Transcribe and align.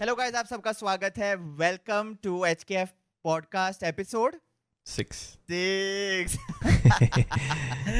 Hello 0.00 0.14
guys 0.14 0.34
आप 0.34 0.46
सबका 0.46 0.72
स्वागत 0.72 1.14
है. 1.18 1.34
Welcome 1.36 2.14
to 2.22 2.44
H 2.44 2.62
K 2.64 2.74
F 2.74 2.90
podcast 3.24 3.82
episode 3.82 4.36
six 4.86 5.18
six 5.50 6.36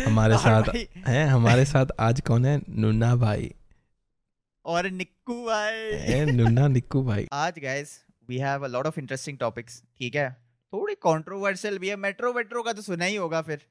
हमारे 0.06 0.36
साथ 0.36 0.62
है 1.08 1.26
हमारे 1.28 1.64
साथ 1.64 1.86
आज 2.00 2.20
कौन 2.20 2.46
है? 2.46 2.60
नुन्ना 2.68 3.16
भाई। 3.16 3.54
और 4.64 4.90
निक्कू 4.90 5.45
भाई। 5.46 5.90
है 5.92 6.24
नुन्ना 6.32 6.68
निक्कू 6.68 7.02
भाई। 7.02 7.26
आज 7.32 7.58
guys 7.58 8.04
we 8.28 8.38
have 8.38 8.64
a 8.64 8.68
lot 8.68 8.86
of 8.86 9.00
interesting 9.00 9.38
topics 9.38 9.82
ठीक 9.98 10.14
है? 10.14 10.30
थोड़ी 10.72 10.94
कंट्रोवर्शियल 10.94 11.78
भी 11.78 11.88
है. 11.88 11.96
मेट्रो 11.96 12.32
वेट्रो 12.32 12.62
का 12.62 12.72
तो 12.72 12.82
सुना 12.82 13.04
ही 13.04 13.16
होगा 13.16 13.42
फिर. 13.42 13.66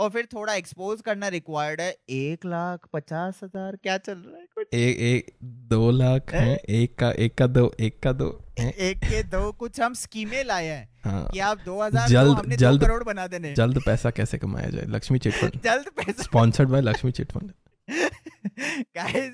और 0.00 0.10
फिर 0.10 0.28
थोड़ा 0.34 0.54
एक्सपोज 0.54 1.00
करना 1.00 1.28
रिक्वायर्ड 1.28 1.80
है। 1.80 1.90
एक 2.10 2.46
लाख 2.46 2.86
पचास 2.92 3.40
हज़ार 3.44 3.76
क्या 3.76 3.98
चल 3.98 4.12
रहा 4.12 4.38
है 4.38 4.46
कुछ? 4.54 4.66
एक 4.74 4.98
एक 4.98 5.34
दो 5.44 5.90
लाख 5.90 6.34
है? 6.34 6.56
एक 6.56 6.94
का 6.98 7.10
एक 7.10 7.34
का 7.34 7.46
दो 7.46 7.72
एक 7.80 8.00
का 8.02 8.12
दो 8.12 8.30
एक 8.60 8.98
के 8.98 9.22
दो 9.22 9.52
कुछ 9.52 9.80
हम 9.80 9.94
स्कीमें 9.94 10.44
लाए 10.44 10.66
हैं 10.66 10.88
हाँ। 11.04 11.28
कि 11.32 11.38
आप 11.38 11.58
दो 11.64 11.82
हज़ार 11.82 12.08
जल्द- 12.08 12.38
हमने 12.38 12.56
जल्द- 12.56 12.84
करोड़ 12.84 13.04
बना 13.04 13.26
देने। 13.26 13.54
जल्द 13.54 13.82
पैसा 13.86 14.10
कैसे 14.10 14.38
कमाया 14.38 14.70
जाए? 14.70 14.84
लक्ष्मी 14.88 15.18
चिटफंड 15.18 15.50
जल्द 15.64 15.88
पैसा। 15.96 16.22
Sponsored 16.22 16.68
by 16.68 16.80
Lakshmi 16.80 17.12
chit fund 17.12 17.52
guys 18.96 19.32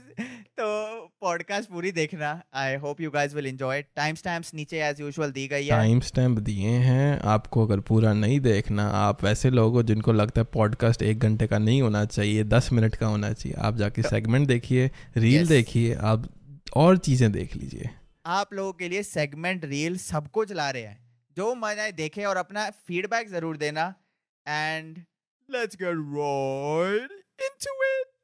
तो 0.59 0.67
पॉडकास्ट 1.21 1.71
पूरी 1.71 1.93
देखना। 1.93 2.43
I 2.55 2.75
hope 2.75 3.01
you 3.01 3.11
guys 3.11 3.35
will 3.35 3.47
enjoy 3.47 3.83
time 3.83 4.15
stamps 4.15 4.55
नीचे 4.55 4.81
एज 4.83 5.01
यूजुअल 5.01 5.33
दी 5.33 5.49
गई 5.49 5.65
है। 5.65 5.71
टाइम 5.71 6.01
स्टैम्प 6.01 6.39
दिए 6.39 6.69
हैं। 6.69 7.21
आपको 7.21 7.67
अगर 7.67 7.81
पूरा 7.81 8.13
नहीं 8.13 8.41
देखना 8.41 8.89
आप 8.89 9.25
वैसे 9.25 9.51
लोग 9.51 9.73
हो 9.73 9.83
जिनको 9.83 10.13
लगता 10.13 10.41
है 10.41 10.45
पॉडकास्ट 10.45 11.03
एक 11.03 11.19
घंटे 11.19 11.47
का 11.47 11.59
नहीं 11.59 11.83
होना 11.83 12.05
चाहिए 12.05 12.45
दस 12.45 12.73
मिनट 12.73 12.97
का 12.97 13.07
होना 13.07 13.33
चाहिए 13.33 13.59
आप 13.59 13.77
जाके 13.77 14.03
सेगमेंट 14.03 14.49
देखिए 14.49 14.91
रील 15.17 15.41
Yes. 15.41 15.49
देखिए 15.49 15.95
आप 15.95 16.29
और 16.77 16.99
चीज़ें 16.99 17.33
देख 17.33 17.57
लीजिए। 17.57 17.91
आप 18.27 18.53
लोगों 18.53 18.73
के 18.73 18.89
लिए 18.89 19.03
सेगमेंट 19.03 19.65
रील 19.65 19.99
सब 19.99 20.31
कुछ 20.31 20.53
ला 20.53 20.71
रहे 20.71 20.83
हैं। 20.83 20.99
जो 21.37 21.55
मन 21.55 21.77
आए 21.81 21.93
देखे 21.93 22.25
और 22.25 22.37
अपना 22.37 22.71
फीडबैक 22.71 23.29
ज़रूर 23.29 23.57
देना। 23.57 23.95
And 24.49 24.99
let's 25.51 25.77
get 25.83 25.95
right 25.95 27.13
into 27.43 27.83
it 27.83 28.16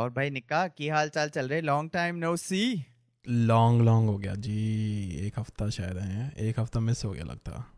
और 0.00 0.10
भाई 0.10 0.30
निक्का 0.30 0.68
की 0.68 0.88
हाल 0.88 1.08
चाल 1.08 1.28
चल 1.28 1.48
रहे? 1.48 1.60
Long 1.60 1.90
time 1.90 2.16
no 2.16 2.36
see 2.36 2.84
long 3.28 3.82
long 3.82 4.08
हो 4.08 4.18
गया। 4.18 4.34
जी 4.34 5.10
एक 5.26 5.38
हफ़्ता 5.38 5.68
शायद 5.70 5.98
है। 5.98 6.34
एक 6.38 6.60
हफ़्ता 6.60 6.80
मिस 6.80 7.04
हो 7.04 7.10
गया 7.10 7.24
लगता। 7.24 7.72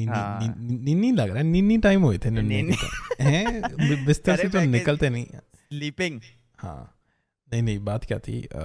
नीनी 0.00 1.08
हाँ। 1.08 1.16
लग 1.16 1.28
रहा 1.28 1.36
है। 1.36 1.42
नीनी 1.42 1.78
टाइम 1.78 2.02
हुए 2.02 2.18
थे। 2.18 2.28
हैं? 2.28 3.62
बिस्तर 4.06 4.36
से 4.36 4.48
तो 4.48 4.60
निकलते 4.60 5.10
नहीं। 5.10 5.26
स्लीपिंग 5.34 6.20
हाँ। 6.58 6.98
नहीं 7.52 7.62
नहीं 7.62 7.78
बात 7.78 8.04
क्या 8.04 8.18
थी? 8.18 8.42
अ, 8.42 8.58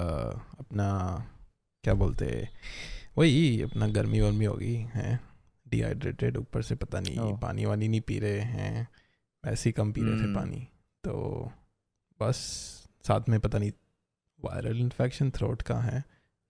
अपना 0.60 1.18
क्या 1.84 1.94
बोलते? 1.94 2.50
वही 3.18 3.62
अपना 3.62 3.88
गर्मी 3.88 4.22
वर्मी 4.22 4.46
होगी 4.46 4.76
हैं? 4.76 5.20
डिहाइड्रेटेड 5.70 6.38
ऊपर 6.38 6.62
से 6.62 6.76
पता 6.76 7.00
नहीं 7.00 7.38
पानी 7.38 7.66
वानी 7.66 7.88
नहीं 7.88 8.02
पी 8.02 8.20
रहे 8.20 8.40
हैं। 8.40 8.88
वैसे 9.46 9.70
ही 9.70 9.74
कम 9.74 9.92
पी 9.92 10.02
रहे 10.02 10.20
थे 10.20 10.24
हम्म। 10.24 10.36
पानी। 10.36 10.68
तो 11.04 11.52
बस 12.22 12.36
साथ 13.08 13.30
में 13.30 13.40
पता 13.40 13.58
नहीं 13.58 13.72
वायरल 14.40 14.80
इन्फेक्शन 14.80 15.30
थ्रोट 15.32 15.62
का 15.62 15.80
है 15.80 16.04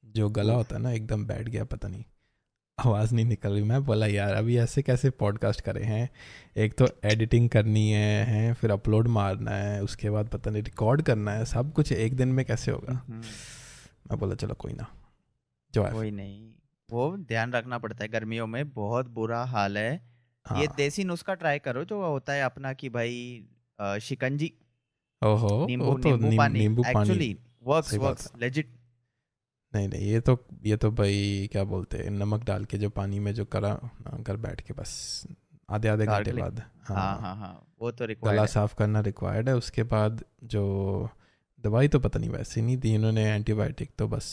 जो 0.05 0.29
गला 0.29 0.53
होता 0.53 0.75
है 0.75 0.81
ना 0.81 0.91
एकदम 0.91 1.25
बैठ 1.25 1.49
गया 1.49 1.63
पता 1.63 1.87
नहीं। 1.87 2.03
आवाज़ 2.77 3.13
नहीं 3.15 3.25
निकल 3.25 3.53
रही। 3.53 3.63
मैं 3.63 3.83
बोला 3.85 4.05
यार 4.07 4.33
अभी 4.33 4.57
ऐसे 4.57 4.81
कैसे 4.81 5.09
पॉडकास्ट 5.09 5.61
करे 5.61 5.83
हैं? 5.83 6.09
एक 6.57 6.73
तो 6.73 6.87
एडिटिंग 7.03 7.49
करनी 7.49 7.89
है 7.91 8.23
हैं? 8.25 8.53
फिर 8.53 8.71
अपलोड 8.71 9.07
मारना 9.07 9.51
है 9.51 9.81
उसके 9.83 10.09
बाद 10.09 10.27
पता 10.27 10.51
नहीं 10.51 10.63
रिकॉर्ड 10.63 11.01
करना 11.01 11.31
है 11.31 11.45
सब 11.45 11.73
कुछ 11.73 11.91
एक 11.91 12.15
दिन 12.15 12.27
में 12.27 12.45
कैसे 12.45 12.71
होगा? 12.71 13.03
मैं 13.09 14.19
बोला 14.19 14.35
चलो 14.35 14.53
कोई 14.53 14.73
ना 14.73 14.87
जो 15.73 15.83
है। 15.83 15.91
कोई 15.91 16.11
नहीं 16.11 16.53
वो 16.89 17.15
ध्यान 17.17 17.51
रखना 17.53 17.77
पड़ता 17.77 18.03
है 18.03 18.07
गर्मियों 18.07 18.47
में 18.47 18.69
बहुत 18.69 19.09
बुरा 19.09 19.43
हाल 19.45 19.77
है। 19.77 20.01
हाँ। 20.45 20.61
ये 20.61 20.67
देसी 20.77 21.03
नुस्खा 21.03 21.33
ट्राई 21.33 21.59
करो 21.59 21.83
जो 21.83 22.01
होता 22.01 22.33
है 22.33 22.43
अपना 22.43 22.73
कि 22.73 22.89
भाई 22.89 23.47
शिकंजी 24.01 24.51
ओहो 25.21 25.65
नींबू 25.65 25.97
तो 25.97 26.15
नींबू 26.15 26.83
पानी। 26.83 26.89
एक्चुअली 26.89 27.37
वर्क्स 27.63 27.93
वर्क्स 27.93 28.31
लेजिट 28.39 28.67
नहीं 29.75 29.87
नहीं 29.87 30.01
ये 30.01 30.19
तो 30.19 30.45
ये 30.65 30.77
तो 30.77 30.91
भाई 30.91 31.49
क्या 31.51 31.63
बोलते 31.63 31.97
हैं 31.97 32.09
नमक 32.09 32.43
डाल 32.43 32.65
के 32.65 32.77
जो 32.77 32.89
पानी 32.89 33.19
में 33.19 33.33
जो 33.33 33.45
करा 33.45 33.69
हाँ, 33.69 34.23
घर 34.23 34.37
बैठ 34.37 34.61
के 34.61 34.73
बस 34.73 35.27
आधे 35.69 35.87
आधे 35.87 36.05
घंटे 36.05 36.33
बाद 36.33 36.63
हाँ। 36.83 37.19
हाँ 37.19 37.35
हाँ 37.35 37.67
वो 37.81 37.91
तो 37.91 38.07
गला 38.07 38.45
साफ़ 38.45 38.75
करना 38.75 38.99
रिक्वायर्ड 38.99 39.49
है 39.49 39.55
उसके 39.55 39.83
बाद 39.83 40.23
जो 40.43 41.09
दवाई 41.63 41.87
तो 41.87 41.99
पता 41.99 42.19
नहीं 42.19 42.29
वैसे 42.29 42.61
नहीं 42.61 42.77
दी 42.77 42.95
इन्होंने 42.95 43.23
एंटीबायोटिक 43.31 43.91
तो 43.97 44.07
बस 44.07 44.27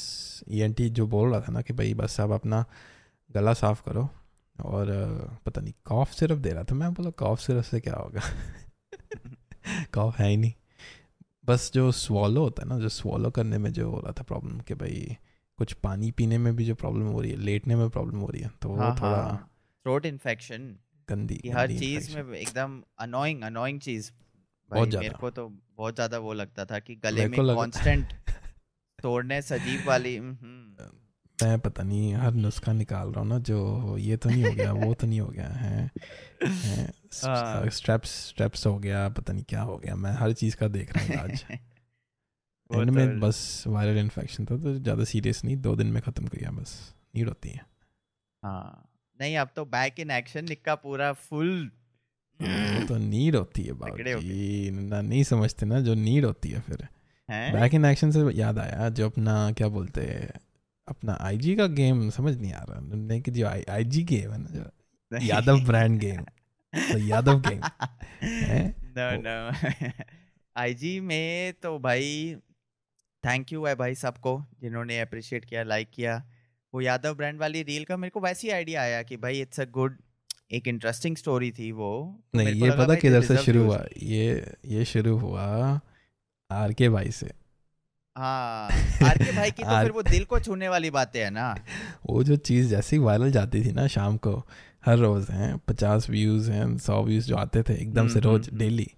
ईएनटी 0.48 0.90
जो 0.90 1.06
बोल 1.06 1.30
रहा 1.30 1.40
था 1.40 1.52
ना 1.52 1.60
कि 1.60 1.72
भाई 1.72 1.94
बस 1.94 2.20
आप 2.20 2.30
अपना 2.30 2.64
गला 3.32 3.52
साफ़ 3.52 3.82
करो 3.82 4.08
और 4.62 4.86
पता 5.46 5.60
नहीं 5.60 5.72
कॉफ 5.84 6.12
सिरप 6.12 6.38
दे 6.38 6.50
रहा 6.50 6.64
था 6.64 6.74
मैं 6.74 6.94
बोला 6.94 7.10
कॉफ 7.10 7.40
सिरप 7.40 7.64
से 7.64 7.80
क्या 7.80 7.94
होगा? 7.94 8.20
कॉफ 9.94 10.18
है 10.18 10.28
ही 10.28 10.36
नहीं। 10.36 10.52
बस 11.48 11.70
जो 11.74 11.92
स्वॉलो 11.92 12.40
होता 12.40 12.62
है 12.62 12.68
ना 12.68 12.78
जो 12.78 12.88
स्वॉलो 12.88 13.30
करने 13.30 13.58
में 13.58 13.72
जो 13.72 13.90
हो 13.90 14.00
रहा 14.00 14.12
था 14.12 14.22
प्रॉब्लम 14.22 14.60
कि 14.60 14.74
भाई 14.74 15.16
कुछ 15.56 15.72
पानी 15.72 16.10
पीने 16.10 16.38
में 16.38 16.56
भी 16.56 16.64
जो 16.64 16.74
प्रॉब्लम 16.74 17.06
हो 17.06 17.20
रही 17.20 17.30
है 17.30 17.36
लेटने 17.36 17.76
में 17.76 17.90
प्रॉब्लम 17.90 18.18
हो 18.18 18.26
रही 18.26 18.42
है 18.42 18.50
तो 18.62 18.68
वो 18.68 18.76
हाँ 18.76 18.96
थोड़ा 19.00 19.16
हाँ। 19.16 19.50
थ्रोट 19.84 20.06
इन्फेक्शन 20.06 20.76
गंदी 21.10 21.36
कि 21.36 21.50
हर 21.50 21.72
चीज़ 21.78 22.16
में 22.16 22.34
एकदम 22.38 22.82
अनोइंग 22.98 23.42
अनोइंग 23.42 23.80
चीज़। 23.80 24.12
बहुत 24.70 24.88
ज़्यादा। 24.88 25.06
मेरे 25.06 25.18
को 25.20 25.30
तो 25.30 25.48
बहुत 25.76 25.94
ज़्यादा 25.94 26.18
वो 26.18 26.32
लगता 26.32 26.64
था 26.64 26.78
कि 26.78 26.94
गले 26.94 27.28
में 27.28 27.40
कांस्टेंट 27.40 28.12
तोड़ने 29.02 29.42
सजीव 29.42 29.86
वाली 29.86 30.16
हम्म, 30.16 30.76
मैं 31.42 31.58
पता 31.60 31.82
नहीं 31.82 32.14
हर 32.14 32.32
नुस्खा 32.34 32.72
निकाल 32.72 33.08
रहा 33.08 33.20
हूँ 33.20 33.28
ना 33.28 33.38
जो 33.38 33.96
ये 33.98 34.16
तो 34.16 34.30
नहीं 34.30 34.44
हो 34.44 34.52
गया 34.52 34.72
वो 34.72 34.94
तो 34.94 35.06
नहीं 35.06 35.20
हो 35.20 35.26
गया 35.26 35.48
है, 35.48 35.90
है 36.42 36.84
हाँ। 37.24 37.70
स्ट्रेप्स 37.70 38.10
स्ट्रेप्स 38.28 38.66
हो 38.66 38.78
गया 38.78 39.08
पता 39.08 39.32
नहीं 39.32 39.44
क्या 39.44 39.62
हो 39.62 39.76
गया 39.76 39.96
मैं 39.96 40.12
हर 40.12 40.32
चीज़ 40.32 40.56
का 40.56 40.68
देख 40.68 40.96
रहा 40.96 41.04
हूँ 41.06 41.16
आज। 41.16 41.44
एंड 42.72 42.90
में 42.90 43.08
तो- 43.08 43.28
बस 43.28 43.64
वायरल 43.66 43.98
इन्फेक्शन 43.98 44.44
था 44.44 44.56
तो 44.56 44.78
ज़्यादा 44.78 45.04
सीरियस 45.04 45.44
नहीं 45.44 45.56
दो 45.56 45.76
दिन 45.76 45.86
में 45.86 46.02
ख़त्म 46.02 46.26
किया 46.26 46.50
बस 46.50 46.94
नीड 47.16 47.28
होती 47.28 47.48
है। 47.48 47.60
हाँ 48.42 48.88
नहीं 49.20 49.36
अब 49.36 49.48
तो 49.56 49.64
बैक 49.64 50.00
इन 50.00 50.10
एक्शन 50.10 50.44
निक्का 50.44 50.74
पूरा 50.74 51.12
फुल। 51.12 51.70
तो 52.88 52.96
नीड 52.96 53.36
होती 53.36 53.62
है 53.62 53.72
बाकी 53.72 54.70
ना 54.70 55.00
नहीं 55.02 55.22
समझते 55.24 55.66
ना 55.66 55.80
जो 55.80 55.94
नीड 55.94 56.24
होती 56.24 56.48
है 56.48 56.60
फिर। 56.60 56.88
बैक 57.30 57.74
इन 57.74 57.84
एक्शन 57.84 58.10
से 58.10 58.20
याद 58.32 58.58
आया 58.58 58.88
जो 58.88 59.06
अपना 59.06 59.52
क्या 59.52 59.68
बोलते 59.68 60.00
हैं 60.00 60.40
अपना 60.88 61.16
आईजी 61.20 61.54
का 61.56 61.66
गेम 61.74 62.08
समझ 62.10 62.36
नहीं 62.36 62.52
आ 62.52 62.62
रहा। 62.62 62.80
नहीं 62.80 63.20
कि 63.22 63.30
जो 63.30 63.46
आईजी 63.46 64.02
गेम 64.04 64.32
है 64.32 64.38
ना 64.38 64.48
जो 64.52 65.24
यादव 65.26 65.64
ब्रांड 65.66 65.98
गेम 66.00 66.22
तो 66.72 66.98
Yadav 66.98 67.40
game 67.40 67.60
no 68.98 69.10
no 69.22 69.36
IG 70.56 70.98
में 71.00 71.52
तो 71.62 71.78
भाई 71.78 72.36
थैंक 73.24 73.52
यू 73.52 73.64
है 73.66 73.74
भाई 73.74 73.94
सबको 73.96 74.40
जिन्होंने 74.60 75.00
अप्रिशिएट 75.00 75.44
किया 75.44 75.62
लाइक 75.64 75.90
किया। 75.94 76.16
वो 76.74 76.80
यादव 76.80 77.14
ब्रांड 77.14 77.38
वाली 77.40 77.62
रील 77.62 77.84
का 77.84 77.96
मेरे 77.96 78.10
को 78.10 78.20
वैसे 78.20 78.46
ही 78.46 78.52
आइडिया 78.54 78.82
आया 78.82 79.02
कि 79.02 79.16
भाई 79.16 79.40
इट्स 79.40 79.60
अ 79.60 79.64
गुड 79.72 79.96
एक 80.52 80.68
इंटरेस्टिंग 80.68 81.16
स्टोरी 81.16 81.50
थी 81.50 81.70
वो। 81.72 81.90
तो 82.32 82.38
नहीं 82.38 82.54
ये 82.54 82.70
पता 82.70 82.94
किधर 82.94 83.22
से 83.22 83.36
शुरू 83.38 83.64
हुआ? 83.64 83.84
ये 83.96 84.54
ये 84.64 84.84
शुरू 84.84 85.16
हुआ 85.18 85.80
आर 86.50 86.72
के 86.72 86.88
भाई 86.88 87.10
से। 87.10 87.30
हाँ 88.16 88.68
भाई 89.36 89.50
की 89.50 89.62
तो 89.62 89.82
फिर 89.82 89.90
वो 89.90 90.02
दिल 90.02 90.24
को 90.24 90.38
छूने 90.40 90.68
वाली 90.68 90.90
बातें 90.90 91.20
है 91.20 91.30
ना। 91.30 91.54
वो 92.06 92.22
जो 92.24 92.36
चीज़ 92.36 92.68
जैसे 92.68 92.96
ही 92.96 93.02
वायरल 93.02 93.30
जाती 93.30 93.64
थी 93.64 93.72
ना 93.72 93.86
शाम 93.86 94.16
को 94.16 94.42
हर 94.86 94.98
रोज़ 94.98 95.32
हैं 95.32 95.58
पचास 95.58 96.10
व्यूज़ 96.10 96.50
हैं 96.50 96.78
सौ 96.78 97.02
व्यूज़ 97.04 97.26
जो 97.26 97.36
आते 97.36 97.62
थे 97.62 97.74
एकदम 97.74 98.08
से 98.08 98.18
हम्म, 98.18 98.28
रोज 98.28 98.48
हम्म, 98.48 98.58
डेली 98.58 98.90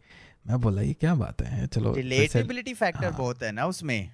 मैं 0.47 0.61
बोला 0.61 0.83
ये 0.83 0.93
क्या 0.93 1.15
बात 1.15 1.43
है? 1.43 1.67
चलो 1.67 1.95
रिलेटेबिलिटी 1.95 2.75
फैक्टर 2.75 3.05
हाँ। 3.05 3.19
बहुत 3.19 3.43
है 3.43 3.53
ना 3.53 3.67
उसमें। 3.67 4.11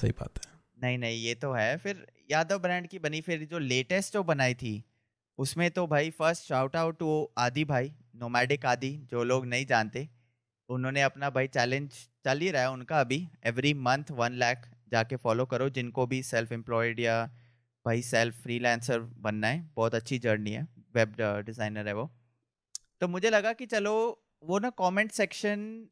सही 0.00 0.10
बात 0.10 0.30
है। 0.38 0.52
नहीं 0.82 0.98
नहीं 0.98 1.22
ये 1.22 1.34
तो 1.34 1.52
है। 1.52 1.76
फिर 1.76 2.06
यादव 2.30 2.58
ब्रांड 2.58 2.86
की 2.86 2.98
बनी 2.98 3.20
फिर 3.20 3.44
जो 3.50 3.58
लेटेस्ट 3.58 4.14
जो 4.14 4.22
बनाई 4.22 4.54
थी 4.54 4.84
उसमें 5.38 5.70
तो 5.70 5.86
भाई 5.86 6.10
फ़र्स्ट 6.10 6.44
शाउट 6.44 6.76
आउट 6.76 6.98
टू 6.98 7.30
आदि 7.38 7.64
भाई 7.64 7.92
नोमैडिक 8.16 8.66
आदि 8.66 9.06
जो 9.10 9.24
लोग 9.24 9.46
नहीं 9.46 9.66
जानते। 9.66 10.08
उन्होंने 10.70 11.02
अपना 11.02 11.30
भाई 11.30 11.46
चैलेंज 11.46 11.90
चल 12.24 12.38
ही 12.38 12.50
रहा 12.50 12.62
है 12.62 12.70
उनका 12.70 13.00
अभी। 13.00 13.26
एवरी 13.46 13.74
मंथ 13.74 14.10
वन 14.10 14.32
लाख 14.32 14.68
जाके 14.92 15.16
फॉलो 15.16 15.44
करो 15.46 15.68
जिनको 15.68 16.06
भी 16.06 16.22
सेल्फ 16.22 16.52
एम्प्लॉयड 16.52 17.00
या 17.00 17.24
भाई 17.86 18.02
सेल्फ 18.02 18.42
फ्रीलांसर 18.42 19.00
बनना 19.18 19.46
है। 19.46 19.60
बहुत 19.76 19.94
अच्छी 19.94 20.18
जर्नी 20.18 20.50
है। 20.50 20.66
वेब 20.94 21.14
डिज़ाइनर 21.46 21.88
है 21.88 21.94
वो। 21.94 22.10
तो 23.00 23.08
मुझे 23.08 23.30
लगा 23.30 23.52
कि 23.52 23.66
चलो 23.66 23.92
वो 24.44 24.58
ना 24.58 24.70
कमेंट 24.70 25.12
सेक्शन 25.12 25.86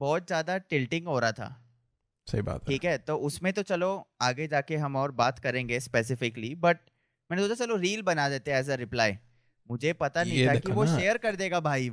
बहुत 0.00 0.26
ज़्यादा 0.26 0.58
टिल्टिंग 0.58 1.06
हो 1.06 1.18
रहा 1.18 1.32
था। 1.32 1.48
सही 2.26 2.42
बात 2.42 2.66
ठीक 2.66 2.84
है? 2.84 2.90
है 2.90 2.98
तो 2.98 3.16
उसमें 3.16 3.52
तो 3.52 3.62
चलो 3.62 3.90
आगे 4.22 4.46
जाके 4.48 4.76
हम 4.76 4.96
और 4.96 5.12
बात 5.12 5.38
करेंगे 5.38 5.80
स्पेसिफिकली 5.80 6.54
बट 6.54 6.78
मैंने 7.30 7.42
सोचा 7.42 7.64
चलो 7.64 7.76
रील 7.76 8.02
बना 8.02 8.28
देते 8.28 8.52
एज 8.52 8.70
अ 8.70 8.74
रिप्लाई 8.74 9.16
मुझे 9.70 9.92
पता 9.92 10.24
नहीं 10.24 10.46
था 10.48 10.54
कि 10.54 10.72
वो 10.72 10.86
शेयर 10.86 11.18
कर 11.18 11.36
देगा 11.36 11.60
भाई। 11.60 11.90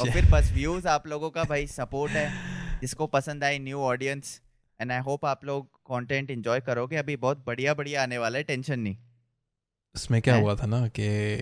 और 0.00 0.10
फिर 0.12 0.30
बस 0.30 0.52
व्यूज़ 0.52 0.88
आप 0.88 1.06
लोगों 1.06 1.30
का 1.30 1.44
भाई 1.44 1.66
सपोर्ट 1.66 2.12
है। 2.12 2.32
जिसको 2.80 3.06
पसंद 3.06 3.44
आए 3.44 3.58
new 3.58 3.78
audience 3.78 4.40
and 4.80 4.92
I 4.92 5.00
hope 5.00 5.24
आप 5.24 5.44
लोग 5.44 5.66
कंटेंट 5.66 6.30
एंजॉय 6.30 6.60
करोगे। 6.60 6.96
अभी 6.96 7.16
बहुत 7.16 7.44
बढ़िया 7.46 7.74
बढ़िया 7.74 8.02
आने 8.02 8.18
वाला 8.18 8.38
है 8.38 8.44
टेंशन 8.44 8.80
नहीं। 8.80 8.96
उसमें 9.94 10.22
क्या 10.22 10.34
है? 10.34 10.42
हुआ 10.42 10.54
था 10.54 10.66
ना 10.66 10.88
कि 10.88 11.38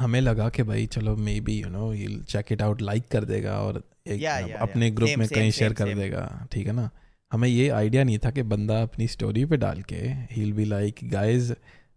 हमें 0.00 0.20
लगा 0.20 0.48
कि 0.48 0.62
भाई 0.62 0.86
चलो 0.86 1.16
मे 1.16 1.40
बी 1.40 1.60
यू 1.62 1.68
नो 1.68 1.94
ये 1.94 2.20
चेक 2.28 2.52
इट 2.52 2.62
आउट 2.62 2.82
लाइक 2.82 3.08
कर 3.08 3.24
देगा 3.24 3.60
और 3.60 3.84
एक 4.06 4.22
या, 4.22 4.38
या, 4.38 4.58
अपने 4.58 4.88
या, 4.88 4.94
ग्रुप 4.94 5.08
same, 5.08 5.18
में 5.18 5.26
same, 5.26 5.38
कहीं 5.38 5.50
शेयर 5.50 5.72
कर 5.72 5.86
same. 5.86 5.96
देगा 5.96 6.48
ठीक 6.52 6.66
है 6.66 6.72
ना? 6.72 6.90
हमें 7.32 7.48
ये 7.48 7.68
आइडिया 7.68 8.04
नहीं 8.04 8.18
था 8.18 8.30
कि 8.30 8.42
बंदा 8.42 8.82
अपनी 8.82 9.08
स्टोरी 9.08 9.44
पे 9.44 9.56
डाल 9.56 9.82
के 9.82 9.96
ही 10.30 10.52
be 10.52 10.64
like 10.64 10.98
guys 11.02 11.42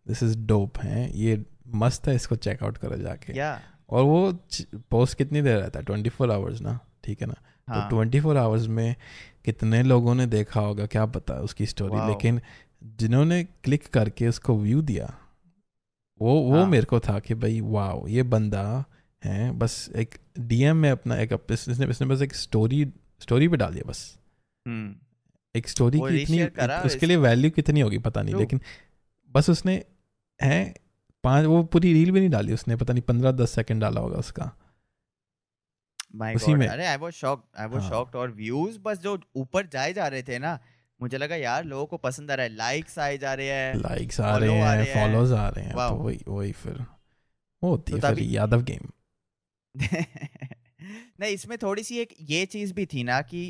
this 0.08 0.24
is 0.24 0.38
dope 0.38 0.78
है। 0.78 1.18
ये 1.20 1.46
मस्त 1.68 2.08
है 2.08 2.16
इसको 2.16 2.36
चेकआउट 2.36 2.78
करो 2.78 2.98
जाके. 2.98 3.38
या 3.38 3.62
और 3.90 4.04
वो 4.04 4.32
पोस्ट 4.92 5.18
कितनी 5.18 5.42
देर 5.42 5.58
रहता 5.58 5.80
है? 5.80 5.86
ट्वेंटी 5.86 6.10
फोर 6.10 6.32
आवर्स 6.32 6.62
ना? 6.62 6.80
ठीक 7.04 7.22
है 7.22 7.28
ना? 7.28 7.36
हाँ 7.68 7.84
तो 7.84 7.96
ट्वेंटी 7.96 8.20
फोर 8.20 8.38
आवर्स 8.38 8.68
में 8.68 8.96
कितने 9.46 9.84
लोगों 9.84 10.16
ने 10.16 10.26
देखा 10.26 10.60
होगा? 10.60 10.86
क्या 10.86 11.06
पता 11.06 11.34
उसकी 11.34 11.66
स्टोरी 11.66 11.98
Wow. 11.98 12.08
लेकिन 12.08 12.42
जिन्होंने 12.84 13.44
क्लिक 13.44 13.88
करके 13.88 14.28
उसको 14.28 14.58
व्यू 14.58 14.82
दिया 14.82 15.14
वो 16.22 16.34
वो 16.42 16.58
हाँ. 16.58 16.66
मेरे 16.68 16.86
को 16.86 17.00
था 17.00 17.20
कि 17.20 17.34
भाई 17.34 17.62
वाह 17.62 18.10
ये 18.10 18.24
बंदा 18.24 18.86
है। 19.24 19.52
बस 19.52 19.90
एक 19.96 20.16
डीएम 20.40 20.78
में 20.78 20.90
अपना 20.92 21.18
एक 21.18 21.34
इसने 21.52 21.88
इसने 21.90 22.08
बस 22.08 22.22
एक 22.22 22.36
स्टोरी 22.36 22.86
स्टोरी 23.20 23.48
पे 23.48 23.58
डाल 23.58 23.74
दिया 23.74 23.90
बस। 23.90 24.18
हम्म। 24.68 24.96
एक 25.56 25.70
स्टोरी 25.70 26.00
की 26.00 26.22
इतनी 26.22 26.44
उसके 26.86 27.06
लिए 27.06 27.18
वैल्यू 27.18 27.52
कितनी 27.52 27.80
होगी 27.80 27.98
पता 27.98 28.22
नहीं 28.22 28.36
लेकिन 28.36 28.62
बस 29.36 29.50
उसने 29.50 29.84
है 30.42 30.74
पाँच 31.26 31.46
वो 31.46 31.64
पूरी 31.74 31.94
रील 31.94 32.12
भी 32.12 32.20
नहीं 32.20 32.30
डाली 32.30 32.54
उसने 32.54 32.76
पता 32.76 32.94
नहीं 32.94 33.04
पंद्रह 33.04 33.32
दस 33.32 33.52
सेकंड 33.52 33.82
डाला 33.82 34.02
होगा 34.02 34.18
उसका। 34.18 34.52
उसी 36.36 36.54
में- 36.54 36.70
अरे 36.72 36.86
I 36.86 36.98
was 36.98 37.14
shocked 37.14 37.60
I 37.60 37.68
was. 37.68 37.90
Shocked 37.90 38.16
और 38.16 38.32
व्यूज़ 38.32 38.80
बस 38.80 39.00
जो 39.00 39.20
ऊपर 39.36 39.68
जाए 39.68 39.94
जा 39.94 40.08
रहे 40.08 40.24
थे 40.24 40.40
ना 40.40 40.60
मुझे 41.00 41.18
लगा 41.18 41.36
यार 41.36 41.64
लोगों 41.64 41.86
को 41.86 41.98
पसंद 41.98 42.32
आ 42.32 42.36
रहा 42.36 42.46
है 42.46 42.56
लाइक्स 42.56 43.00
आए 43.00 43.18
जा 43.18 43.34
रहे 43.34 43.48
हैं 43.48 43.76
लाइक्स 43.76 44.20
आ 44.20 44.36
रहे 44.38 44.52
हैं 44.52 44.94
फॉलोज 44.94 45.32
आ 45.34 45.48
रहे 45.50 45.66
हैं 45.66 45.74
तो 45.74 45.96
वही 45.96 46.20
वही 46.28 46.52
फिर 46.52 46.78
वो 47.64 47.70
होती 47.70 48.00
तो 48.00 48.08
है 48.08 48.14
फिर 48.16 48.24
यादव 48.24 48.62
गेम 48.64 48.90
नहीं 51.20 51.34
इसमें 51.34 51.58
थोड़ी 51.62 51.84
सी 51.84 51.98
एक 51.98 52.14
ये 52.22 52.46
चीज़ 52.46 52.74
भी 52.74 52.86
थी 52.86 53.04
ना 53.04 53.22
कि 53.22 53.44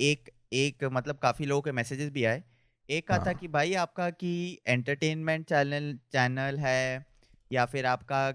एक 0.00 0.30
एक 0.52 0.84
मतलब 0.92 1.18
काफ़ी 1.18 1.44
लोगों 1.46 1.62
के 1.62 1.72
मैसेजेस 1.72 2.10
भी 2.10 2.24
आए 2.24 2.42
एक 2.90 3.08
कहा 3.08 3.18
था 3.18 3.22
हाँ। 3.22 3.34
कि 3.34 3.48
भाई 3.48 3.74
आपका 3.74 4.10
कि 4.10 4.58
एंटरटेनमेंट 4.66 5.48
चैनल 5.48 5.98
चैनल 6.12 6.58
है 6.58 7.06
या 7.52 7.64
फिर 7.64 7.86
आपका 7.86 8.30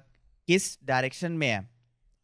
किस 0.48 0.80
डायरेक्शन 0.86 1.32
में 1.32 1.48
है? 1.48 1.70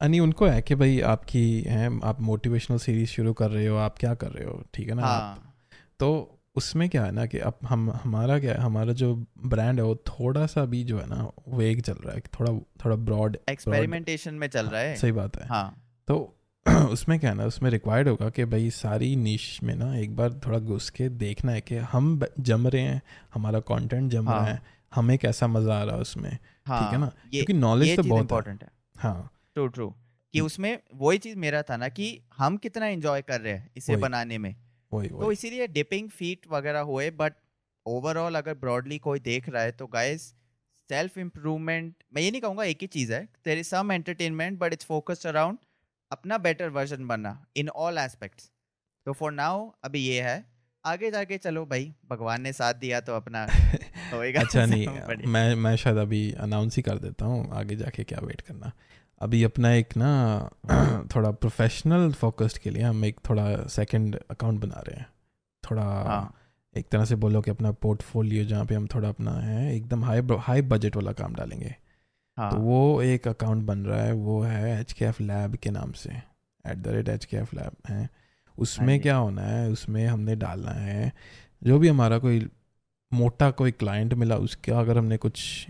नहीं 0.04 0.20
उनको 0.20 0.46
है 0.46 0.62
कि 0.62 0.76
भाई 0.76 1.00
आपकी 1.02 1.62
है 1.62 2.00
आप 2.04 2.22
मोटिवेशनल 2.22 2.78
सीरीज़ 2.78 3.10
शुरू 3.10 3.34
कर 3.34 3.52
रहे 3.52 3.66
हो 3.66 3.78
आप 3.78 3.98
क्या 3.98 4.14
कर 4.14 4.32
रहे 4.32 4.46
हो 4.46 4.64
ठीक 4.74 4.90
है 4.90 4.96
ना? 4.96 5.04
आप, 5.04 5.22
हाँ। 5.22 5.56
तो 6.00 6.36
उसमें 6.56 6.90
क्या 6.90 7.06
है 7.06 7.12
ना 7.12 7.26
कि 7.26 7.40
अब 7.40 7.60
हम 7.68 7.92
हमारा 7.92 8.40
क्या 8.40 8.54
है 8.54 8.60
हमारा 8.60 8.94
जो 8.94 9.16
ब्रांड 9.46 9.80
है 9.80 9.86
वो 9.86 9.96
थोड़ा 9.96 10.46
सा 10.46 10.66
भी 10.66 10.84
जो 10.84 11.00
है 11.00 11.08
ना 11.08 11.32
वेग 11.48 11.82
चल 11.82 11.94
रहा 11.94 12.14
है 12.16 12.20
थोड़ा 12.20 12.54
थोड़ा 12.54 12.96
ब्रॉड 12.96 13.38
एक्सपेरिमेंटेशन 13.50 14.34
में 14.34 14.48
चल 14.48 14.66
रहा 14.66 14.82
है? 14.82 14.96
सही 14.96 15.12
बात 15.12 15.38
है। 15.42 15.48
हाँ। 15.48 15.92
तो 16.08 16.39
उसमें 16.92 17.20
क्या 17.20 17.30
है 17.30 17.36
ना 17.38 17.46
उसमें 17.46 17.70
रिक्वायर्ड 17.72 18.08
होगा 18.08 18.30
कि 18.30 18.46
भाई 18.46 18.70
सारी 18.70 19.16
निश 19.16 19.60
में 19.64 19.76
ना 19.76 19.96
एक 19.98 20.16
बार 20.16 20.34
थोड़ा 20.46 20.60
घुस 20.60 20.90
के 20.90 21.10
देखना 21.10 21.52
है 21.52 21.62
कि 21.62 21.76
हम 21.92 22.20
जम 22.40 22.68
रहे 22.68 22.82
हैं 22.82 23.02
हमारा 23.34 23.60
कंटेंट 23.60 24.12
जम 24.12 24.30
रहा 24.30 24.40
हाँ। 24.40 24.48
है 24.48 24.62
हमें 24.92 25.18
कैसा 25.18 25.48
मज़ा 25.48 25.80
आ 25.80 25.84
रहा 25.84 25.96
है 25.96 26.02
उसमें 26.02 26.30
हाँ 26.68 26.82
ठीक 26.84 26.94
है 26.94 27.00
ना? 27.00 27.12
क्योंकि 27.32 27.54
नॉलेज 27.54 27.96
तो 27.96 28.04
बहुत 28.04 28.14
है। 28.14 28.22
इम्पोर्टेंट 28.22 28.64
है। 28.64 28.70
हाँ। 28.98 29.32
ट्रू 29.54 29.68
ट्रू 29.68 29.90
कि। 30.34 30.40
उसमें 30.40 30.78
वही 30.96 31.18
चीज़ 31.18 31.38
मेरा 31.38 31.62
था 31.62 31.78
ना 31.78 31.90
कि 31.90 32.20
हम 32.38 32.58
कितना 32.58 32.86
एंजॉय 32.86 33.22
कर 33.22 33.42
रहे 33.42 33.54
हैं 33.54 33.70
इसे 33.78 33.96
बनाने 33.96 34.38
में। 34.38 34.56
वही 34.92 35.10
तो 35.10 35.32
इसीलिए 35.32 35.68
डिपिंग 35.68 36.10
फीट 36.10 36.48
वगैरह 36.52 36.80
हुए 36.90 37.10
बट 37.12 37.34
ओवरऑल 37.86 38.36
अगर 38.36 38.54
ब्रॉडली 38.54 38.98
कोई 39.00 39.20
देख 39.20 39.50
रहा 39.50 39.64
है 39.64 39.72
तो 39.72 39.88
गाइस 39.88 40.22
सेल्फ 40.90 41.18
इम्प्रूवमेंट 41.18 41.94
मैं 42.14 42.22
ये 42.22 42.32
नहीं 42.32 42.42
कहूँगा 42.42 42.64
एक 42.64 42.78
ही 42.82 42.88
चीज़ 42.88 43.14
है 43.14 43.24
there 43.46 43.58
is 43.58 43.68
some 43.68 43.92
entertainment 43.92 44.60
but 44.60 44.74
it's 44.74 44.86
focused 44.86 45.28
around 45.28 45.58
अपना 46.12 46.38
बेटर 46.38 46.70
वर्जन 46.70 47.08
बनना 47.08 47.46
इन 47.56 47.70
ऑल 47.70 47.98
एस्पेक्ट्स 47.98 48.52
तो 49.06 49.14
फॉर 49.14 49.32
नाउ 49.32 49.72
अभी 49.84 50.00
ये 50.00 50.22
है। 50.22 50.60
आगे 50.86 51.12
जाके 51.12 51.38
चलो 51.38 51.66
भाई 51.66 51.94
भगवान 52.10 52.42
ने 52.42 52.54
साथ 52.54 52.74
दिया 52.74 53.00
तो 53.02 53.16
अपना 53.16 53.48
होएगा। 54.14 54.42
अच्छा 54.42 54.66
नहीं 54.66 54.88
मैं 55.28 55.56
मैं 55.56 55.76
शायद 55.76 55.98
अभी 55.98 56.32
अनाउंस 56.32 56.76
ही 56.76 56.82
कर 56.82 56.98
देता 56.98 57.26
हूँ 57.26 57.52
आगे 57.54 57.76
जाके 57.76 58.04
क्या 58.04 58.20
वेट 58.24 58.42
करना। 58.42 58.72
अभी 59.22 59.44
अपना 59.44 59.74
एक 59.74 59.98
ना 59.98 60.50
थोड़ा 61.16 61.32
प्रोफेशनल 61.32 62.12
फोकस्ड 62.12 62.58
के 62.58 62.70
लिए 62.70 62.84
हम 62.84 63.06
एक 63.06 63.20
थोड़ा 63.30 63.68
सेकंड 63.68 64.20
अकाउंट 64.32 64.62
बना 64.62 64.80
रहे 64.80 65.00
हैं। 65.00 65.08
थोड़ा 65.72 65.84
हाँ। 65.84 66.34
एक 66.78 66.90
तरह 66.90 67.06
से 67.06 67.16
बोलो 67.16 67.42
कि 67.42 67.52
अपना 67.52 67.72
पोर्टफोलियो 67.72 68.44
जहाँ 68.46 68.66
पे 68.66 68.76
हम 68.76 68.88
थोड़ा 68.88 69.10
अपना 69.10 69.32
है 69.32 69.76
एकदम 69.76 70.04
हाई 70.04 70.22
हाई 70.40 70.62
बजट 70.62 70.96
वाला 70.96 71.12
काम 71.12 71.36
डालेंगे। 71.36 71.76
हाँ। 72.40 72.52
तो 72.52 72.58
वो 72.58 73.02
एक 73.02 73.28
अकाउंट 73.28 73.64
बन 73.66 73.80
रहा 73.80 74.02
है 74.02 74.12
वो 74.14 74.42
है 74.42 74.80
एच 74.80 74.94
के 74.94 75.06
एफ़ 75.06 75.22
लैब 75.24 75.56
के 75.56 75.70
नाम 75.70 75.92
से। 75.94 76.10
At 76.66 76.78
the 76.78 76.88
rate 76.88 77.10
H 77.10 77.26
K 77.26 77.38
F 77.38 77.56
lab 77.56 77.72
है। 77.90 78.10
उसमें 78.58 78.94
जी। 78.94 79.00
क्या 79.00 79.16
होना 79.16 79.42
है 79.42 79.70
उसमें 79.70 80.06
हमने 80.08 80.36
डालना 80.36 80.72
है 80.72 81.12
जो 81.62 81.80
भी 81.80 81.88
हमारा 81.88 82.18
कोई 82.20 82.40
मोटा 83.12 83.50
कोई 83.52 83.72
क्लाइंट 83.72 84.14
मिला 84.14 84.36
उसका 84.38 84.80
अगर 84.80 84.98
हमने 84.98 85.18
कुछ 85.18 85.68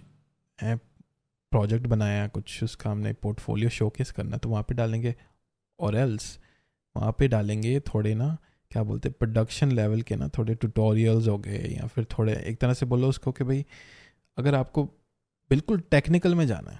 है 0.59 0.75
प्रोजेक्ट 1.51 1.87
बनाया 1.87 2.27
कुछ 2.27 2.63
उसका 2.63 2.91
हमने 2.91 3.13
पोर्टफोलियो 3.13 3.69
शोकेस 3.69 4.11
करना 4.11 4.37
तो 4.37 4.49
वहाँ 4.49 4.63
पे 4.63 4.75
डालेंगे। 4.75 5.15
और 5.79 5.95
एल्स 5.95 6.39
वहाँ 6.95 7.11
पे 7.19 7.27
डालेंगे 7.27 7.79
थोड़े 7.79 8.13
ना 8.15 8.37
क्या 8.71 8.83
बोलते 8.83 9.09
हैं 9.09 9.15
प्रोडक्शन 9.19 9.71
लेवल 9.71 10.01
के 10.01 10.15
ना 10.15 10.27
थोड़े 10.27 10.55
ट्यूटोरियल्स 10.55 11.27
हो 11.27 11.37
गए 11.37 11.63
या 11.71 11.87
फिर 11.87 12.05
थोड़े 12.17 12.33
एक 12.45 12.59
तरह 12.59 12.73
से 12.73 12.85
बोलो 12.85 13.09
उसको 13.09 13.31
कि 13.31 13.43
भाई 13.43 13.65
अगर 14.37 14.55
आपको 14.55 14.89
बिल्कुल 15.49 15.79
टेक्निकल 15.79 16.35
में 16.35 16.47
जाना 16.47 16.71
है 16.71 16.79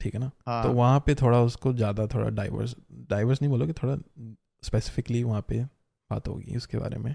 ठीक 0.00 0.14
है 0.14 0.20
ना? 0.20 0.30
हाँ। 0.46 0.62
तो 0.62 0.72
वहाँ 0.72 1.00
पे 1.00 1.14
थोड़ा 1.14 1.40
उसको 1.40 1.72
ज़्यादा 1.72 2.06
थोड़ा 2.06 2.28
डाइवर्स 2.28 2.76
डाइवर्स 2.92 3.42
नहीं 3.42 3.50
बोलोगे 3.50 3.72
थोड़ा 3.72 3.96
स्पेसिफिकली 4.62 5.22
वहाँ 5.22 5.44
पे 5.48 5.64
बात 6.10 6.28
होगी 6.28 6.56
उसके 6.56 6.78
बारे 6.78 6.98
में। 6.98 7.14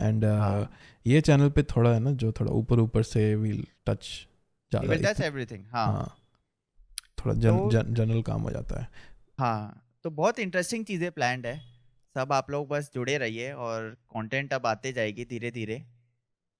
एंड 0.00 0.24
हाँ। 0.24 0.72
ये 1.06 1.20
चैनल 1.20 1.50
पे 1.50 1.62
थोड़ा 1.62 1.92
है 1.92 2.00
ना 2.00 2.10
जो 2.10 2.32
थोड़ा 2.32 2.52
ऊपर 2.52 2.78
ऊपर 2.78 3.02
से 3.02 3.34
विल 3.34 3.66
टच 3.86 4.28
ज़्यादा 4.72 5.12
everything 5.12 5.60
हाँ। 5.72 5.86
हाँ। 5.86 6.16
थोड़ा 7.18 7.34
जन, 7.34 7.58
तो- 7.58 7.72
जन, 7.72 7.94
जनरल 7.94 8.22
काम 8.22 8.42
हो 8.42 8.50
जाता 8.50 8.80
है। 8.80 8.88
हाँ 9.38 9.88
तो 10.04 10.10
बहुत 10.10 10.38
इंटरेस्टिंग 10.38 10.84
चीज़ें 10.84 11.12
प्लान 11.12 11.44
है। 11.44 11.72
सब 12.14 12.32
आप 12.32 12.50
लोग 12.50 12.68
बस 12.68 12.90
जुड़े 12.94 13.18
रहिए 13.18 13.52
और 13.52 13.90
कंटेंट 13.90 14.52
अब 14.52 14.66
आते 14.66 14.92
जाएगी 14.92 15.24
धीरे 15.24 15.50
धीरे 15.50 15.86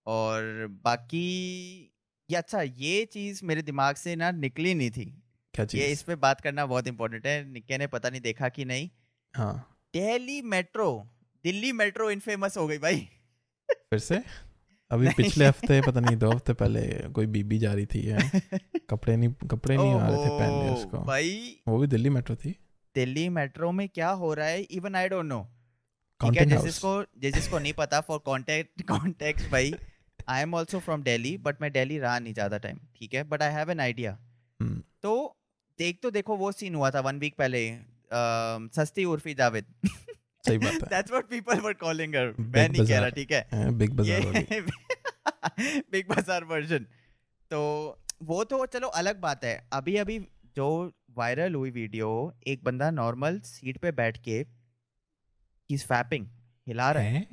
और 0.07 0.67
बाकी 0.85 1.92
ये 2.33 2.37
अच्छा 2.37 2.63
ये 2.63 3.05
चीज़ 3.05 3.45
मेरे 3.45 3.63
दिमाग 3.63 3.97
से 3.97 4.17
ना 4.17 4.31
निकली 4.31 4.75
नहीं 4.75 4.91
थी। 4.91 5.23
क्या 5.55 5.65
चीज़? 5.65 5.83
ये 5.83 5.89
इस 5.89 6.03
पे 6.03 6.15
बात 6.15 6.41
करना 6.41 6.67
बहुत 6.67 6.87
इंपॉर्टेंट 6.87 7.27
है 7.27 7.53
निक्के 7.53 7.79
ने 7.79 7.87
पता 7.87 8.11
नहीं 8.11 8.21
देखा 8.21 8.49
कि 8.49 8.65
नहीं। 8.65 8.91
हाँ। 9.35 9.79
Delhi 9.95 10.43
metro 10.43 11.09
Delhi 11.45 11.73
metro 11.73 12.11
infamous 12.11 12.57
हो 12.57 12.67
गई 12.67 12.79
भाई। 12.79 13.09
फिर 13.91 13.99
से? 13.99 14.23
अभी 14.91 15.09
पिछले 15.09 15.47
हफ़्ते 15.47 15.81
पता 15.81 16.01
नहीं 16.01 16.17
दो 16.17 16.31
हफ़्ते 16.31 16.53
पहले 16.53 17.09
कोई 17.09 17.27
बीबी 17.27 17.59
जा 17.59 17.73
रही 17.75 17.87
थी 17.87 18.01
है 18.03 18.19
कपड़े 18.91 19.17
नहीं 19.17 19.29
कपड़े 19.51 19.77
नहीं 19.77 19.93
आ 19.95 20.09
रहे 20.09 20.17
थे 20.17 20.29
पहनने 20.29 20.75
उसको। 20.75 20.99
भाई। 20.99 21.61
वो 21.69 21.79
भी 21.79 21.87
दिल्ली 21.87 22.11
मेट्रो 22.11 22.37
थी? 22.37 22.57
दिल्ली 22.95 23.29
मेट्रो 23.29 23.73
में 23.73 23.89
क्या 23.89 24.11
हो 24.11 24.35
रहा 24.35 24.47
है? 24.47 24.63
इवन 24.63 24.95
आई 24.95 25.09
डोंट 25.09 25.27
नो 25.27 25.43
ठीक 26.21 26.37
है 26.37 26.47
जिस 26.47 26.61
जिसको 26.61 27.05
जिस 27.19 27.35
जिसको 27.35 27.59
नहीं 27.59 27.73
पता 27.73 28.01
फॉर 28.01 28.19
कॉन्टेक्ट 28.19 28.83
कॉन्टेक्ट 28.83 29.51
भाई। 29.51 29.75
I 30.29 30.43
am 30.43 30.55
also 30.55 30.79
from 30.81 31.03
Delhi 31.03 31.37
but 31.39 31.61
मैं 31.63 31.73
दिल्ली 31.73 31.99
रहा 31.99 32.19
नहीं 32.19 32.35
ज़्यादा 32.35 32.59
टाइम 32.59 32.79
ठीक 32.97 33.15
है? 33.15 33.23
But 33.25 33.43
I 33.43 33.53
have 33.53 33.71
an 33.71 33.81
idea. 33.81 34.17
तो 35.03 35.15
देख 35.79 35.99
तो 36.03 36.11
देखो 36.11 36.37
वो 36.37 36.53
सीन 36.53 36.75
हुआ 36.75 36.91
था 36.91 37.01
वन 37.01 37.19
वीक 37.19 37.35
पहले 37.39 37.61
सस्ती 38.75 39.05
उर्फी 39.07 39.35
जावेद। 39.35 39.67
सही 40.45 40.59
बात 40.59 40.73
है। 40.73 40.89
That's 40.89 41.11
what 41.11 41.29
people 41.29 41.61
were 41.61 41.73
calling 41.81 42.15
her 42.17 42.35
मैं 42.39 42.69
नहीं 42.69 42.87
कह 42.87 42.99
रहा 42.99 43.09
ठीक 43.11 43.33
है? 43.33 43.71
बिग 43.73 43.93
बाज़ार 43.97 44.21
बिग 45.93 46.09
बाज़ार 46.09 46.45
वर्जन 46.47 46.87
तो 47.51 47.61
वो 48.25 48.43
तो 48.45 48.65
चलो 48.67 48.89
अलग 48.99 49.21
बात 49.21 49.45
है। 49.45 49.57
अभी 49.73 49.97
अभी 49.97 50.19
जो 50.57 50.69
वायरल 51.17 51.55
हुई 51.55 51.71
वीडियो 51.71 52.09
एक 52.47 52.63
बंदा 52.65 52.91
नॉर्मल 52.93 53.39
सीट 53.45 53.79
पे 53.79 53.91
बैठ 53.93 54.17
के 54.25 54.39
ही 55.71 55.77
फैपिंग 55.79 56.27
हिला 56.67 56.91
रहा 56.93 57.03
हैं? 57.05 57.27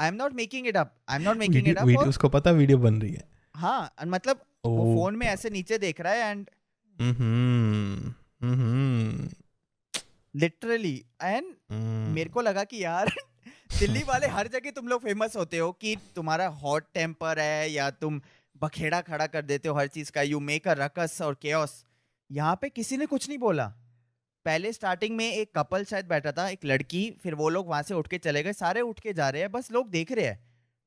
I 0.00 0.08
am 0.08 0.14
not 0.14 0.32
making 0.32 0.66
it 0.66 0.76
up 0.76 0.94
I 1.08 1.16
am 1.16 1.22
not 1.22 1.36
making 1.36 1.68
it 1.68 1.78
up 1.78 1.86
video 1.86 2.08
उसको 2.08 2.28
पता 2.28 2.50
वीडियो 2.50 2.78
बन 2.78 3.00
रही 3.02 3.12
है। 3.12 3.28
हाँ 3.54 3.94
and 3.94 4.10
मतलब 4.10 4.44
वो 4.64 4.94
फ़ोन 4.94 5.16
में 5.16 5.26
ऐसे 5.26 5.50
नीचे 5.50 5.78
देख 5.78 6.00
रहा 6.00 6.12
है 6.12 6.30
एंड 6.30 6.46
लिटरली 10.34 11.04
एंड। 11.22 11.54
मेरे 12.14 12.30
को 12.30 12.40
लगा 12.40 12.64
कि 12.64 12.84
यार 12.84 13.12
दिल्ली 13.78 14.02
वाले 14.02 14.26
हर 14.26 14.48
जगह 14.48 14.70
तुम 14.70 14.88
लोग 14.88 15.02
फ़ेमस 15.02 15.36
होते 15.36 15.58
हो 15.58 15.70
कि 15.72 15.96
तुम्हारा 16.16 16.46
हॉट 16.62 16.84
टेम्पर 16.94 17.38
है 17.38 17.70
या 17.70 17.90
तुम 17.90 18.20
बखेड़ा 18.56 19.00
खड़ा 19.00 19.26
कर 19.26 19.42
देते 19.42 19.68
हो 19.68 19.74
हर 19.74 19.86
चीज़ 19.86 20.10
का। 20.12 20.22
यू 20.22 20.40
मेक 20.40 20.68
अ 20.68 20.72
रकस 20.78 21.18
और 21.22 21.34
केओस 21.42 21.84
यहाँ 22.30 22.58
पे 22.62 22.68
किसी 22.68 22.96
ने 22.96 23.06
कुछ 23.06 23.28
नहीं 23.28 23.38
बोला। 23.38 23.72
पहले 24.48 24.72
स्टार्टिंग 24.72 25.16
में 25.16 25.24
एक 25.26 25.50
कपल 25.54 25.84
शायद 25.84 26.06
बैठा 26.08 26.32
था 26.32 26.48
एक 26.48 26.64
लड़की 26.64 27.00
फिर 27.22 27.34
वो 27.34 27.48
लोग 27.48 27.68
वहाँ 27.68 27.82
से 27.82 27.94
उठ 27.94 28.08
के 28.08 28.18
चले 28.20 28.42
गए 28.42 28.52
सारे 28.54 28.80
उठ 28.82 29.00
के 29.00 29.12
जा 29.14 29.28
रहे 29.30 29.42
हैं 29.42 29.50
बस 29.52 29.70
लोग 29.72 29.90
देख 29.90 30.12
रहे 30.12 30.26
हैं। 30.26 30.38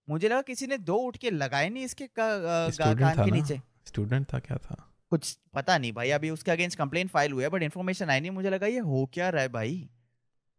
मुझे 0.08 0.27
लगा 0.30 0.41
किसी 0.44 0.68
ने 0.68 0.77
दो 0.80 0.96
उठ 1.08 1.18
के 1.18 1.32
लगाए 1.32 1.70
नहीं 1.70 1.84
इसके 1.86 2.08
कान 2.13 3.24
के 3.25 3.32
नीचे। 3.32 3.60
स्टूडेंट 3.88 4.25
था 4.34 4.39
क्या 4.39 4.58
था? 4.58 4.75
कुछ 5.12 5.38
पता 5.53 5.77
नहीं 5.77 5.91
भाई 5.94 6.10
अभी 6.12 6.30
उसके 6.30 6.51
अगेंस्ट 6.51 6.77
कंप्लेंट 6.77 7.10
फ़ाइल 7.12 7.32
हुआ 7.32 7.44
है 7.44 7.50
बट 7.50 7.63
इन्फॉर्मेशन 7.63 8.10
आई 8.10 8.20
नहीं 8.20 8.32
मुझे 8.32 8.50
लगा 8.50 8.68
ये 8.68 8.80
हो 8.82 9.06
क्या 9.13 9.30
रहा 9.30 9.41
है 9.41 9.50
भाई? 9.50 9.89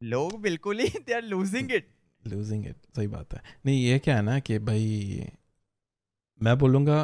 लोग 0.02 0.40
बिल्कुल 0.42 0.80
ही 0.80 0.88
they 0.98 1.14
are 1.14 1.22
losing 1.24 1.72
it 1.72 1.88
losing 2.24 2.66
it 2.66 2.76
सही 2.96 3.06
बात 3.08 3.34
है। 3.34 3.40
नहीं 3.66 3.84
ये 3.84 3.98
क्या 3.98 4.16
है 4.16 4.22
ना 4.22 4.38
कि 4.40 4.58
भाई 4.60 5.30
मैं 6.40 6.56
बोलूँगा 6.58 6.98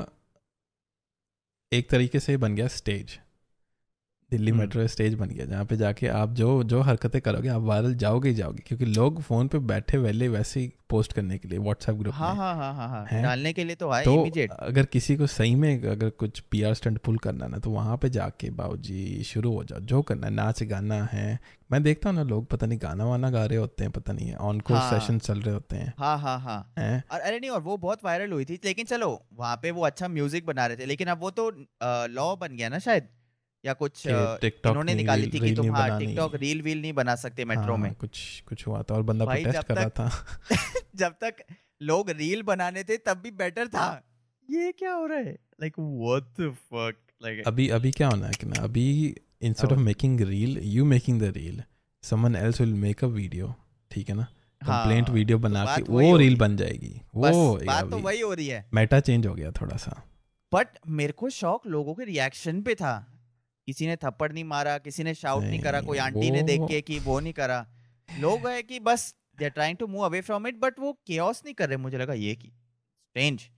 एक 1.73 1.91
तरीके 1.91 2.21
से 2.21 2.37
बन 2.37 2.55
गया 2.55 2.69
stage 2.75 3.19
Delhi 4.31 4.51
hmm. 4.51 4.61
Metro 4.61 4.87
stage 4.87 5.15
बन 5.15 5.29
गया 5.29 5.45
जहाँ 5.47 5.65
पे 5.65 5.77
जाके 5.77 6.07
आप 6.15 6.33
जो 6.35 6.63
जो 6.71 6.81
हरकतें 6.83 7.21
करोगे 7.21 7.49
आप 7.49 7.63
वायरल 7.63 7.95
जाओगे 7.95 8.29
ही 8.29 8.35
जाओगे 8.35 8.63
क्योंकि 8.67 8.85
लोग 8.85 9.21
फ़ोन 9.23 9.49
पे 9.49 9.59
बैठे 9.69 9.99
वेले 9.99 10.29
वैसे 10.29 10.61
ही 10.61 10.73
पोस्ट 10.91 11.13
करने 11.13 11.39
के 11.39 11.49
लिए 11.49 11.59
व्हाट्सएप 11.59 11.97
ग्रुप 11.97 12.15
हाँ 12.15 12.33
में। 12.35 12.41
हाँ 12.41 12.55
हाँ 12.57 12.75
हाँ 12.75 12.89
हाँ 12.89 13.05
हैं? 13.11 13.23
डालने 13.23 13.53
के 13.53 13.65
लिए 13.65 13.77
तो 13.77 13.89
आए 13.91 14.05
तो 14.05 14.15
इमीडिएट 14.15 14.51
अगर 14.53 14.87
किसी 14.87 15.17
को 15.17 15.27
सही 15.27 15.55
में 15.55 15.83
अगर 15.91 16.11
कुछ 16.19 16.41
पी 16.51 16.63
आर 16.63 16.75
स्टंट 16.75 16.99
पुल 16.99 17.17
करना 17.19 17.47
ना 17.47 17.59
तो 17.59 17.71
वहाँ 17.71 17.97
पे 18.03 18.11
जाके 18.11 18.51
बाबूजी 18.51 19.23
शुरू 19.25 19.53
हो 19.55 19.65
जाओ 19.65 19.81
जो 19.83 20.03
करना 20.03 20.27
है 20.27 20.33
नाच 20.35 20.63
गाना 20.65 21.03
है। 21.13 21.39
मैं 21.71 21.83
देखता 21.83 22.09
हूँ 22.09 22.17
ना 22.17 22.23
लोग 22.25 22.47
पता 22.47 22.67
नहीं 22.67 22.79
गाना 22.83 23.05
वाना 23.05 23.31
गा 23.31 23.45
रहे 23.45 23.59
होते 23.59 23.85
हैं 23.85 23.93
पता 23.93 24.13
नहीं 24.13 24.29
है 24.29 24.37
ऑन 24.37 24.61
कोर्स। 24.61 24.91
सेशन 24.91 25.19
चल 25.21 25.41
रहे 25.41 25.55
होते 25.55 25.77
हैं। 25.77 25.93
हाँ 25.99 26.19
हाँ 26.19 26.39
हाँ। 26.41 26.61
हैं? 26.79 27.03
और 27.13 27.21
अरे 27.21 27.39
नहीं 27.41 27.51
और 27.51 27.61
वो 27.63 27.77
बहुत 27.77 28.05
वायरल 28.05 28.33
हुई 28.33 28.45
थी 28.45 28.59
लेकिन 28.65 28.87
चलो 28.87 29.11
वहाँ 29.35 29.57
पे 29.57 29.71
वो 29.71 29.85
अच्छा 29.87 30.09
म्यूज़िक 30.09 30.47
बना 30.47 30.67
रहे 30.67 30.77
थे 30.77 30.87
लेकिन 30.87 31.09
अब 31.09 31.21
वो 31.21 31.31
तो 31.41 31.51
लॉ 32.11 32.35
बन 32.37 32.57
गया 32.57 32.69
ना 32.69 32.79
शायद। 32.79 33.09
या 33.69 33.73
कुछ 33.75 34.07
इन्होंने 34.07 34.95
निकाली 34.95 35.27
थी 35.27 35.41
कि 35.41 35.55
तुम 35.55 35.71
हाँ 35.77 35.99
टिकटॉक 35.99 36.35
रील 36.35 36.63
वील 36.63 36.81
नहीं 36.81 36.93
बना 36.93 37.15
सकते 37.15 37.45
मेट्रो 37.45 37.75
हाँ, 37.75 37.77
में। 37.77 37.95
कुछ 37.95 38.43
कुछ 38.49 38.67
हुआ 38.67 38.83
था 38.83 38.95
और 38.95 39.03
बंदा 39.03 39.25
प्रोटेस्ट 39.25 39.63
कर 39.63 39.75
रहा 39.75 39.89
था। 39.89 40.27
जब 40.97 41.13
तक 41.13 41.45
लोग 41.83 42.11
रील 42.11 42.43
बनाने 42.43 42.85
थे 42.85 42.97
तब 42.97 43.17
भी 43.17 43.31
बेटर 43.31 43.69
था। 43.69 44.05
ये 44.51 44.73
क्या 44.73 44.93
हो 44.93 45.07
रहा 45.07 45.19
है? 45.19 45.33
Like 45.61 45.75
what 45.79 46.23
the 46.41 46.55
fuck 46.55 46.97
like 47.23 47.43
अभी 47.47 47.69
अभी 47.69 47.91
क्या 47.91 48.09
होना 48.09 48.27
है 48.27 48.33
कि 48.33 48.47
ना 48.47 48.63
अभी 48.63 49.17
इंस्टेड 49.43 49.71
ऑफ़ 49.71 49.79
हाँ। 49.79 49.85
Making 49.85 50.21
reel 50.21 50.59
you 50.63 50.85
making 50.85 51.21
the 51.21 51.25
reel 51.25 51.63
someone 52.03 52.37
else 52.37 52.61
will 52.61 52.75
make 52.75 53.05
a 53.05 53.07
video 53.07 53.55
ठीक 53.91 54.09
है 54.09 54.15
ना? 54.17 54.27
कंप्लेंट 54.63 55.11
वीडियो 55.11 55.39
बना 55.39 55.65
के 55.77 55.83
वो 55.83 56.17
रील 56.17 56.37
बन 56.37 56.57
जाएगी। 56.57 57.01
वो 57.15 57.61
बात 57.67 57.91
तो 57.91 57.99
वही 57.99 58.21
हो 58.21 58.35
रही 58.35 58.47
है। 58.47 58.69
मेटा 58.75 59.01
चेंज 59.01 59.27
हो 59.27 59.35
गया 59.35 59.51
थोड़ा 59.51 59.77
सा। 59.77 60.03
बट 60.55 60.69
मेरे 60.89 61.13
को 61.13 61.31
शौक 61.31 61.67
लोगों 61.67 61.95
के 61.95 62.05
रिएक्शन 62.05 62.63
पे 62.63 62.75
था। 62.75 63.18
किसी 63.69 63.87
ने 63.87 63.97
थप्पड़ 63.97 64.33
नहीं 64.33 64.45
मारा 64.45 64.79
किसी 64.79 65.05
ने 65.05 65.15
शाउट 65.15 65.45
नहीं 65.45 65.61
करा 65.61 65.81
कोई 65.81 65.99
नहीं, 65.99 66.07
आंटी 66.07 66.31
ने 66.31 66.43
देख 66.43 66.61
के 66.61 66.81
कि 66.81 66.99
वो 66.99 67.21
नहीं 67.21 67.33
करा। 67.33 67.67
लोग 68.21 68.47
है 68.49 68.63
कि 68.63 68.81
बस 68.81 69.15
they 69.39 69.45
are 69.45 69.51
trying 69.51 69.77
to 69.79 69.87
move 69.87 70.05
away 70.05 70.21
from 70.21 70.47
it 70.47 70.57
but 70.57 70.79
वो 70.79 70.93
केओस 71.07 71.43
नहीं 71.45 71.55
कर 71.55 71.69
रहे 71.69 71.77
मुझे 71.77 71.99
लगा 71.99 72.13
ये 72.13 72.35
की 72.35 72.49
स्ट्रेंज 72.49 73.49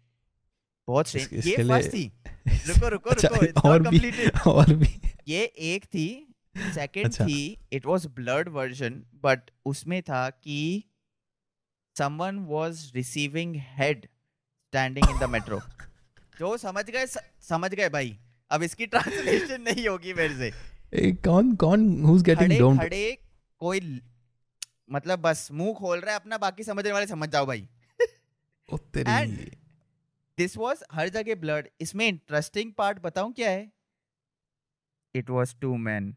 बहुत 0.88 1.08
स्ट्रेंज 1.08 1.46
ये 1.46 1.56
फ़र्स्ट 1.56 1.90
थी। 1.90 2.12
रुको 2.68 2.88
रुको 2.88 3.10
अच्छा, 3.14 3.28
रुको 3.28 3.46
it's 3.46 3.64
और 3.64 3.88
भी 3.88 4.28
और 4.50 4.74
भी। 4.74 5.00
ये 5.28 5.44
एक 5.44 5.84
थी 5.84 6.34
सेकंड 6.58 7.04
अच्छा। 7.04 7.26
थी 7.26 7.58
it 7.72 7.86
was 7.86 8.06
blurred 8.06 8.48
version 8.48 9.02
but 9.24 9.50
उसमें 9.64 10.02
था 10.02 10.30
कि 10.30 10.84
someone 11.96 12.38
was 12.38 12.92
receiving 12.94 13.56
head 13.56 14.06
standing 14.72 15.10
in 15.10 15.18
the 15.18 15.30
metro 15.30 15.60
जो 16.38 16.56
समझ 16.56 16.84
गए 16.90 17.06
समझ 17.48 17.74
गए 17.74 17.88
भाई। 17.88 18.18
अब 18.50 18.62
इसकी 18.62 18.87
ट्रांसलेशन 18.87 19.61
नहीं 19.62 19.87
होगी 19.88 20.12
मेरे 20.14 20.35
से। 20.35 20.52
ए, 20.92 21.11
कौन 21.25 21.54
कौन 21.57 21.85
हुज 22.04 22.23
गेटिंग 22.23 22.59
डोंट 22.59 22.80
खड़े 22.80 23.02
कोई 23.61 23.80
मतलब 24.92 25.19
बस 25.19 25.49
मुँह 25.52 25.73
खोल 25.75 25.99
रहा 26.00 26.11
है 26.11 26.21
अपना 26.21 26.38
बाकी 26.38 26.64
समझने 26.64 26.92
वाले 26.92 27.07
समझ 27.07 27.28
जाओ 27.28 27.47
भाई। 27.47 27.66
ओ 28.69 28.76
तेरी 28.95 29.12
And- 29.12 29.59
दिस 30.38 30.57
वाज 30.57 30.83
हर 30.92 31.09
जगह 31.09 31.35
ब्लड 31.40 31.69
इसमें 31.80 32.07
इंटरेस्टिंग 32.09 32.73
पार्ट 32.78 32.99
बताऊँ 33.02 33.33
क्या 33.33 33.50
है? 33.50 33.71
इट 35.14 35.30
वाज 35.30 35.54
टू 35.61 35.76
मैन 35.76 36.14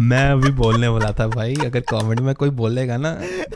मैं 0.00 0.24
अभी 0.30 0.50
बोलने 0.52 0.88
वाला 0.88 1.10
था 1.20 1.26
भाई 1.28 1.54
अगर 1.64 1.80
कमेंट 1.90 2.20
में 2.20 2.34
कोई 2.34 2.50
बोलेगा 2.56 2.96
ना 2.96 3.12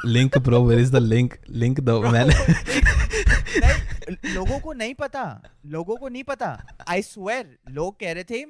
link 0.07 0.39
bro 0.39 0.63
where 0.67 0.81
is 0.81 0.93
the 0.93 0.97
link 0.97 1.35
link 1.63 1.81
दो 1.81 2.01
मैंने 2.03 2.35
लोगों 4.25 4.59
को 4.61 4.73
नहीं 4.73 4.95
पता 4.95 5.23
लोगों 5.67 5.97
को 5.97 6.09
नहीं 6.09 6.23
पता। 6.25 6.49
आई 6.89 7.03
स्वेर 7.03 7.57
लोग 7.69 7.99
कह 8.01 8.13
रहे 8.13 8.25
थे 8.25 8.45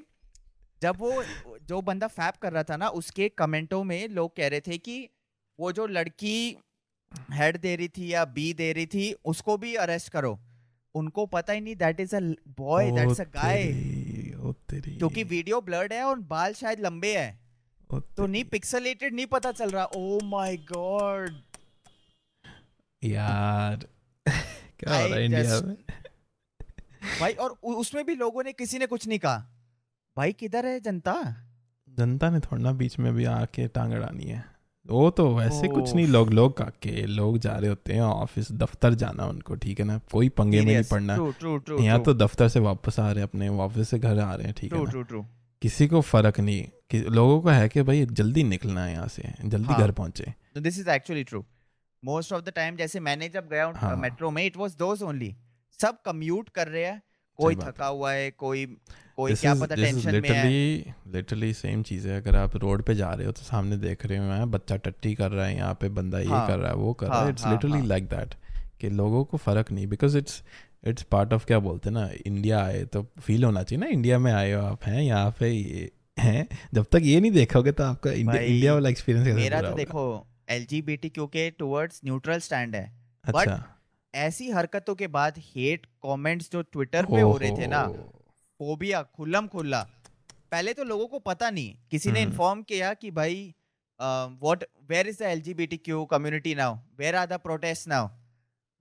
जब 0.82 0.96
वो 0.98 1.22
जो 1.68 1.80
बंदा 1.82 2.06
फैप 2.08 2.36
कर 2.36 2.52
रहा 2.52 2.62
था 2.62 2.76
ना 2.76 2.88
उसके 2.98 3.28
कमेंटों 3.28 3.82
में 3.84 4.08
लोग 4.08 4.36
कह 4.36 4.48
रहे 4.48 4.60
थे 4.60 4.78
कि 4.78 5.08
वो 5.58 5.72
जो 5.72 5.86
लड़की 5.86 6.56
हेड 7.32 7.56
दे 7.56 7.74
रही 7.76 7.88
थी 7.88 8.12
या 8.12 8.24
बी 8.24 8.52
दे 8.54 8.72
रही 8.72 8.86
थी 8.86 9.12
उसको 9.24 9.56
भी 9.56 9.74
अरेस्ट 9.76 10.08
करो। 10.12 10.38
उनको 10.94 11.26
पता 11.26 11.52
ही 11.52 11.60
नहीं 11.60 11.76
that 11.76 12.00
is 12.00 12.16
a 12.16 12.20
boy 12.58 12.90
that's 12.90 13.20
a 13.20 13.24
guy 13.24 13.66
क्योंकि 14.42 15.22
वीडियो 15.24 15.60
ब्लर्ड 15.60 15.92
है 15.92 16.02
और 16.04 16.18
बाल 16.28 16.54
शायद 16.54 16.80
लंबे 16.80 17.16
है। 17.18 17.38
तो 18.16 18.26
नहीं 18.26 18.44
पिक्सलेटेड 18.44 19.14
नहीं 19.14 19.26
पता 19.26 19.52
चल 19.52 19.70
रहा। 19.70 19.84
ओ 19.84 20.18
माय 20.24 20.56
गॉड 20.72 21.40
यार 23.02 23.86
क्या 24.80 25.00
हो 25.00 25.06
रहा 25.06 25.16
है 25.16 25.25
इंडिया 25.25 25.60
में? 25.60 25.76
भाई 27.20 27.32
और 27.32 27.50
उसमें 27.62 28.04
भी 28.06 28.14
लोगों 28.14 28.42
ने 28.44 28.52
किसी 28.52 28.78
ने 28.78 28.87
कुछ 28.87 29.06
नहीं 29.08 29.18
कहा। 29.18 29.37
भाई 30.16 30.32
किधर 30.32 30.66
है 30.66 30.80
जनता? 30.80 31.14
जनता 31.99 32.30
ने 32.30 32.40
थोड़ा 32.40 32.62
ना 32.62 32.72
बीच 32.72 32.99
में 32.99 33.12
भी 33.14 33.25
आके 33.25 33.66
टांग 33.68 33.92
अड़ानी 33.92 34.25
है। 34.25 34.44
वो 34.87 35.10
तो 35.10 35.26
वैसे 35.37 35.68
कुछ 35.68 35.94
नहीं। 35.94 36.06
लोग 36.06 36.30
लोग 36.30 36.56
काके 36.56 37.06
लोग 37.06 37.38
जा 37.38 37.56
रहे 37.56 37.68
होते 37.68 37.92
हैं 37.92 38.02
ऑफ़िस 38.02 38.50
दफ्तर 38.52 38.94
जाना 38.94 39.26
उनको 39.26 39.54
ठीक 39.54 39.80
है 39.80 39.87
ना? 39.87 39.99
कोई 40.12 40.28
पंगे 40.28 40.60
में 40.60 40.72
नहीं 40.72 40.84
पड़ना। 40.90 41.14
ट्रू 41.14 41.30
ट्रू 41.30 41.56
ट्रू 41.58 41.78
यहाँ 41.78 42.02
तो 42.02 42.14
दफ्तर 42.14 42.49
से 42.49 42.60
वापस 42.60 43.00
आ 43.00 43.10
रहे 43.12 43.22
हैं 43.22 43.28
अपने 43.28 43.49
ऑफ़िस 43.49 43.88
से 43.88 43.99
घर 43.99 44.18
आ 44.18 44.34
रहे 44.34 44.46
हैं 44.46 44.54
ठीक 44.58 44.72
है 44.72 44.84
ना? 44.84 44.90
ट्रू 44.90 45.02
ट्रू 45.02 45.25
किसी 45.62 45.87
को 45.87 46.00
फ़र्क 46.00 46.40
नहीं। 46.40 46.64
कि 46.90 46.99
लोगों 46.99 47.40
को 47.40 47.49
है 47.49 47.68
कि 47.68 47.82
भाई 47.82 48.06
जल्दी 48.06 48.42
निकलना 48.44 48.84
है 48.84 48.92
यहाँ 48.92 49.08
से 49.08 49.32
जल्दी 49.44 49.72
हाँ। 49.72 49.80
घर 49.80 49.90
पहुँचे। 49.92 50.32
This 50.58 50.78
is 50.78 50.90
actually 50.90 51.25
true 51.25 51.44
most 52.04 52.33
of 52.33 52.42
the 52.42 52.49
time 52.49 52.76
जैसे 52.76 53.00
मैंने 53.00 53.28
जब 53.28 53.49
गया 53.49 53.64
हूँ 53.64 53.75
हाँ। 53.76 53.97
मेट्रो 53.97 54.30
में 54.30 54.45
इट 54.47 54.57
वाज 54.57 54.75
दोस 54.75 55.02
ओनली 55.02 55.37
सब 55.80 56.02
कम्यूट 56.04 56.49
कर 56.49 56.69
रहे 56.69 56.85
हैं। 56.85 57.02
कोई 57.37 57.54
थका 57.57 57.87
हुआ 57.87 58.12
है 58.12 58.30
कोई 58.30 58.64
कोई 59.16 59.30
This 59.30 59.40
क्या 59.40 59.52
is- 59.52 59.61
पता 59.62 59.75
टेंशन 59.75 60.14
में 60.14 60.28
है। 60.28 60.45
literally 60.45 61.14
लिटरली 61.14 61.52
सेम 61.54 61.83
चीज़। 61.83 62.09
है 62.09 62.21
अगर 62.21 62.37
आप 62.37 62.57
रोड 62.57 62.83
पे 62.83 62.95
जा 62.95 63.12
रहे 63.12 63.26
हो 63.26 63.33
तो 63.33 63.42
सामने 63.42 63.76
देख 63.76 64.07
रहे 64.07 64.19
हो 64.19 64.25
हैं 64.25 64.50
बच्चा 64.50 64.76
टट्टी 64.76 65.14
कर 65.14 65.30
रहा 65.30 65.47
है 65.47 65.57
यहाँ 65.57 65.75
पे 65.75 65.88
बंदा 65.88 66.19
ये 66.21 66.26
हाँ, 66.26 66.47
कर 66.49 66.59
रहा 66.59 66.69
है 66.69 66.75
वो 66.76 66.92
कर 66.92 67.07
रहा 67.07 67.21
हाँ, 67.21 67.30
इट्स 67.30 67.47
लिटरली। 67.47 67.87
लाइक 67.87 68.04
दैट 68.04 68.35
कि 68.80 68.90
लोगों 68.90 69.25
को 69.25 69.37
फ़र्क 69.37 69.73
नहीं। 69.73 69.87
Because 69.87 70.19
it's 70.19 70.42
it's 70.87 71.02
part 71.02 71.33
of 71.33 71.47
क्या 71.47 71.59
बोलते 71.59 71.88
हैं 71.88 71.95
ना 71.95 72.11
इंडिया 72.26 72.64
आए 72.64 72.85
तो 72.85 73.07
फील 73.21 73.45
होना 73.45 73.62
चाहिए 73.62 73.85
ना 73.85 73.90
इंडिया 73.90 74.19
में 74.19 74.33
आए 74.33 74.52
हो 74.52 74.62
आप 74.62 74.85
हैं 74.85 75.02
यहाँ 75.02 75.30
पे 75.40 75.50
ये 75.50 75.90
हैं। 76.19 76.47
जब 76.75 76.85
तक 76.85 77.00
ये 77.02 77.21
नहीं 77.21 77.30
देखोगे 77.30 77.73
तो 77.73 77.85
आपका 77.85 78.12
इंडिया 78.12 78.75
वाला 78.75 78.88
एक्सपीरियंस 78.88 79.26
कैसे 79.28 79.40
मेरा 79.40 79.62
तो 79.62 79.76
देखो 79.76 80.26
L 80.50 80.64
G 80.66 80.80
B 80.83 80.97
T 80.97 81.09
Q 81.11 81.26
के 81.28 81.50
टूवर्ड्स 81.59 82.00
न्यूट्रल 82.04 82.38
स्टैंड 82.40 82.76
है 82.76 82.85
अच्छा। 83.25 83.62
ऐसी 84.14 84.50
हरकतों 84.50 84.95
के 84.95 85.07
बाद 85.09 85.35
हेट 85.47 85.87
कमेंट्स 86.02 86.50
जो 86.52 86.62
ट्विटर 86.64 87.07
पे 87.07 87.21
हो 87.21 87.37
रहे 87.37 87.50
थे 87.59 87.66
ना 87.69 87.87
फोबिया 88.61 89.02
खुल्लम 89.04 89.47
खुल्ला 89.49 89.83
पहले 90.52 90.73
तो 90.75 90.85
लोगों 90.85 91.07
को 91.09 91.19
पता 91.21 91.50
नहीं 91.50 91.75
किसी 91.90 92.12
ने 92.12 92.21
हम्म। 92.21 92.30
इन्फॉर्म 92.30 92.62
किया 92.62 92.92
कि 92.95 93.11
भाई 93.12 93.37
what 94.00 94.64
where 94.90 95.09
is 95.09 95.19
the 95.19 95.26
LGBTQ 95.26 96.04
community 96.07 96.54
now 96.54 96.76
where 96.99 97.16
are 97.16 97.26
the 97.26 97.38
protest 97.40 97.88
now 97.88 98.09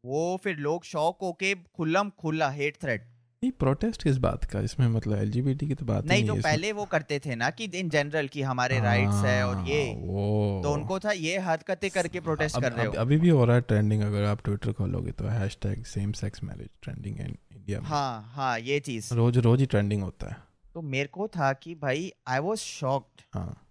वो 0.03 0.25
फिर 0.43 0.57
लोग 0.59 0.83
शौक 0.85 1.17
होके 1.21 1.53
खुल्लम 1.75 2.09
खुल्ला 2.19 2.49
हेट 2.51 2.81
थ्रेड 2.81 3.08
नहीं 3.43 3.51
प्रोटेस्ट 3.51 4.01
किस 4.03 4.17
बात 4.17 4.43
का? 4.43 4.59
इसमें 4.59 4.87
मतलब 4.87 5.17
एलजीबीटी 5.17 5.67
की 5.67 5.75
तो 5.75 5.85
बात 5.85 6.03
ही 6.03 6.09
नहीं 6.09 6.23
जो 6.25 6.33
पहले 6.35 6.71
वो 6.71 6.85
करते 6.85 7.19
थे 7.19 7.35
ना 7.35 7.49
कि 7.49 7.63
इन 7.75 7.89
जनरल 7.89 8.27
कि 8.27 8.41
हमारे 8.41 8.79
राइट्स 8.79 9.23
है 9.25 9.43
और 9.47 9.67
ये 9.67 9.83
हाँ, 9.83 10.61
तो 10.63 10.71
उनको 10.73 10.99
था 10.99 11.11
ये 11.11 11.37
हरकतें 11.39 11.89
करके 11.91 12.19
प्रोटेस्ट 12.19 12.55
अब- 12.55 12.63
कर 12.63 12.71
रहे 12.71 12.85
अब- 12.85 12.95
हो। 12.95 13.01
अभी 13.01 13.17
भी 13.17 13.29
हो 13.29 13.45
रहा 13.45 13.55
है 13.55 13.61
ट्रेंडिंग 13.61 14.01
अगर 14.01 14.23
आप 14.23 14.41
ट्विटर 14.43 14.71
खोलोगे 14.71 15.11
तो 15.11 15.27
hash 15.27 15.57
tag 15.61 15.83
same 15.85 16.11
sex 16.11 16.43
marriage 16.43 16.69
trending 16.81 17.17
है 17.17 17.27
इंडिया 17.29 17.79
हाँ 17.83 18.31
हाँ 18.33 18.59
ये 18.59 18.79
चीज़। 18.79 19.13
रोज 19.13 19.37
रोज 19.37 19.59
ही 19.59 19.65
ट्रेंडिंग 19.65 20.03
होता 20.03 20.29
है। 20.29 20.37
तो 20.73 20.81
मेरे 20.81 21.07
को 21.07 21.27
था 21.27 21.53
कि 21.53 21.75
भाई 21.75 22.11
आई 22.27 22.39
वाज 22.39 22.57
शॉक्ड 22.57 23.21
हाँ। 23.33 23.67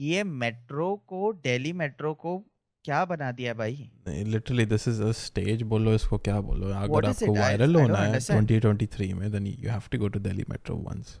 ये 0.00 0.24
मेट्रो 0.24 0.94
को 1.06 1.32
दिल्ली 1.32 1.72
मेट्रो 1.72 2.14
को 2.14 2.42
क्या 2.88 3.04
बना 3.04 3.32
दिया 3.32 3.54
भाई? 3.54 3.90
Literally 4.08 4.64
this 4.66 4.88
is 4.88 5.02
a 5.02 5.12
stage 5.12 5.62
बोलो 5.62 5.94
इसको 5.94 6.18
क्या 6.18 6.40
बोलो। 6.40 6.66
अगर 6.66 7.06
आपको 7.06 7.34
वायरल 7.34 7.76
होना 7.76 7.98
है 7.98 8.20
2023 8.20 9.12
में 9.12 9.32
then 9.32 9.46
you 9.46 9.70
have 9.70 9.82
to 9.90 9.98
go 9.98 10.08
to 10.08 10.18
Delhi 10.18 10.44
metro 10.50 10.76
once 10.76 11.20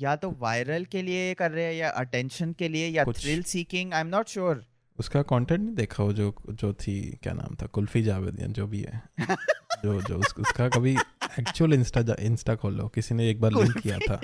या 0.00 0.16
तो 0.16 0.36
वायरल 0.38 0.84
के 0.84 1.02
लिए 1.02 1.34
कर 1.34 1.50
रहे 1.50 1.64
हैं 1.64 1.74
या 1.74 1.90
अटेंशन 1.90 2.52
के 2.52 2.68
लिए 2.68 2.88
या 2.88 3.04
thrill 3.04 3.42
seeking 3.42 3.94
I 3.94 4.00
am 4.00 4.06
not 4.06 4.28
sure 4.28 4.64
उसका 4.98 5.22
कंटेंट 5.22 5.60
नहीं 5.60 5.74
देखा 5.74 6.04
वो 6.04 6.12
जो 6.12 6.34
जो 6.50 6.72
थी 6.72 7.18
क्या 7.22 7.32
नाम 7.32 7.54
था 7.54 7.66
कुल्फी 7.66 8.02
जावेदियन 8.02 8.52
जो 8.52 8.66
भी 8.66 8.80
है। 8.80 9.02
जो 9.84 10.02
जो 10.02 10.18
उस, 10.18 10.34
उसका 10.38 10.68
कभी 10.68 10.96
एक्चुअल 11.40 11.72
इंस्टा 11.72 12.04
इंस्टा 12.20 12.54
खोलो 12.54 12.88
किसी 12.88 13.14
ने 13.14 13.30
एक 13.30 13.40
बार 13.40 13.52
लिंक 13.52 13.78
किया 13.78 13.98
था। 13.98 14.20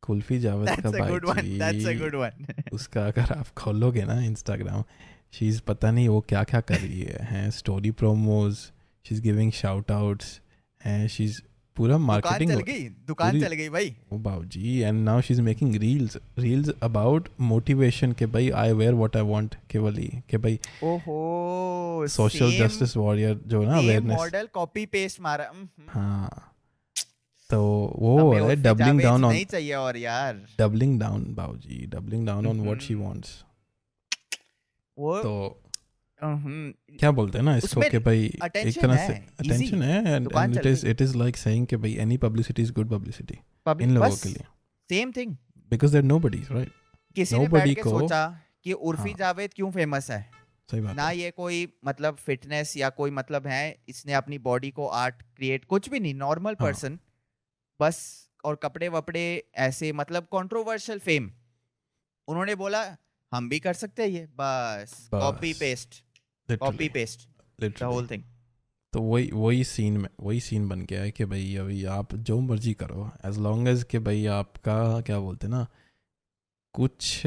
कुल्फी 0.00 0.38
जावेद 0.38 0.80
का 0.80 0.90
भाई 0.90 2.54
उसका 2.72 3.06
अगर 3.06 3.32
आप 3.32 3.48
खोलोगे 3.48 4.04
ना 4.04 4.20
इंस्टाग्राम 4.20 4.84
शी 5.32 5.48
इज़ 5.48 5.60
पता 5.66 5.90
नहीं 5.90 6.08
वो 6.08 6.20
क्या 6.28 6.42
क्या 6.44 6.60
कर 6.60 6.78
रही 6.78 7.00
है 7.00 7.24
हैं 7.30 7.50
story 7.50 7.90
promos 8.00 8.54
she 9.04 9.14
is 9.14 9.22
giving 9.22 9.52
shout 9.52 9.90
outs 9.90 10.40
हैं 10.80 11.06
शी 11.08 11.24
इज़ 11.24 11.40
पूरा 11.76 11.96
दुकान 11.96 12.06
मार्केटिंग 12.06 12.50
चल 12.50 12.60
गई 12.62 12.88
दुकान 13.08 13.40
चल 13.40 13.52
गई 13.54 13.68
भाई। 13.68 13.94
ओ 14.12 14.16
बाबूजी 14.24 14.78
and 14.78 15.04
now 15.04 15.20
she 15.20 15.34
is 15.34 15.40
making 15.42 15.74
reels 15.82 16.16
reels 16.38 16.68
about 16.82 17.28
motivation 17.52 18.12
के 18.18 18.26
भाई 18.34 18.50
I 18.62 18.72
where 18.80 18.94
what 18.94 19.16
I 19.16 19.22
want 19.26 19.54
केवल 19.70 19.96
ही 19.96 20.08
कि 20.30 20.36
भाई 20.36 20.58
ओहो 20.84 22.06
सोशल 22.16 22.50
जस्टिस 22.58 22.96
वॉरियर 22.96 23.40
जो 23.46 23.62
ना 23.64 23.76
अवेयरनेस 23.76 24.18
मॉडल 24.18 24.48
कॉपी 24.54 24.84
पेस्ट 24.86 25.20
मारा 25.20 25.48
हम्म, 25.48 25.68
हम्म। 25.78 26.00
हाँ। 26.00 26.48
तो 27.50 27.60
वो 27.98 28.32
है 28.34 28.56
डबलिंग 28.56 29.00
डाउन 29.00 29.24
ऑन 29.24 29.32
नहीं 29.32 29.44
चाहिए 29.46 29.74
और 29.74 29.96
यार। 29.96 30.34
डबलिंग 30.58 30.98
डाउन 31.00 31.24
बाबूजी 31.34 31.86
doubling 31.94 32.26
down 32.26 32.46
on 32.46 32.60
what 32.60 32.80
she. 32.82 32.94
Wants 32.94 33.32
वो 34.98 35.18
तो 35.18 35.62
क्या 36.98 37.10
बोलते 37.10 37.38
हैं 37.38 37.44
ना 37.44 37.56
इसको 37.56 37.80
कि 37.90 37.98
भाई 37.98 38.24
एक 38.44 38.80
तरह 38.80 39.06
से 39.06 39.14
अटेंशन 39.40 39.82
है 39.82 40.14
and 40.14 40.56
it 40.56 40.66
is 40.66 40.86
it 40.86 41.02
is 41.02 41.16
like 41.18 41.36
saying 41.36 41.66
कि 41.66 41.76
भाई 41.76 41.94
any 41.96 42.16
publicity 42.16 42.62
is 42.62 42.72
good 42.72 42.90
publicity 42.90 43.38
in 43.82 43.94
लोगों 43.94 44.16
के 44.16 44.28
लिए। 44.28 44.44
Same 44.90 45.12
thing 45.12 45.36
because 45.70 45.92
there 45.92 46.04
nobody's 46.04 46.52
right 46.52 46.72
किसी 47.16 47.38
ने 47.38 47.48
बैठ 47.48 47.74
के 47.74 47.82
सोचा 47.82 48.26
कि 48.64 48.72
उर्फी 48.72 49.10
हाँ। 49.10 49.18
जावेद 49.18 49.54
क्यों 49.54 49.70
फ़ेमस 49.70 50.10
है? 50.10 50.20
सही 50.68 50.80
बात 50.80 50.96
ना 50.96 51.10
ये 51.10 51.30
कोई 51.30 51.66
मतलब 51.84 52.16
फिटनेस 52.16 52.76
या 52.76 52.88
कोई 52.90 53.10
मतलब 53.10 53.46
है 53.46 53.64
इसने 53.88 54.12
अपनी 54.12 54.38
बॉडी 54.38 54.70
को 54.70 54.86
आर्ट 54.86 55.22
क्रिएट 55.36 55.64
कुछ 55.64 55.88
भी 55.88 56.00
नहीं 56.00 56.14
नॉर्मल 56.14 56.56
हाँ। 56.60 56.66
पर्सन 56.66 56.98
बस 57.80 58.00
और 58.44 58.56
कपड़े 58.62 58.88
वपड़े 58.88 59.24
ऐसे 59.54 59.92
मतलब 59.92 60.24
कंट्रोवर्शियल 60.32 60.98
फेम 60.98 61.30
उन्होंने 62.28 62.54
बोला 62.54 62.84
हम 63.32 63.48
भी 63.48 63.58
कर 63.60 63.72
सकते 63.72 64.02
हैं 64.02 64.10
ये। 64.10 64.26
बस 64.26 65.08
copy 65.10 65.52
paste 65.52 66.02
copy 66.48 66.88
paste 66.88 67.28
the 67.60 67.72
whole 67.82 68.06
thing 68.06 68.22
तो 68.92 69.00
वही 69.02 69.30
वही 69.32 69.64
सीन 69.64 69.96
में 69.96 70.08
वही 70.20 70.40
सीन 70.40 70.68
बन 70.68 70.80
गया 70.82 71.02
है 71.02 71.10
कि 71.10 71.24
भाई 71.24 71.54
अभी 71.56 71.84
आप 71.84 72.14
जो 72.14 72.40
मर्ज़ी 72.40 72.74
करो 72.74 73.10
एज 73.26 73.38
लॉन्ग 73.38 73.68
एज 73.68 73.84
कि 73.84 73.98
भाई 73.98 74.26
आपका 74.26 75.00
क्या 75.00 75.18
बोलते 75.18 75.46
हैं 75.46 75.54
ना 75.54 75.66
कुछ 76.74 77.22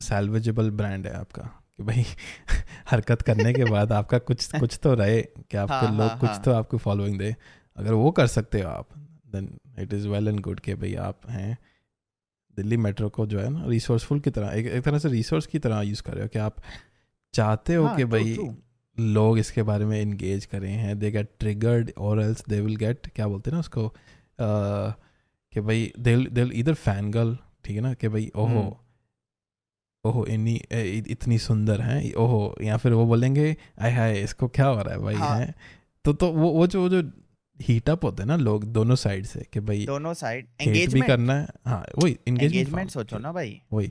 सैल्वेजेबल 0.00 0.70
ब्रांड 0.70 1.06
है 1.06 1.12
आपका 1.14 1.42
कि 1.76 1.82
भाई 1.82 2.04
हरकत 2.90 3.22
करने 3.22 3.52
के 3.52 3.64
बाद 3.64 3.92
आपका 3.92 4.18
कुछ 4.18 4.50
कुछ 4.60 4.78
तो 4.82 4.94
रहे 4.94 5.22
कि 5.22 5.56
आपके 5.56 5.74
हाँ, 5.74 5.96
लोग 5.98 6.08
हाँ, 6.08 6.18
कुछ 6.18 6.30
हाँ। 6.30 6.42
तो 6.42 6.52
आपको 6.52 6.78
फॉलोइंग 6.78 7.18
दे। 7.18 7.36
अगर 7.76 7.92
वो 7.92 8.10
कर 8.10 8.26
सकते 8.26 8.60
हो 8.60 8.68
आप 8.70 8.88
then 9.26 9.58
it 9.78 9.92
is 9.92 10.08
well 10.08 10.28
and 10.28 10.40
good 10.40 10.60
कि 10.60 10.74
भाई 10.74 10.94
आप 10.94 11.20
हैं। 11.28 11.58
दिल्ली 12.56 12.76
मेट्रो 12.78 13.08
को 13.08 13.26
जो 13.26 13.38
है 13.40 13.48
ना 13.50 13.64
रिसोर्सफुल 13.66 14.20
की 14.20 14.30
तरह 14.30 14.52
एक, 14.52 14.66
एक 14.66 14.84
तरह 14.84 14.98
से 14.98 15.08
रिसोर्स 15.08 15.46
की 15.46 15.58
तरह 15.58 15.80
यूज़ 15.82 16.02
कर 16.02 16.14
रहे 16.14 16.22
हो 16.22 16.28
कि 16.28 16.38
आप 16.38 16.56
चाहते 17.34 17.74
हो 17.74 17.86
हाँ, 17.86 17.96
कि 17.96 18.04
भाई. 18.06 18.36
लोग 18.96 19.38
इसके 19.38 19.62
बारे 19.62 19.84
में 19.84 20.00
इंगेज 20.00 20.44
करें 20.46 20.70
हैं 20.70 20.98
दे 20.98 21.10
गेट 21.10 21.30
ट्रिगर्ड 21.40 21.90
और 21.98 22.20
एल्स 22.22 22.44
दे 22.48 22.60
विल 22.60 22.76
गेट 22.76 23.06
क्या 23.06 23.26
बोलते 23.28 23.50
हैं 23.50 23.54
ना 23.54 23.60
उसको 23.60 23.88
कि 25.52 25.60
भाई 25.60 25.92
दे 25.98 26.16
दे 26.28 26.42
इधर 26.54 26.74
फ़ैन 26.76 27.10
गर्ल 27.10 27.36
ठीक 27.64 27.76
है 27.76 27.82
ना 27.82 27.92
कि 27.94 28.08
भाई 28.08 28.30
ओहो 28.36 28.46
हम्म। 28.46 28.72
ओहो 30.04 30.24
इन्नी 30.26 30.54
इतनी 31.10 31.38
सुंदर 31.38 31.80
हैं 31.80 32.12
ओहो 32.14 32.54
या 32.62 32.76
फिर 32.76 32.92
वो 32.92 33.06
बोलेंगे 33.06 33.56
आय 33.80 33.90
हाय 33.90 34.20
इसको 34.20 34.48
क्या 34.48 34.66
हो 34.66 34.82
रहा 34.82 34.94
है 34.94 35.00
भाई 35.00 35.14
हाँ। 35.14 35.36
हैं 35.38 35.54
तो 36.04 36.12
तो 36.12 36.30
वो 36.32 36.50
वो 36.50 36.66
जो 36.66 36.80
वो 36.80 36.88
जो 36.88 37.02
हीट 37.60 37.90
अप 37.90 38.04
होते 38.04 38.22
हैं 38.22 38.28
ना 38.28 38.36
लोग 38.36 38.64
दोनों 38.72 38.94
साइड 38.96 39.26
से 39.26 39.46
कि 39.52 39.60
भाई 39.60 39.84
दोनों 39.86 40.14
साइड 40.14 40.46
हेट 40.62 40.90
भी 40.90 41.00
करना 41.00 41.34
है। 41.34 41.48
हाँ 41.66 41.84
वही 42.02 42.12
एंगेजमेंट 42.12 42.54
एंगेजमेंट 42.54 42.90
सोचो 42.90 43.18
ना 43.18 43.32
भाई। 43.32 43.60
वही 43.72 43.90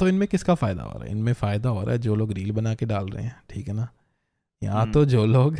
तो 0.00 0.08
इनमें 0.08 0.26
किसका 0.28 0.54
फ़ायदा 0.54 0.82
हो 0.82 0.98
रहा 0.98 1.04
है? 1.04 1.10
इनमें 1.10 1.32
फ़ायदा 1.32 1.68
हो 1.68 1.82
रहा 1.82 1.92
है 1.92 1.98
जो 1.98 2.14
लोग 2.14 2.32
रील 2.32 2.52
बना 2.52 2.74
के 2.74 2.86
डाल 2.86 3.08
रहे 3.08 3.24
हैं 3.24 3.36
ठीक 3.50 3.68
है 3.68 3.74
ना? 3.74 3.88
यहाँ 4.62 4.82
हम्म। 4.82 4.92
तो 4.92 5.04
जो 5.04 5.24
लोग 5.26 5.56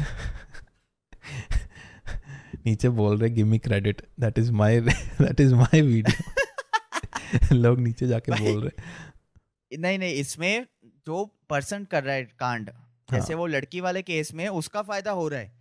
नीचे 2.66 2.88
बोल 2.88 3.18
रहे 3.18 3.31
give 3.31 3.47
me 3.47 3.59
credit 3.59 4.03
that 4.20 4.38
is 4.38 4.53
my 4.53 4.81
that 4.81 5.40
is 5.40 5.55
my 5.55 5.81
video 5.81 7.55
लोग 7.55 7.81
नीचे 7.81 8.07
जाके 8.07 8.33
बोल 8.33 8.62
रहे 8.62 9.79
नहीं 9.79 9.99
नहीं 9.99 10.14
इसमें 10.14 10.66
जो 11.07 11.25
पर्सन 11.51 11.85
कर 11.85 12.05
रहा 12.05 12.14
है 12.14 12.25
कांड 12.38 12.70
जैसे 13.11 13.33
हाँ, 13.33 13.38
वो 13.40 13.47
लड़की 13.47 13.81
वाले 13.81 14.03
केस 14.03 14.35
में 14.35 14.47
उसका 14.49 14.83
फ़ायदा 14.83 15.11
हो 15.11 15.29
रहा 15.29 15.40
हाँ। 15.40 15.53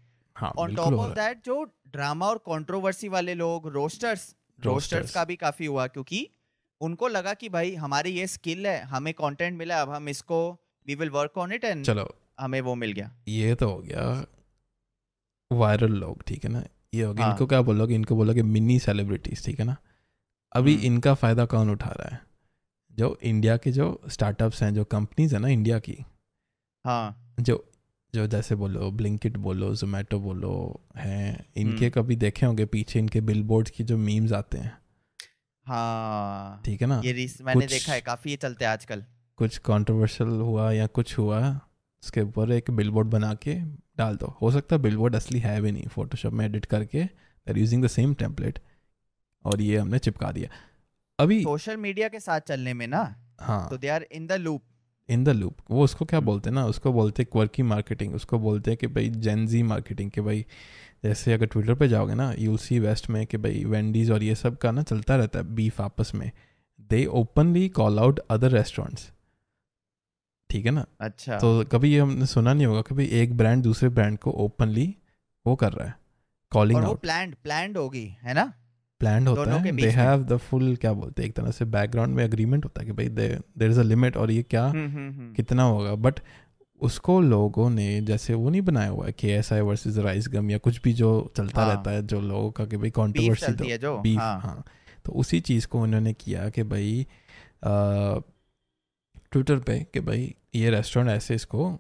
ऑन 0.42 0.76
टॉप 0.76 0.94
ऑफ़ 0.94 1.14
दैट 1.16 1.44
जो 1.46 1.64
ड्रामा 1.88 2.28
और 2.28 2.38
कंट्रोवर्सी 2.38 3.08
वाले 3.10 3.34
लोग 3.34 3.68
रोस्टर्स 3.68 4.34
रोस्टर्स 4.60 5.14
का 5.14 5.24
भी 5.26 5.36
काफ़ी 5.36 5.66
हुआ 5.66 5.88
क्योंकि 5.88 6.28
उनको 6.82 7.08
लगा 7.08 7.34
कि 7.34 7.50
भाई 7.50 7.74
हमारी 7.76 8.12
ये 8.12 8.28
स्किल 8.28 8.68
है 8.68 8.82
हमें 8.84 9.14
कंटेंट 9.14 9.58
मिला 9.58 9.82
अब 9.82 9.90
हम 9.90 10.10
इसको 10.10 10.40
we 10.88 10.96
will 10.96 11.10
work 11.10 11.38
on 11.38 11.52
it 11.52 11.64
and 11.64 11.86
चलो। 11.86 12.08
हमें 12.40 12.60
वो 12.62 12.76
मिल 12.76 12.92
गया। 12.92 13.12
ये 13.28 13.56
तो 13.56 13.70
हो 13.70 13.78
गया 13.78 14.26
वायरल 15.52 15.92
लोग 15.92 16.24
ठीक 16.24 16.46
है 16.46 16.52
ना? 16.52 16.64
ये 16.94 17.04
हो 17.04 17.14
गया। 17.14 17.26
हाँ। 17.26 17.34
इनको 17.34 17.46
क्या 17.46 17.62
बोलोगे 17.62 17.96
इनको 17.96 18.16
बोलोगे 18.16 18.42
मिनी 18.44 18.80
सेलिब्रिटीज 18.80 19.46
ठीक 19.46 19.60
है 19.60 19.66
ना? 19.66 19.76
अभी 20.52 20.74
हम्म। 20.76 20.86
इनका 20.86 21.14
फ़ायदा 21.14 21.46
कौन 21.46 21.70
उठा 21.70 21.90
रहा 21.90 22.16
है? 22.16 22.22
जो 22.92 23.18
इंडिया 23.24 23.58
के 23.58 23.72
जो 23.72 24.02
स्टार्टअप्स 24.10 24.64
हैं 24.64 24.74
जो 24.74 24.84
कंपनीज़ 24.84 25.36
है 25.36 25.42
ना 25.42 25.48
इंडिया 25.48 25.80
की 25.80 25.98
हाँ। 26.86 27.36
जो 27.40 27.64
जो 28.14 28.26
जैसे 28.28 28.56
बोलो 28.56 28.90
ब्लिंकिट 28.92 29.38
बोलो 29.38 29.74
जोमेटो 29.76 30.20
बोलो 30.20 30.54
हैं 30.98 31.46
इनके 31.58 31.86
हम्म। 31.86 31.90
कभी 31.90 32.16
देखे 32.16 32.46
होंगे 32.46 32.66
पीछे 32.66 33.00
इनके 33.00 33.22
बिलबोर्ड्स 33.22 33.72
की 33.72 33.84
जो 33.84 33.98
मीम्स 33.98 34.32
आते 34.34 34.58
हैं? 34.58 34.78
हाँ। 35.66 36.62
ठीक 36.66 36.82
है 36.82 36.88
ना? 36.88 37.02
ये 37.06 37.12
रीस 37.12 37.42
मैंने 37.42 37.66
देखा 37.68 37.94
है 37.94 38.02
काफ़ी 38.02 38.32
ये 38.32 38.38
चलते 38.38 38.66
हैं 38.66 38.72
आजकल। 38.72 39.04
कुछ 39.40 39.58
कंट्रोवर्शियल 39.66 40.30
हुआ 40.30 40.72
या 40.72 40.88
कुछ 40.88 41.18
हुआ 41.18 41.40
उसके 42.04 42.22
ऊपर 42.22 42.52
एक 42.52 42.70
बिलबोर्ड 42.72 43.08
बना 43.08 43.34
के 43.44 43.54
डाल 43.98 44.16
दो। 44.18 44.28
हो 44.42 44.52
सकता 44.52 44.76
है 44.76 44.82
बिलबोर्ड 44.82 45.16
असली 45.16 45.40
है 45.40 45.60
भी 45.62 45.72
नहीं 45.72 45.88
फोटोशॉप 45.88 46.34
में 46.34 46.46
एडिट 46.46 46.66
करके 46.66 47.04
they're 47.48 47.58
using 47.58 47.84
the 47.84 47.88
same 47.88 48.14
template 48.14 48.60
और 49.46 49.62
ये 49.62 49.78
हमने 49.78 50.00
चिपका 50.00 50.32
दिया। 50.32 50.50
अभी 51.20 51.42
सोशल 51.44 51.78
मीडिया 51.78 52.08
के 52.10 52.20
साथ 52.20 52.42
चलने 52.48 52.74
में 52.74 52.88
ना 52.88 53.04
हाँ। 53.40 53.68
तो 53.70 53.78
they 53.78 53.88
are 53.88 54.06
in 54.12 54.28
the 54.28 54.32
loop 54.32 54.64
in 55.14 55.24
the 55.24 55.30
loop 55.30 55.58
वो 55.72 55.84
उसको 55.84 56.06
क्या 56.06 56.18
हम्म। 56.20 56.26
बोलते 56.26 56.50
हैं 56.50 56.56
ना? 56.56 56.66
उसको 56.66 56.94
बोलते 56.94 57.24
हैं 57.24 57.30
क्वर्की 57.32 57.64
मार्केटिंग 57.64 58.16
उसको 58.16 58.40
बोलते 58.40 58.72
हैं 58.72 58.78
कि 58.78 58.88
भाई 58.88 59.10
जेनजी 59.10 59.64
मार्केटिंग 59.64 60.12
कि 60.12 60.22
भाई 60.22 60.46
जैसे 61.04 61.34
अगर 61.34 61.46
ट्विटर 61.46 61.76
पे 61.76 61.88
जाओगे 61.88 62.14
ना 62.16 62.32
यूल 62.40 62.58
सी 62.58 62.80
वेस्ट 62.80 63.10
में 63.10 63.26
कि 63.28 63.38
भाई 63.38 63.64
वेंडीज 63.66 64.12
और 64.12 64.24
ये 64.24 64.36
सब 64.36 64.58
का 64.58 64.72
ना 64.72 64.84
चलता 64.84 65.16
रहता 65.16 65.40
है 65.40 65.46
बीफ 65.56 65.82
आपस 65.82 66.12
में. 66.16 66.32
They 66.90 67.06
openly 67.06 67.68
call 67.70 68.00
out 68.00 68.20
other 68.32 68.52
restaurants 68.52 69.12
ठीक 70.50 70.66
है 70.66 70.72
ना? 70.72 70.86
अच्छा। 71.02 71.38
तो 71.40 71.64
कभी 71.64 71.94
ये 71.94 72.00
हमने 72.00 72.26
सुना 72.26 72.54
नहीं 72.54 72.66
होगा 72.66 72.82
कि 72.82 72.96
भाई 72.96 73.06
एक 73.22 73.38
ब्रांड 73.38 73.64
दूसरे 73.64 73.90
ब्रांड 73.90 74.18
को 74.18 74.32
ओपनली 74.46 74.94
वो 75.46 75.56
कर 75.56 75.74
रहा 75.74 75.88
है. 75.88 75.96
कॉलिंग 76.52 76.84
आउट 76.84 77.00
प्लान्ड 77.02 77.36
प्लान्ड 77.44 77.78
होगी 77.78 78.06
है 78.22 78.34
ना? 78.34 78.52
प्लान 79.04 79.28
होता 79.28 79.54
है 79.54 79.72
दे 79.72 79.90
हैव 79.90 80.24
द 80.24 80.38
फुल 80.38 80.76
क्या 80.76 80.94
बोलते 80.94 81.22
हैं 81.22 81.30
एक 81.30 81.36
तरह 81.36 81.52
से 81.52 81.66
बैकग्राउंड 81.66 82.16
में 82.16 82.24
अग्रीमेंट 82.24 82.66
होता 82.66 82.82
है 82.82 82.86
कि 82.88 82.92
भाई 82.92 83.10
देर 83.10 83.70
इज़ 83.72 83.80
अ 83.80 83.84
लिमिट 83.84 84.18
और 84.18 84.32
ये 84.32 84.44
क्या 84.44 84.66
हम्म, 84.66 84.88
हम्म, 84.88 85.10
हम्म। 85.10 85.34
कितना 85.34 85.64
होगा 85.64 85.96
बट 85.96 86.20
उसको 86.82 87.20
लोगों 87.22 87.70
ने 87.70 88.02
जैसे 88.02 88.34
वो 88.34 88.50
नहीं 88.50 88.62
बनाया 88.62 88.90
हुआ 88.90 89.06
है 89.06 89.12
K 89.12 89.28
S 89.28 89.54
I 89.54 89.62
versus 89.62 90.00
RiceGum 90.28 90.52
या 90.52 90.58
कुछ 90.58 90.82
भी 90.82 90.94
जो 90.94 91.10
चलता 91.38 91.62
हाँ। 91.62 91.70
रहता 91.70 91.92
है 91.92 92.08
जो 92.08 92.22
लोगों 92.22 92.52
का 92.52 92.66
कि 92.66 92.78
भाई 92.78 92.90
चलती 92.90 93.56
तो 93.58 93.78
जो 93.78 93.98
बीफ 93.98 94.20
हाँ 94.20 94.40
हाँ 94.42 94.64
तो 95.06 95.12
उसी 95.12 95.40
चीज़ 95.40 95.68
को 95.68 95.82
उन्होंने 95.82 96.14
किया 96.14 96.50
कि 96.50 96.64
भाई 96.64 97.06
ट्विटर 99.32 99.60
पे 99.60 99.80
कि 99.94 100.00
भाई 100.00 100.34
ये 100.56 100.70
रेस्टोरेंट 100.70 101.12
ऐसे 101.12 101.36
इसको 101.36 101.80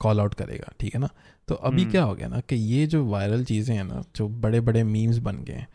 कॉल 0.00 0.20
आउट 0.20 0.34
करेगा 0.34 0.72
ठीक 0.80 0.94
है 0.94 1.00
ना 1.00 1.08
तो 1.48 1.54
अभी। 1.54 1.84
क्या 1.84 2.02
हो 2.02 2.14
गया 2.14 2.28
ना 2.28 2.40
कि 2.40 2.56
ये 2.56 2.86
जो 2.86 3.04
वायरल 3.06 3.44
चीज़ें 3.44 3.76
हैं 3.76 3.84
ना 3.84 4.02
जो 4.16 4.28
बड़े 4.28 4.60
बड़े 4.60 4.82
मीम्स 4.84 5.18
बन 5.18 5.36
गए 5.44 5.66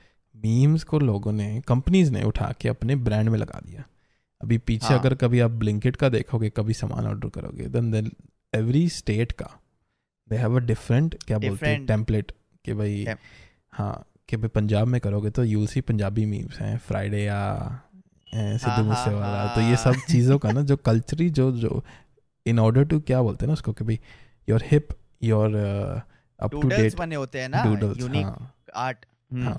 मीम्स 0.43 0.84
को 0.84 0.99
लोगों 0.99 1.32
ने 1.32 1.62
कंपनीज़ 1.67 2.12
ने 2.12 2.23
उठा 2.23 2.51
के 2.62 2.69
अपने 2.69 2.95
ब्रांड 3.08 3.30
में 3.30 3.38
लगा 3.39 3.60
दिया 3.65 3.84
अभी 4.41 4.58
पीछे 4.58 4.88
हाँ। 4.88 4.99
अगर 4.99 5.15
कभी 5.15 5.39
आप 5.39 5.51
ब्लिंकेट 5.51 5.95
का 5.95 6.10
देखोगे 6.10 6.49
कभी 6.49 6.73
सामान 6.73 7.08
ऑर्डर 7.08 7.30
करोगे 7.30 7.67
देन 7.67 7.91
देन 7.91 8.12
एवरी 8.54 8.88
स्टेट 8.89 9.32
का 9.32 9.49
दे 10.30 10.38
हैव 10.38 10.56
अ 10.56 10.60
डिफरेंट 10.60 11.15
क्या 11.23 11.38
बोलते 11.38 11.67
हैं 11.67 11.86
टेम्पलेट 11.86 12.32
कि 12.65 12.73
भाई 12.73 13.04
Tem- 13.06 13.19
हाँ 13.73 14.06
कि 14.30 14.38
भाई 14.38 14.47
पंजाब 14.47 14.88
में 14.88 14.99
करोगे 15.01 15.30
तो 15.30 15.43
यूल 15.43 15.67
सी 15.67 15.82
पंजाबी 15.82 16.25
मीम्स 16.25 16.60
हैं 16.60 16.77
फ्राइडे 16.77 17.23
या 17.23 17.39
सिद्धू 18.34 18.69
हाँ, 18.69 18.84
मूसे 18.84 19.10
हाँ, 19.10 19.19
वाला 19.19 19.56
तो 19.56 19.62
ये 19.62 19.75
सब 19.77 19.93
हाँ। 19.93 20.06
चीज़ों 20.10 20.38
का 20.39 20.51
ना 20.51 20.62
जो 20.62 20.75
कल्चरी 20.77 21.30
जो 21.30 21.51
जो 21.51 21.84
इन 22.45 22.60
ऑर्डर 22.60 22.86
टू 22.86 22.99
क्या 22.99 23.21
बोलते 23.21 23.45
हैं 23.45 23.47
ना 23.47 23.54
उसको 23.54 23.73
कि 23.73 23.84
भाई 23.84 23.99
your 24.47 24.63
hip 24.65 24.88
your 25.23 25.56
up 26.39 26.51
to 26.51 26.62
date 26.62 26.95
बने 26.95 27.15
होते 27.15 27.41
हैं 27.41 27.49
ना 27.49 27.63
यूनिक 27.99 28.25
हाँ 28.25 28.54
आर्ट 28.75 29.06
हाँ। 29.34 29.58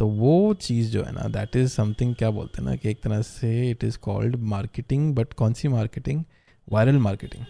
तो 0.00 0.06
वो 0.08 0.32
चीज़ 0.54 0.90
जो 0.90 1.02
है 1.04 1.12
ना 1.12 1.28
दैट 1.28 1.56
इज़ 1.56 1.68
समथिंग 1.68 2.14
क्या 2.14 2.30
बोलते 2.30 2.62
हैं 2.62 2.68
ना 2.68 2.74
कि 2.76 2.88
एक 2.90 3.00
तरह 3.02 3.22
से 3.22 3.70
it 3.70 3.84
is 3.84 3.98
called 3.98 4.36
marketing 4.50 5.14
but 5.14 5.32
कौन 5.32 5.52
सी 5.52 5.68
मार्केटिंग 5.68 6.24
वायरल 6.68 6.98
मार्केटिंग 6.98 7.44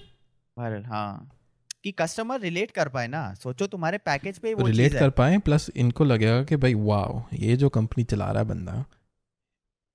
वायरल 0.56 0.84
हाँ। 0.84 1.30
कि 1.84 1.92
कस्टमर 1.92 2.40
रिलेट 2.40 2.70
कर 2.70 2.88
पाए 2.88 3.06
ना 3.06 3.22
सोचो 3.34 3.66
तुम्हारे 3.66 3.98
पैकेज 3.98 4.38
पे 4.38 4.54
वो 4.54 4.66
रिलेट 4.66 4.94
कर 4.94 5.10
पाए 5.10 5.38
प्लस 5.38 5.70
इनको 5.76 6.04
लगेगा 6.04 6.42
कि 6.44 6.56
भाई 6.56 6.74
वाह 6.74 7.36
ये 7.36 7.56
जो 7.56 7.68
कंपनी 7.68 8.04
चला 8.04 8.30
रहा 8.30 8.42
है 8.42 8.48
बंदा 8.48 8.84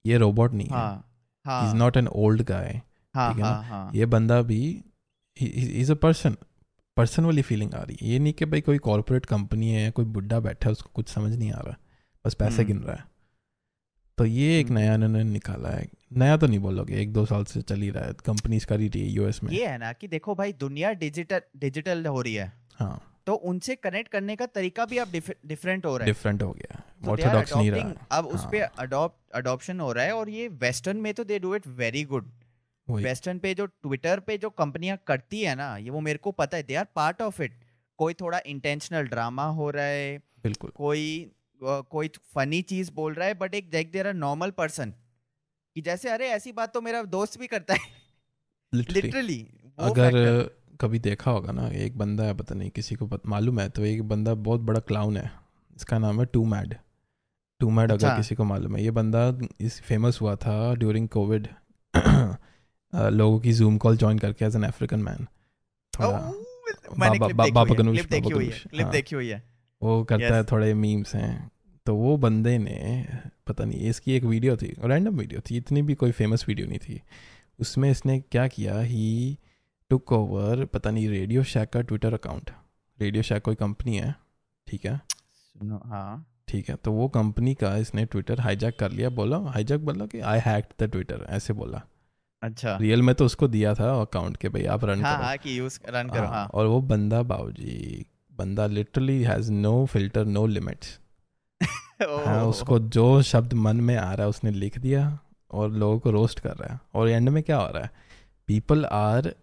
ये 0.06 0.18
रोबोट 0.18 0.54
नहीं 0.54 0.68
है। 0.68 0.74
हाँ 0.74 1.10
हाँ। 1.46 1.68
Is 1.68 1.76
not 1.76 1.98
an 1.98 2.08
old 2.08 2.42
guy 2.42 2.82
हाँ 3.16 3.30
ठीक 3.30 3.38
है 3.38 3.44
ना? 3.44 3.50
हाँ 3.50 3.64
हाँ। 3.64 3.92
ये 3.96 4.06
बंदा 4.06 4.42
भी 4.42 4.62
इज़ 5.38 5.92
अ 5.92 5.96
पर्सन 5.96 6.36
पर्सन 6.98 7.26
वाली 7.26 7.42
फीलिंग 7.42 7.74
आ 7.74 7.82
रही 7.84 7.98
है। 8.02 8.10
ये 8.10 8.20
नहीं 8.20 8.34
कि 8.34 8.46
भाई 8.46 8.62
कोई 8.62 8.78
कॉरपोरेट 8.78 9.26
कंपनी 9.26 9.72
है 9.72 9.90
कोई 9.92 10.06
बुढ़ा 10.06 10.40
बैठा 10.40 10.68
है 10.68 10.72
उसको 10.72 10.90
कुछ 10.96 11.10
समझ 11.10 11.34
नहीं 11.38 11.52
आ 11.52 11.60
रहा। 11.60 11.76
बस 12.26 12.34
पैसे 12.34 12.56
हम्म। 12.56 12.68
गिन 12.68 12.80
रहा 12.80 12.96
है। 12.96 13.04
तो 14.18 14.26
ये 14.26 14.60
एक 14.60 14.66
हम्म। 14.66 14.78
नया 14.78 14.94
इन्होंने 14.94 15.24
निकाला 15.24 15.70
है। 15.70 15.88
नया 16.14 16.38
तो 16.38 16.48
नहीं 16.48 16.60
बोलोगे 16.60 17.02
एक 17.02 17.14
दो 17.14 17.26
साल 17.26 17.44
से 17.44 17.62
चल 17.62 17.76
ही 17.76 17.90
रहा 17.90 18.06
है 18.06 18.14
कंपनीज़ 18.14 18.66
कर 18.66 18.80
ही 18.80 18.88
रही 18.88 19.02
है 19.02 19.08
यूएस 19.08 19.44
में। 19.44 19.52
ये 19.52 19.68
है 19.68 19.78
ना 19.78 19.94
कि 19.94 20.08
देखो 20.08 20.36
भाई 20.36 20.54
दुनिया 20.54 20.92
डिजिटल 20.94 21.42
डिजिटल 21.58 22.06
हो 22.06 22.22
रही 22.22 22.34
है। 22.34 22.54
हाँ। 22.76 23.20
तो 23.26 23.34
उनसे 23.34 23.76
कनेक्ट 23.76 24.12
करने 24.12 24.36
का 24.36 24.46
तरीका 24.46 24.86
भी 24.86 24.98
अब 24.98 25.12
डिफरेंट 25.46 25.86
हो 25.86 25.98
रहा 25.98 26.06
है। 26.06 26.12
डिफरेंट 26.12 26.44
हो 26.44 26.52
गया। 26.52 26.82
तो 27.06 27.16
they 27.18 27.58
नहीं 27.58 27.72
रहा। 27.72 28.18
अब 28.18 28.26
उस 28.26 28.46
पे 28.52 28.60
हाँ। 28.60 28.74
अडॉप्ट 28.80 29.32
अडॉप्शन 29.36 29.80
हो 29.80 29.92
रहा 29.92 30.06
है 30.06 30.12
और 30.12 30.30
ये 30.30 30.48
वेस्टर्न 30.48 30.98
में 30.98 31.14
तो 31.14 31.24
they 31.24 31.40
do 31.40 31.56
it 31.56 31.68
very 31.68 32.04
good 32.04 32.32
western 32.90 33.40
पे 33.40 33.54
जो 33.54 33.66
ट्विटर 33.66 34.20
पे 34.20 34.38
जो 34.38 34.50
कंपनियाँ 34.50 34.98
करती 35.08 35.42
है 35.42 35.56
ना 35.56 35.78
ये 35.78 35.90
वो 35.90 36.00
मेरे 36.00 36.18
को 36.18 36.32
पता 36.32 36.58
है 36.58 36.64
they 36.64 36.76
are 36.76 36.88
part 36.96 37.22
of 37.22 37.42
it 37.42 37.60
कोई 37.98 38.14
थोड़ा 38.14 38.40
इंटेंशनल 38.46 39.02
ड्रामा 39.02 39.46
हो 39.46 39.70
रहा 39.70 39.86
है 39.86 40.18
बिल्कुल। 40.44 40.72
कोई 40.76 41.32
कोई 41.64 42.08
फनी 42.36 42.62
चीज़ 42.62 42.92
बोल 42.92 43.14
रहा 43.14 43.28
है 43.28 43.34
बट 43.34 43.56
एक 43.56 43.70
देख 43.70 43.92
देर 43.92 44.14
नॉर्मल 44.14 44.52
पर्सन 44.52 44.90
कि 45.76 45.82
जैसे 45.82 46.10
अरे 46.10 46.28
ऐसी 46.28 46.52
बात 46.52 46.74
तो 46.74 46.82
मेरा 46.82 47.04
दोस्त 47.04 47.40
भी 47.40 47.48
करता 47.48 47.74
है। 47.74 47.80
लिटरली 48.74 49.48
अगर 49.80 50.42
कभी 50.82 51.00
देखा 51.00 51.32
होगा 51.32 51.52
ना 51.52 51.68
एक 51.70 51.98
बंदा 51.98 52.24
है 52.24 52.38
पता 52.38 52.56
नहीं 52.56 52.70
किसी 52.70 52.96
को 52.96 53.10
मालूम 53.26 53.60
है 53.60 53.70
तो 53.70 53.86
एक 53.86 54.04
बंदा 54.04 54.34
बहुत 54.34 54.62
बड़ा 54.62 54.80
क्लाउन 54.80 55.18
है। 55.18 55.32
इसका 55.76 55.98
नाम 55.98 56.20
है 56.20 56.26
टू 56.26 56.46
मैड 56.46 56.76
टू 57.60 57.70
मैड 57.70 57.92
अगर 57.92 58.06
अच्छा। 58.06 58.18
किसी 58.18 58.36
को 58.36 58.44
मालूम 58.44 58.76
है। 58.76 58.84
ये 58.84 58.92
बंदा 58.92 59.40
इस 59.60 59.82
फ़ेमस 59.82 60.22
हुआ 60.22 60.36
था 60.36 60.76
ड्यूरिंग 60.76 61.10
कोविड 61.10 61.48
लोगों 62.96 63.40
की 63.40 63.54
जूम 63.54 63.78
कॉल 63.78 63.98
ज्वाइन 63.98 64.20
करके 64.20 64.46
एज 64.46 64.56
एन 64.56 64.64
अफ्रीकन 64.64 65.00
मैन 65.00 65.26
थोड़ा 65.94 66.34
बाबा- 67.00 67.32
क्लिप 67.32 67.54
बाबा 67.54 67.76
गनूश, 67.76 68.00
बाबा 68.00 68.36
हुई 68.36 68.46
गनूश। 68.46 68.92
देखी 68.92 69.16
हुई 69.16 69.28
है। 69.28 69.53
वो 69.84 70.04
करता 70.04 70.24
yes. 70.24 70.34
है 70.34 70.44
थोड़े 70.44 70.74
मीम्स 70.74 71.16
हैं। 71.16 71.52
तो 71.86 71.96
वो 71.96 72.16
बंदे 72.18 72.58
ने 72.58 73.06
पता 73.48 73.66
नहीं 73.66 73.90
इसकी 73.90 74.14
एक 74.14 74.24
वीडियो 74.24 74.56
थी 74.58 74.74
रैंडम 74.80 75.18
वीडियो 75.18 75.42
थी 75.42 75.58
इतनी 75.58 75.82
भी 75.82 75.96
कोई 75.96 76.12
फ़ेमस 76.12 76.46
वीडियो 76.48 76.68
नहीं 76.68 76.80
थी। 76.80 77.02
उसमें 77.60 77.90
इसने 77.92 78.20
क्या 78.22 78.48
किया 78.48 78.80
ही 78.82 79.38
टुक 79.92 80.12
ओवर 80.12 80.66
पता 80.66 80.92
नहीं 80.92 81.10
रेडियो 81.10 81.44
शैक 81.44 81.70
का 81.70 81.82
ट्विटर 81.82 82.14
अकाउंट 82.14 82.52
रेडियो 83.00 83.24
शैक 83.24 83.44
कोई 83.44 83.56
कंपनी 83.56 83.98
है 83.98 84.14
ठीक 84.68 84.86
है? 84.86 84.98
सुनो 84.98 85.82
हाँ। 85.86 86.26
ठीक 86.48 86.70
है 86.70 86.76
तो 86.76 86.92
वो 86.92 87.08
कंपनी 87.10 87.54
का 87.56 87.76
इसने 87.78 88.06
ट्विटर 88.06 88.40
हाईजैक 88.40 88.80
कर 88.80 88.92
लिया। 88.92 89.10
बोला 89.12 89.38
हाईजैक 89.50 89.86
बोला 89.86 90.06
कि 90.06 90.20
आई 90.22 90.40
हैक्ड 90.46 90.84
द 90.84 90.90
ट्विटर 90.92 91.26
ऐसे 91.30 91.54
बोला। 91.54 91.82
अच्छा। 92.44 92.78
रियल 92.78 93.02
में 93.02 93.14
तो 93.16 93.26
उसको 93.26 93.48
दिया 93.48 93.74
था 93.74 93.92
अकाउंट 94.02 94.38
के 94.38 94.50
भाई 94.50 94.66
आप 94.68 94.86
रन 94.86 95.04
हाँ 95.04 95.16
करो। 95.16 95.26
हाँ 95.26 95.38
कि 95.38 95.58
यूज़ 95.60 95.80
रन 95.90 96.10
करो 96.10 96.22
हाँ, 96.22 96.30
हाँ। 96.30 96.48
और 96.54 96.68
वो 96.68 96.82
बंदा 96.82 97.22
बाबूजी 97.24 98.06
बंदा 98.38 98.66
literally 98.68 99.22
has 99.24 99.52
no 99.52 99.86
filter 99.86 100.26
no 100.26 100.46
limits 100.48 101.00
हाँ 102.02 102.46
उसको 102.46 102.80
जो 102.80 103.22
शब्द 103.22 103.54
मन 103.54 103.78
में 103.78 103.96
आ 103.96 104.14
रहा 104.14 104.24
है 104.24 104.30
उसने 104.30 104.52
लिख 104.52 104.78
दिया 104.78 105.20
और 105.52 105.72
लोगों 105.72 106.00
को 106.00 106.12
रोस्ट 106.12 106.40
कर 106.40 106.56
रहा 106.58 106.74
है। 106.74 106.80
और 106.94 107.10
एंड 107.10 107.30
में 107.30 107.42
क्या 107.44 107.58
हो 107.58 107.72
रहा 107.74 107.84
है? 107.84 107.90
People 108.48 108.86
are 108.86 109.34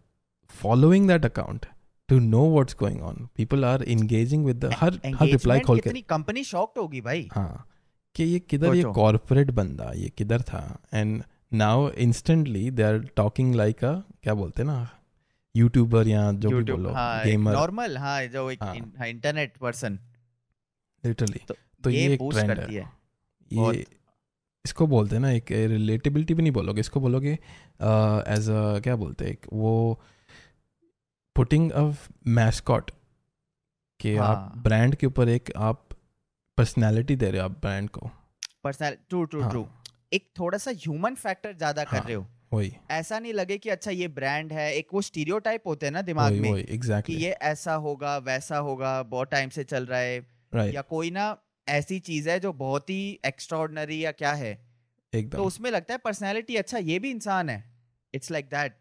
following 0.50 1.08
that 1.08 1.24
account 1.24 1.66
to 2.08 2.18
know 2.18 2.44
what's 2.52 2.76
going 2.80 3.02
on 3.02 3.28
people 3.36 3.64
are 3.64 3.82
engaging 3.82 4.44
with 4.44 4.64
her 4.64 5.00
her 5.14 5.26
reply 5.26 5.60
खोल 5.60 5.78
के। 5.78 5.82
कितनी 5.82 6.00
कंपनी 6.00 6.44
शॉक्ड 6.44 6.80
होगी 6.80 7.00
भाई। 7.00 7.28
हाँ 7.32 7.66
कि 8.14 8.24
ये 8.24 8.38
किधर 8.40 8.74
ये। 8.74 8.82
कॉरपोरेट 8.84 9.50
बंदा 9.50 9.92
ये 9.96 10.08
किधर 10.08 10.42
था? 10.42 10.78
And 10.94 11.22
now 11.52 11.88
instantly 11.90 12.70
they 12.70 12.82
are 12.82 12.98
talking 13.16 13.54
like 13.54 13.84
a 13.84 13.92
क्या 14.22 14.34
बोलते 14.34 14.62
हैं 14.62 14.70
ना? 14.70 14.88
यूट्यूबर 15.54 16.08
या 16.08 16.30
जो 16.32 16.50
भी 16.50 16.62
बोलो 16.72 16.90
हाँ 16.92 17.24
गेमर 17.24 17.52
नॉर्मल 17.52 17.96
हाँ 17.98 18.22
जो 18.26 18.50
एक 18.50 18.62
हाँ। 18.62 19.06
इंटरनेट 19.08 19.56
पर्सन 19.56 19.98
लिटरली 21.04 21.40
तो 21.48 21.54
तो 21.84 21.90
ये 21.90 22.00
ये 22.00 22.12
एक 22.14 22.20
ट्रेंड 22.32 22.54
करती 22.54 22.74
है। 22.74 22.82
है। 22.82 23.74
ये 23.74 23.84
इसको 24.64 24.86
बोलते 24.86 25.14
हैं 25.14 25.20
ना 25.22 25.30
एक 25.30 25.52
रिलेटेबिलिटी 25.52 26.34
भी 26.34 26.42
नहीं 26.42 26.52
बोलोगे 26.52 26.80
इसको 26.80 27.00
बोलोगे 27.00 27.32
एज 27.32 28.48
अ 28.50 28.78
क्या 28.84 28.96
बोलते 28.96 29.24
हैं 29.24 29.32
एक 29.32 29.46
वो 29.52 29.72
पुटिंग 31.36 31.70
अ 31.72 31.90
मैस्कॉट 32.28 32.90
कि 34.00 34.16
आप 34.16 34.36
हाँ। 34.36 34.62
ब्रांड 34.62 34.94
के 34.94 35.06
ऊपर 35.06 35.28
एक 35.28 35.50
आप 35.56 35.88
पर्सनालिटी 36.58 37.16
दे 37.16 37.30
रहे 37.30 37.40
हो 37.40 37.44
आप 37.44 37.58
ब्रांड 37.60 37.88
को। 37.90 38.10
Personal 38.64 38.96
true 39.08 39.24
true. 39.24 39.42
ट्रू 39.48 39.66
एक 40.12 40.28
थोड़ा 40.38 40.58
सा 40.58 40.70
ह्यूमन 40.70 41.14
फैक्टर 41.14 41.52
ज़्यादा 41.56 41.82
हाँ. 41.82 42.00
कर 42.00 42.06
रहे 42.06 42.14
हो। 42.14 42.26
ऐसा 42.90 43.18
नहीं 43.18 43.32
लगे 43.32 43.58
कि 43.58 43.68
अच्छा 43.70 43.90
ये 43.90 44.08
ब्रांड 44.08 44.52
है 44.52 44.74
एक 44.74 44.88
वो 44.94 45.02
स्टीरियोटाइप 45.02 45.66
होते 45.66 45.86
हैं 45.86 45.92
ना 45.92 46.02
दिमाग 46.02 46.32
में 46.32 46.52
वही 46.52 46.62
कि 47.02 47.12
ये 47.24 47.30
ऐसा 47.30 47.74
होगा 47.74 48.18
वैसा 48.18 48.58
होगा 48.58 49.02
बहुत 49.02 49.30
टाइम 49.30 49.48
से 49.48 49.64
चल 49.64 49.86
रहा 49.86 49.98
है। 49.98 50.26
राइट 50.54 50.74
या 50.74 50.82
कोई 50.82 51.10
ना 51.10 51.36
ऐसी 51.68 51.98
चीज़ 51.98 52.30
है 52.30 52.40
जो 52.40 52.52
बहुत 52.52 52.90
ही 52.90 53.20
एक्स्ट्रॉर्डनरी 53.26 54.04
या 54.04 54.12
क्या 54.12 54.32
है। 54.32 54.54
तो 55.30 55.44
उसमें 55.44 55.70
लगता 55.70 55.94
है 55.94 55.98
पर्सनैलिटी 55.98 56.56
अच्छा 56.56 56.78
ये 56.78 56.98
भी 56.98 57.10
इंसान 57.10 57.50
है। 57.50 57.72
इट्स 58.14 58.30
लाइक 58.30 58.46
दैट 58.46 58.72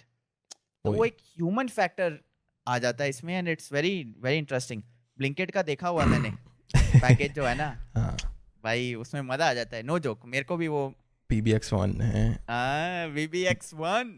तो 0.85 0.91
वो 0.91 1.05
एक 1.05 1.17
ह्यूमन 1.37 1.67
फैक्टर 1.67 2.19
आ 2.67 2.77
जाता 2.77 3.03
है 3.03 3.09
इसमें 3.09 3.37
and 3.37 3.47
it's 3.47 3.73
very 3.73 4.15
very 4.19 4.37
interesting 4.37 4.81
Blinkit 5.17 5.51
का 5.51 5.61
देखा 5.61 5.87
हुआ 5.87 6.05
मैंने। 6.05 6.29
पैकेज 7.01 7.33
जो 7.33 7.45
है 7.45 7.55
ना। 7.55 7.91
हाँ। 7.95 8.17
भाई 8.63 8.93
उसमें 8.93 9.21
मज़ा 9.21 9.49
आ 9.49 9.53
जाता 9.53 9.77
है। 9.77 9.83
नो 9.83 9.99
जोक 9.99 10.21
मेरे 10.25 10.43
को 10.43 10.57
भी 10.57 10.67
वो 10.67 10.93
पी 11.29 11.41
वन 11.73 12.01
है। 12.01 13.07
वी 13.09 13.27
बी 13.27 13.43
एक्स 13.45 13.73
वन 13.73 14.13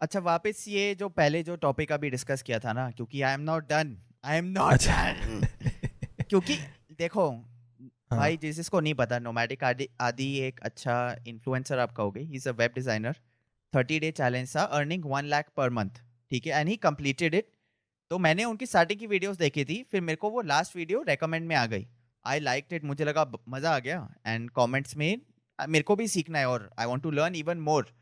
अच्छा 0.00 0.20
वापस 0.20 0.64
ये 0.68 0.94
जो 0.94 1.08
पहले 1.10 1.42
जो 1.42 1.56
टॉपिक 1.56 1.92
अभी 1.92 2.10
डिस्कस 2.10 2.42
किया 2.42 2.58
था 2.58 2.72
ना 2.72 2.90
क्योंकि 2.90 3.22
I 3.22 3.34
am 3.34 3.40
not 3.40 3.68
done 3.68 3.96
I 4.24 4.38
am 4.38 4.44
not 4.52 4.84
done 4.84 5.46
क्योंकि 6.28 6.56
देखो 6.98 7.30
हाँ, 7.30 8.18
भाई 8.18 8.36
जिस 8.36 8.56
जिसको 8.56 8.80
नहीं 8.80 8.94
पता 8.94 9.18
नोमैटिक 9.18 9.64
आदि 9.64 9.88
आदि 10.00 10.28
एक 10.40 10.60
अच्छा 10.62 10.94
इन्फ्लुएंसर 11.28 11.78
आप 11.78 11.92
कहोगे 11.92 12.20
he 12.20 12.36
is 12.36 12.48
a 12.48 12.52
web 12.52 12.72
designer 12.74 13.16
thirty 13.72 13.98
day 14.00 14.10
challenge 14.12 14.54
था 14.56 14.62
earning 14.62 15.04
one 15.06 15.24
lakh 15.26 15.50
per 15.56 15.70
month 15.70 16.00
ठीक 16.30 16.46
है? 16.46 16.60
एंड 16.60 16.68
ही 16.68 16.76
कंप्लीटेड 16.78 17.34
इट 17.34 17.50
तो 18.10 18.18
मैंने 18.18 18.44
उनकी 18.44 18.66
स्टार्टिंग 18.66 19.00
की 19.00 19.06
वीडियोस 19.06 19.36
देखी 19.36 19.64
थी 19.64 19.82
फिर 19.90 20.00
मेरे 20.00 20.16
को 20.16 20.30
वो 20.30 20.42
लास्ट 20.42 20.76
वीडियो 20.76 21.02
रेकमेंड 21.08 21.46
में 21.48 21.56
आ 21.56 21.64
गई। 21.66 21.86
आई 22.24 22.40
लाइक 22.40 22.72
इट 22.72 22.84
मुझे 22.84 23.04
लगा 23.04 23.30
मज़ा 23.48 23.74
आ 23.74 23.78
गया। 23.78 24.08
एंड 24.26 24.50
कमेंट्स 24.56 24.96
में 24.96 25.20
मेरे 25.58 25.82
को 25.82 25.96
भी 25.96 26.08
सीखना 26.08 26.38
है 26.38 26.48
और 26.48 26.70
I 26.78 26.86
want 26.86 27.02
to 27.02 27.10
learn 27.10 27.34
even 27.36 27.58
more 27.60 27.92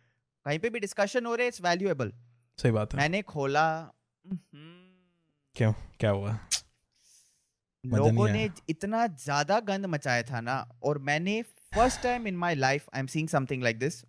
कहीं 0.47 0.59
पे 0.59 0.71
भी 0.71 0.81
डिस्कशन 0.81 1.27
हो 1.27 1.35
रहे 1.35 1.47
इट्स 1.49 1.61
वैल्यूएबल 1.62 2.12
सही 2.59 2.73
बात 2.73 2.95
है। 2.95 3.01
मैंने 3.01 3.23
खोला 3.25 3.66
क्यों? 5.57 5.73
क्या 6.01 6.11
हुआ? 6.11 6.38
लोगों 7.85 8.29
ने 8.29 8.49
इतना 8.69 9.07
ज़्यादा 9.07 9.59
गंद 9.62 9.87
मचाया 9.87 10.23
था 10.31 10.40
ना 10.40 10.57
और 10.83 10.99
मैंने 11.01 11.40
first 11.42 12.03
time 12.03 12.27
in 12.27 12.37
my 12.37 12.55
life 12.55 12.87
I 12.95 13.01
am 13.01 13.07
seeing 13.07 13.29
something 13.29 13.62
like 13.62 13.79
this 13.79 14.05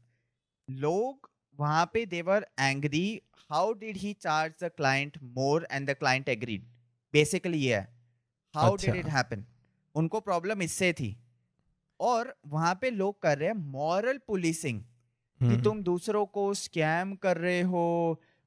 लोग 0.67 1.29
वहाँ 1.59 1.85
पे 1.93 2.05
they were 2.07 2.47
angry 2.59 3.21
how 3.49 3.73
did 3.75 3.97
he 3.97 4.13
charge 4.21 4.63
the 4.63 4.69
client 4.77 5.17
more 5.37 5.67
and 5.71 5.89
the 5.89 5.93
client 5.95 6.29
agreed 6.29 6.65
basically 7.13 7.57
ये 7.57 7.75
है। 7.75 7.87
How 8.55 8.75
did. 8.75 8.95
इट 8.95 9.05
हैपन 9.07 9.45
उनको 9.95 10.19
प्रॉब्लम 10.21 10.61
इससे 10.61 10.91
थी। 10.93 11.15
और 11.99 12.33
वहाँ 12.47 12.77
पे 12.81 12.89
लोग 12.89 13.21
कर 13.21 13.37
रहे 13.37 13.49
हैं 13.49 13.55
मॉरल 13.55 14.19
पुलिसिंग 14.27 14.81
कि 14.81 15.45
हम्म, 15.45 15.61
तुम 15.63 15.81
दूसरों 15.83 16.25
को 16.25 16.53
स्कैम 16.53 17.13
कर 17.15 17.37
रहे 17.37 17.61
हो 17.61 17.83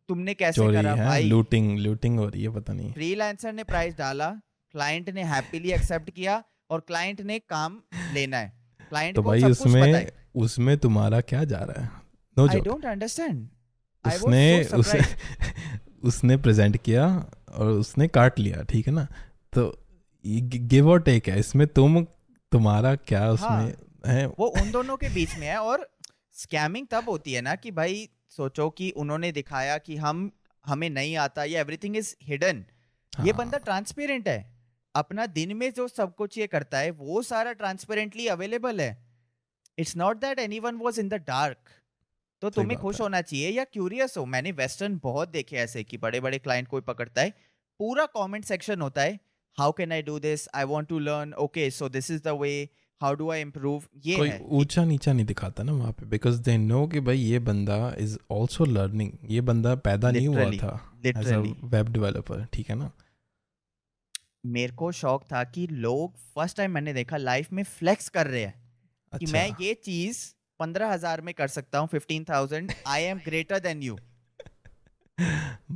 तुमने 0.08 0.34
कैसे 0.34 0.72
करा 0.72 0.94
है 0.94 1.06
भाई? 1.06 1.24
लूटिंग 1.24 1.78
लूटिंग 1.78 2.18
हो 2.18 2.28
रही 2.28 2.42
है 2.42 2.54
पता 2.54 2.72
नहीं। 2.72 2.92
फ्रीलांसर 2.92 3.52
ने 3.52 3.64
प्राइस 3.64 3.96
डाला 3.96 4.30
क्लाइंट 4.74 5.10
ने 5.10 5.22
हैप्पीली 5.24 5.72
एक्सेप्ट 5.72 6.10
किया 6.10 6.42
और 6.70 6.80
क्लाइंट 6.80 7.20
ने 7.20 7.38
काम 7.38 7.80
लेना 8.14 8.36
है। 8.36 8.52
क्लाइंट 8.88 9.16
तो 9.16 9.22
को 9.22 9.28
भाई 9.28 9.40
सब 9.40 9.46
उसमें 9.46 10.06
उसमें 10.34 10.76
तुम्हारा 10.78 11.20
क्या 11.20 11.44
जा 11.44 11.58
रहा 11.58 11.84
है? 11.84 11.90
नो 12.38 12.48
आई 12.48 12.60
डोंट 12.60 12.84
अंडरस्टैंड 12.84 13.48
उसने 14.04 14.64
सो 14.64 14.82
उसने 16.08 16.36
प्रेजेंट 16.36 16.76
किया 16.76 17.06
और 17.54 17.66
उसने 17.66 18.08
काट 18.08 18.38
लिया 18.38 18.62
ठीक 18.62 18.86
है 18.86 18.92
ना? 18.94 19.06
तो 19.52 19.78
गिव 20.24 20.90
और 20.90 21.02
टेक 21.02 21.28
है 21.28 21.38
इसमें 21.40 21.66
तुम 21.66 22.06
तुम्हारा 22.52 22.94
क्या 22.96 23.20
हाँ। 23.20 23.32
उसमें 23.32 23.74
है? 24.06 24.26
वो 24.26 24.46
उन 24.46 24.70
दोनों 24.70 24.96
के 24.96 25.08
बीच 25.08 25.36
में 25.38 25.46
है 25.46 25.58
और 25.58 25.88
स्कैमिंग 26.32 26.86
तब 26.90 27.08
होती 27.08 27.32
है 27.32 27.40
ना 27.40 27.54
कि 27.54 27.70
भाई 27.70 28.08
सोचो 28.28 28.68
कि 28.70 28.90
उन्होंने 28.90 29.32
दिखाया 29.32 29.78
कि 29.78 29.96
हम 29.96 30.30
हमें 30.64 30.88
नहीं 30.90 31.16
आता 31.16 31.44
ये 31.44 31.58
एवरीथिंग 31.58 31.96
इज़ 31.96 32.14
हिडन 32.22 32.64
ये 33.20 33.30
हाँ, 33.30 33.36
बंदा 33.38 33.58
ट्रांसपेरेंट 33.58 34.28
है। 34.28 34.60
अपना 34.94 35.26
दिन 35.26 35.56
में 35.56 35.72
जो 35.72 35.86
सब 35.88 36.14
कुछ 36.14 36.38
ये 36.38 36.46
करता 36.46 36.78
है 36.78 36.90
वो 36.90 37.22
सारा 37.22 37.52
ट्रांसपेरेंटली 37.52 38.26
अवेलेबल 38.26 38.80
है। 38.80 38.90
It's 39.78 39.96
not 39.96 40.16
that 40.16 40.38
anyone 40.60 40.76
was 40.76 41.00
in 41.00 41.08
the 41.08 41.14
dark 41.26 41.70
तो 42.42 42.50
तुम्हें 42.50 42.78
खुश 42.80 43.00
होना 43.00 43.20
चाहिए 43.20 43.50
या 43.50 43.64
क्यूरियस 43.64 44.16
हो। 44.18 44.24
मैंने 44.24 44.52
वेस्टर्न 44.52 45.00
बहुत 45.02 45.28
देखे 45.28 45.56
ऐसे 45.56 45.84
कि 45.84 45.98
बड़े 45.98 46.20
बड़े 46.20 46.38
क्लाइंट 46.38 46.68
कोई 46.68 46.80
पकड़ता 46.80 47.22
है। 47.22 47.30
पूरा 47.80 48.06
कमेंट 48.06 48.44
सेक्शन 48.44 48.80
होता 48.80 49.02
है। 49.02 49.18
How 49.60 49.72
can 49.78 49.92
I 49.92 50.02
do 50.02 50.18
this 50.18 50.48
I 50.54 50.64
want 50.66 50.88
to 50.88 50.98
learn 50.98 51.32
okay 51.38 51.70
so 51.70 51.88
this 51.88 52.10
is 52.10 52.22
the 52.22 52.36
way 52.40 52.52
how 53.00 53.14
do 53.14 53.30
I 53.30 53.40
improve 53.40 53.82
ये 54.06 54.16
कोई 54.16 54.30
ऊँचा 54.58 54.84
नीचा 54.84 55.12
नहीं 55.12 55.26
दिखाता 55.26 55.62
ना 55.62 55.72
वहाँ 55.72 55.92
पे 55.92 56.06
बिकॉज़ 56.06 56.40
दे 56.42 56.56
नो 56.58 56.86
कि 56.86 57.00
भाई 57.00 57.18
ये 57.18 57.38
बंदा 57.38 57.76
इज़ 57.98 58.16
ऑल्सो 58.30 58.64
लर्निंग 58.64 59.12
ये 59.30 59.40
बंदा 59.50 59.74
पैदा 59.86 60.10
नहीं 60.10 60.28
हुआ 60.28 60.50
था 60.52 60.74
एज 61.06 61.32
अ 61.32 61.38
वेब 61.66 61.92
डेवलपर 61.92 62.44
ठीक 62.52 62.70
है 62.70 62.76
ना? 62.76 62.90
मेरे 64.46 64.72
को 64.72 64.90
शौक 64.92 65.24
था 65.24 65.42
कि 65.44 65.66
लोग 65.66 66.16
फ़र्स्ट 66.34 66.56
टाइम 66.56 66.70
मैंने 66.70 66.92
देखा 66.92 67.16
लाइफ 67.16 67.52
में 67.52 67.62
फ्लेक्स 67.62 68.08
कर 68.08 68.26
रहे 68.26 68.42
हैं। 68.42 68.54
अच्छा। 69.12 69.18
कि 69.18 69.32
मैं 69.32 69.48
ये 69.60 69.74
चीज़ 69.84 70.22
पंद्रह 70.60 70.92
हज़ार 70.92 71.20
में 71.20 71.32
कर 71.34 71.48
सकता 71.48 71.78
हूँ 71.78 71.88
fifteen 71.88 72.24
thousand 72.30 72.72
I 72.86 73.02
am 73.02 73.18
greater 73.26 73.58
than 73.58 73.82
you 73.82 73.98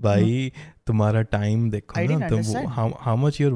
भाई 0.03 0.53
तुम्हारा 0.87 1.23
टाइम 1.37 1.71
देखो 1.71 2.05
ना 2.11 2.29
तुम 2.29 2.69
how 2.69 3.17
much 3.17 3.41
your 3.41 3.55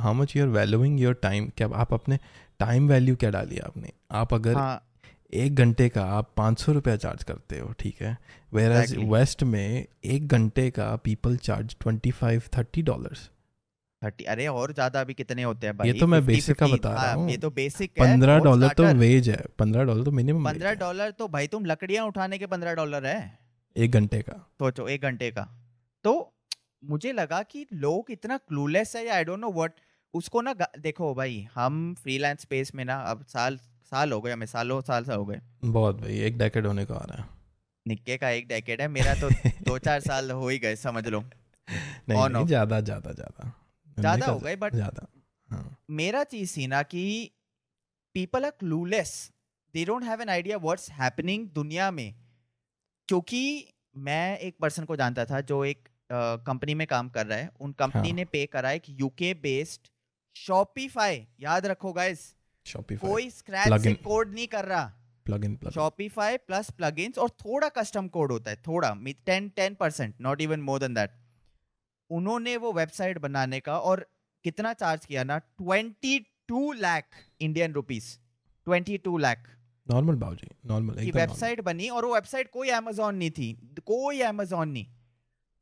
how 0.00 0.14
much 0.14 0.36
you're 0.36 0.48
valuing 0.48 1.00
your 1.00 1.14
time 1.22 1.50
क्या 1.56 1.68
आप 1.74 1.94
अपने 1.94 2.18
टाइम 2.60 2.88
वैल्यू 2.88 3.16
क्या 3.16 3.30
डाली 3.30 3.58
आपने? 3.58 3.92
आप 4.10 4.34
अगर 4.34 4.54
हाँ। 4.54 4.86
एक 5.32 5.54
घंटे 5.54 5.88
का 5.88 6.04
आप 6.12 6.32
पाँच 6.36 6.60
सौ 6.60 6.72
रुपया 6.72 6.96
चार्ज 6.96 7.22
करते 7.24 7.58
हो 7.58 7.72
ठीक 7.78 8.00
है? 8.02 8.16
वेर 8.52 8.72
एज 8.72 8.94
वेस्ट 9.10 9.42
में 9.42 9.86
एक 10.04 10.26
घंटे 10.28 10.70
का 10.70 10.94
people 11.04 11.36
charge 11.38 11.76
twenty 11.80 12.10
five 12.10 12.42
thirty 12.56 12.82
dollars 12.82 13.28
thirty 14.02 14.24
अरे 14.24 14.46
और 14.46 14.72
ज़्यादा 14.72 15.00
अभी 15.00 15.14
कितने 15.14 15.42
होते 15.42 15.66
हैं 15.66 15.76
भाई 15.76 15.88
ये 15.88 15.98
तो 16.00 16.06
मैं 16.06 16.20
50, 16.20 16.30
basic 16.30 16.58
का 16.58 16.66
बता 16.66 16.92
रहा 16.92 17.02
हाँ, 17.02 17.14
हूँ। 17.14 17.30
ये 17.30 17.36
तो 17.36 17.50
बेसिक 17.50 17.90
पंद्रह 17.98 18.38
डॉलर 18.38 18.68
तो 18.68 18.84
वेज 18.94 19.28
है। 19.28 19.42
पंद्रह 19.58 19.84
डॉलर 19.84 20.04
तो 20.04 20.10
मिनिमम 20.10 20.44
पंद्रह 20.44 20.74
डॉलर 20.74 21.10
तो 21.10 21.28
भाई 21.28 21.46
तुम 21.46 21.64
लकड़ियाँ 21.64 22.06
उठाने 22.06 22.38
के 22.38 22.46
पंद्रह 22.46 22.74
डॉलर 22.74 23.06
है। 23.06 23.38
एक 23.76 23.90
घंटे 23.90 24.20
का। 24.22 24.36
सोचो 24.58 24.88
एक 24.88 25.02
घंटे 25.02 25.30
का। 25.30 25.46
तो 26.04 26.14
मुझे 26.84 27.12
लगा 27.12 27.42
कि 27.42 27.66
लोग 27.72 28.10
इतना 28.10 28.36
क्लूलेस 28.38 28.96
है 28.96 29.04
या 29.06 29.14
आई 29.14 29.24
डोंट 29.24 29.38
नो 29.38 29.52
व्हाट 29.52 29.74
उसको 30.14 30.40
ना 30.40 30.54
देखो 30.78 31.14
भाई 31.14 31.46
हम 31.54 31.94
फ्रीलांस 31.94 32.40
स्पेस 32.40 32.74
में 32.74 32.84
ना 32.84 33.00
अब 33.00 33.24
साल 33.24 33.56
साल 33.92 34.12
हो 34.12 34.20
गए 34.20 34.32
हमें 34.32 34.46
सालों 34.46 34.80
साल 34.80 35.04
से 35.04 35.14
हो 35.14 35.24
गए। 35.24 35.40
बहुत 35.64 36.00
भाई 36.00 36.18
एक 36.20 36.38
डेकेड 36.38 36.66
होने 36.66 36.84
को 36.84 36.94
आ 36.94 37.04
रहा 37.04 37.22
है। 37.22 37.28
निक्के 37.86 38.16
का 38.16 38.30
एक 38.30 38.48
डेकेड 38.48 38.80
है 38.80 38.88
मेरा 38.88 39.14
तो 39.14 39.30
दो 39.64 39.78
चार 39.78 40.00
साल 40.08 40.30
हो 40.30 40.48
ही 40.48 40.58
गए 40.58 40.76
समझ 40.76 41.06
लो। 41.06 41.20
नहीं 41.20 42.28
नहीं 42.28 42.46
ज़्यादा 42.46 42.80
ज़्यादा 42.80 43.12
ज़्यादा। 43.12 43.52
ज़्यादा 44.00 44.26
हो 44.26 44.38
गए 44.38 44.56
बट 44.56 44.74
ज़्यादा 44.74 45.06
हाँ। 45.48 45.76
मेरा 45.90 46.24
चीज़ 46.24 46.56
थी 46.56 46.66
ना 46.66 46.82
कि 46.82 47.04
people 48.14 48.44
are 48.44 48.50
clueless 48.50 49.30
they 49.74 49.84
don't 49.84 50.04
have 50.04 50.22
an 50.22 50.28
idea 50.28 50.56
what's 50.56 50.90
happening 50.90 51.48
दुनिया 51.48 51.90
में। 51.90 52.14
क्योंकि 53.08 53.42
मैं 53.96 54.38
एक 54.38 54.56
पर्सन 54.60 54.84
को 54.84 54.96
जानता 54.96 55.24
था 55.24 55.40
जो 55.40 55.64
एक 55.64 55.88
कंपनी 56.12 56.72
uh, 56.72 56.78
में 56.78 56.86
काम 56.86 57.08
कर 57.08 57.26
रहा 57.26 57.38
है। 57.38 57.50
उन 57.60 57.72
कंपनी 57.72 58.08
हाँ। 58.08 58.16
ने 58.16 58.24
पे 58.24 58.46
करा 58.46 58.70
एक 58.70 58.82
यूके 58.88 59.34
बेस्ड 59.34 59.88
शॉपिफाई 60.36 61.26
याद 61.40 61.66
रखो 61.66 61.92
गाइस 61.92 62.20
कोई 62.66 63.28
स्क्रैच 63.30 63.80
से 63.82 63.92
कोड 63.94 64.34
नहीं 64.34 64.46
कर 64.46 64.64
रहा। 64.64 64.84
Plugin 65.44 65.56
plug 65.56 65.72
Shopify 65.72 66.36
plus 66.46 66.70
plugins 66.70 67.18
और 67.18 67.30
थोड़ा 67.40 67.68
कस्टम 67.68 68.08
कोड 68.08 68.32
होता 68.32 68.50
है 68.50 68.56
थोड़ा 68.66 68.94
ten 69.26 69.48
ten 69.56 69.74
percent 69.74 70.14
not 70.20 70.40
even 70.40 70.60
more 70.60 70.78
than 70.78 70.94
that 70.94 71.10
उन्होंने 72.10 72.56
वो 72.56 72.72
वेबसाइट 72.72 73.18
बनाने 73.18 73.60
का 73.60 73.78
और 73.78 74.06
कितना 74.44 74.72
चार्ज 74.72 75.04
किया 75.06 75.24
ना 75.24 75.38
twenty 75.38 76.18
two 76.48 76.72
lakh 76.72 77.04
Indian 77.40 77.72
rupees 77.72 78.18
twenty 78.66 78.98
two 78.98 79.16
lakh 79.18 79.48
normal 79.86 80.14
बाबूजी 80.16 80.48
नॉर्मल 80.66 81.04
की 81.04 81.10
वेबसाइट 81.10 81.60
बनी 81.60 81.88
और 81.88 82.04
वो 82.04 82.14
वेबसाइट 82.14 82.50
कोई 82.52 82.68
अमेजोन 82.70 83.14
नहीं 83.14 83.30
थी 83.30 83.52
कोई 83.86 84.20
अमेजोन 84.22 84.68
नहीं। 84.68 84.86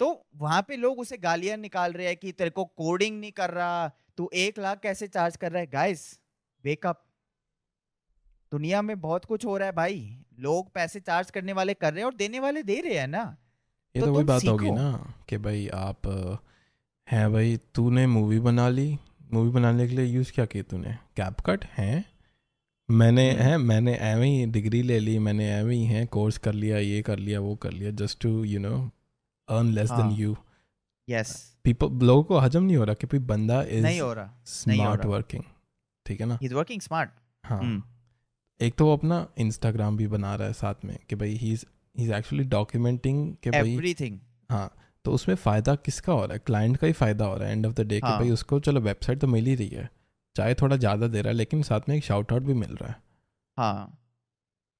तो 0.00 0.06
वहाँ 0.36 0.62
पे 0.68 0.76
लोग 0.76 0.98
उसे 0.98 1.16
गालियाँ 1.18 1.56
निकाल 1.56 1.92
रहे 1.92 2.06
हैं 2.06 2.16
कि 2.16 2.32
तेरे 2.32 2.50
को 2.50 2.64
कोडिंग 2.64 3.18
नहीं 3.20 3.32
कर 3.32 3.50
रहा 3.50 3.88
तू 4.18 4.30
एक 4.34 4.58
लाख 4.58 4.80
कैसे 4.80 5.06
चार्ज 5.08 5.36
कर 5.36 5.52
रहा 5.52 5.60
है? 5.60 5.66
गाइस 5.66 6.18
वेकअप 6.64 7.04
दुनिया 8.52 8.80
में 8.82 9.00
बहुत 9.00 9.24
कुछ 9.24 9.44
हो 9.44 9.56
रहा 9.56 9.66
है 9.66 9.72
भाई। 9.74 9.98
लोग 10.40 10.72
पैसे 10.74 11.00
चार्ज 11.00 11.30
करने 11.30 11.52
वाले 11.52 11.74
कर 11.74 11.92
रहे 11.92 12.00
हैं 12.00 12.06
और 12.06 12.14
देने 12.14 12.40
वाले 12.40 12.62
दे 12.62 12.80
रहे 12.80 12.98
हैं 12.98 13.06
ना। 13.08 13.36
ये 13.94 14.00
तो 14.00 14.06
तो 14.06 14.12
वही 14.12 14.24
बात 14.24 14.44
होगी 14.44 14.70
ना 14.70 15.14
कि 15.28 15.38
भाई 15.38 15.66
आप 15.68 16.06
हैं 17.08 17.32
भाई 17.32 17.56
तूने 17.74 18.06
मूवी 18.06 18.40
बना 18.40 18.68
ली। 18.68 18.98
मूवी 19.32 19.50
बनाने 19.50 19.86
के 19.88 19.94
लिए 19.94 20.04
यूज़ 20.06 20.32
क्या 20.32 20.44
किया 20.46 20.62
तूने? 20.62 20.94
कैप 21.16 21.40
कट 21.40 21.64
हैं? 21.64 22.04
मैंने 22.88 23.30
हम्म। 23.30 23.42
है? 23.42 23.56
मैंने 23.58 23.94
एवं 24.02 24.22
ही 24.22 24.46
डिग्री 24.46 24.82
ले 24.82 24.98
ली 24.98 25.18
मैंने 25.18 25.50
एवं 25.54 25.70
ही 25.70 25.84
है 25.84 26.04
कोर्स 26.06 26.38
कर 26.38 26.52
लिया 26.54 26.78
ये 26.78 27.02
कर 27.02 27.18
लिया 27.18 27.40
वो 27.40 27.54
कर 27.56 27.72
लिया 27.72 27.90
just 28.00 28.20
to 28.20 28.44
you 28.44 28.60
know 28.60 28.76
earn 29.48 29.72
less 29.72 29.90
than. 29.90 30.10
You 30.12 30.36
yes 31.08 31.32
people 31.64 32.06
लोगों 32.06 32.22
को 32.24 32.38
हजम 32.38 32.62
नहीं 32.62 32.76
हो 32.76 32.84
रहा 32.84 32.94
कि 32.94 33.06
भाई 33.06 33.18
बंदा 33.26 33.62
इज़ 33.62 33.82
नहीं 33.82 34.00
हो 34.00 34.12
रहा 34.12 34.34
स्मार्ट 34.46 35.04
वर्किंग 35.06 35.42
ठीक 36.06 36.20
है 36.20 36.26
ना? 36.26 36.38
ही 36.42 36.46
इज़ 36.46 36.54
वर्किंग 36.54 36.80
स्मार्ट 36.80 37.10
हाँ 37.44 37.82
एक 38.60 38.74
तो 38.74 38.86
वो 38.86 38.92
अपना 38.92 39.26
इंस्टाग्राम 39.38 39.96
भी 39.96 40.06
बना 40.06 40.34
रहा 40.34 40.46
है 40.48 40.52
साथ 40.52 40.84
में 40.84 40.98
कि 41.08 41.16
भाई 41.16 41.34
he 41.34 41.52
is 41.52 41.64
he 41.96 42.04
is 42.04 42.12
actually 42.12 42.44
documenting 42.44 43.34
कि 43.42 43.50
भाई 43.50 43.72
एवरीथिंग 43.72 44.18
हाँ 44.50 44.70
तो 45.04 45.12
उसमें 45.12 45.34
फ़ायदा 45.34 45.74
किसका 45.74 46.12
हो 46.12 46.24
रहा 46.24 46.32
है? 46.32 46.38
क्लाइंट 46.38 46.76
का 46.76 46.86
ही 46.86 46.92
फ़ायदा 46.92 47.24
हो 47.24 47.36
रहा 47.36 47.48
है 47.48 47.52
एंड 47.52 47.66
ऑफ़ 47.66 47.72
द 47.74 47.80
डे 47.80 48.00
कि 48.00 48.06
हाँ। 48.06 48.18
भाई 48.18 48.30
उसको 48.30 48.60
चलो 48.60 48.80
वेबसाइट 48.80 49.20
तो 49.20 49.26
मिल 49.26 49.46
ही 49.46 49.54
रही 49.54 49.68
है 49.68 49.88
चाहे 50.36 50.54
थोड़ा 50.54 50.76
ज़्यादा 50.76 51.06
दे 51.06 51.20
रहा 51.22 51.30
है 51.30 51.36
लेकिन 51.36 51.62
साथ 51.62 51.88
में 51.88 51.96
एक 51.96 52.04
शाउट 52.04 52.32
आउट 52.32 52.42
भी 52.42 52.54
मिल 52.54 52.74
रहा 52.76 52.88
है। 52.88 52.96
हाँ। 53.56 53.98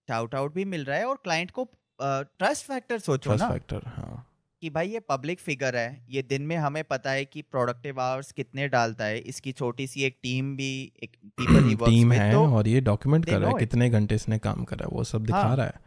शाउट 0.09 0.35
आउट 0.35 0.55
भी 0.55 0.65
मिल 0.65 0.85
रहा 0.85 0.97
है 0.99 1.05
और 1.05 1.17
क्लाइंट 1.17 1.51
को 1.51 1.65
ट्रस्ट 2.01 2.67
फैक्टर 2.67 2.99
सोचो 2.99 3.31
ट्रस्ट 3.31 3.45
ना। 3.45 3.51
फैक्टर 3.51 3.83
हाँ। 3.87 4.25
कि 4.63 4.71
भाई 4.71 4.89
ये 4.89 5.01
पब्लिक 5.01 5.41
फिगर 5.41 5.77
है 5.77 6.05
ये 6.11 6.23
दिन 6.23 6.43
में 6.43 6.57
हमें 6.57 6.83
पता 6.85 7.11
है 7.11 7.25
कि 7.25 7.43
प्रोडक्टिव 7.43 8.01
आवर्स 8.01 8.33
कितने 8.33 8.69
डालता 8.69 9.05
है। 9.05 9.19
इसकी 9.19 9.53
छोटी 9.53 9.87
सी 9.87 10.03
एक 10.03 10.17
टीम 10.23 10.57
भी 10.57 10.71
एक 11.03 11.17
पीपल 11.39 11.65
ही 11.65 11.75
टीम 11.77 12.13
है 12.13 12.31
तो 12.33 12.45
और 12.57 12.69
ये 12.69 12.81
डॉक्यूमेंट 12.81 13.25
कर 13.25 13.39
रहा 13.39 13.51
है. 13.51 13.57
कितने 13.57 13.89
घंटे 13.91 14.15
इसने 14.15 14.39
काम 14.39 14.65
करा 14.65 14.87
है 14.87 14.97
वो 14.97 15.05
सब 15.05 15.27
दिखा 15.27 15.39
हाँ। 15.39 15.57
रहा 15.57 15.67
है। 15.67 15.81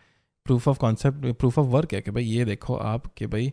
Proof 0.45 0.67
of 0.67 0.77
concept 0.79 1.25
proof 1.39 1.59
of 1.59 1.67
work 1.67 1.93
है 1.93 2.01
कि 2.01 2.11
भाई 2.11 2.23
ये 2.23 2.45
देखो 2.45 2.75
आप 2.75 3.05
कि 3.17 3.27
भाई 3.27 3.51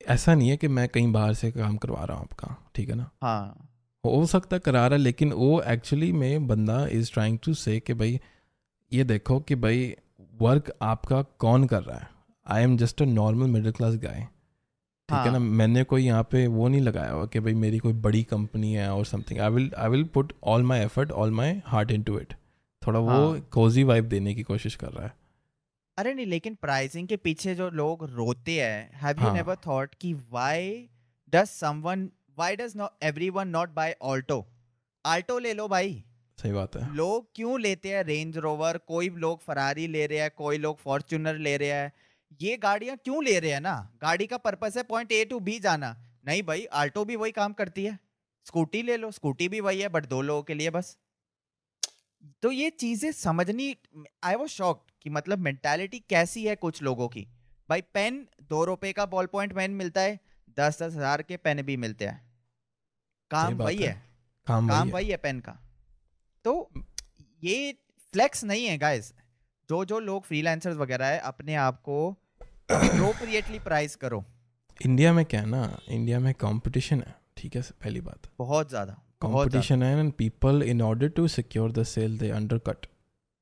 ऐसा 0.00 0.34
नहीं 0.34 0.48
है 0.48 0.56
कि 0.56 0.68
मैं 0.68 0.88
कहीं 0.88 1.12
बाहर 1.12 1.34
से 1.34 1.50
काम 1.50 1.76
करवा 1.76 2.04
रहा 2.04 2.16
हूँ 2.16 2.24
आपका 2.24 2.56
ठीक 2.74 2.88
है 2.88 2.94
ना? 2.94 3.10
हाँ। 3.22 3.68
हो 4.04 4.24
सकता 4.26 4.56
है 4.56 4.60
करा 4.60 4.86
रहा 4.86 4.96
है 4.98 5.02
लेकिन 5.02 5.32
वो 5.32 5.60
एक्चुअली 5.62 6.12
में 6.12 6.46
बंदा 6.46 6.86
इज़ 6.86 7.12
ट्राइंग 7.12 7.38
टू 7.44 7.54
से 7.54 7.78
कि 7.80 7.94
भाई 7.94 8.20
ये 8.92 9.04
देखो 9.04 9.40
कि 9.40 9.54
भाई 9.54 9.94
वर्क 10.40 10.72
आपका 10.82 11.22
कौन 11.38 11.66
कर 11.66 11.82
रहा 11.82 11.98
है? 11.98 12.08
I 12.46 12.62
am 12.62 12.76
just 12.76 13.02
a 13.02 13.04
normal 13.04 13.46
middle 13.46 13.72
class 13.72 13.94
guy 13.94 14.20
ठीक 15.08 15.16
है 15.16 15.24
ना? 15.24 15.30
हाँ। 15.30 15.38
मैंने 15.38 15.82
कोई 15.84 16.04
यहाँ 16.04 16.22
पे 16.32 16.46
वो 16.46 16.68
नहीं 16.68 16.80
लगाया 16.80 17.10
हुआ 17.10 17.26
कि 17.26 17.40
भाई 17.40 17.54
मेरी 17.54 17.78
कोई 17.78 17.92
बड़ी 18.02 18.22
कंपनी 18.24 18.72
है 18.74 18.88
और 18.92 19.04
something 19.06 19.40
I 19.40 19.50
will 19.50 19.70
I 19.78 19.88
will 19.88 20.04
put 20.14 20.32
all 20.44 20.62
my 20.62 20.80
effort 20.80 21.12
all 21.12 21.30
my 21.30 21.60
heart 21.66 21.90
into 22.02 22.18
it 22.18 22.34
थोड़ा 22.82 23.00
वो 23.00 23.10
हाँ। 23.10 23.40
कोजी 23.52 23.82
वाइब 23.84 24.08
देने 24.08 24.34
की 24.34 24.42
कोशिश 24.42 24.74
कर 24.76 24.88
रहा 24.88 25.04
है। 25.06 25.12
अरे 25.98 26.14
नहीं 26.14 26.26
लेकिन 26.26 26.54
प्राइसिंग 26.62 27.08
के 27.08 27.16
पीछे 27.16 27.54
जो 27.54 27.68
लोग 27.70 28.04
रोते 28.10 28.60
हैं 28.60 29.00
हैव 29.02 29.20
यू 29.20 29.26
हाँ। 29.26 29.34
नेवर 29.34 29.56
थॉट 29.66 29.94
कि 30.00 30.12
why 30.14 30.70
does 31.32 31.46
someone 31.46 32.04
why 32.38 32.56
does 32.56 32.72
not 32.76 33.04
everyone 33.04 33.48
not 33.48 33.74
buy 33.74 33.96
Alto 34.02 34.44
Alto 35.04 35.38
ले 35.38 35.52
लो 35.52 35.68
भाई। 35.68 36.02
सही 36.38 36.52
बात 36.52 36.76
है। 36.76 36.94
लोग 36.94 37.26
क्यों 37.34 37.60
लेते 37.60 37.88
हैं 37.88 38.02
रेंज 38.04 38.38
रोवर 38.38 38.78
कोई 38.86 39.08
लोग 39.18 39.40
फरारी 39.40 39.86
ले 39.86 40.06
रहे 40.06 40.18
हैं 40.18 40.30
कोई 40.36 40.58
लोग 40.58 40.78
फॉर्च्यूनर 40.78 41.38
ले 41.38 41.56
रहे 41.56 41.68
हैं। 41.70 41.92
ये 42.40 42.56
गाड़ियाँ 42.56 42.96
क्यों 42.96 43.24
ले 43.24 43.38
रहे 43.40 43.50
हैं 43.50 43.60
ना? 43.60 43.74
गाड़ी 44.02 44.26
का 44.26 44.36
पर्पस 44.36 44.76
है 44.76 44.82
पॉइंट 44.82 45.12
ए 45.12 45.24
टू 45.24 45.40
बी 45.40 45.58
जाना। 45.60 45.96
नहीं 46.26 46.42
भाई 46.42 46.64
आल्टो 46.64 47.04
भी 47.04 47.16
वही 47.16 47.32
काम 47.32 47.52
करती 47.52 47.84
है। 47.84 47.98
स्कूटी 48.46 48.82
ले 48.82 48.96
लो 48.96 49.10
स्कूटी 49.10 49.48
भी 49.48 49.60
वही 49.60 49.80
है 49.80 49.88
बट 49.88 50.06
दो 50.06 50.20
लोगों 50.22 50.42
के 50.42 50.54
लिए 50.54 50.70
बस। 50.70 50.96
तो 52.42 52.50
ये 52.52 52.70
चीज़ें 52.70 53.10
समझनी 53.12 53.76
आई 54.24 54.34
वो 54.34 54.46
शॉक्ड 54.46 54.90
कि 55.02 55.10
मतलब 55.10 55.38
मेंटालिटी 55.38 55.98
कैसी 56.10 56.44
है 56.44 56.56
कुछ 56.56 56.82
लोगों 56.82 57.08
की। 57.08 57.26
भाई 57.68 57.80
पेन 57.94 58.26
दो 58.42 58.64
रुपए 58.64 58.92
का 58.92 59.06
बॉल 59.06 59.26
पॉइंट 59.26 59.54
पेन 59.54 59.70
मिलता 59.70 60.00
है 60.00 60.18
दस 60.58 60.82
दस 60.82 60.94
हज़ार 60.94 61.22
के 61.22 61.36
पेन 61.36 61.62
भी 61.62 61.76
मिलते 61.76 62.06
हैं। 62.06 62.20
काम 63.30 63.54
वही 63.54 63.76
है। 63.76 63.88
है। 63.88 64.02
काम 64.46 64.68
काम 64.68 64.90
वही 64.90 65.04
है 65.04 65.10
है 65.10 65.16
पेन 65.16 65.40
का। 65.40 65.58
तो 66.44 66.70
ये 67.42 67.72
फ्लेक्स 68.14 68.44
नहीं 68.44 68.66
है 68.66 68.78
गाइस 68.78 69.12
जो 69.68 69.84
जो 69.84 69.98
लोग 70.00 70.24
फ्रीलांसर्स 70.24 70.76
वगैरह 70.76 71.06
है 71.06 71.18
अपने 71.18 71.54
आप 71.54 71.80
को 71.80 71.98
अप्रोप्रिएटली 72.74 73.58
प्राइस 73.60 73.96
करो। 73.96 74.24
इंडिया 74.78 75.12
में 75.12 75.24
क्या 75.24 75.40
है 75.40 75.46
ना 75.48 75.78
इंडिया 75.90 76.18
में 76.20 76.32
कंपटीशन 76.36 77.00
है 77.00 77.14
ठीक 77.36 77.56
है 77.56 77.62
पहली 77.62 78.00
बात। 78.02 78.28
बहुत 78.38 78.68
ज़्यादा 78.68 78.92
कंपटीशन 79.22 79.82
है 79.82 79.98
and 79.98 80.12
people 80.14 80.62
in 80.64 80.82
order 80.82 81.08
to 81.10 81.26
secure 81.30 81.72
the 81.72 81.82
sale 81.86 82.18
they 82.18 82.30
undercut 82.32 82.86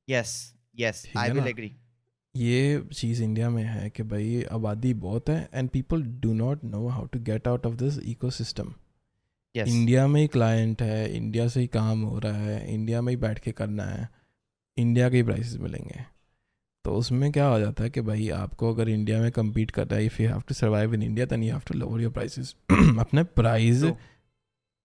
yes 0.07 0.33
yes 0.79 1.05
I 1.17 1.31
will 1.31 1.47
agree 1.47 1.71
ये 2.35 2.81
चीज़ 2.93 3.23
इंडिया 3.23 3.49
में 3.49 3.63
है 3.63 3.89
कि 3.89 4.03
भाई 4.05 4.43
आबादी 4.51 4.93
बहुत 4.99 5.29
है 5.29 5.49
and 5.53 5.69
people 5.69 6.03
do 6.21 6.33
not 6.35 6.63
know 6.65 6.87
how 6.87 7.05
to 7.05 7.19
get 7.21 7.47
out 7.47 7.65
of 7.65 7.75
this 7.75 7.97
ecosystem 8.05 8.73
India 9.55 10.05
में 10.07 10.19
ही 10.21 10.27
क्लाइंट 10.27 10.81
है 10.81 11.15
इंडिया 11.15 11.47
से 11.47 11.59
ही 11.59 11.67
काम 11.69 12.01
हो 12.01 12.19
रहा 12.19 12.37
है 12.37 12.73
इंडिया 12.73 13.01
में 13.01 13.11
ही 13.13 13.17
बैठ 13.19 13.39
के 13.39 13.51
करना 13.51 13.83
है 13.85 14.07
इंडिया 14.77 15.09
के 15.09 15.17
ही 15.17 15.23
प्राइसेस 15.23 15.57
मिलेंगे। 15.61 16.05
तो 16.85 16.95
उसमें 16.95 17.31
क्या 17.31 17.45
हो 17.47 17.59
जाता 17.59 17.83
है 17.83 17.89
कि 17.89 18.01
भाई 18.01 18.29
आपको 18.29 18.73
अगर 18.73 18.89
इंडिया 18.89 19.19
में 19.19 19.31
कम्पीट 19.31 19.71
करना 19.71 19.95
है 19.95 20.05
if 20.05 20.21
you 20.21 20.29
have 20.29 20.41
to 20.47 20.53
survive 20.53 20.93
in 20.93 21.03
India 21.03 21.25
then 21.25 21.43
you 21.43 21.51
have 21.51 21.61
to 21.67 21.73
lower 21.73 22.01
your 22.01 22.11
prices 22.11 22.55
अपने 22.99 23.23
प्राइस 23.23 23.83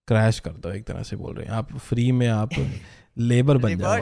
क्रैश 0.08 0.40
कर 0.40 0.50
दो 0.50 0.70
एक 0.70 0.84
तरह 0.84 1.02
से 1.02 1.16
बोल 1.16 1.34
रहे 1.34 1.46
हैं। 1.46 1.52
आप 1.52 1.76
फ्री 1.78 2.12
में 2.12 2.28
आप 2.28 2.50
लेबर 3.18 3.58
बन 3.58 3.78
जाओ। 3.78 3.96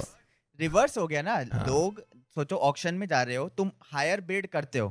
रिवर्स 0.61 0.98
हो 0.98 1.07
गया 1.07 1.22
ना। 1.22 1.33
हाँ। 1.33 1.66
लोग 1.66 2.02
सोचो 2.35 2.57
ऑक्शन 2.57 2.94
में 2.94 3.07
जा 3.07 3.22
रहे 3.22 3.37
हो 3.37 3.48
तुम 3.48 3.70
हायर 3.83 4.20
बिड 4.20 4.46
करते 4.46 4.78
हो 4.78 4.88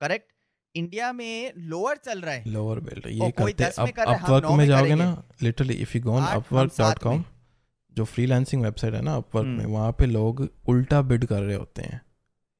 करेक्ट 0.00 0.32
इंडिया 0.74 1.12
में 1.12 1.52
लोअर 1.58 1.96
चल 1.96 2.20
रहा 2.20 2.34
है। 2.34 2.44
लोअर 2.46 2.80
बिल्ड 2.80 3.06
ये 3.06 3.30
करते 3.30 3.64
में 3.64 3.92
है, 3.98 4.14
अपवर्क 4.14 4.44
में 4.44 4.56
में 4.56 4.66
जाओगे 4.66 4.94
ना 4.94 5.22
literally 5.42 5.74
if 5.74 5.96
you 5.96 6.02
go 6.02 6.12
on 6.12 6.24
Upwork 6.24 6.72
dot 6.78 6.98
com 6.98 7.16
में। 7.16 7.24
जो 7.94 8.04
फ्रीलांसिंग 8.04 8.62
वेबसाइट 8.62 8.94
है 8.94 9.02
ना 9.02 9.16
अपवर्क 9.16 9.46
में 9.46 9.64
हम्म। 9.64 9.72
वहाँ 9.72 9.92
पे 9.92 10.06
लोग 10.06 10.48
उल्टा 10.68 11.02
बिड 11.02 11.24
कर 11.24 11.42
रहे 11.42 11.56
होते 11.56 11.82
हैं। 11.82 12.00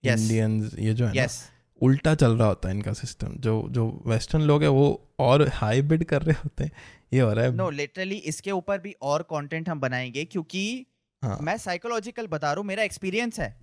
Yes. 0.07 0.21
इंडियंस 0.21 0.75
ये 0.79 0.95
जो 0.95 1.07
है 1.07 1.13
yes. 1.13 1.21
ना 1.21 1.57
उल्टा 1.83 2.15
चल 2.15 2.33
रहा 2.33 2.49
होता 2.49 2.69
है 2.69 2.75
इनका 2.75 2.93
सिस्टम 2.93 3.35
जो 3.37 3.69
जो 3.71 4.03
वेस्टर्न 4.07 4.43
लोग 4.43 4.63
है 4.63 4.69
वो 4.69 5.11
और 5.19 5.49
हाई 5.49 5.83
बिड 5.83 6.05
कर 6.05 6.23
रहे 6.23 6.35
होते 6.35 6.65
हैं। 6.65 6.73
ये 7.13 7.21
हो 7.21 7.33
रहा 7.33 7.45
है। 7.45 7.55
नो 7.55 7.71
no, 7.71 7.73
लिटरली 7.73 8.15
इसके 8.15 8.51
ऊपर 8.51 8.79
भी 8.79 8.95
और 9.03 9.23
कंटेंट 9.23 9.69
हम 9.69 9.81
बनाएँगे 9.81 10.25
क्योंकि 10.25 10.87
हाँ। 11.23 11.39
मैं 11.43 11.59
साइकोलॉजिकल 11.59 12.27
बता 12.27 12.53
रहा 12.53 12.61
हूँ 12.61 12.67
मेरा 12.67 12.83
एक्सपीरियंस 12.83 13.41
है। 13.41 13.61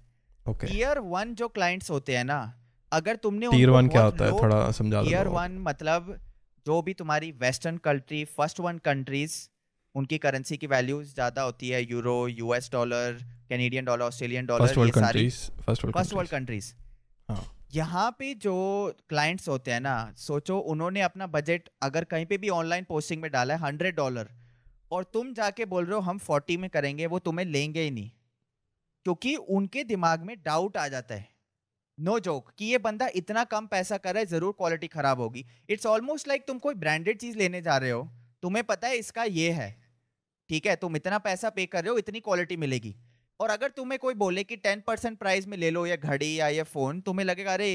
ओके 0.49 0.67
टीयर 0.67 0.99
वन 0.99 1.35
जो 1.35 1.47
क्लाइंट्स 1.47 1.91
होते 1.91 2.17
हैं 2.17 2.23
ना 2.23 2.53
अगर 2.91 3.15
तुमने 3.15 3.47
उनको 3.47 3.71
वन 3.71 3.87
क्या 3.87 4.03
होता 4.03 4.25
है? 4.25 4.31
थोड़ा 4.31 4.71
समझा 4.71 5.01
लोगों 5.01 5.33
वन 5.35 5.57
मतलब 5.59 6.19
जो 6.65 6.81
भी 6.81 6.93
तुम्हारी 6.93 7.31
western 7.31 7.77
country 7.77 8.25
first 8.25 8.59
one 8.59 8.77
countries 8.77 9.49
उनकी 9.97 10.17
करेंसी 10.17 10.57
की 10.57 10.67
वैल्यूज़ 10.67 11.13
ज़्यादा 11.13 11.41
होती 11.41 11.69
है 11.69 11.81
euro 11.83 12.15
US 12.29 12.69
dollar 12.71 13.21
Canadian 13.49 13.85
dollar 13.85 14.03
Australian 14.03 14.45
dollar 14.45 14.65
first 14.65 14.77
world 14.77 14.93
countries 14.95 15.39
first 15.61 16.13
world 16.13 16.29
countries. 16.29 16.73
यहाँ 17.73 18.09
पे 18.19 18.33
जो 18.35 18.55
क्लाइंट्स 19.09 19.47
होते 19.49 19.71
हैं 19.71 19.79
ना 19.81 19.95
सोचो 20.17 20.57
उन्होंने 20.73 21.01
अपना 21.01 21.27
बजट 21.29 21.69
अगर 21.83 22.03
कहीं 22.11 22.25
पे 22.25 22.37
भी 22.37 22.49
ऑनलाइन 22.49 22.83
पोस्टिंग 22.89 23.21
में 23.21 23.31
डाला 23.31 23.53
है 23.53 23.59
हंड्रेड 23.61 23.95
डॉलर 23.95 24.29
और 24.91 25.03
तुम 25.13 25.33
जाके 25.33 25.65
बोल 25.65 25.85
रहे 25.85 25.95
हो 25.95 26.01
हम 26.01 26.17
फोर्टी 26.19 26.57
में 26.57 26.69
करेंगे 26.69 27.05
वो 27.05 27.19
तुम्हें 27.21 27.45
लेंगे 27.45 27.81
ही 27.81 27.91
नहीं। 27.91 28.11
क्योंकि 29.05 29.35
उनके 29.35 29.83
दिमाग 29.85 30.23
में 30.23 30.35
डाउट 30.45 30.77
आ 30.77 30.87
जाता 30.87 31.15
है। 31.15 31.27
नो 31.97 32.11
no 32.11 32.23
जोक 32.23 32.51
कि 32.57 32.65
ये 32.65 32.77
बंदा 32.77 33.07
इतना 33.15 33.43
कम 33.43 33.67
पैसा 33.67 33.97
कर 33.97 34.13
रहा 34.13 34.19
है 34.19 34.25
ज़रूर 34.27 34.53
क्वालिटी 34.57 34.87
खराब 34.87 35.19
होगी। 35.19 35.45
इट्स 35.69 35.85
ऑलमोस्ट 35.85 36.27
लाइक 36.27 36.43
तुम 36.47 36.57
कोई 36.59 36.73
ब्रांडेड 36.75 37.19
चीज़ 37.19 37.37
लेने 37.37 37.61
जा 37.61 37.77
रहे 37.77 37.91
हो 37.91 38.07
तुम्हें 38.41 38.63
पता 38.63 38.87
है 38.87 38.97
इसका 38.97 39.23
ये 39.23 39.51
है। 39.51 39.69
ठीक 40.49 40.67
है? 40.67 40.75
तुम 40.75 40.95
इतना 40.95 41.17
पैसा 41.19 41.49
पे 41.49 41.65
कर 41.65 41.83
रहे 41.83 41.91
हो 41.91 41.97
इतनी 41.97 42.19
क्वालिटी 42.19 42.57
मिलेगी। 42.57 42.95
और 43.39 43.49
अगर 43.49 43.69
तुम्हें 43.69 43.99
कोई 43.99 44.13
बोले 44.13 44.43
कि 44.43 44.55
टेन 44.55 44.81
परसेंट 44.87 45.17
प्राइस 45.19 45.47
में 45.47 45.57
ले 45.57 45.69
लो 45.71 45.85
ये 45.85 45.97
घड़ी 45.97 46.39
या 46.39 46.47
ये 46.47 46.63
फ़ोन 46.63 47.01
तुम्हें 47.01 47.25
लगेगा 47.25 47.53
अरे 47.53 47.69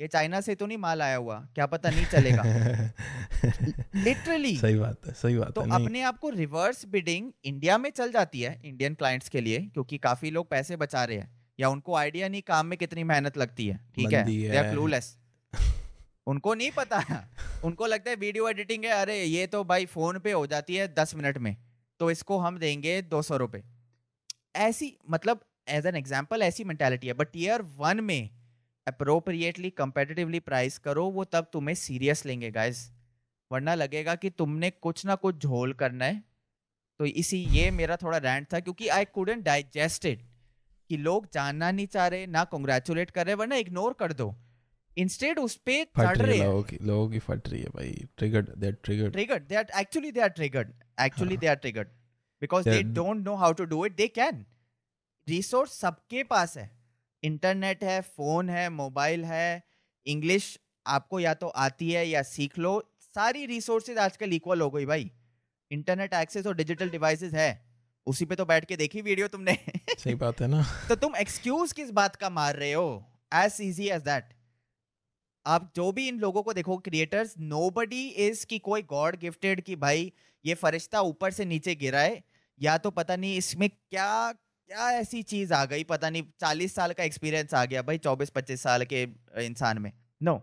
ये 0.00 0.06
चाइना 0.08 0.40
से 0.40 0.54
तो 0.54 0.66
नहीं 0.66 0.78
माल 0.78 1.02
आया 1.02 1.16
हुआ 1.16 1.38
क्या 1.54 1.66
पता 1.66 1.90
नहीं 1.90 2.04
चलेगा। 2.06 2.42
लिटरली 4.04 4.56
सही 4.56 4.76
बात 4.76 5.06
है 5.06 5.12
सही 5.14 5.36
बात 5.36 5.52
तो 5.54 5.60
है 5.60 5.70
अपने 5.74 6.02
आप 6.02 6.18
को 6.18 6.28
रिवर्स 6.30 6.84
बिडिंग 6.86 7.30
इंडिया 7.44 7.78
में 7.78 7.90
चल 7.90 8.12
जाती 8.12 8.40
है 8.40 8.60
इंडियन 8.64 8.94
क्लाइंट्स 8.94 9.28
के 9.28 9.40
लिए 9.40 9.58
क्योंकि 9.58 9.98
काफ़ी 9.98 10.30
लोग 10.30 10.48
पैसे 10.50 10.76
बचा 10.76 11.04
रहे 11.04 11.16
हैं 11.16 11.30
या 11.60 11.68
उनको 11.68 11.94
आइडिया 11.94 12.28
नहीं 12.28 12.42
काम 12.42 12.66
में 12.66 12.78
कितनी 12.78 13.04
मेहनत 13.04 13.38
लगती 13.38 13.66
है 13.66 13.76
ठीक 13.94 14.12
है? 14.12 14.24
दे 14.24 14.56
आर 14.56 14.64
है। 14.64 14.70
क्लूलेस 14.72 15.16
उनको 16.26 16.54
नहीं 16.54 16.70
पता 16.70 17.02
उनको 17.64 17.86
लगता 17.86 18.10
है 18.10 18.16
वीडियो 18.16 18.48
एडिटिंग 18.48 18.84
है 18.84 18.90
अरे 18.92 19.22
ये 19.24 19.46
तो 19.46 19.62
भाई 19.64 19.86
फ़ोन 19.86 20.18
पे 20.18 20.32
हो 20.32 20.46
जाती 20.46 20.76
है 20.76 20.86
दस 20.94 21.14
मिनट 21.14 21.38
में। 21.38 21.56
तो 22.00 22.10
इसको 22.10 22.38
हम 22.38 22.58
देंगे 22.58 23.00
दो 23.04 23.22
सौ 23.22 23.36
रुपए। 23.36 23.62
ऐसी 24.58 24.96
मतलब 25.10 25.40
एज 25.68 25.86
एन 25.86 25.96
एग्ज़ाम्पल 25.96 26.42
ऐसी 26.42 26.64
मेंटालिटी 26.64 27.06
है। 27.06 27.12
बट 27.14 27.36
ईयर 27.36 27.62
वन 27.78 28.00
में 28.04 28.30
अप्रोप्रिएटली 28.86 29.70
कंपेटिटिवली 29.72 30.40
प्राइस 30.40 30.78
करो 30.80 31.04
वो 31.10 31.24
तब 31.26 31.50
तुम्हें 31.52 31.74
सीरियस 31.76 32.24
लेंगे 32.26 32.50
गाइस 32.50 32.90
वरना 33.50 33.74
लगेगा 33.74 34.14
कि 34.14 34.30
तुमने 34.32 34.70
कुछ 34.70 35.04
ना 35.06 35.14
कुछ 35.16 35.36
झोल 35.36 35.72
करना 35.74 36.04
है। 36.04 36.22
तो 37.00 37.04
इसी 37.06 37.38
ये 37.50 37.70
मेरा 37.70 37.96
थोड़ा 37.96 38.18
रैंट 38.18 38.52
था 38.52 38.60
क्योंकि 38.60 38.88
आई 38.90 39.04
कुडंट 39.14 39.44
डाइजेस्ट 39.44 40.06
इट 40.06 40.24
कि 40.90 40.96
लोग 40.98 41.26
जानना 41.34 41.70
नहीं 41.70 41.86
चाह 41.88 42.06
रहे 42.08 42.26
ना 42.28 42.44
कॉन्ग्रेचुलेट 42.46 43.10
कर 43.10 43.26
रहे 43.26 43.34
वरना 43.34 43.56
इग्नोर 43.56 43.92
कर 44.00 44.12
दो। 44.12 44.34
इंस्टेड 44.96 45.38
उस 45.38 45.56
पे 45.66 45.82
चढ़ 45.98 46.18
रहे 46.18 46.38
लोगों 46.38 46.62
की 46.62 46.78
लोगों 46.82 47.08
की 47.10 47.18
फट 47.20 47.48
रही 47.48 47.60
है 47.62 47.68
भाई। 47.74 47.92
Triggered 48.18 48.48
they 48.50 48.66
are 48.66 48.72
triggered 48.84 49.14
triggered 49.14 49.48
they 49.48 49.58
are 49.60 49.68
actually 49.80 50.10
they 50.10 50.24
are 50.26 50.32
triggered 50.38 50.72
actually 51.00 51.32
हाँ। 51.32 51.42
they 51.42 51.50
are 51.50 51.60
triggered. 51.60 51.88
Because 52.42 52.66
they 52.66 52.84
They're- 52.84 53.04
don't 53.04 53.28
know 53.28 53.42
how 53.44 53.60
to 53.60 53.70
do 53.72 53.88
it 53.88 53.96
they 53.96 54.18
can. 54.18 54.34
Resource 55.28 55.72
सबके 55.72 56.22
पास 56.22 56.56
है। 56.58 56.70
इंटरनेट 57.22 57.84
है 57.84 58.00
फ़ोन 58.00 58.50
है 58.50 58.68
मोबाइल 58.68 59.24
है 59.24 59.62
इंग्लिश 60.06 60.60
आपको 60.86 61.20
या 61.20 61.34
तो 61.34 61.48
आती 61.48 61.92
है 61.92 62.08
या 62.08 62.22
सीख 62.22 62.58
लो। 62.58 62.92
सारी 63.00 63.46
रिसोर्सेज 63.46 63.98
आजकल 63.98 64.32
इक्वल 64.32 64.60
हो 64.60 64.70
गई 64.70 64.86
भाई। 64.86 65.10
इंटरनेट 65.70 66.14
एक्सेस 66.14 66.46
और 66.46 66.56
डिजिटल 66.56 66.90
डिवाइसेस 66.90 67.32
है। 67.32 67.70
उसी 68.06 68.24
पे 68.24 68.34
तो 68.36 68.44
बैठ 68.44 68.64
के 68.64 68.76
देखी 68.76 69.02
वीडियो 69.02 69.28
तुमने। 69.28 69.58
सही 69.98 70.14
बात 70.14 70.40
है 70.40 70.48
ना। 70.48 70.62
तो 70.88 70.96
तुम 70.96 71.16
एक्सक्यूज 71.16 71.72
किस 71.72 71.90
बात 71.90 72.16
का 72.16 72.30
मार 72.30 72.56
रहे 72.56 72.72
हो? 72.72 73.06
एज 73.34 73.56
इजी 73.60 73.88
एज 73.88 74.02
दैट 74.02 74.24
आप 75.46 75.72
जो 75.76 75.92
भी 75.92 76.08
इन 76.08 76.18
लोगों 76.18 76.42
को 76.42 76.52
देखो 76.52 76.76
क्रिएटर्स 76.76 77.34
नो 77.38 77.70
बडी 77.70 78.08
इज़ 78.08 78.46
कि 78.46 78.58
कोई 78.58 78.82
गॉड 78.82 79.16
गिफ्टेड 79.16 79.60
कि 79.60 79.76
भाई 79.76 80.12
ये 80.44 80.54
फरिश्ता 80.56 81.00
ऊपर 81.02 81.30
से 81.30 81.44
नीचे 81.44 81.74
गिरा 81.74 82.00
है 82.00 82.22
या 82.60 82.76
तो 82.78 82.90
पता 82.90 83.16
नहीं 83.16 83.36
इसमें 83.36 83.68
क्या 83.70 84.32
क्या 84.32 84.90
ऐसी 84.92 85.22
चीज़ 85.24 85.52
आ 85.54 85.64
गई 85.64 85.84
पता 85.84 86.10
नहीं 86.10 86.22
चालीस 86.40 86.74
साल 86.74 86.92
का 86.92 87.04
एक्सपीरियंस 87.04 87.54
आ 87.54 87.64
गया 87.64 87.82
भाई 87.82 87.98
चौबीस 87.98 88.30
पच्चीस 88.30 88.62
साल 88.62 88.84
के 88.84 89.02
इंसान 89.44 89.78
में। 89.78 89.92
नो 90.20 90.36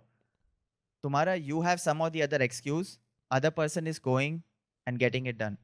तुम्हारा 1.04 1.34
you 1.34 1.62
have 1.62 1.78
some 1.78 2.02
of 2.02 2.14
the 2.14 2.22
other 2.24 2.42
excuse 2.42 2.98
other 3.32 3.50
person 3.52 3.88
is 3.88 4.00
going 4.04 4.40
and 4.88 4.98
getting 4.98 5.28
it 5.28 5.38
done 5.38 5.58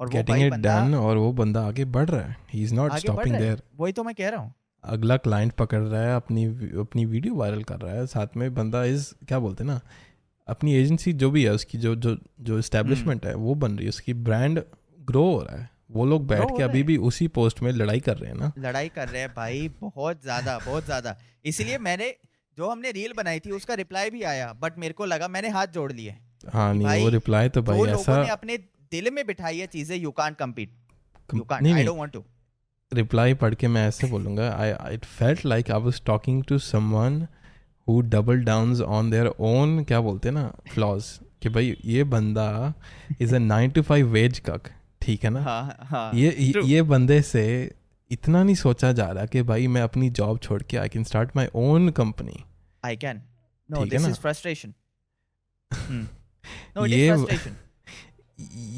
और 0.00 0.06
वो 0.06 0.12
गेटिंग 0.12 0.42
इट 0.42 0.54
डन 0.60 0.94
और 0.94 1.16
वो 1.16 1.32
बंदा 1.32 1.66
आगे 1.66 1.84
बढ़ 1.86 2.08
रहा 2.10 2.22
है। 2.22 2.36
He 2.50 2.62
is 2.62 2.74
not 2.74 2.96
stopping 2.96 3.36
there 3.36 3.62
वही 3.76 3.92
तो 3.92 4.04
मैं 4.04 4.14
कह 4.14 4.28
रहा 4.28 4.40
हूँ। 4.40 4.54
अगला 4.84 5.16
क्लाइंट 5.18 5.52
पकड़ 5.52 5.80
रहा 5.80 6.02
है 6.02 6.14
अपनी 6.16 6.44
अपनी 6.80 7.04
वीडियो 7.06 7.34
वायरल 7.34 7.62
कर 7.64 7.80
रहा 7.80 7.94
है 7.94 8.06
साथ 8.06 8.36
में 8.36 8.52
बंदा 8.54 8.84
इज़ 8.86 9.12
क्या 9.28 9.38
बोलते 9.38 9.64
हैं 9.64 9.70
ना 9.70 9.80
अपनी 10.48 10.74
एजेंसी 10.74 11.12
जो 11.14 11.30
भी 11.30 11.44
है 11.44 11.52
उसकी 11.52 11.78
जो 11.78 11.94
जो 11.96 12.16
जो 12.40 12.58
इस्टेब्लिशमेंट 12.58 13.24
हम्म। 13.24 13.30
है 13.30 13.34
वो 13.38 13.54
बन 13.56 13.72
रही 13.72 13.84
है 13.84 13.88
उसकी 13.88 14.14
ब्रांड 14.22 14.62
ग्रो 14.98 15.24
हो 15.24 15.42
रहा 15.42 15.56
है। 15.56 15.68
वो 15.90 16.06
लोग 16.06 16.26
बैठ 16.26 16.50
के 16.56 16.62
अभी 16.62 16.82
भी 16.82 16.96
उसी 17.08 17.28
पोस्ट 17.34 17.62
में 17.62 17.70
लड़ाई 17.72 18.00
कर 18.00 18.16
रहे 18.16 18.30
हैं 18.30 18.38
ना। 18.38 18.52
लड़ाई 18.58 18.88
कर 18.90 19.08
रहे 19.08 19.20
हैं 19.22 19.32
भाई 19.34 19.68
बहुत 19.80 20.22
ज़्यादा 20.22 20.58
बहुत 20.66 20.84
ज़्यादा। 20.84 21.16
इसलिए 21.44 21.78
मैंने 21.88 22.14
जो 22.58 22.70
हमने 22.70 22.90
रील 22.92 23.12
बनाई 23.16 23.40
थी 23.40 23.50
उसका 23.50 23.74
रिप्लाई 23.76 24.10
भी 24.10 24.22
आया 24.24 24.52
बट 24.62 24.78
मेरे 24.78 24.94
को 24.94 25.04
लगा 25.06 25.28
मैंने 25.28 25.48
हाथ 25.50 25.66
जोड़ 25.74 25.92
लिए। 25.92 26.16
हाँ 26.46 26.72
नहीं 26.74 27.02
वो 27.02 27.08
रिप्लाई 27.10 27.48
तो 27.48 27.62
भाई 27.62 27.86
ऐसा 27.90 28.22
ने 28.22 28.28
अपने 28.30 28.56
दिल 28.92 29.10
में 29.10 29.26
बिठाई 29.26 29.58
है 29.58 29.66
चीज़ें 29.68 29.96
you 29.96 30.10
can't 30.12 30.36
compete 30.36 31.34
you 31.34 31.42
can't 31.44 31.62
नहीं 31.62 31.74
I 31.74 31.84
don't 31.84 31.98
want 31.98 32.12
to 32.12 32.24
reply 32.92 33.34
पढ़ 33.36 33.54
के 33.54 33.68
मैं 33.68 33.86
ऐसे 33.88 34.06
बोलूँगा 34.06 34.50
I 34.52 34.94
it 34.94 35.04
felt 35.06 35.44
like 35.46 35.70
I 35.70 35.80
was 35.80 36.00
talking 36.06 36.42
to 36.44 36.58
someone 36.58 37.26
who 37.88 38.00
double 38.10 38.42
downs 38.44 38.80
on 38.80 39.10
their 39.10 39.26
own 39.26 39.82
क्या 39.84 40.00
बोलते 40.00 40.28
हैं 40.28 40.34
ना 40.34 40.50
फ्लॉज 40.74 41.04
कि 41.42 41.48
भाई 41.48 41.76
ये 41.84 42.04
बंदा 42.04 42.48
is 43.20 43.34
a 43.34 43.38
nine 43.38 43.70
to 43.70 43.82
five 43.82 44.08
wage 44.08 44.38
cuck 44.38 44.68
ठीक 45.02 45.24
है 45.24 45.30
ना? 45.30 45.42
हाँ 45.42 45.76
हाँ 45.80 46.10
ये 46.14 46.30
ये- 46.30 46.54
true. 46.54 46.66
ये 46.68 46.82
बंदे 46.82 47.20
से 47.22 47.44
इतना 48.10 48.42
नहीं 48.42 48.54
सोचा 48.54 48.92
जा 48.92 49.06
रहा 49.06 49.24
कि 49.26 49.42
भाई 49.42 49.66
मैं 49.66 49.82
अपनी 49.82 50.10
जॉब 50.10 50.38
छोड़ 50.38 50.62
के 50.62 50.76
I 50.76 50.88
can 50.88 51.04
start 51.04 51.36
my 51.36 51.46
own 51.54 51.88
company 51.90 52.44
I 52.84 52.96
can 52.96 53.20
no? 53.68 53.84
This 53.86 54.06
is 54.06 54.14
frustration 54.20 54.74
no 56.76 56.86
ये 56.86 57.06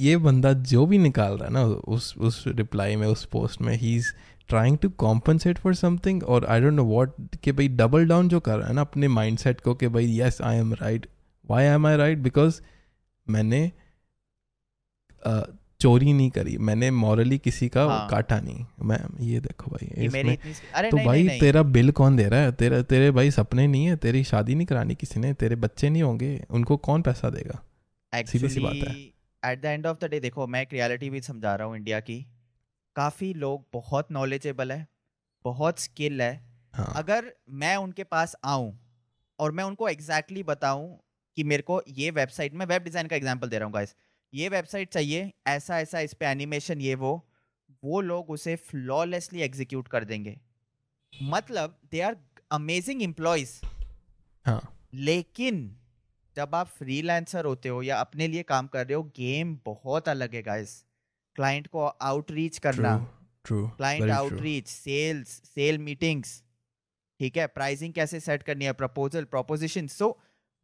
ये 0.01 0.17
बंदा 0.17 0.53
जो 0.53 0.85
भी 0.87 0.99
निकाल 0.99 1.33
रहा 1.33 1.47
है 1.47 1.53
ना 1.53 1.63
उस 1.95 2.15
उस 2.19 2.45
रिप्लाई 2.47 2.97
में 2.97 3.07
उस 3.07 3.25
पोस्ट 3.25 3.61
में 3.61 3.75
he 3.77 3.95
is 3.97 4.13
trying 4.51 4.79
to 4.79 4.89
compensate 4.99 5.59
for 5.59 5.75
something 5.75 6.23
और 6.25 6.47
आई 6.47 6.61
डोंट 6.61 6.73
नो 6.73 6.85
व्हाट 6.87 7.37
कि 7.37 7.53
भाई 7.53 7.69
डबल 7.77 8.07
डाउन 8.09 8.29
जो 8.29 8.41
कर 8.41 8.59
रहा 8.59 8.69
है 8.69 8.75
ना 8.75 8.81
अपने 8.81 9.09
माइंडसेट 9.11 9.61
को 9.61 9.75
कि 9.75 9.89
भाई 9.89 10.19
yes 10.19 10.41
I 10.43 10.57
am 10.57 10.75
right 10.75 11.07
why 11.45 11.65
am 11.67 11.87
I 11.87 11.97
right 11.97 12.19
because 12.19 12.61
मैंने 13.27 13.71
चोरी 15.81 16.13
नहीं 16.13 16.31
करी 16.31 16.57
मैंने 16.59 16.91
मॉरली 16.91 17.37
किसी 17.39 17.69
का 17.69 17.85
हाँ। 17.85 18.09
काटा 18.09 18.39
नहीं। 18.41 18.65
मैं 18.83 18.99
ये 19.27 19.39
देखो 19.41 19.71
भाई 19.71 19.87
ये 19.89 20.07
इसमें 20.07 20.37
अरे 20.75 20.91
तो 20.91 20.97
नहीं 20.97 21.07
भाई 21.07 21.23
नहीं 21.23 21.41
तेरा 21.41 21.63
बिल 21.77 21.91
कौन 21.93 22.17
दे 22.17 22.25
रहा 22.25 22.41
है? 22.41 22.53
तेरा 22.53 22.81
तेरे 22.83 23.11
भाई 23.11 23.31
सपने 23.31 23.67
नहीं 23.67 23.85
है 23.85 23.97
तेरी 23.97 24.23
शादी 24.25 24.55
नहीं 24.55 24.67
करानी 24.67 24.95
किसी 24.95 25.21
ने 25.21 25.33
तेरे 25.35 25.57
बच्चे 25.57 25.91
नहीं 25.91 26.03
होंगे 26.03 26.31
उनको 26.51 26.77
कौन 26.89 27.03
पैसा 27.03 27.31
देगा? 27.31 27.59
सीधी 28.13 28.49
सी 28.49 28.61
बात 28.61 28.75
है। 28.75 28.95
At 29.43 29.63
the 29.63 29.65
end 29.65 29.87
of 29.87 29.99
the 29.99 30.11
day 30.11 30.21
देखो 30.21 30.47
मैं 30.47 30.63
एक 30.63 30.73
रियलिटी 30.73 31.11
भी 31.11 31.21
समझा 31.21 31.55
रहा 31.55 31.67
हूँ 31.67 31.77
इंडिया 31.77 32.01
की। 32.01 32.19
काफ़ी 32.97 33.33
लोग 33.35 33.65
बहुत 33.73 34.13
नॉलेजेबल 34.13 34.73
है 34.73 34.87
बहुत 35.45 35.79
स्किल 35.79 36.23
है। 36.23 36.35
हाँ। 36.75 36.93
अगर 36.97 37.33
मैं 37.51 37.77
उनके 37.77 38.05
पास 38.05 38.37
आऊँ 38.45 38.79
और 39.39 39.53
मैं 39.53 39.65
उनको 39.65 39.89
एग्जैक्टली 39.89 40.37
exactly 40.37 40.57
बताऊँ 40.57 40.99
कि 41.37 41.45
मेरे 41.45 41.63
को 41.63 41.83
ये 41.89 42.11
वेबसाइट 42.11 42.55
मैं 42.55 42.67
वेब 42.67 42.83
डिज़ाइन 42.83 43.07
का 43.07 43.17
एग्जांपल 43.17 43.49
दे 43.49 43.59
रहा 43.59 43.67
हूँ 43.67 43.75
गाइस 43.75 43.95
ये 44.33 44.49
वेबसाइट 44.49 44.93
चाहिए 44.93 45.33
ऐसा 45.47 45.79
ऐसा 45.81 46.01
इस 46.01 46.15
पे 46.15 46.27
एनिमेशन 46.27 46.81
ये 46.81 46.95
वो 46.95 47.13
वो 47.85 48.01
लोग 48.01 48.31
उसे 48.31 48.57
फ्लॉलेसली 48.57 49.41
एग्जीक्यूट 49.41 49.89
कर 49.89 50.05
देंगे। 50.05 50.39
मतलब 51.13 51.79
दे 51.91 52.01
आर 52.01 52.17
अमेजिंग 52.53 53.03
एम्प्लॉयज़ 53.03 53.61
हाँ। 54.47 54.61
लेकिन 54.95 55.77
जब 56.37 56.55
आप 56.55 56.67
फ्रीलांसर 56.69 57.45
होते 57.45 57.69
हो 57.69 57.83
या 57.83 58.01
अपने 58.01 58.29
लिए 58.29 58.43
काम 58.43 58.67
कर 58.67 58.87
रहे 58.87 58.95
हो 58.95 59.03
गेम 59.17 59.59
बहुत 59.65 60.09
अलग 60.09 60.35
है 60.35 60.43
गाइस 60.43 60.85
क्लाइंट 61.37 61.67
को 61.67 61.87
आउटरीच 61.87 62.59
करना। 62.59 62.97
Client 63.45 64.11
outreach 64.11 64.67
sales 64.69 65.29
sale 65.55 65.79
meetings 65.81 66.43
ठीक 67.21 67.37
है? 67.37 67.47
प्राइसिंग 67.49 67.93
कैसे 67.95 68.21
सेट 68.21 68.43
करनी 68.43 68.65
है 68.65 68.73
प्रपोजल 68.75 69.25
प्रोपोजिशन 69.25 69.87
सो 69.89 70.17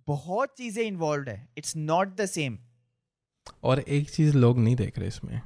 बहुत 0.06 0.54
चीज़ें 0.58 0.82
इन्वॉल्व 0.84 1.28
है। 1.28 1.48
इट्स 1.58 1.76
नॉट 1.76 2.16
द 2.16 2.26
सेम 2.26 2.58
और 3.64 3.80
एक 3.80 4.10
चीज़ 4.10 4.36
लोग 4.36 4.58
नहीं 4.58 4.76
देख 4.76 4.98
रहे 4.98 5.08
इसमें 5.08 5.40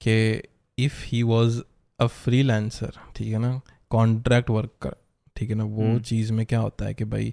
कि 0.00 0.42
if 0.78 1.04
he 1.04 1.22
was 1.22 1.60
a 1.98 2.06
freelancer 2.06 2.98
ठीक 3.16 3.32
है 3.32 3.38
ना 3.38 3.60
कॉन्ट्रैक्ट 3.90 4.50
वर्कर 4.50 4.96
ठीक 5.36 5.50
है 5.50 5.56
ना 5.56 5.64
वो 5.64 5.82
हम्म। 5.82 6.00
चीज़ 6.02 6.32
में 6.32 6.44
क्या 6.46 6.60
होता 6.60 6.84
है 6.84 6.94
कि 6.94 7.04
भाई 7.04 7.32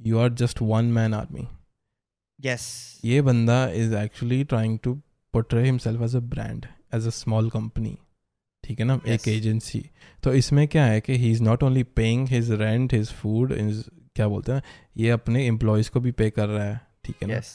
you 0.00 0.18
are 0.18 0.32
just 0.34 0.62
one 0.62 0.84
man 0.92 1.14
army 1.14 1.46
yes 2.40 2.68
ये 3.04 3.20
बंदा 3.22 3.66
is 3.74 3.94
actually 3.96 4.42
trying 4.44 4.78
to 4.82 5.00
portray 5.32 5.64
himself 5.64 6.02
as 6.02 6.16
a 6.16 6.20
brand 6.20 6.66
as 6.94 7.06
a 7.06 7.10
small 7.10 7.50
company 7.50 7.98
ठीक 8.64 8.80
है 8.80 8.86
ना? 8.86 8.98
yes. 8.98 9.08
एक 9.08 9.28
एजेंसी 9.28 9.90
तो 10.22 10.32
इसमें 10.34 10.68
क्या 10.68 10.84
है 10.84 11.00
कि 11.00 11.16
he 11.16 11.30
is 11.30 11.42
not 11.42 11.62
only 11.62 11.82
paying 11.82 12.28
his 12.28 12.50
rent 12.50 12.92
his 12.92 13.12
food 13.12 13.52
is 13.52 13.82
क्या 14.16 14.28
बोलते 14.28 14.52
हैं 14.52 14.62
ये 14.96 15.10
अपने 15.10 15.46
एम्प्लॉयज़ 15.46 15.90
को 15.90 16.00
भी 16.00 16.12
पे 16.12 16.30
कर 16.30 16.48
रहा 16.48 16.64
है 16.64 16.80
ठीक 17.04 17.16
है 17.22 17.28
ना? 17.28 17.34
यस 17.34 17.54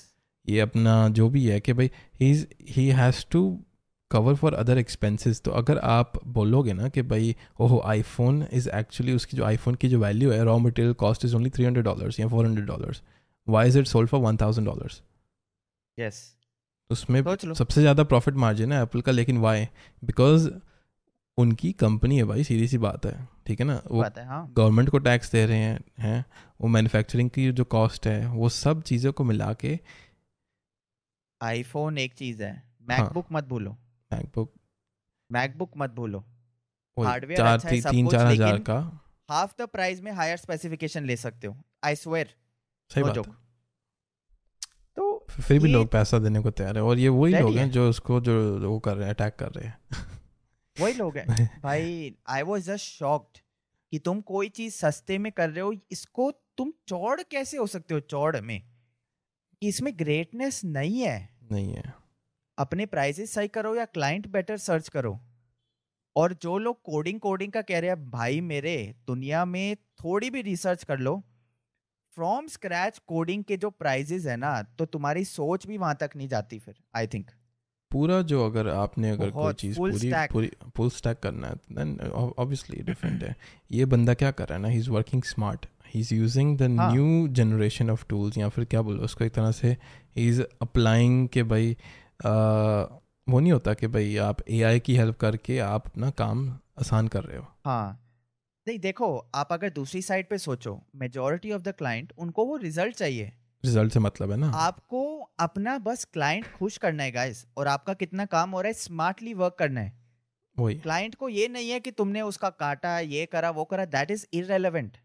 ये 0.49 0.59
अपना 0.59 1.07
जो 1.09 1.29
भी 1.29 1.45
है 1.45 1.59
कि 1.59 1.73
भाई 1.73 1.91
he 2.21 2.31
is 2.31 2.45
he 2.69 2.87
has 2.87 3.25
to 3.31 3.63
cover 4.11 4.35
for 4.35 4.53
other 4.53 4.77
expenses 4.77 5.41
तो 5.41 5.51
अगर 5.51 5.77
आप 5.77 6.19
बोलोगे 6.27 6.73
ना 6.73 6.89
कि 6.89 7.01
भाई 7.01 7.35
ओहो 7.59 7.81
आईफोन 7.85 8.45
इज़ 8.53 8.69
एक्चुअली 8.69 9.13
उसकी 9.13 9.37
जो 9.37 9.43
आईफोन 9.45 9.75
की 9.75 9.89
जो 9.89 9.99
वैल्यू 9.99 10.31
है 10.31 10.43
raw 10.43 10.57
material 10.57 10.93
cost 10.93 11.25
is 11.25 11.35
only 11.35 11.49
three 11.49 11.65
hundred 11.65 11.85
dollars 11.85 12.19
या 12.19 12.27
four 12.27 12.45
hundred 12.45 12.65
dollars 12.65 13.01
why 13.47 13.67
is 13.67 13.79
it 13.79 13.87
sold 13.87 14.09
for 14.09 14.21
one 14.21 14.37
thousand 14.37 14.67
dollars 14.67 15.01
yes 15.99 16.21
उसमें 16.91 17.21
सबसे 17.53 17.81
ज़्यादा 17.81 18.03
प्रॉफिट 18.03 18.35
मार्जिन 18.35 18.71
है 18.73 18.81
एप्पल 18.83 19.01
का 19.01 19.11
लेकिन 19.11 19.37
वाई 19.37 19.67
बिकॉज़ 20.03 20.49
उनकी 21.37 21.71
कंपनी 21.73 22.17
है 22.17 22.23
भाई 22.23 22.43
सीधी 22.43 22.67
सी 22.67 22.77
बात 22.77 23.05
है 23.05 23.27
ठीक 23.47 23.59
है 23.59 23.65
ना? 23.65 23.81
वो 23.87 24.01
हाँ 24.01 24.53
गवर्नमेंट 24.57 24.89
को 24.89 24.97
टैक्स 24.99 25.31
दे 25.31 25.45
रहे 25.45 25.57
हैं 25.57 25.79
हैं 25.99 26.25
वो 26.61 26.67
मैन्युफैक्चरिंग 26.67 27.29
की 27.29 27.51
जो 27.51 27.63
कॉस्ट 27.73 28.07
है 28.07 28.25
वो 28.27 28.49
सब 28.49 28.81
चीज़ों 28.83 29.13
को 29.13 29.23
मिला 29.23 29.51
के 29.53 29.79
आईफोन 31.41 31.97
एक 31.97 32.13
चीज़ 32.13 32.43
हाँ। 32.43 32.51
मैकबुक 32.89 33.25
हाँ, 33.25 33.37
मत 33.37 33.47
भूलो। 33.47 33.71
मैकबुक 34.11 34.53
मैकबुक 35.29 35.71
मत 35.77 35.89
भूलो। 35.91 36.23
Hardware 36.97 37.37
चार 37.37 37.53
अच्छा 37.53 37.69
ती, 37.69 37.81
तीन 37.81 38.07
चार 38.09 38.25
हज़ार 38.27 38.57
का। 38.59 38.79
हाफ़ 39.29 39.53
द 39.61 39.67
प्राइस 39.67 40.01
में 40.01 40.11
हायर 40.11 40.37
स्पेसिफिकेशन 40.37 41.05
ले 41.05 41.15
सकते 41.17 41.47
हो 41.47 41.55
आई 41.83 41.95
स्वेयर 41.95 42.35
सही 42.91 43.03
बात 43.03 43.40
फिर 45.31 45.59
भी 45.59 45.69
लोग 45.69 45.87
पैसा 45.91 46.19
देने 46.19 46.39
को 46.39 46.51
तैयार 46.51 46.77
है 46.77 46.83
और 46.83 46.99
ये 46.99 47.09
वही 47.09 47.33
लोग 47.33 47.57
हैं 47.57 47.71
जो 47.71 47.89
उसको 47.89 48.21
जो 48.21 48.59
वो 48.69 48.79
कर 48.79 48.95
रहे 48.95 49.07
हैं 49.07 49.13
अटैक 49.15 49.35
कर 49.35 49.51
रहे 49.51 49.67
हैं। 49.67 49.79
वही 50.79 50.93
लोग 50.93 51.17
हैं। 51.17 51.59
भाई 51.63 52.15
आई 52.29 52.41
वाज 52.41 52.61
जस्ट 52.61 52.85
शॉक्ड 52.85 53.37
कि 53.91 53.99
तुम 53.99 54.21
कोई 54.21 54.49
चीज़ 54.49 54.73
सस्ते 54.73 55.17
में 55.17 55.31
कर 55.31 55.49
रहे 55.49 55.61
हो 55.61 55.73
इसको 55.91 56.31
तुम 56.31 56.73
चौड़ 56.87 57.21
कैसे 57.21 57.57
हो 57.57 57.67
सकते 57.67 57.93
हो 57.93 57.99
चौड़ 57.99 58.41
में? 58.41 58.63
इसमें 59.63 59.99
ग्रेटनेस 59.99 60.61
नहीं 60.65 60.99
है। 61.01 61.29
नहीं 61.51 61.73
है। 61.73 61.93
अपने 62.57 62.85
प्राइसेस 62.85 63.31
सही 63.31 63.47
करो 63.47 63.75
या 63.75 63.85
क्लाइंट 63.85 64.27
बेटर 64.27 64.57
सर्च 64.57 64.89
करो। 64.89 65.19
और 66.15 66.33
जो 66.33 66.57
लोग 66.57 66.81
कोडिंग 66.81 67.19
कोडिंग 67.19 67.51
का 67.51 67.61
कह 67.61 67.79
रहे 67.79 67.89
हैं 67.89 68.09
भाई 68.11 68.41
मेरे 68.41 68.95
दुनिया 69.07 69.45
में 69.45 69.75
थोड़ी 69.75 70.29
भी 70.29 70.41
रिसर्च 70.41 70.83
कर 70.83 70.99
लो 70.99 71.23
फ्रॉम 72.17 72.47
स्क्रैच 72.47 72.97
कोडिंग 73.07 73.43
के 73.43 73.57
जो 73.57 73.69
प्राइजेस 73.69 74.25
है 74.25 74.37
ना 74.37 74.61
तो 74.79 74.85
तुम्हारी 74.85 75.25
सोच 75.25 75.67
भी 75.67 75.77
वहाँ 75.77 75.95
तक 75.99 76.15
नहीं 76.15 76.27
जाती 76.27 76.59
फिर 76.59 76.75
आई 76.95 77.07
थिंक 77.07 77.29
पूरा 77.91 78.21
जो 78.21 78.45
अगर 78.45 78.67
आपने 78.69 79.09
अगर 79.09 79.31
कोई 79.31 79.53
चीज़ 79.53 79.77
पूरी। 79.77 80.11
पूरी 80.31 80.51
फुल 80.77 80.89
स्टैक 80.89 81.19
करना 81.19 81.47
है 81.47 81.55
देन 81.71 81.97
ऑब्वियसली 82.11 82.81
डिफरेंट 82.83 83.23
है। 83.23 83.35
ये 83.71 83.85
बंदा 83.85 84.13
क्या 84.13 84.31
कर 84.31 84.47
रहा 84.47 84.55
है 84.55 84.61
ना 84.61 84.67
he 84.67 84.77
is 84.77 84.89
working 84.89 85.23
smart 85.23 85.65
he 85.87 85.99
is 85.99 86.13
using 86.13 86.57
the. 86.57 86.67
New 86.71 87.27
generation 87.27 87.89
of 87.89 88.05
tools 88.09 88.37
या 88.37 88.49
फिर 88.49 88.65
क्या 88.65 88.81
बोलो 88.81 89.03
उसको 89.03 89.23
एक 89.23 89.33
तरह 89.33 89.51
से 89.51 89.75
ही 90.17 90.27
इज़ 90.29 90.41
अप्लाइंग 90.61 91.27
के 91.29 91.43
भाई 91.43 91.75
आ, 92.25 92.31
वो 93.29 93.39
नहीं 93.39 93.51
होता 93.51 93.73
कि 93.73 93.87
भाई 93.87 94.15
आप 94.17 94.41
एआई 94.49 94.79
की 94.79 94.95
हेल्प 94.95 95.17
करके 95.17 95.59
आप 95.59 95.85
अपना 95.85 96.09
काम 96.09 96.49
आसान 96.79 97.07
कर 97.07 97.23
रहे 97.23 97.37
हो। 97.37 97.47
हाँ। 97.65 98.00
नहीं 98.67 98.79
देखो 98.79 99.17
आप 99.35 99.53
अगर 99.53 99.69
दूसरी 99.69 100.01
साइड 100.01 100.29
पे 100.29 100.37
सोचो 100.37 100.83
मेजोरिटी 100.95 101.51
ऑफ़ 101.51 101.61
द 101.61 101.67
क्लाइंट 101.67 102.13
उनको 102.17 102.45
वो 102.45 102.57
रिज़ल्ट 102.57 102.95
चाहिए। 102.95 103.31
रिज़ल्ट 103.65 103.93
से 103.93 103.99
मतलब 103.99 104.31
है 104.31 104.37
ना? 104.37 104.49
आपको 104.49 105.29
अपना 105.39 105.77
बस 105.77 106.05
क्लाइंट 106.05 106.51
खुश 106.51 106.77
करना 106.77 107.03
है 107.03 107.11
गाइस 107.11 107.47
और 107.57 107.67
आपका 107.67 107.93
कितना 107.93 108.25
काम 108.25 108.51
हो 108.51 108.61
रहा 108.61 108.67
है 108.67 108.73
स्मार्टली 108.73 109.33
वर्क 109.33 109.55
करना 109.59 109.81
है। 109.81 109.99
वही। 110.59 110.75
क्लाइंट 110.75 111.15
को 111.15 111.29
ये 111.29 111.47
नहीं 111.47 111.69
है 111.69 111.79
कि 111.79 111.91
तुमने 111.91 112.21
उसका 112.21 112.49
काटा 112.49 112.99
ये 112.99 113.25
करा 113.25 113.49
वो 113.49 113.65
करा 113.65 113.85
that 113.85 114.11
is 114.11 114.25
irrelevant 114.33 114.97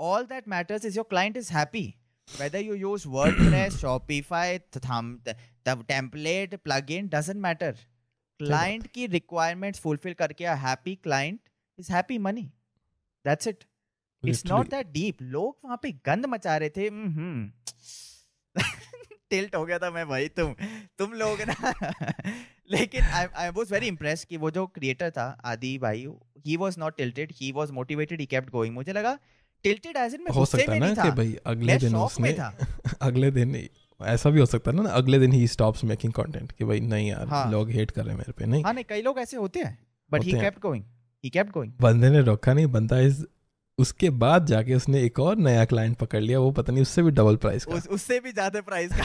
all 0.00 0.24
that 0.24 0.48
matters 0.48 0.84
is 0.84 0.96
your 0.96 1.06
client 1.10 1.36
is 1.36 1.52
happy 1.52 1.94
whether 2.38 2.60
you 2.60 2.74
use 2.74 3.04
wordpress 3.06 3.76
shopify 3.82 4.60
thumb 4.72 5.06
the 5.24 5.34
template 5.66 6.58
plugin 6.58 7.08
doesn't 7.08 7.40
matter 7.40 7.74
client 8.40 8.86
की 8.86 9.08
requirements 9.08 9.82
fulfill 9.86 10.14
करके 10.14 10.44
a 10.44 10.56
happy 10.56 10.96
client 11.06 11.40
is 11.78 11.88
happy 11.88 12.18
it. 13.36 13.64
it's 14.22 14.44
not 14.44 14.58
Literally. 14.58 14.70
that 14.70 14.92
deep. 14.92 15.22
लोग 15.22 15.56
वहाँ 15.64 15.80
पे 15.82 15.92
गंद 15.92 16.26
मचा 16.26 16.56
रहे 16.56 16.70
थे। 16.70 16.90
Tilt 19.30 19.56
हो 19.56 19.66
गया 19.66 19.78
था 19.78 19.90
मैं 19.90 20.08
भाई 20.08 20.28
तुम 20.28 20.54
तुम 20.98 21.12
लोग 21.12 21.38
ना। 21.40 21.74
लेकिन 22.70 23.02
I 23.02 23.26
I 23.36 23.48
was 23.48 23.72
very 23.72 23.86
impress 23.86 24.24
कि 24.24 24.36
वो 24.36 24.50
जो 24.50 24.66
क्रिएटर 24.66 25.10
था 25.10 25.40
आदि 25.44 25.78
भाई 25.78 26.06
he 26.46 26.56
was 26.56 26.78
not 26.78 26.96
tilted 26.96 27.32
he 27.32 27.52
was 27.52 27.70
motivated 27.70 28.20
he 28.20 28.26
kept 28.26 28.50
going 28.50 28.74
मुझे 28.74 28.92
लगा 28.92 29.18
टिल्टेड 29.62 29.96
एज 29.96 30.14
इन 30.14 30.20
मैं 30.22 30.32
हो 30.32 30.44
सकता 30.44 30.72
है 30.72 30.78
ना 30.78 30.86
नहीं 30.86 30.96
कि 30.96 31.10
भाई 31.10 31.36
अगले 31.46 31.76
दिन 31.76 31.96
उसने 31.96 32.32
अगले 33.02 33.30
दिन 33.30 33.68
ऐसा 34.02 34.30
भी 34.30 34.40
हो 34.40 34.46
सकता 34.46 34.70
है 34.70 34.82
ना 34.82 34.90
अगले 34.90 35.18
दिन 35.18 35.32
ही 35.32 35.48
स्टॉप्स 35.48 35.84
मेकिंग 35.84 36.12
कंटेंट 36.12 36.52
कि 36.52 36.64
भाई 36.64 36.80
नहीं 36.80 37.08
यार 37.10 37.26
हाँ। 37.26 37.50
लोग 37.52 37.70
हेट 37.70 37.90
कर 37.90 38.02
रहे 38.02 38.10
हैं 38.10 38.18
मेरे 38.18 38.32
पे 38.32 38.46
नहीं? 38.46 38.64
हाँ 38.64 38.74
नहीं 38.74 38.84
कई 38.88 39.02
लोग 39.02 39.18
ऐसे 39.18 39.36
होते 39.36 39.60
हैं 39.60 39.86
but 40.10 40.24
he. 40.24 40.32
Kept 40.32 40.58
going 40.58 40.84
he 41.24 41.30
kept 41.30 41.52
going 41.52 41.72
बंदे 41.80 42.10
ने 42.10 42.20
रोका 42.22 42.54
नहीं 42.54 42.66
बंदा 42.66 42.98
इस 43.00 43.24
उसके 43.78 44.10
बाद 44.10 44.46
जाके 44.46 44.74
उसने 44.74 45.02
एक 45.04 45.18
और 45.20 45.36
नया 45.36 45.64
क्लाइंट 45.64 45.96
पकड़ 45.96 46.20
लिया 46.20 46.38
वो 46.38 46.50
पता 46.50 46.72
नहीं 46.72 46.82
उससे 46.82 47.02
भी 47.02 47.10
डबल 47.10 47.36
प्राइस 47.36 47.64
का। 47.64 47.74
उस, 47.74 47.86
उससे 47.86 48.20
भी 48.20 48.32
ज़्यादा 48.32 48.60
प्राइस 48.60 48.92
का। 48.92 49.04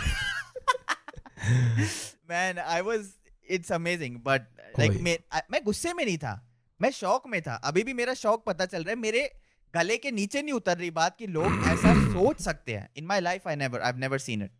Man 2.29 2.59
I 2.59 2.81
was 2.81 3.09
it's 3.47 3.71
amazing 3.71 4.15
but 4.17 4.47
like. 4.79 4.91
मैं 5.01 5.17
मैं 5.51 5.61
गुस्से 5.65 5.93
में 5.93 6.03
नहीं 6.05 6.17
था। 6.17 6.33
मैं 6.79 6.89
शौक 6.91 7.27
में 7.27 7.41
था। 7.41 7.55
अभी 7.63 7.83
भी 7.83 7.93
मेरा 7.93 8.13
शौक 8.13 8.43
पता 8.45 8.65
चल 8.65 8.83
रहा 8.83 8.89
है। 8.89 8.95
मेरे 8.95 9.29
गले 9.73 9.97
के 9.97 10.11
नीचे 10.11 10.41
नहीं 10.41 10.53
उतर 10.53 10.77
रही 10.77 10.91
बात 10.91 11.17
कि 11.17 11.27
लोग 11.27 11.67
ऐसा 11.67 11.93
सोच 12.13 12.41
सकते 12.41 12.75
हैं। 12.75 12.89
In 12.97 13.05
my 13.05 13.21
life 13.21 13.47
I 13.47 13.55
never 13.55 13.81
I 13.81 13.91
never 13.97 14.17
seen 14.17 14.41
it 14.41 14.51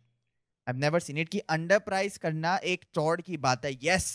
I 0.66 0.80
never 0.80 1.00
seen 1.00 1.18
it 1.18 1.28
कि 1.28 1.38
अंडर 1.38 1.78
प्राइस 1.78 2.18
करना 2.18 2.56
एक 2.56 2.84
चौड़ 2.94 3.20
की 3.20 3.36
बात 3.36 3.64
है। 3.64 3.72
यस 3.82 4.06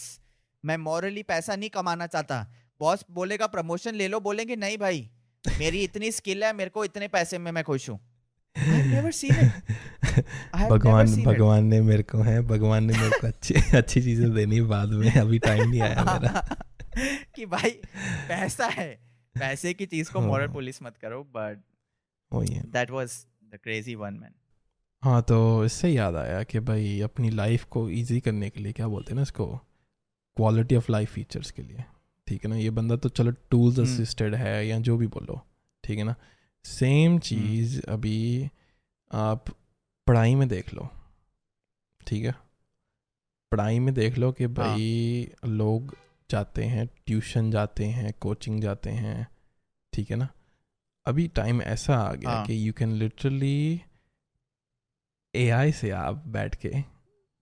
मैं 0.63 0.77
मॉरली 0.77 1.23
पैसा 1.23 1.55
नहीं 1.55 1.69
कमाना 1.69 2.07
चाहता। 2.07 2.45
बॉस 2.79 3.05
बोलेगा 3.11 3.47
प्रमोशन 3.47 3.95
ले 3.95 4.07
लो। 4.07 4.19
बोलेंगे 4.19 4.55
नहीं 4.55 4.77
भाई 4.77 5.09
मेरी 5.59 5.83
इतनी 5.83 6.11
स्किल 6.11 6.43
है 6.43 6.53
मेरे 6.53 6.69
को 6.69 6.85
इतने 6.85 7.07
पैसे 7.07 7.37
में 7.37 7.51
मैं 7.51 7.63
खुश 7.63 7.89
हूँ। 7.89 7.99
भगवान 10.69 11.23
भगवान 11.23 11.65
ने 11.65 11.81
मेरे 11.81 12.03
को 12.03 12.17
है 12.17 12.41
भगवान 12.41 12.83
ने 12.83 12.93
मेरे 12.93 13.19
को 13.21 13.27
अच्छी 13.27 13.53
अच्छी 13.77 14.01
चीज़ें 14.01 14.33
देनी 14.33 14.61
बाद 14.61 14.89
में 14.89 15.11
अभी 15.11 15.39
टाइम 15.39 15.69
नहीं 15.69 15.81
आया 15.81 16.03
मेरा। 16.03 16.57
कि 17.35 17.45
भाई 17.45 17.69
पैसा 18.27 18.67
है 18.67 18.99
पैसे 19.35 19.73
की 19.73 19.85
चीज़ 19.85 20.11
को 20.11 20.21
मॉरल 20.21 20.45
हाँ। 20.45 20.53
पुलिस 20.53 20.83
मत 20.83 20.97
करो 20.97 21.23
बट 21.23 21.63
है। 22.31 22.61
That 22.71 22.91
was 22.91 23.25
the 23.43 23.59
crazy 23.63 23.95
one 23.95 24.13
man 24.13 24.33
हाँ 25.03 25.21
तो 25.21 25.65
इससे 25.65 25.89
याद 25.89 26.15
आया 26.15 26.43
कि 26.43 26.59
भाई 26.59 27.01
अपनी 27.01 27.29
लाइफ 27.29 27.63
को 27.63 27.89
इजी 27.89 28.19
करने 28.19 28.49
के 28.49 28.59
लिए 28.59 28.73
क्या 28.73 28.87
बोलते 28.87 29.11
हैं 29.11 29.15
ना 29.15 29.21
इसको? 29.21 29.45
क्वालिटी 30.37 30.75
ऑफ़ 30.75 30.91
लाइफ 30.91 31.13
फीचर्स 31.13 31.51
के 31.51 31.61
लिए। 31.61 31.83
ठीक 32.29 32.43
है 32.45 32.49
ना? 32.49 32.55
ये 32.55 32.69
बंदा 32.69 32.95
तो 32.95 33.09
चलो 33.09 33.31
टूल्स 33.51 33.77
हम्म। 33.79 33.93
असिस्टेड 33.93 34.35
है 34.35 34.67
या 34.67 34.79
जो 34.79 34.97
भी 34.97 35.07
बोलो 35.07 35.41
ठीक 35.83 35.97
है 35.97 36.03
ना? 36.03 36.15
सेम 36.65 37.17
चीज़ 37.19 37.81
अभी 37.89 38.49
आप 39.11 39.45
पढ़ाई 40.07 40.35
में 40.35 40.47
देख 40.47 40.73
लो 40.73 40.89
ठीक 42.07 42.25
है? 42.25 42.35
पढ़ाई 43.51 43.79
में 43.79 43.93
देख 43.93 44.17
लो 44.17 44.31
कि 44.31 44.47
भाई 44.47 45.27
हाँ. 45.43 45.51
लोग 45.51 45.95
जाते 46.29 46.63
हैं 46.63 46.85
ट्यूशन 47.07 47.51
जाते 47.51 47.85
हैं 47.85 48.13
कोचिंग 48.21 48.61
जाते 48.61 48.89
हैं 48.89 49.27
ठीक 49.93 50.11
है 50.11 50.17
ना? 50.17 50.27
अभी 51.05 51.27
टाइम 51.27 51.61
ऐसा 51.61 51.95
आ 51.95 52.13
गया 52.13 52.29
हाँ। 52.29 52.45
कि 52.45 52.67
यू 52.67 52.73
कैन 52.73 52.91
लिटरली 52.93 53.81
एआई 55.33 55.71
से 55.71 55.89
आप 55.91 56.23
बैठ 56.27 56.55
के 56.55 56.69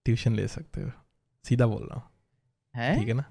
ट्यूशन 0.05 0.35
ले 0.35 0.47
सकते 0.47 0.81
हो। 0.81 0.91
सीधा 1.45 1.65
बोल 1.67 1.87
रहा 1.87 1.99
हूँ? 1.99 2.97
ठीक 2.97 3.07
है 3.07 3.13
ना? 3.13 3.23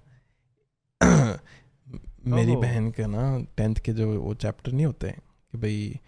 मेरी 2.26 2.56
बहन 2.56 2.90
का 2.90 3.06
ना 3.06 3.22
टेंथ 3.56 3.76
के 3.84 3.92
जो 3.92 4.08
वो 4.20 4.34
चैप्टर 4.34 4.72
नहीं 4.72 4.86
होते 4.86 5.06
हैं 5.08 5.20
कि 5.52 5.58
भाई 5.58 6.00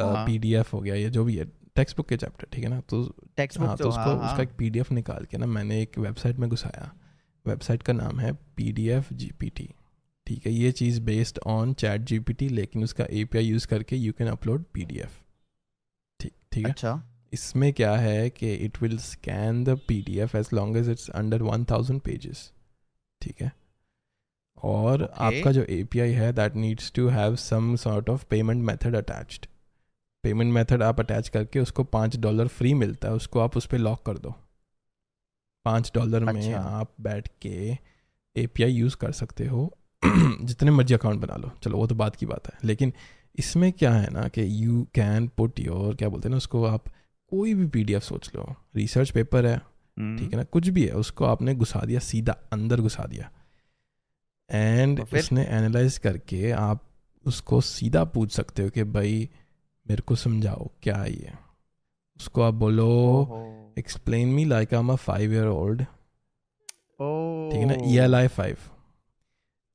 हाँ। 0.00 0.24
पीडीएफ 0.26 0.72
हो 0.72 0.80
गया 0.80 0.94
या 0.94 1.08
जो 1.08 1.24
भी 1.24 1.36
है 1.36 1.44
टेक्स्ट 1.76 1.96
बुक 1.96 2.08
के 2.08 2.16
चैप्टर 2.16 2.46
ठीक 2.52 2.64
है 2.64 2.70
ना? 2.70 2.80
तो 2.80 3.02
टेक्स्ट 3.36 3.58
हाँ 3.58 3.68
बुक 3.68 3.78
तो 3.78 3.84
तो 3.84 3.88
उसको 3.90 4.00
हाँ 4.00 4.14
उसका 4.14 4.26
हाँ। 4.26 4.42
एक 4.42 4.56
पीडीएफ 4.58 4.92
निकाल 4.92 5.24
के 5.30 5.38
ना 5.38 5.46
मैंने 5.46 5.80
एक 5.82 5.98
वेबसाइट 5.98 6.36
में 6.36 6.48
घुसाया। 6.50 6.90
वेबसाइट 7.46 7.82
का 7.82 7.92
नाम 7.92 8.20
है 8.20 8.32
P 8.56 8.72
D 8.72 8.88
F 8.88 9.12
G 9.14 9.30
P 9.40 9.50
T 9.50 9.68
ठीक 10.26 10.46
है? 10.46 10.52
ये 10.52 10.72
चीज़ 10.72 11.00
based 11.00 11.38
on 11.46 11.72
Chat 11.74 12.00
G 12.00 12.18
P 12.20 12.32
T 12.32 12.48
लेकिन 12.48 12.84
उसका 12.84 13.04
ए 13.10 13.24
पी 13.24 13.38
आई 13.38 13.44
यूज़ 13.44 13.66
करके 13.66 13.96
you 13.96 14.12
can 14.12 14.28
upload 14.28 14.64
P 14.74 14.84
D 14.84 14.98
F 14.98 15.20
ठीक 16.20 16.32
ठीक 16.52 16.66
है? 16.66 16.72
अच्छा। 16.72 17.02
इसमें 17.32 17.72
क्या 17.72 17.94
है 17.96 18.28
कि 18.30 18.52
it 18.54 18.82
will 18.82 18.98
scan 18.98 19.62
the 19.64 19.78
P 19.88 20.00
D 20.02 20.18
F 20.18 20.36
as 20.36 20.48
long 20.54 20.76
as 20.76 20.88
it's 20.90 21.08
under 21.10 21.42
one 21.42 21.64
thousand 21.64 22.00
pages 22.00 22.50
ठीक 23.20 23.42
है? 23.42 23.52
और 24.62 24.98
Okay. 24.98 25.20
आपका 25.20 25.52
जो 25.52 25.62
ए 25.62 25.84
पी 25.84 26.00
आई 26.00 26.10
है 26.10 26.32
that 26.32 26.56
needs 26.56 26.92
to 26.92 27.08
have 27.08 27.36
some 27.36 27.76
sort 27.76 28.10
of 28.10 28.24
payment 28.30 28.64
method 28.64 28.96
attached 28.96 29.46
payment 30.22 30.52
method 30.54 30.82
आप 30.82 31.00
अटैच 31.00 31.28
करके 31.28 31.60
उसको 31.60 31.84
पाँच 31.84 32.16
डॉलर 32.16 32.46
फ्री 32.46 32.74
मिलता 32.74 33.08
है 33.08 33.14
उसको 33.14 33.40
आप 33.40 33.56
उस 33.56 33.66
पर 33.66 33.78
लॉक 33.78 34.06
कर 34.06 34.18
दो। 34.18 34.34
पाँच 35.64 35.92
डॉलर 35.94 36.28
अच्छा. 36.28 36.32
में। 36.32 36.54
आप 36.54 36.92
बैठ 37.00 37.28
के 37.28 37.78
ए 38.36 38.46
पी 38.46 38.62
आई 38.62 38.72
यूज़ 38.72 38.96
कर 38.96 39.12
सकते 39.12 39.46
हो। 39.46 39.74
जितने 40.42 40.70
मर्ज़ी 40.70 40.94
अकाउंट 40.94 41.20
बना 41.20 41.36
लो। 41.36 41.50
चलो 41.62 41.78
वो 41.78 41.86
तो 41.86 41.94
बात 41.94 42.16
की 42.16 42.26
बात 42.26 42.46
है। 42.46 42.58
लेकिन 42.64 42.92
इसमें 43.38 43.72
क्या 43.72 43.92
है 43.92 44.10
ना 44.10 44.28
कि 44.28 44.66
यू 44.66 44.86
कैन 44.94 45.28
पुट 45.28 45.60
योर 45.60 45.94
क्या 45.94 46.08
बोलते 46.08 46.28
हैं 46.28 46.30
ना 46.30 46.36
उसको 46.36 46.64
आप 46.64 46.84
कोई 47.28 47.54
भी 47.54 47.66
पी 47.66 47.84
डी 47.84 47.94
एफ़ 47.94 48.02
सोच 48.02 48.30
लो। 48.36 48.54
रिसर्च 48.76 49.10
पेपर 49.10 49.46
है 49.46 49.56
हम्म, 49.56 50.18
ठीक 50.18 50.30
है 50.30 50.36
ना? 50.36 50.44
कुछ 50.44 50.68
भी 50.68 50.84
है 50.84 50.92
उसको 50.92 51.24
आपने 51.24 51.54
घुसा 51.54 51.80
दिया 51.80 52.00
सीधा 52.00 52.32
अंदर 52.52 52.80
घुसा 52.80 53.04
दिया। 53.04 53.30
एंड? 54.50 55.00
उसने 55.00 55.44
एनालाइज 55.44 55.98
करके 55.98 56.50
आप 56.50 56.82
उसको 57.26 57.60
सीधा 57.60 58.04
पूछ 58.04 58.32
सकते 58.32 58.62
हो 58.62 58.70
कि 58.70 58.82
भाई 58.84 59.28
मेरे 59.86 60.02
को 60.02 60.14
समझाओ 60.14 60.68
क्या 60.82 60.96
है 60.96 61.12
ये? 61.12 61.32
उसको 62.16 62.42
आप 62.42 62.54
बोलो 62.54 62.86
explain 63.78 64.28
me 64.28 64.44
like 64.44 64.74
I 64.74 64.80
am 64.80 64.92
a 64.92 64.94
five 64.94 65.32
year 65.32 65.46
old 65.46 65.82
ठीक 65.82 67.60
है 67.60 67.66
ना? 67.66 67.74
ई 67.86 67.96
एल 67.98 68.14
आई 68.14 68.26
फाइव 68.28 68.56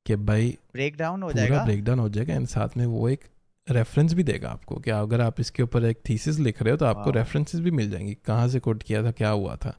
कि 0.06 0.16
भाई 0.16 0.58
ब्रेक 0.72 0.96
डाउन 0.96 1.22
हो 1.22 1.32
जाएगा? 1.32 1.64
ब्रेक 1.64 1.84
डाउन 1.84 1.98
हो 1.98 2.08
जाएगा 2.08 2.34
एंड 2.34 2.46
साथ 2.46 2.76
में 2.76 2.86
वो 2.86 3.08
एक 3.08 3.24
रेफरेंस 3.68 4.12
भी 4.14 4.22
देगा 4.22 4.50
आपको 4.50 4.76
कि 4.76 4.90
अगर 4.90 5.20
आप 5.20 5.40
इसके 5.40 5.62
ऊपर 5.62 5.84
एक 5.84 5.98
थीसिस 6.08 6.38
लिख 6.38 6.62
रहे 6.62 6.70
हो 6.70 6.76
तो 6.76 6.86
आपको. 6.86 7.10
रेफरेंसेस 7.10 7.60
भी 7.60 7.70
मिल 7.70 7.90
जाएँगी 7.90 8.14
कहाँ 8.14 8.48
से 8.48 8.60
कोट 8.60 8.82
किया 8.82 9.02
था 9.02 9.10
क्या 9.10 9.30
हुआ 9.30 9.56
था। 9.56 9.76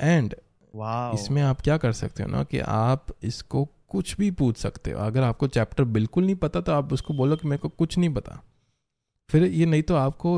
एंड 0.00 0.34
इसमें 1.14 1.42
आप 1.42 1.60
क्या 1.60 1.76
कर 1.76 1.92
सकते 1.92 2.22
हो 2.22 2.28
ना 2.28 2.42
कि 2.44 2.58
आप 2.58 3.06
इसको 3.22 3.68
कुछ 3.90 4.16
भी 4.16 4.30
पूछ 4.32 4.56
सकते 4.58 4.90
हो। 4.90 5.00
अगर 5.00 5.22
आपको 5.22 5.46
चैप्टर 5.48 5.84
बिल्कुल 5.96 6.24
नहीं 6.24 6.36
पता 6.36 6.60
तो 6.60 6.72
आप 6.72 6.92
उसको 6.92 7.14
बोलो 7.14 7.36
कि 7.36 7.48
मेरे 7.48 7.58
को 7.58 7.68
कुछ 7.70 7.98
नहीं 7.98 8.12
पता। 8.14 8.40
फिर 9.30 9.44
ये 9.44 9.66
नहीं 9.66 9.82
तो 9.82 9.94
आपको 9.96 10.32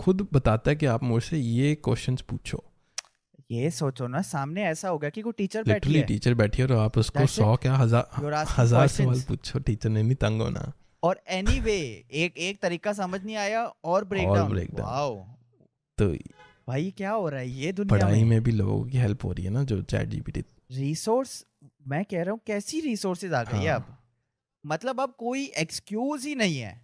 खुद 0.00 0.26
बताता 0.32 0.70
है 0.70 0.76
कि 0.76 0.86
आप 0.88 1.02
मुझसे 1.04 1.38
ये 1.38 1.74
क्वेश्चंस 1.84 2.20
पूछो। 2.20 2.62
ये 3.50 3.70
सोचो 3.72 4.06
ना 4.08 4.20
सामने 4.22 4.62
ऐसा 4.64 4.88
हो 4.88 4.98
गया 4.98 5.10
कि 5.10 5.22
कोई 5.22 5.32
टीचर 5.38 5.62
बैठी 5.64 5.92
है। 5.92 6.02
टीचर 6.04 6.34
बैठी 6.34 6.62
है 6.62 6.68
और 6.68 6.74
आप 6.74 6.98
उसको 6.98 7.26
सौ 7.28 7.54
क्या 7.56 7.74
हज़ार 7.76 8.08
हज़ार 8.50 8.88
सवाल 8.88 9.20
पूछो 9.28 9.58
टीचर 9.60 9.88
ने 9.88 10.02
नहीं 10.02 10.14
तंग 10.16 10.40
होना। 10.42 10.72
और 11.02 11.20
एनीवे 11.30 11.78
एक 12.14 12.38
एक 12.38 12.60
तरीका 12.62 12.92
समझ 12.94 13.22
नहीं 13.24 13.36
आया 13.38 13.64
और 13.84 14.04
ब्रेक 14.04 14.28
डाउन 14.28 15.24
तो 15.98 16.08
भाई 16.68 16.90
क्या 16.96 17.10
हो 17.10 17.28
रहा 17.28 17.40
है? 17.40 17.48
ये 17.50 17.72
दुनिया 17.72 17.96
पढ़ाई 17.96 18.22
में 18.22 18.30
में 18.30 18.42
भी 18.42 18.52
लोगों 18.52 18.82
की 18.84 18.98
हेल्प 18.98 19.24
हो 19.24 19.32
रही 19.32 19.44
है 19.44 19.50
ना 19.50 19.62
जो 19.64 19.80
चैट 19.84 20.08
जीपीटी 20.08 20.44
रिसोर्स 20.72 21.44
मैं 21.88 22.04
कह 22.04 22.22
रहा 22.22 22.32
हूँ 22.32 22.40
कैसी 22.46 22.80
रिसोर्सेज 22.80 23.32
आ 23.32 23.42
गई 23.44 23.58
है 23.58 23.70
हाँ। 23.70 23.76
अब 23.80 23.96
मतलब 24.64 25.00
अब 25.00 25.14
कोई 25.18 25.44
एक्सक्यूज 25.58 26.24
ही 26.26 26.34
नहीं 26.34 26.58
है। 26.58 26.80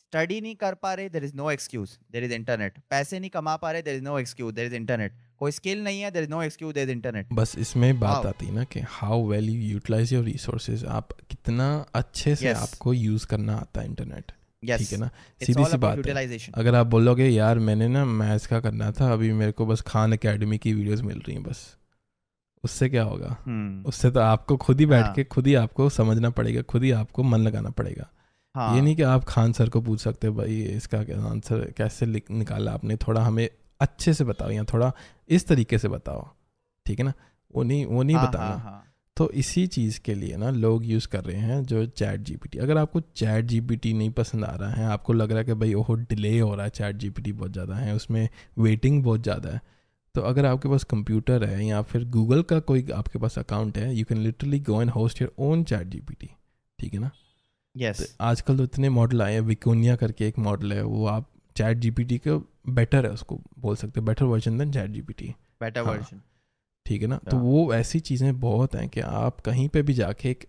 स्टडी 0.00 0.40
नहीं 0.40 0.54
कर 0.56 0.74
पा 0.74 0.92
रहे 0.94 1.08
there 1.08 1.24
is 1.24 1.34
no 1.36 1.50
excuse 1.50 1.98
there 2.12 2.24
is 2.24 2.32
internet 2.32 2.78
पैसे 2.90 3.18
नहीं 3.20 3.30
कमा 3.30 3.56
पा 3.56 3.70
रहे 3.72 3.82
there 3.82 3.94
is 3.96 4.02
no 4.02 4.18
excuse 4.18 4.54
there 4.54 4.66
is 4.66 4.74
internet 4.74 5.12
कोई 5.38 5.50
स्किल 5.52 5.82
नहीं 5.84 6.00
है 6.00 6.10
there 6.10 6.22
is 6.22 6.30
no 6.30 6.42
excuse 6.42 6.74
there 6.74 6.82
is 6.82 6.90
internet 6.90 7.28
बस 7.32 7.54
इसमें 7.58 8.00
बात 8.00 8.16
Wow. 8.16 8.26
आती 8.26 8.46
है 8.46 8.52
ना 8.54 8.64
कि 8.64 8.80
how 8.88 9.26
well 9.28 9.48
you 9.50 9.60
utilize 9.72 10.12
your 10.12 10.24
resources 10.24 10.84
आप 10.84 11.12
कितना 11.30 11.68
अच्छे 11.94 12.34
से 12.36 12.46
Yes. 12.46 12.56
आपको 12.56 12.92
यूज़ 12.92 13.26
करना 13.26 13.56
आता 13.56 13.80
है 13.80 13.86
इंटरनेट 13.86 14.32
ठीक 14.62 14.92
है 14.92 14.98
ना? 14.98 15.10
सीधी 15.40 15.64
सी 15.64 15.76
बात 15.76 16.06
है। 16.06 16.38
अगर 16.54 16.74
आप 16.74 16.86
बोलोगे 16.86 17.28
यार 17.28 17.58
मैंने 17.58 17.88
ना 17.88 18.04
मैथ्स 18.04 18.46
का 18.46 18.60
करना 18.60 18.90
था 18.92 19.12
अभी 19.12 19.32
मेरे 19.32 19.52
को 19.52 19.66
बस 19.66 19.80
खान 19.86 20.12
एकेडमी 20.12 20.58
की 20.58 20.72
वीडियोस 20.74 21.00
मिल 21.02 21.18
रही 21.18 21.34
हैं 21.34 21.42
बस। 21.42 21.64
उससे 22.64 22.88
क्या 22.88 23.02
होगा? 23.02 23.36
उससे 23.86 24.10
तो 24.10 24.20
आपको 24.20 24.56
खुद 24.56 24.80
ही 24.80 24.86
बैठ 24.86 25.04
हाँ। 25.04 25.14
के 25.14 25.24
खुद 25.24 25.46
ही 25.46 25.54
आपको 25.54 25.88
समझना 25.90 26.30
पड़ेगा 26.30 26.62
खुद 26.62 26.82
ही 26.84 26.90
आपको 26.90 27.22
मन 27.22 27.40
लगाना 27.40 27.70
पड़ेगा। 27.70 28.08
हाँ। 28.54 28.74
ये 28.74 28.80
नहीं 28.80 28.96
कि 28.96 29.02
आप 29.02 29.24
खान 29.24 29.52
सर 29.52 29.68
को 29.68 29.80
पूछ 29.80 30.00
सकते 30.00 30.26
हो 30.26 30.34
भाई 30.34 30.60
इसका 30.62 30.98
आंसर 31.30 31.64
कैसे 31.76 32.06
निकाला 32.06 32.72
आपने? 32.72 32.96
थोड़ा 32.98 33.22
हमें 33.22 33.48
अच्छे 33.80 34.14
से 34.14 34.24
बताओ 34.24 34.50
या 34.50 34.64
थोड़ा 34.64 34.92
इस 35.28 35.46
तरीके 35.48 35.78
से 35.78 35.88
बताओ। 35.88 36.28
ठीक 36.86 36.98
है 36.98 37.04
ना? 37.04 37.12
वो 37.54 37.62
नहीं 37.62 37.84
वो 37.86 38.02
नहीं 38.02 38.16
हाँ, 38.16 38.28
बताना। 38.28 38.44
हाँ, 38.44 38.58
हाँ. 38.60 38.84
तो 39.16 39.28
इसी 39.30 39.66
चीज़ 39.66 39.98
के 40.00 40.14
लिए 40.14 40.36
ना 40.36 40.50
लोग 40.50 40.84
यूज़ 40.86 41.08
कर 41.08 41.24
रहे 41.24 41.36
हैं 41.36 41.62
जो 41.64 41.84
चैट 41.86 42.20
जीपीटी। 42.20 42.58
अगर 42.58 42.78
आपको 42.78 43.00
चैट 43.00 43.44
जीपीटी 43.44 43.92
नहीं 43.92 44.10
पसंद 44.10 44.44
आ 44.44 44.54
रहा 44.54 44.70
है 44.70 44.86
आपको 44.86 45.12
लग 45.12 45.30
रहा 45.30 45.38
है 45.38 45.44
कि 45.44 45.54
भाई 45.54 45.74
ओहो 45.74 45.94
डिले 45.94 46.38
हो 46.38 46.54
रहा 46.54 46.64
है 46.64 46.70
चैट 46.70 46.96
जीपीटी 46.96 47.32
बहुत 47.32 47.52
ज़्यादा 47.52 47.74
है 47.74 47.94
उसमें 47.94 48.28
वेटिंग 48.58 49.02
बहुत 49.04 49.22
ज़्यादा 49.22 49.50
है। 49.50 49.60
तो 50.14 50.20
अगर 50.20 50.46
आपके 50.46 50.68
पास 50.68 50.84
कंप्यूटर 50.84 51.44
है 51.44 51.66
या 51.66 51.82
फिर 51.82 52.04
गूगल 52.04 52.42
का 52.42 52.60
कोई 52.60 52.88
आपके 52.94 53.18
पास 53.18 53.38
अकाउंट 53.38 53.78
है 53.78 53.94
you 53.94 54.04
can 54.04 54.18
literally 54.18 54.60
go 54.60 54.82
and 54.82 54.90
host 54.90 55.22
your 55.22 55.34
own 55.38 55.64
Chat 55.64 55.86
GPT 55.86 56.30
ठीक 56.78 56.94
है 56.94 57.00
ना 57.00 57.10
यस 57.76 57.98
yes. 57.98 58.08
तो 58.08 58.24
आजकल 58.24 58.56
तो 58.56 58.64
इतने 58.64 58.88
मॉडल 58.88 59.22
आए 59.22 59.32
हैं 59.32 59.40
विकोनिया 59.40 59.96
करके 59.96 60.28
एक 60.28 60.38
मॉडल 60.38 60.72
है 60.72 60.82
वो 60.82 61.06
आप 61.06 61.30
चैट 61.56 61.78
जीपीटी 61.78 62.18
का 62.18 62.36
बेटर 62.68 63.06
है 63.06 63.12
उसको 63.12 63.40
बोल 63.58 63.76
सकते 63.76 64.00
हो 64.00 64.06
better 64.06 64.24
version 64.24 64.58
then 64.58 64.72
Chat 64.72 64.90
GPT 64.90 65.34
better. 65.62 65.80
Version 65.80 66.20
ठीक 66.86 67.02
है 67.02 67.08
ना 67.08 67.18
yeah. 67.18 67.30
तो 67.30 67.36
हाँ। 67.36 67.44
वो 67.44 67.74
ऐसी 67.74 68.00
चीज़ें 68.00 68.40
बहुत 68.40 68.74
हैं 68.74 68.88
कि 68.88 69.00
आप 69.00 69.40
कहीं 69.40 69.68
पे 69.68 69.82
भी 69.82 69.94
जाके 69.94 70.30
एक 70.30 70.46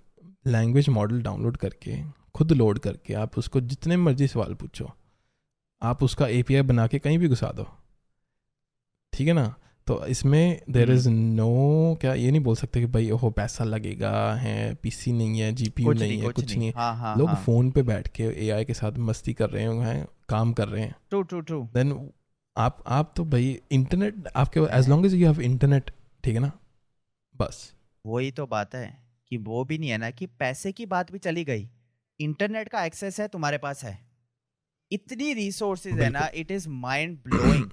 लैंग्वेज 0.47 0.89
मॉडल 0.89 1.22
डाउनलोड 1.22 1.57
करके 1.57 2.03
खुद 2.36 2.51
लोड 2.51 2.80
करके 2.80 3.14
आप 3.14 3.38
उसको 3.38 3.61
जितने 3.61 3.97
मर्ज़ी 3.97 4.28
सवाल 4.28 4.53
पूछो 4.53 4.91
आप 5.82 6.03
उसका 6.03 6.28
एपीआई 6.28 6.61
बना 6.61 6.88
के 6.88 6.99
कहीं 6.99 7.18
भी 7.20 7.28
घुसा 7.28 7.51
दो 7.51 7.68
ठीक 9.14 9.28
है 9.28 9.34
ना? 9.34 9.53
तो 9.88 10.05
इसमें 10.05 10.61
देर 10.70 10.91
इज़ 10.91 11.09
नो 11.09 11.97
क्या 12.01 12.14
ये 12.14 12.32
नहीं 12.32 12.41
बोल 12.41 12.55
सकते 12.55 12.80
कि 12.80 12.86
भाई 12.86 13.09
ओहो 13.11 13.30
पैसा 13.30 13.64
लगेगा 13.64 14.11
है 14.36 14.74
पीसी 14.76 15.11
नहीं 15.11 15.39
है 15.39 15.51
जीपीयू 15.53 15.91
नहीं 15.93 16.07
नहीं 16.09 16.20
है 16.20 16.26
कुछ 16.26 16.36
कुछ 16.36 16.57
नहीं। 16.57 16.68
है। 16.68 16.74
हाँ 16.76 16.95
हाँ 16.95 17.18
लोग 17.18 17.30
हाँ. 17.30 17.36
फ़ोन 17.36 17.72
पे 17.72 17.82
बैठ 17.84 18.07
के 18.07 18.24
एआई 18.45 18.66
के 18.66 18.74
साथ 18.74 18.97
मस्ती 18.97 19.34
कर 19.34 19.49
रहे 19.49 19.64
हैं 19.64 20.05
काम 20.30 20.53
कर 20.53 20.68
रहे 20.68 20.84
हैं। 20.84 20.95
ट्रू 21.09 21.22
ट्रू 21.22 21.41
ट्रू 21.41 21.61
देन 21.74 22.09
आप 22.57 22.84
आप 22.88 23.14
तो 23.18 23.26
भाई 23.26 23.59
इंटरनेट 23.72 24.28
आपके 24.36 24.59
as 24.59 24.89
long 24.89 25.05
as 25.05 25.14
you 25.14 25.28
have 25.28 25.41
internet 25.41 25.91
ठीक 26.24 26.34
है 26.34 26.39
ना? 26.39 26.51
बस। 27.36 27.74
वही 28.05 28.32
तो 28.32 28.45
बात 28.47 28.76
है 28.76 29.03
कि 29.28 29.38
वो 29.38 29.64
भी 29.66 29.78
नहीं 29.78 29.89
है 29.89 29.97
ना 29.97 30.09
कि 30.11 30.26
पैसे 30.39 30.72
की 30.72 30.86
बात 30.86 31.11
भी 31.11 31.18
चली 31.18 31.43
गई। 31.43 31.70
इंटरनेट 32.20 32.70
का 32.70 32.84
एक्सेस 32.86 33.20
है 33.20 33.28
तुम्हारे 33.28 33.57
पास 33.57 33.84
है। 33.84 33.97
इतनी 34.91 35.34
रिसोर्सेज 35.34 35.99
है 35.99 36.09
ना 36.09 36.30
इट 36.36 36.51
इज़ 36.51 36.70
माइंड 36.70 37.18
ब्लोइंग 37.24 37.70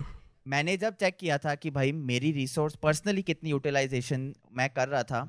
मैंने 0.47 0.77
जब 0.77 0.97
चेक 0.97 1.17
किया 1.17 1.39
था 1.39 1.55
कि 1.55 1.71
भाई 1.71 1.93
मेरी 1.93 2.33
रिसोर्स 2.33 2.75
पर्सनली 2.77 3.23
कितनी 3.23 3.51
यूटिलाइजेशन 3.51 4.33
मैं 4.53 4.69
कर 4.71 4.89
रहा 4.89 5.03
था 5.03 5.23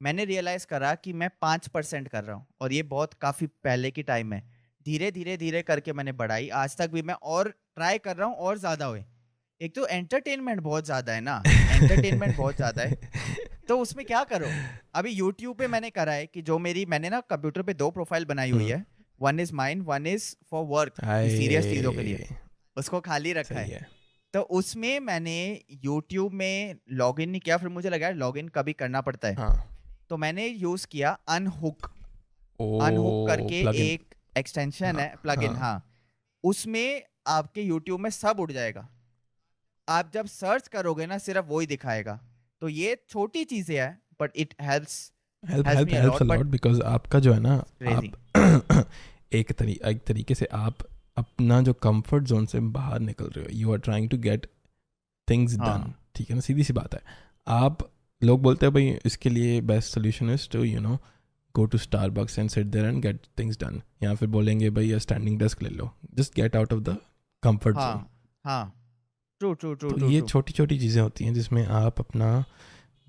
मैंने 0.00 0.24
रियलाइज़ 0.24 0.66
करा 0.66 0.94
कि 0.94 1.12
मैं 1.12 1.28
पाँच 1.42 1.66
परसेंट 1.68 2.08
कर 2.08 2.24
रहा 2.24 2.36
हूँ 2.36 2.46
और 2.60 2.72
ये 2.72 2.82
बहुत 2.82 3.14
काफ़ी 3.14 3.46
पहले 3.46 3.90
की 3.90 4.02
टाइम 4.02 4.32
है। 4.32 4.42
धीरे 4.86 5.10
धीरे 5.10 5.36
धीरे 5.36 5.62
करके 5.62 5.92
मैंने 5.92 6.12
बढ़ाई। 6.12 6.48
आज 6.48 6.76
तक 6.76 6.90
भी 6.90 7.02
मैं 7.02 7.14
और 7.14 7.48
ट्राई 7.48 7.98
कर 7.98 8.16
रहा 8.16 8.28
हूँ 8.28 8.36
और 8.36 8.58
ज़्यादा 8.58 8.86
हुए। 8.86 9.04
एक 9.60 9.74
तो 9.74 9.86
एंटरटेनमेंट 9.86 10.60
बहुत 10.60 10.84
ज़्यादा 10.84 11.12
है 11.12 11.20
ना? 11.20 11.42
एंटरटेनमेंट 11.46 12.36
बहुत 12.36 12.56
ज़्यादा 12.56 12.82
है। 12.82 13.10
तो 13.68 13.78
उसमें 13.78 14.04
क्या 14.06 14.22
करो? 14.24 14.46
अभी 14.94 15.10
यूट्यूब 15.10 15.56
पे 15.56 15.68
मैंने 15.68 15.90
करा 15.90 16.12
है 16.12 16.26
कि 16.26 16.42
जो 16.42 16.58
मेरी 16.58 16.86
मैंने 16.86 17.10
ना 17.10 17.20
कंप्यूटर 17.20 17.62
पे 17.62 17.74
दो 17.74 17.90
प्रोफ़ाइल 17.90 18.24
बनाई 18.24 18.50
हुई 18.50 18.68
है। 18.68 18.84
One 19.20 19.40
is 19.40 19.52
mind 19.54 19.84
one 19.86 20.06
is 20.06 20.34
for 20.50 20.64
work 20.66 21.00
serious 21.00 21.64
चीज़ों 21.64 21.92
के 21.92 22.02
लिए। 22.02 22.28
उसको 22.76 23.00
खाली 23.00 23.32
रखा 23.32 23.58
है। 23.60 23.66
है। 23.66 23.86
तो 24.34 24.40
उसमें 24.40 25.00
मैंने 25.00 25.64
यूट्यूब 25.84 26.32
में 26.32 26.76
लॉगिन 26.90 27.30
नहीं 27.30 27.40
किया 27.40 27.56
फिर 27.56 27.68
मुझे 27.68 27.88
लगा 27.88 28.10
लॉगिन 28.10 28.48
कभी 28.48 28.72
करना 28.72 29.00
पड़ता 29.00 29.28
है। 29.28 29.34
हाँ। 29.34 29.78
तो 30.10 30.16
मैंने 30.16 30.46
यूज़ 30.46 30.86
किया 30.86 31.18
अनहुक 31.28 31.86
अनहुक 32.60 33.28
करके 33.28 33.62
plugin. 33.62 33.80
एक 33.80 34.14
एक्सटेंशन 34.38 34.86
हाँ, 34.86 35.06
है 35.06 35.16
प्लगइन 35.22 35.50
हाँ। 35.50 35.58
हाँ। 35.58 35.90
उसमें 36.44 37.02
आपके 37.26 37.62
यूट्यूब 37.62 38.00
में 38.00 38.10
सब 38.10 38.40
उड़ 38.40 38.52
जाएगा। 38.52 38.88
आप 39.88 40.10
जब 40.14 40.26
सर्च 40.26 40.68
करोगे 40.68 41.06
ना 41.06 41.18
सिर्फ़ 41.18 41.46
वो 41.46 41.60
ही 41.60 41.66
दिखाएगा। 41.66 42.20
तो 42.60 42.68
ये 42.68 43.04
छोटी 43.08 43.44
चीज़ें 43.44 43.76
है 43.76 44.02
but 44.20 44.30
it 44.36 44.54
helps 44.60 45.12
help 45.48 45.66
help 45.66 45.88
helps 45.88 46.22
a 46.22 46.24
lot 46.24 46.46
because 46.46 46.82
आपका 46.82 47.18
जो 47.18 47.32
है 47.32 47.40
ना 47.40 47.54
आप 47.88 48.86
एक 49.32 49.52
तरी 49.52 49.80
एक 49.84 50.04
तरीके 50.06 50.34
से 50.34 50.48
आप 50.52 50.87
अपना 51.18 51.60
जो 51.62 51.72
कंफर्ट 51.82 52.24
जोन 52.24 52.46
से 52.46 52.60
बाहर 52.72 53.00
निकल 53.00 53.30
रहे 53.36 53.44
हो। 53.44 53.50
You 53.52 53.72
are 53.72 53.78
trying 53.80 54.08
to 54.10 54.18
get 54.18 54.46
things 55.28 55.56
done. 55.56 55.92
ठीक 56.14 56.30
है 56.30 56.34
ना? 56.34 56.40
सीधी 56.40 56.64
सी 56.64 56.72
बात 56.72 56.94
है। 56.94 57.00
आप 57.46 57.88
लोग 58.22 58.42
बोलते 58.42 58.66
हैं 58.66 58.72
भाई 58.74 58.98
इसके 59.06 59.30
लिए 59.30 59.60
best 59.62 59.94
solution 59.94 60.30
is 60.30 60.48
to 60.50 60.62
you 60.64 60.80
know 60.80 60.98
go 61.54 61.64
to 61.64 61.78
Starbucks 62.10 62.38
and 62.38 62.50
sit 62.50 62.66
there 62.66 62.84
and 62.84 63.02
get 63.02 63.20
things 63.38 63.58
done 63.60 63.80
या 64.02 64.14
फिर 64.14 64.28
बोलेंगे 64.28 64.70
भाई 64.70 64.98
स्टैंडिंग 65.00 65.38
डेस्क 65.38 65.62
ले 65.62 65.68
लो। 65.68 65.90
Just 66.14 66.34
get 66.34 66.56
out 66.56 66.72
of 66.72 66.80
the 66.80 66.96
comfort 67.42 67.76
zone 67.76 67.84
हाँ 67.84 68.10
हाँ। 68.44 68.74
ट्रू 69.40 69.52
ट्रू 69.54 69.74
ट्रू 69.74 69.90
तो 69.90 70.08
ये 70.10 70.20
छोटी 70.22 70.52
छोटी 70.52 70.78
चीज़ें 70.78 71.00
होती 71.02 71.24
हैं 71.24 71.34
जिसमें 71.34 71.64
आप 71.66 72.00
अपना 72.00 72.44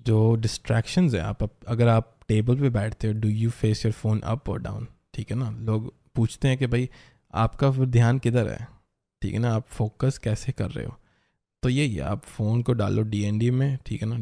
जो 0.00 0.34
डिस्ट्रैक्शंस 0.36 1.14
है 1.14 1.20
आप 1.20 1.42
अगर 1.68 1.88
आप 1.88 2.16
टेबल 2.28 2.60
पे 2.60 2.70
बैठते 2.70 3.08
हो 3.08 3.14
do 3.20 3.28
you 3.28 3.50
face 3.52 3.84
your 3.84 3.92
phone 3.92 4.20
up 4.20 4.48
और 4.48 4.60
डाउन 4.62 4.86
ठीक 5.14 5.30
है 5.30 5.36
ना? 5.36 5.50
लोग 5.50 5.92
पूछते 6.14 6.48
हैं 6.48 6.58
कि 6.58 6.66
भाई 6.66 6.88
आपका 7.34 7.70
फिर 7.70 7.86
ध्यान 7.86 8.18
किधर 8.18 8.48
है? 8.48 8.68
ठीक 9.22 9.32
है 9.32 9.38
ना 9.38 9.54
आप 9.54 9.66
फोकस 9.66 10.18
कैसे 10.18 10.52
कर 10.52 10.70
रहे 10.70 10.86
हो? 10.86 10.96
तो 11.62 11.68
यही 11.68 11.94
है 11.94 12.02
आप 12.02 12.24
फ़ोन 12.24 12.62
को 12.62 12.72
डालो 12.72 13.02
डीएनडी 13.02 13.50
में 13.50 13.78
ठीक 13.86 14.02
है 14.02 14.08
ना? 14.08 14.16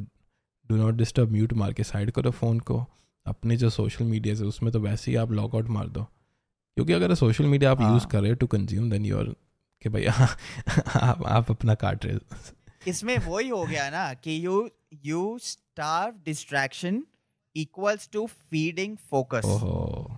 डू 0.70 0.76
नॉट 0.76 0.94
डिस्टर्ब 0.94 1.32
म्यूट 1.32 1.52
मार 1.52 1.72
के 1.72 1.84
साइड 1.84 2.10
करो 2.10 2.30
फ़ोन 2.30 2.60
को। 2.60 2.86
अपने 3.26 3.56
जो 3.56 3.70
सोशल 3.70 4.04
मीडिया 4.04 4.34
है 4.34 4.42
उसमें 4.42 4.72
तो 4.72 4.80
वैसे 4.80 5.10
ही 5.10 5.16
आप 5.16 5.32
लॉग 5.32 5.54
आउट 5.54 5.68
मार 5.68 5.88
दो। 5.88 6.02
क्योंकि 6.76 6.92
अगर 6.92 7.14
सोशल 7.14 7.46
मीडिया 7.46 7.70
आप 7.70 7.80
यूज़ 7.80 7.90
हाँ। 7.90 8.06
कर 8.06 8.20
रहे 8.20 8.30
हो 8.30 8.34
टू 8.34 8.46
कंज्यूम 8.46 8.90
देन 8.90 9.04
यूर 9.04 9.36
कि 9.82 9.88
भाई 9.88 10.04
आप 10.96 11.22
आप 11.26 11.50
अपना 11.50 11.74
काट 11.74 12.04
रहे 12.04 12.14
हो 12.14 12.36
इसमें 12.86 13.18
वही 13.18 13.48
हो 13.48 13.64
गया 13.66 13.90
ना 13.90 14.14
कि 14.14 14.46
you 14.46 14.70
you 15.04 15.38
starve 15.42 16.14
distraction 16.24 17.02
equals 17.56 18.08
to 18.12 18.26
feeding 18.26 18.96
focus 18.96 19.42
ओहो। 19.44 20.17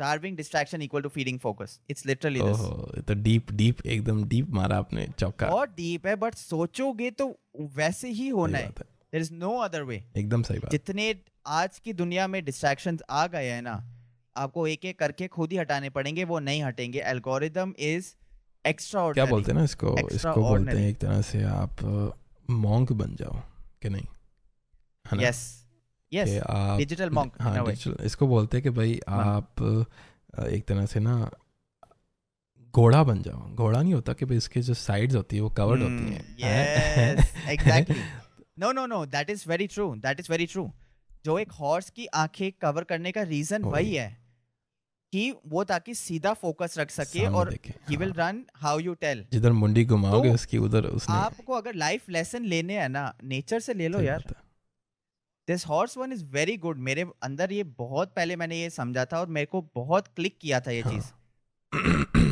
Starving 0.00 0.36
distraction 0.42 0.86
equal 0.88 1.06
to 1.06 1.14
feeding 1.16 1.40
focus. 1.46 1.78
It's 1.90 2.06
literally 2.10 2.42
this. 2.42 2.60
ओहो 2.60 2.92
ये 2.96 3.02
तो 3.02 3.14
डीप 3.22 3.52
डीप 3.52 3.86
एकदम 3.86 4.24
डीप 4.28 4.50
मारा 4.58 4.78
आपने 4.78 5.06
चौका। 5.18 5.48
बहुत 5.48 5.76
डीप 5.76 6.06
है 6.06 6.16
बट 6.16 6.34
सोचोगे 6.34 7.10
तो 7.10 7.34
वैसे 7.76 8.10
ही 8.10 8.28
होना 8.28 8.58
है। 8.58 8.68
There 8.78 9.22
is 9.22 9.32
no 9.34 9.56
other 9.58 9.82
way 9.82 10.02
एकदम 10.16 10.42
सही 10.42 10.58
बात। 10.58 10.70
जितने 10.70 11.14
आज 11.46 11.78
की 11.78 11.92
दुनिया 11.92 12.26
में 12.26 12.44
डिस्ट्रैक्शंस 12.44 13.02
आ 13.10 13.26
गए 13.26 13.48
हैं 13.50 13.62
ना 13.62 13.82
आपको 14.36 14.66
एक 14.66 14.84
एक 14.84 14.98
करके 14.98 15.26
खुद 15.28 15.52
ही 15.52 15.58
हटाने 15.58 15.90
पड़ेंगे 15.90 16.24
वो 16.24 16.38
नहीं 16.40 16.62
हटेंगे। 16.62 17.00
एल्गोरिदम 17.00 17.74
इज़ 17.78 18.12
एक्स्ट्रा 18.64 19.10
क्या 19.12 19.24
बोलते 19.26 19.50
हैं 19.52 19.58
ना 19.58 19.64
इसको? 19.64 19.96
इसको 20.08 20.42
बोलते 20.42 20.76
हैं 20.78 20.88
एक 20.88 20.98
तरह 20.98 21.22
से 21.22 21.42
आप 21.44 21.84
मॉन्क 22.50 22.92
बन 22.92 23.16
जाओ 23.16 23.40
कि 23.82 23.88
नहीं? 23.88 24.06
यस 25.04 25.22
यस 25.22 25.69
कि 26.12 26.38
आप 26.38 26.78
डिजिटल 26.78 27.10
मॉन्क 27.10 27.32
हाँ 27.40 27.64
digital- 27.64 28.00
इसको 28.00 28.26
बोलते 28.26 28.56
हैं 28.56 28.62
कि 28.62 28.70
भाई 28.70 29.00
हाँ। 29.08 29.24
आप 29.36 29.62
एक 30.46 30.64
तरह 30.66 30.86
से 30.86 31.00
ना 31.00 31.30
घोड़ा 32.74 33.02
बन 33.04 33.22
जाओ 33.22 33.48
घोड़ा 33.54 33.82
नहीं 33.82 33.94
होता 33.94 34.12
कि 34.12 34.24
भाई 34.24 34.36
इसके 34.36 34.60
जो 34.62 34.74
साइड्स 34.74 35.14
होती 35.14 35.36
है 35.36 35.42
वो 35.42 35.50
कवर्ड 35.50 35.82
होती 35.82 36.12
हैं 36.12 36.36
yes 36.36 37.32
exactly 37.54 37.96
no 38.62 38.70
no 38.72 38.86
no 38.92 38.98
that 39.06 39.30
is 39.30 39.44
very 39.52 39.68
true 39.76 39.90
that 40.00 40.20
is 40.20 40.30
very 40.30 40.46
true 40.54 40.68
जो 41.24 41.38
एक 41.38 41.52
हॉर्स 41.52 41.90
की 41.90 42.06
आँखें 42.14 42.50
कवर 42.52 42.84
करने 42.84 43.12
का 43.12 43.22
रीजन 43.22 43.62
वही। 43.62 43.72
वही 43.72 43.94
है 43.94 44.08
कि 45.12 45.34
वो 45.46 45.64
ताकि 45.64 45.94
सीधा 45.94 46.32
फोकस 46.32 46.74
रख 46.78 46.90
सके 46.90 47.26
और 47.26 47.52
he 47.90 47.96
will. 47.96 48.12
Run 48.12 48.44
how 48.56 48.78
you 48.78 48.94
tell 48.94 49.24
जिधर 49.32 49.52
मुंडी 49.52 49.84
घुमाओगे 49.84 50.28
तो 50.28 50.34
उसकी 50.34 50.58
उधर 50.58 50.84
उसने 50.84 51.16
आपको 51.16 51.52
अगर 51.52 51.74
लाइफ 51.74 52.08
लेसन 52.10 52.44
लेने 52.44 52.78
हैं 52.78 52.88
ना 52.88 53.12
नेचर 53.24 53.60
से 53.60 53.74
ले 53.74 53.88
लो 53.88 54.00
यार। 54.00 54.24
This 55.50 55.66
horse 55.66 55.96
one 55.98 56.12
is 56.12 56.24
very 56.24 56.56
good 56.56 56.78
मेरे 56.78 57.06
अंदर 57.22 57.52
ये 57.52 57.62
बहुत 57.62 58.12
पहले 58.16 58.36
मैंने 58.36 58.60
ये 58.60 58.70
समझा 58.70 59.04
था 59.04 59.20
और 59.20 59.26
मेरे 59.26 59.46
को 59.46 59.70
बहुत 59.74 60.08
क्लिक 60.08 60.38
किया 60.38 60.60
था 60.60 60.70
ये 60.70 60.80
हाँ। 60.80 60.92
चीज़। 60.92 61.04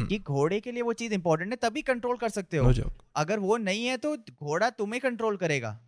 कि 0.09 0.19
घोड़े 0.19 0.61
के 0.61 0.73
लिए 0.73 0.83
वो 0.83 0.93
चीज़ 0.93 1.15
इंपॉर्टेंट 1.15 1.51
है 1.51 1.57
तभी 1.57 1.83
कंट्रोल 1.83 2.17
कर 2.17 2.29
सकते 2.29 2.57
हो। 2.57 2.73
No 2.73 2.91
अगर 3.17 3.39
वो 3.39 3.57
नहीं 3.57 3.87
है 3.87 3.97
तो 3.97 4.17
घोड़ा 4.17 4.71
तुम्हें 4.71 5.01
कंट्रोल 5.03 5.37
करेगा। 5.37 5.81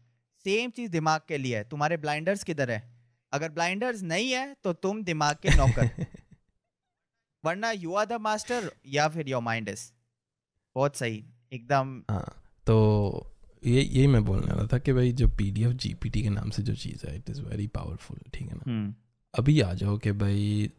सेम 0.44 0.70
चीज़ 0.70 0.90
दिमाग 0.90 1.20
के 1.28 1.38
लिए 1.38 1.56
है। 1.56 1.64
तुम्हारे 1.64 1.96
ब्लाइंडर्स 1.96 2.44
किधर 2.44 2.70
है? 2.70 2.92
अगर 3.32 3.48
ब्लाइंडर्स 3.48 4.02
नहीं 4.02 4.32
है 4.32 4.56
तो 4.64 4.72
तुम 4.72 5.02
दिमाग 5.02 5.36
के 5.36 5.50
नौकर। 5.50 6.06
वरना 7.44 7.70
यू 7.70 7.94
आर 7.94 8.06
द 8.06 8.12
मास्टर 8.12 8.72
या 8.86 9.08
फिर 9.08 9.28
योर 9.28 9.42
माइंड 9.42 9.68
इज़ 9.68 9.92
बहुत 10.74 10.96
सही। 10.96 11.24
एकदम 11.52 12.02
हाँ 12.10 12.42
तो 12.66 12.76
ये 13.66 13.82
यही 13.82 14.06
मैं 14.06 14.24
बोलने 14.24 14.52
वाला 14.52 14.66
था 14.72 14.78
कि 14.78 14.92
भाई 14.92 15.12
जो 15.12 15.28
P 15.28 15.50
D 15.50 15.62
F 15.64 15.72
G 15.82 15.92
P 16.02 16.08
T 16.10 16.22
के 16.22 16.28
नाम 16.30 16.50
से 16.50 16.62
जो 16.62 16.74
चीज़ 16.74 17.06
है 17.06 17.16
इट 17.16 17.30
इज़ 17.30 17.40
वेरी 17.42 17.66
पावरफुल 17.66 18.18
ठीक 18.34 18.48
है 18.48 18.54
ना? 18.54 18.62
हम्म। 18.66 18.94
अभी 19.34 19.60
आ 19.60 19.72
जाओ 19.74 19.96
कि 19.98 20.12
भाई 20.12 20.70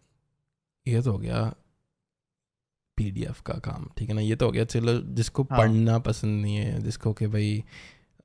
ये 0.85 1.01
तो 1.01 1.11
हो 1.11 1.17
गया 1.17 1.43
पी 2.97 3.09
डी 3.11 3.23
एफ़ 3.23 3.41
का 3.45 3.53
काम 3.65 3.87
ठीक 3.97 4.09
है 4.09 4.15
ना? 4.15 4.21
ये 4.21 4.35
तो 4.35 4.45
हो 4.45 4.51
गया 4.51 4.65
चलो 4.65 4.99
जिसको 5.15 5.43
हाँ। 5.43 5.59
पढ़ना 5.59 5.97
पसंद 5.99 6.41
नहीं 6.41 6.55
है 6.55 6.81
जिसको 6.81 7.13
कि 7.13 7.27
भाई 7.27 7.63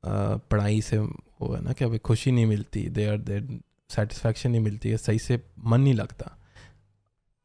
पढ़ाई 0.06 0.80
से 0.80 0.98
वो 0.98 1.54
है 1.54 1.62
ना 1.62 1.72
कि 1.72 1.86
भाई 1.86 1.98
खुशी 1.98 2.32
नहीं 2.32 2.46
मिलती 2.46 2.88
दे 2.88 3.06
आर 3.06 3.18
देर 3.18 3.46
सेटिस्फैक्शन 3.90 4.50
नहीं 4.50 4.60
मिलती 4.60 4.90
है 4.90 4.96
सही 4.96 5.18
से 5.18 5.40
मन 5.64 5.80
नहीं 5.80 5.94
लगता। 5.94 6.36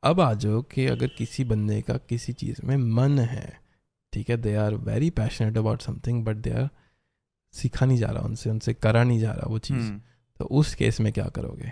अब 0.03 0.19
आ 0.21 0.33
जाओ 0.33 0.61
कि 0.61 0.85
अगर 0.87 1.07
किसी 1.07 1.43
बंदे 1.43 1.81
का 1.81 1.97
किसी 2.09 2.33
चीज़ 2.33 2.65
में 2.65 2.75
मन 2.77 3.19
है 3.19 3.59
ठीक 4.13 4.29
है? 4.29 4.37
They 4.37 4.55
are 4.55 4.75
very 4.75 5.09
passionate 5.09 5.57
about 5.57 5.81
something 5.81 6.23
but 6.25 6.35
they 6.37 6.51
are 6.51 6.69
सीखा 7.53 7.85
नहीं 7.85 7.97
जा 7.97 8.07
रहा 8.07 8.23
उनसे 8.23 8.49
उनसे 8.49 8.73
करा 8.73 9.03
नहीं 9.03 9.19
जा 9.19 9.31
रहा 9.31 9.49
वो 9.49 9.59
चीज़। 9.59 9.77
हम्म, 9.77 10.01
तो 10.39 10.45
उस 10.45 10.73
केस 10.75 10.99
में 10.99 11.11
क्या 11.13 11.27
करोगे? 11.27 11.71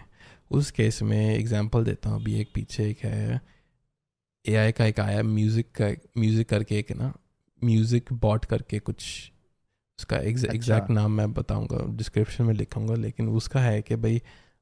उस 0.51 0.71
केस 0.71 1.01
में 1.01 1.35
एग्जांपल 1.35 1.83
देता 1.83 2.09
हूँ 2.09 2.21
अभी 2.21 2.39
एक 2.41 2.51
पीछे 2.55 2.89
एक 2.89 2.99
है 2.99 3.41
एआई 4.45 4.71
का 4.71 4.85
एक 4.85 4.99
आया 4.99 5.23
म्यूज़िक 5.23 5.71
का 5.81 5.87
म्यूज़िक 6.17 6.49
करके 6.49 6.79
एक 6.79 6.91
ना 6.91 7.13
म्यूज़िक 7.61 8.13
बॉट 8.13 8.45
करके 8.45 8.79
कुछ 8.79 9.31
उसका 9.99 10.17
एग्जैक्ट 10.17 10.55
अच्छा। 10.55 10.55
एग्जैक्ट 10.55 10.89
नाम 10.89 11.11
मैं 11.11 11.31
बताऊँगा 11.33 11.85
डिस्क्रिप्शन 11.97 12.43
में 12.43 12.53
लिखूँगा 12.53 12.95
लेकिन 12.95 13.29
उसका 13.29 13.59
है 13.59 13.81
कि 13.81 13.95
भाई 13.95 14.21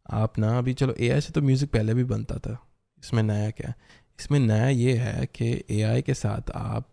आप 0.09 0.39
ना 0.39 0.57
अभी 0.57 0.73
चलो 0.73 0.93
एआई 0.99 1.21
से 1.21 1.33
तो 1.33 1.41
म्यूज़िक 1.41 1.71
पहले 1.71 1.93
भी 1.93 2.03
बनता 2.03 2.37
था 2.37 2.57
इसमें 3.03 3.23
नया 3.23 3.49
क्या? 3.51 3.73
इसमें 4.19 4.39
नया 4.39 4.67
ये 4.69 4.93
है 4.97 5.25
कि 5.25 5.63
एआई 5.69 6.01
के 6.01 6.13
साथ 6.13 6.51
आप 6.55 6.91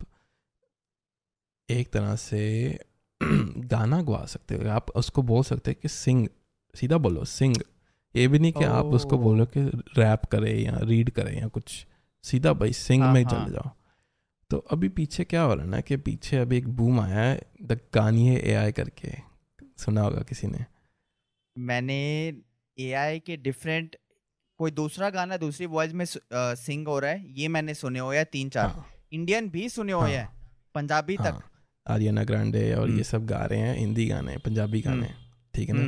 एक 1.68 1.90
तरह 1.92 2.16
से 2.16 2.42
गाना 3.70 4.00
गवा 4.02 4.24
सकते 4.26 4.54
हो 4.54 4.68
आप 4.70 4.90
उसको 4.90 5.22
बोल 5.22 5.42
सकते 5.44 5.70
हैं 5.70 5.78
कि 5.82 5.88
सिंग 5.88 6.26
सीधा 6.74 6.98
बोलो 6.98 7.24
सिंग। 7.24 7.56
ये 8.14 8.26
भी 8.28 8.38
नहीं 8.38 8.52
कि 8.52 8.64
आप 8.64 8.84
उसको 8.94 9.18
बोलो 9.18 9.44
कि 9.46 9.60
रैप 9.98 10.24
करे 10.24 10.52
या 10.54 10.78
रीड 10.82 11.10
करे 11.10 11.38
या 11.38 11.48
कुछ। 11.48 11.86
सीधा 12.24 12.52
भाई 12.52 12.72
सिंग 12.72 13.02
हाँ, 13.02 13.12
में 13.12 13.22
हाँ। 13.24 13.30
चले 13.32 13.52
जाओ। 13.52 13.70
तो 14.50 14.58
अभी 14.72 14.88
पीछे 14.88 15.24
क्या 15.24 15.42
हो 15.42 15.54
रहा 15.54 15.64
है 15.64 15.70
ना 15.70 15.80
कि 15.80 15.96
पीछे 15.96 16.36
अभी 16.36 16.56
एक 16.58 16.68
बूम 16.68 17.00
आया 17.00 17.20
है 17.20 17.40
द 17.62 17.78
गानिए 17.94 18.36
एआई 18.38 18.72
करके। 18.72 19.12
सुना 19.78 20.00
होगा 20.00 20.22
किसी 20.22 20.46
ने? 20.46 20.64
मैंने 21.56 21.96
एआई 22.78 23.18
के 23.18 23.36
डिफरेंट 23.36 23.96
कोई 24.58 24.70
दूसरा 24.70 25.10
गाना 25.10 25.36
दूसरी 25.36 25.66
वॉइस 25.66 25.92
में 25.92 26.04
सिंग 26.34 26.88
हो 26.88 26.98
रहा 26.98 27.10
है 27.10 27.32
ये 27.40 27.48
मैंने 27.48 27.74
सुने 27.74 27.98
हुए 27.98 28.16
हैं 28.16 28.26
तीन 28.32 28.48
चार। 28.48 28.66
हाँ, 28.66 28.86
इंडियन 29.12 29.48
भी 29.50 29.68
सुने 29.68 29.92
हुए 29.92 30.02
हाँ। 30.02 30.18
हैं 30.18 30.28
पंजाबी 30.74 31.14
हाँ। 31.14 31.32
तक। 31.32 31.42
आर्यना 31.86 32.22
ग्रांडे 32.24 32.72
और 32.74 32.86
हम्म। 32.88 32.98
ये 32.98 33.04
सब 33.04 33.26
गा 33.26 33.44
रहे 33.44 33.58
हैं 33.58 33.76
हिंदी 33.78 34.06
गाने 34.06 34.36
पंजाबी 34.44 34.80
गाने 34.82 35.10
ठीक 35.54 35.68
है 35.68 35.74
ना? 35.76 35.82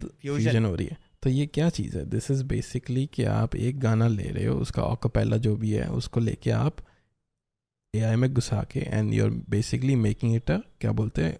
तो 0.00 0.08
फ्यूजन 0.08 0.42
फ्यूजन 0.42 0.64
हो 0.64 0.74
रही 0.74 0.86
है। 0.86 0.96
तो 1.22 1.30
ये 1.30 1.46
क्या 1.46 1.68
चीज़ 1.70 1.96
है? 1.98 2.04
दिस 2.10 2.30
इज़ 2.30 2.44
बेसिकली 2.44 3.06
कि 3.14 3.24
आप 3.24 3.54
एक 3.56 3.78
गाना 3.80 4.06
ले 4.08 4.28
रहे 4.30 4.44
हो 4.46 4.56
उसका 4.58 4.82
ऑकपेला 4.82 5.36
जो 5.36 5.54
भी 5.56 5.70
है 5.72 5.88
उसको 5.90 6.20
लेके 6.20 6.50
आप 6.50 6.76
ए 7.94 8.00
आई 8.00 8.16
में 8.16 8.32
घुसा 8.34 8.62
के 8.70 8.80
and 8.80 9.12
you 9.14 9.24
are 9.24 9.30
basically 9.50 9.94
making 9.96 10.34
it 10.36 10.50
a 10.50 10.58
क्या 10.80 10.92
बोलते 10.92 11.24
हैं 11.24 11.38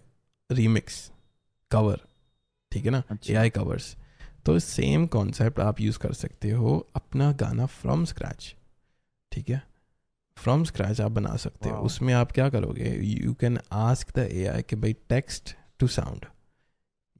रीमिक्स 0.49 1.11
कवर 1.71 1.99
ठीक 2.71 2.85
है 2.85 2.91
ना? 2.91 3.03
ए 3.29 3.33
आई 3.35 3.49
कवर्स 3.49 3.95
तो 4.45 4.57
सेम 4.59 5.05
कॉन्सेप्ट 5.07 5.59
आप 5.59 5.81
यूज़ 5.81 5.99
कर 5.99 6.13
सकते 6.13 6.49
हो 6.51 6.77
अपना 6.95 7.31
गाना 7.41 7.65
फ्रॉम 7.65 8.05
स्क्रैच 8.05 8.53
ठीक 9.31 9.49
है? 9.49 9.61
फ्रॉम 10.37 10.63
स्क्रैच 10.63 11.01
आप 11.01 11.11
बना 11.11 11.35
सकते 11.35 11.69
हो। 11.69 11.77
उसमें 11.77 12.13
आप 12.13 12.31
क्या 12.31 12.49
करोगे? 12.49 12.89
You 12.99 13.33
can 13.33 13.59
ask 13.71 14.15
the 14.15 14.27
A 14.31 14.45
I 14.45 14.61
कि 14.61 14.75
भाई 14.75 14.93
टेक्स्ट 15.09 15.55
टू 15.79 15.87
साउंड 15.87 16.25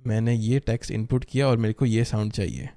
मैंने 0.08 0.34
ये 0.36 0.60
टेक्स्ट 0.60 0.92
इनपुट 0.92 1.26
किया 1.26 1.48
और 1.48 1.58
मेरे 1.58 1.74
को 1.74 1.86
ये 1.86 2.04
साउंड 2.06 2.32
चाहिए। 2.32 2.70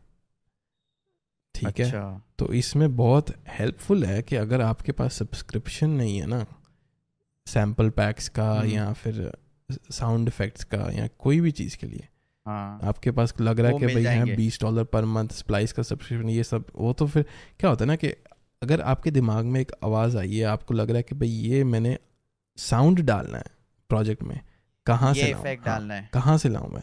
ठीक 1.55 1.81
है? 1.81 1.85
अच्छा। 1.87 2.23
तो 2.39 2.53
इसमें 2.53 2.97
बहुत 2.97 3.35
हेल्पफुल 3.49 4.05
है 4.05 4.23
कि 4.23 4.37
अगर 4.37 4.61
आपके 4.61 4.93
पास 4.93 5.15
सब्सक्रिप्शन 5.15 5.91
नहीं 5.91 6.19
है 6.21 6.27
ना 6.27 6.45
सैंपल 7.47 7.91
पैक्स 7.91 8.29
का 8.29 8.51
हम्म। 8.53 8.71
या 8.71 8.93
फिर 8.93 9.31
साउंड 9.91 10.29
इफेक्ट्स 10.29 10.65
का 10.65 10.91
या 10.93 11.09
कोई 11.19 11.41
भी 11.41 11.51
चीज़ 11.51 11.77
के 11.77 11.87
लिए 11.87 12.09
हाँ। 12.47 12.81
आपके 12.83 13.11
पास 13.11 13.35
लग 13.41 13.61
रहा 13.61 13.73
है 13.73 13.79
कि 13.79 13.87
भाई 13.87 14.05
है 14.05 14.37
बीस 14.37 14.61
डॉलर 14.61 14.85
पर 14.85 15.05
मंथ 15.05 15.29
स्प्लाइस 15.29 15.73
का 15.73 15.83
सब्सक्रिप्शन 15.83 16.29
ये 16.29 16.45
सब 16.45 16.65
वो 16.75 16.93
तो 16.93 17.07
फिर 17.07 17.25
क्या 17.61 17.71
होता 17.71 17.85
है 17.85 17.89
ना 17.89 17.97
कि 17.97 18.13
अगर 18.67 18.81
आपके 18.93 19.11
दिमाग 19.11 19.45
में 19.45 19.61
एक 19.61 19.73
आवाज़ 19.85 20.17
आई 20.19 20.37
है 20.37 20.45
आपको 20.47 20.75
लग 20.75 20.89
रहा 20.91 20.97
है 20.97 21.03
कि 21.03 21.15
भाई 21.15 21.29
ये 21.29 21.63
मैंने 21.65 21.99
साउंड 22.59 23.01
डालना 23.01 23.39
है 23.39 23.55
प्रोजेक्ट 23.91 24.23
में 24.23 24.41
कहाँ 24.87 25.13
से 25.15 25.31
लाऊं? 25.31 25.45
हाँ, 25.45 25.55
डालना 25.57 25.95
है। 25.95 26.09
कहाँ 26.13 26.37
से 26.39 26.49
लाऊं 26.49 26.69
मैं? 26.69 26.81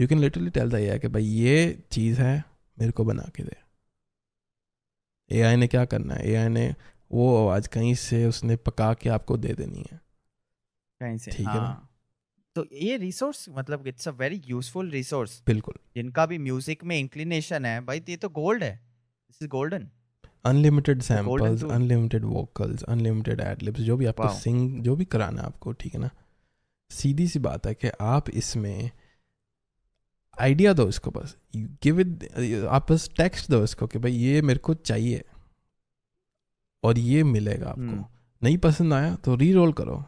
You 0.00 0.08
can 0.08 0.18
literally 0.18 0.50
tell 0.50 0.70
the 0.70 0.74
AI 0.74 0.98
कि 0.98 1.08
भाई 1.08 1.24
ये 1.24 1.56
चीज़ 1.92 2.20
है 2.20 2.34
मेरे 2.78 2.92
को 2.92 3.04
बना 3.04 3.30
के 3.36 3.42
दे। 3.42 3.56
एआई 5.30 5.56
ने 5.56 5.66
क्या 5.66 5.84
करना 5.84 6.14
है? 6.14 6.28
एआई 6.30 6.48
ने 6.48 6.74
वो 7.10 7.26
आवाज़ 7.44 7.68
कहीं 7.68 7.94
से 7.94 8.24
उसने 8.26 8.56
पका 8.56 8.92
के 8.94 9.08
आपको 9.08 9.36
दे 9.36 9.54
देनी 9.54 9.84
है। 9.92 10.00
कहीं 11.00 11.16
से 11.18 11.30
ठीक 11.30 11.46
हाँ. 11.46 11.54
है 11.54 11.60
ना? 11.60 11.66
हाँ। 11.66 11.90
तो 12.56 12.64
ये 12.72 12.96
रिसोर्स 12.96 13.44
मतलब 13.50 13.86
it's 13.86 14.08
a 14.08 14.10
very 14.10 14.40
useful 14.46 14.90
resource 14.90 15.42
बिल्कुल। 15.46 15.74
जिनका 15.96 16.26
भी 16.26 16.38
म्यूज़िक 16.38 16.84
में 16.84 16.98
इंक्लिनेशन 16.98 17.64
है 17.64 17.80
भाई 17.80 18.02
ये 18.08 18.16
तो 18.16 18.28
गोल्ड 18.28 18.62
है। 18.64 18.74
This 18.74 19.42
is 19.42 19.48
golden 19.48 19.88
unlimited 20.46 21.02
samples 21.02 21.64
unlimited 21.64 22.24
vocals 22.24 22.82
unlimited 22.82 23.40
adlibs 23.40 23.80
जो 23.80 23.96
भी 23.96 24.06
आपको 24.06 24.28
सिंग 24.34 24.82
जो 24.82 24.96
भी 24.96 25.04
कराना 25.04 25.40
है 25.40 25.46
आपको 25.46 25.72
ठीक 25.72 25.94
है 25.94 26.00
ना? 26.00 26.10
सीधी 26.90 27.28
सी 27.28 27.38
बात 27.38 27.66
है 27.66 27.74
कि 27.74 27.90
आप 28.00 28.30
इसमें 28.30 28.90
आइडिया 30.40 30.72
दो 30.72 30.88
इसको 30.88 31.10
बस। 31.10 31.36
गिव 31.56 32.00
इट 32.00 32.24
आप 32.68 32.92
बस 32.92 33.08
टेक्स्ट 33.16 33.50
दो 33.50 33.62
इसको 33.64 33.86
कि 33.86 33.98
भाई 33.98 34.12
ये 34.12 34.42
मेरे 34.42 34.58
को 34.58 34.74
चाहिए। 34.74 35.24
और 36.84 36.98
ये 36.98 37.22
मिलेगा 37.24 37.68
आपको। 37.68 37.80
हम्म। 37.80 38.04
नहीं 38.42 38.58
पसंद 38.58 38.92
आया 38.92 39.14
तो 39.14 39.34
री 39.36 39.52
रोल 39.52 39.72
करो 39.72 40.04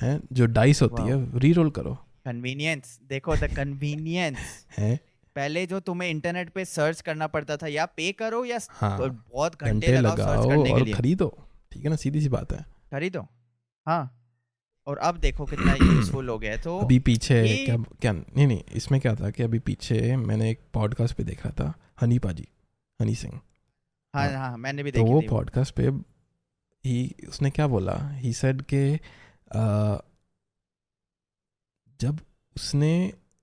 है? 0.00 0.20
जो 0.32 0.46
डाइस 0.46 0.82
होती 0.82 1.02
है 1.02 1.38
री 1.38 1.52
रोल 1.52 1.70
करो। 1.70 1.94
कन्वीनियंस 2.24 2.98
देखो 3.08 3.36
द 3.36 3.48
कन्वीनियंस 3.56 4.66
है? 4.78 4.98
पहले 5.38 5.66
जो 5.66 5.78
तुम्हें 5.80 6.08
इंटरनेट 6.10 6.50
पे 6.50 6.64
सर्च 6.64 7.00
करना 7.00 7.26
पड़ता 7.26 7.56
था 7.56 7.66
या 7.66 7.84
पे 7.96 8.10
करो 8.12 8.44
या 8.44 8.58
हाँ 8.70 8.96
तो 8.98 9.08
बहुत 9.08 9.60
घंटे 9.60 9.96
लगाओ 9.98 10.16
सर्च 10.16 10.48
करने 10.48 10.72
के 10.72 10.84
लिए। 10.84 10.94
खरीदो 10.94 11.28
ठीक 11.72 11.84
है 11.84 11.90
ना? 11.90 11.96
सीधी 11.96 12.20
सी 12.20 12.28
बात 12.28 12.52
है। 12.52 12.62
खरीदो। 12.90 13.26
हाँ। 13.86 14.02
और 14.86 14.98
अब 14.98 15.16
देखो 15.18 15.44
कितना 15.44 15.72
यूजफुल 15.82 16.28
हो 16.28 16.38
गया 16.38 16.56
तो 16.56 16.78
अभी 16.78 16.98
पीछे 16.98 17.42
क्या 17.64 17.76
क्या 17.76 18.12
नहीं 18.12 18.46
नहीं 18.46 18.62
इसमें 18.72 19.00
क्या 19.00 19.14
था 19.14 19.30
कि 19.30 19.42
अभी 19.42 19.58
पीछे 19.58 20.16
मैंने 20.16 20.50
एक 20.50 20.60
पॉडकास्ट 20.74 21.16
पे 21.16 21.24
देखा 21.24 21.50
था 21.50 21.72
हनी 22.02 22.18
पाजी 22.18 22.46
हनी 23.00 23.14
सिंह। 23.14 23.40
हाँ 24.14 24.24
हाँ। 24.24 24.38
हाँ 24.38 24.56
मैंने 24.58 24.82
भी 24.82 24.90
तो 24.92 25.04
वो 25.04 25.20
पॉडकास्ट 25.30 25.74
पे 25.74 25.88
ही 26.84 27.14
उसने 27.28 27.50
क्या 27.50 27.66
बोला? 27.66 27.96
ही 28.14 28.32
सेड 28.32 28.62
के 28.72 28.82
जब 32.00 32.20
उसने 32.56 32.92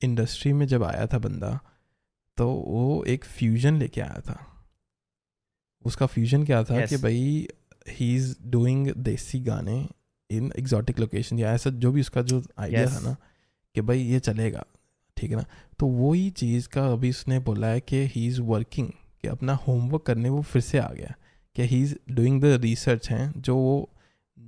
इंडस्ट्री 0.01 0.53
में 0.53 0.65
जब 0.67 0.83
आया 0.83 1.05
था 1.07 1.17
बंदा 1.19 1.59
तो 2.37 2.47
वो 2.49 3.03
एक 3.03 3.25
फ्यूजन 3.25 3.77
लेके 3.77 4.01
आया 4.01 4.21
था। 4.25 4.65
उसका 5.85 6.05
फ्यूजन 6.05 6.45
क्या 6.45 6.63
था 6.63 6.75
Yes. 6.75 6.89
कि 6.89 6.97
भाई 6.97 7.47
ही 7.89 8.15
इज़ 8.15 8.35
डूइंग 8.45 8.87
देसी 8.87 9.39
गाने 9.39 9.89
इन 10.29 10.51
एग्जॉटिक 10.59 10.99
लोकेशन 10.99 11.39
या 11.39 11.51
ऐसा 11.53 11.69
जो 11.69 11.91
भी 11.91 12.01
उसका 12.01 12.21
जो 12.21 12.43
आइडिया 12.59 12.85
Yes. 12.85 12.95
था 12.95 12.99
ना 12.99 13.15
कि 13.75 13.81
भाई 13.81 13.99
ये 13.99 14.19
चलेगा 14.19 14.65
ठीक 15.17 15.29
है 15.29 15.37
ना? 15.37 15.45
तो 15.79 15.87
वही 15.87 16.29
चीज़ 16.29 16.67
का 16.67 16.87
अभी 16.87 17.09
उसने 17.09 17.39
बोला 17.39 17.67
है 17.67 17.79
कि 17.79 17.95
ही 18.15 18.27
इज़ 18.27 18.41
वर्किंग 18.41 18.87
कि 19.21 19.27
अपना 19.27 19.53
होमवर्क 19.53 20.03
करने 20.03 20.29
वो 20.29 20.41
फिर 20.41 20.61
से 20.61 20.77
आ 20.77 20.89
गया। 20.89 21.13
कि 21.55 21.63
he 21.63 21.81
is 21.83 21.95
doing 22.11 22.41
the 22.41 22.45
research 22.45 23.09
हैं 23.09 23.33
जो 23.37 23.55
वो 23.55 23.89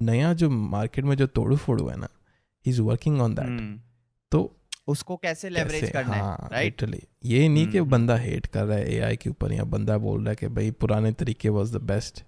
नया 0.02 0.34
जो 0.34 0.50
मार्केट 0.50 1.06
में 1.06 1.16
जो 1.16 1.28
तोड़ू 1.28 1.58
फोड़ू 1.58 1.88
है 1.88 1.98
ना 1.98 2.08
he 2.66 2.72
is 2.72 2.82
working 2.82 3.22
on 3.22 3.36
that 3.36 3.82
तो 4.32 4.56
उसको 4.88 5.18
कैसे 5.18 5.50
लेवरेज 5.50 5.90
करना 5.92 6.16
हाँ 6.16 6.38
है 6.44 6.50
राइट 6.52 6.82
literally. 6.82 7.06
ये 7.26 7.48
नहीं 7.50 7.68
कि 7.68 7.78
हम्म। 7.78 7.90
बंदा 7.90 8.16
हेट 8.16 8.46
कर 8.46 8.66
रहा 8.66 8.78
है 8.78 8.94
एआई 8.94 9.16
के 9.18 9.30
ऊपर 9.30 9.52
या 9.52 9.64
बंदा 9.64 9.98
बोल 9.98 10.20
रहा 10.22 10.30
है 10.30 10.36
कि 10.36 10.48
भाई 10.48 10.72
पुराने 10.72 11.12
तरीके 11.12 11.50
वाज 11.50 11.76
द 11.76 11.82
बेस्ट 11.82 12.24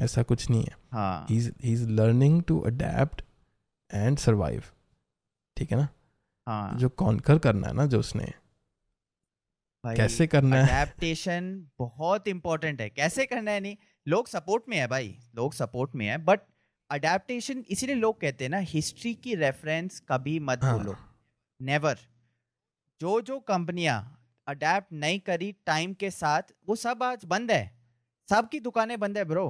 ऐसा 0.00 0.22
कुछ 0.22 0.50
नहीं 0.50 0.64
है। 0.64 0.76
हाँ। 0.92 1.26
He 1.30 1.36
is 1.72 1.88
learning 1.88 2.42
to 2.42 2.60
adapt 2.60 3.22
and 3.94 4.18
survive 4.18 4.62
ठीक 5.56 5.72
है 5.72 5.78
ना? 5.78 5.88
हाँ। 6.46 6.78
जो 6.78 6.88
कॉन्कर 6.88 7.38
करना 7.38 7.68
है 7.68 7.74
ना 7.74 7.86
जो 7.86 7.98
उसने। 7.98 8.24
भाई 9.84 9.96
कैसे 9.96 10.26
करना 10.26 10.56
है? 10.56 10.62
अडेप्टेशन 10.62 11.66
बहुत 11.78 12.28
इंपॉर्टेंट 12.28 12.80
है। 12.80 12.90
कैसे 12.90 13.26
करना 13.26 13.50
है 13.50 13.60
नहीं? 13.60 13.76
लोग 14.08 14.28
सपोर्ट 14.28 14.62
में 14.68 14.76
है 14.76 14.86
भाई। 14.86 15.18
लोग 15.34 15.52
सपोर्ट 15.52 15.94
में 15.94 16.06
है 16.06 16.18
बट 16.18 16.40
अडेप्टेशन 16.90 17.64
इसीलिए 17.68 17.96
लोग 17.96 18.20
कहते 18.20 18.44
हैं 18.44 18.50
ना 18.50 18.58
हिस्ट्री 18.58 19.14
की 19.14 19.34
रेफरेंस 19.34 20.02
कभी 20.08 20.38
मत 20.40 20.64
हाँ। 20.64 20.78
भूलो। 20.78 20.96
नेवर 21.64 21.98
जो 23.00 23.20
जो 23.20 23.38
कंपनियाँ 23.40 23.98
अडेप्ट 24.46 24.92
नहीं 24.92 25.20
करी 25.20 25.50
टाइम 25.66 25.92
के 25.94 26.10
साथ 26.10 26.52
वो 26.68 26.74
सब 26.76 27.02
आज 27.02 27.24
बंद 27.24 27.50
है। 27.50 27.62
सबकी 28.28 28.60
दुकानें 28.60 28.98
बंद 29.00 29.18
है 29.18 29.24
ब्रो 29.24 29.46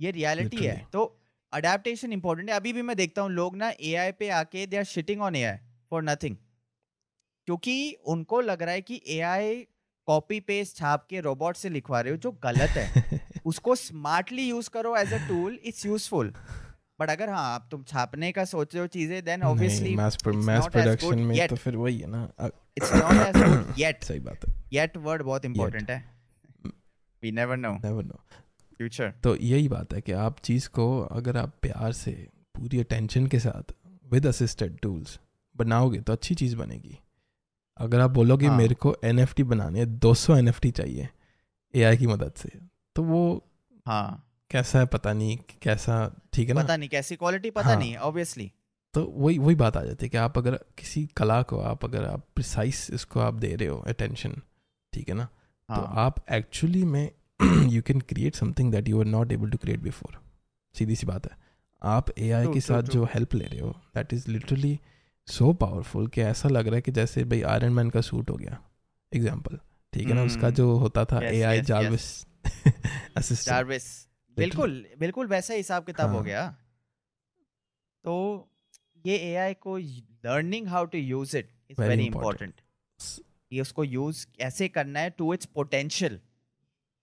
ये 0.00 0.10
रियलिटी 0.10 0.64
है। 0.64 0.76
तो 0.92 1.04
अडेप्टेशन 1.52 2.12
इंपॉर्टेंट 2.12 2.50
है। 2.50 2.56
अभी 2.56 2.72
भी 2.72 2.82
मैं 2.82 2.96
देखता 2.96 3.22
हूँ 3.22 3.30
लोग 3.30 3.56
ना 3.56 3.72
एआई 3.80 4.12
पे 4.12 4.28
आके 4.30 4.66
they 4.66 4.76
are 4.76 4.84
shitting 4.84 5.22
on 5.22 5.36
AI 5.36 5.56
for 5.90 6.02
nothing 6.02 6.36
क्योंकि 7.48 7.92
उनको 8.06 8.40
लग 8.40 8.62
रहा 8.62 8.74
है 8.74 8.82
कि 8.82 9.02
एआई 9.08 9.56
कॉपी 10.08 10.40
पेस्ट 10.40 10.76
छाप 10.76 11.06
के 11.10 11.20
रोबोट 11.20 11.56
से 11.56 11.68
लिखवा 11.68 12.00
रहे 12.00 12.12
हो 12.12 12.18
जो 12.18 12.32
गलत 12.44 12.76
है। 12.76 13.20
उसको 13.46 13.74
स्मार्टली 13.76 14.48
यूज़ 14.48 14.70
करो 14.70 14.96
as 14.96 15.12
a 15.12 15.26
tool 15.28 15.58
it's 15.64 15.86
useful 15.86 16.32
but 16.98 17.10
अगर 17.10 17.28
हाँ 17.28 17.44
आप 17.54 17.68
तुम 17.70 17.82
छापने 17.82 18.30
का 18.32 18.44
सोच 18.44 18.74
रहे 18.74 18.80
हो 18.80 18.86
चीज़ें 18.86 19.24
then 19.24 19.42
obviously 19.42 19.94
mass 19.96 20.18
mass 20.26 20.66
production 20.66 21.18
में 21.18 21.48
तो 21.48 21.56
फिर 21.56 21.76
वही 21.76 21.98
है 21.98 22.06
ना। 22.06 22.50
It's 22.76 22.92
not 22.94 23.12
as 23.26 23.36
good 23.38 23.78
yet 23.78 24.04
सही 24.04 24.20
बात 24.20 24.48
है। 24.48 24.54
येट 24.72 24.96
वर्ड 24.96 25.22
बहुत 25.22 25.44
इंपॉर्टेंट 25.44 25.90
है। 25.90 26.04
We 27.22 27.32
never 27.32 27.56
know 27.56 27.72
never 27.74 28.04
know 28.04 28.20
future 28.80 29.12
तो 29.22 29.36
यही 29.36 29.68
बात 29.68 29.94
है 29.94 30.00
कि 30.00 30.12
आप 30.12 30.38
चीज़ 30.38 30.68
को 30.68 31.00
अगर 31.02 31.36
आप 31.36 31.54
प्यार 31.62 31.92
से 31.92 32.12
पूरी 32.54 32.80
अटेंशन 32.80 33.26
के 33.26 33.38
साथ 33.38 33.74
विद 34.12 34.26
असिस्टेड 34.26 34.78
टूल्स 34.78 35.18
बनाओगे 35.56 36.00
तो 36.00 36.12
अच्छी 36.12 36.34
चीज़ 36.34 36.56
बनेगी। 36.56 36.98
अगर 37.76 38.00
आप 38.00 38.10
बोलोगे 38.10 38.46
हाँ। 38.46 38.56
मेरे 38.56 38.74
को 38.74 38.96
एनएफटी 39.04 39.42
बनाने 39.42 39.84
दो 39.86 40.14
सौ 40.14 40.36
एन 40.36 40.50
चाहिए 40.52 41.08
एआई 41.74 41.96
की 41.96 42.06
मदद 42.06 42.32
से 42.36 42.50
तो 42.96 43.02
वो 43.02 43.20
हाँ। 43.86 44.27
कैसा 44.50 44.78
है 44.78 44.86
पता 44.86 45.12
नहीं 45.12 45.36
कैसा 45.62 45.96
ठीक 46.32 46.48
है 46.48 46.54
ना? 46.54 46.62
पता 46.62 46.76
नहीं 46.76 46.88
कैसी 46.88 47.16
क्वालिटी 47.16 47.50
पता 47.50 47.68
हाँ। 47.68 47.76
नहीं 47.76 47.96
ऑब्वियसली 47.96 48.50
तो 48.94 49.04
वही 49.16 49.38
वही 49.38 49.54
बात 49.54 49.76
आ 49.76 49.82
जाती 49.84 50.04
है 50.06 50.08
कि 50.10 50.16
आप 50.16 50.38
अगर 50.38 50.54
किसी 50.78 51.04
कला 51.16 51.42
को 51.42 51.58
आप 51.60 51.84
अगर 51.84 52.04
आप 52.04 52.24
प्रिसाइस 52.34 52.90
इसको 52.90 53.20
आप 53.20 53.34
दे 53.34 53.54
रहे 53.54 53.68
हो 53.68 53.78
अटेंशन 53.78 54.40
ठीक 54.92 55.08
है 55.08 55.14
ना? 55.14 55.28
हाँ. 55.68 55.78
तो 55.80 55.86
हाँ। 55.86 56.04
आप 56.04 56.24
एक्चुअली 56.32 56.84
में 56.84 57.10
you 57.70 57.82
can 57.82 58.00
create 58.00 58.34
something 58.34 58.72
that 58.72 58.88
you 58.88 59.00
are 59.00 59.06
not 59.06 59.32
able 59.32 59.50
to 59.50 59.58
create 59.58 59.80
before 59.80 60.18
सीधी 60.74 60.96
सी 60.96 61.06
बात 61.06 61.26
है। 61.26 61.36
आप 61.82 62.10
ए 62.10 62.28
के 62.28 62.44
true, 62.46 62.60
साथ 62.60 62.82
true. 62.82 62.92
जो 62.92 63.04
हेल्प 63.04 63.34
ले 63.34 63.44
रहे 63.44 63.60
हो 63.60 63.70
that 63.94 64.12
is 64.12 64.30
literally 64.30 64.78
so 65.28 65.52
powerful 65.52 66.06
कि 66.06 66.20
ऐसा 66.20 66.48
लग 66.48 66.66
रहा 66.66 66.74
है 66.74 66.82
कि 66.82 66.92
जैसे 66.92 67.24
भाई 67.24 67.42
आयरन 67.42 67.72
मैन 67.72 67.90
का 67.90 68.00
सूट 68.00 68.30
हो 68.30 68.36
गया 68.36 68.58
एग्ज़ाम्पल 69.12 69.58
ठीक 69.92 70.08
है 70.08 70.14
ना? 70.14 70.22
उसका 70.22 70.46
हम्म, 70.46 70.56
जो 70.56 70.76
होता 70.76 71.04
था 71.04 71.20
A 71.22 71.40
I 71.42 71.60
yes. 71.60 72.26
Assistant 73.16 73.46
Jarvis 73.46 74.07
बिल्कुल 74.38 74.84
बिल्कुल 74.98 75.26
वैसा 75.26 75.54
ही 75.54 75.58
हिसाब 75.58 75.84
किताब 75.84 76.10
हो 76.10 76.16
हाँ। 76.16 76.24
गया। 76.24 76.46
तो 78.04 78.14
ये 79.06 79.16
एआई 79.16 79.54
को 79.54 79.76
learning 79.78 80.68
how 80.68 80.84
to 80.84 80.98
use 80.98 81.36
it 81.36 81.50
is 81.70 81.80
very 81.80 82.02
important. 82.02 82.16
Important 82.16 82.60
ये 83.52 83.60
उसको 83.60 83.84
यूज़ 83.84 84.26
कैसे 84.38 84.68
करना 84.68 85.00
है 85.00 85.10
टू 85.10 85.34
इट्स 85.34 85.46
पोटेंशियल 85.46 86.20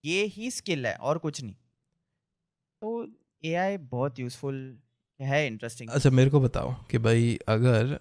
ये 0.03 0.23
ही 0.25 0.51
स्किल 0.51 0.85
है 0.87 0.95
और 0.95 1.17
कुछ 1.17 1.41
नहीं। 1.43 1.55
तो 2.81 3.07
एआई 3.43 3.77
बहुत 3.77 4.19
यूजफुल 4.19 4.57
है 5.19 5.45
इंटरेस्टिंग 5.47 5.89
अच्छा 5.89 6.09
मेरे 6.09 6.29
को 6.29 6.39
बताओ 6.39 6.73
कि 6.91 6.97
भाई 6.97 7.37
अगर 7.47 7.99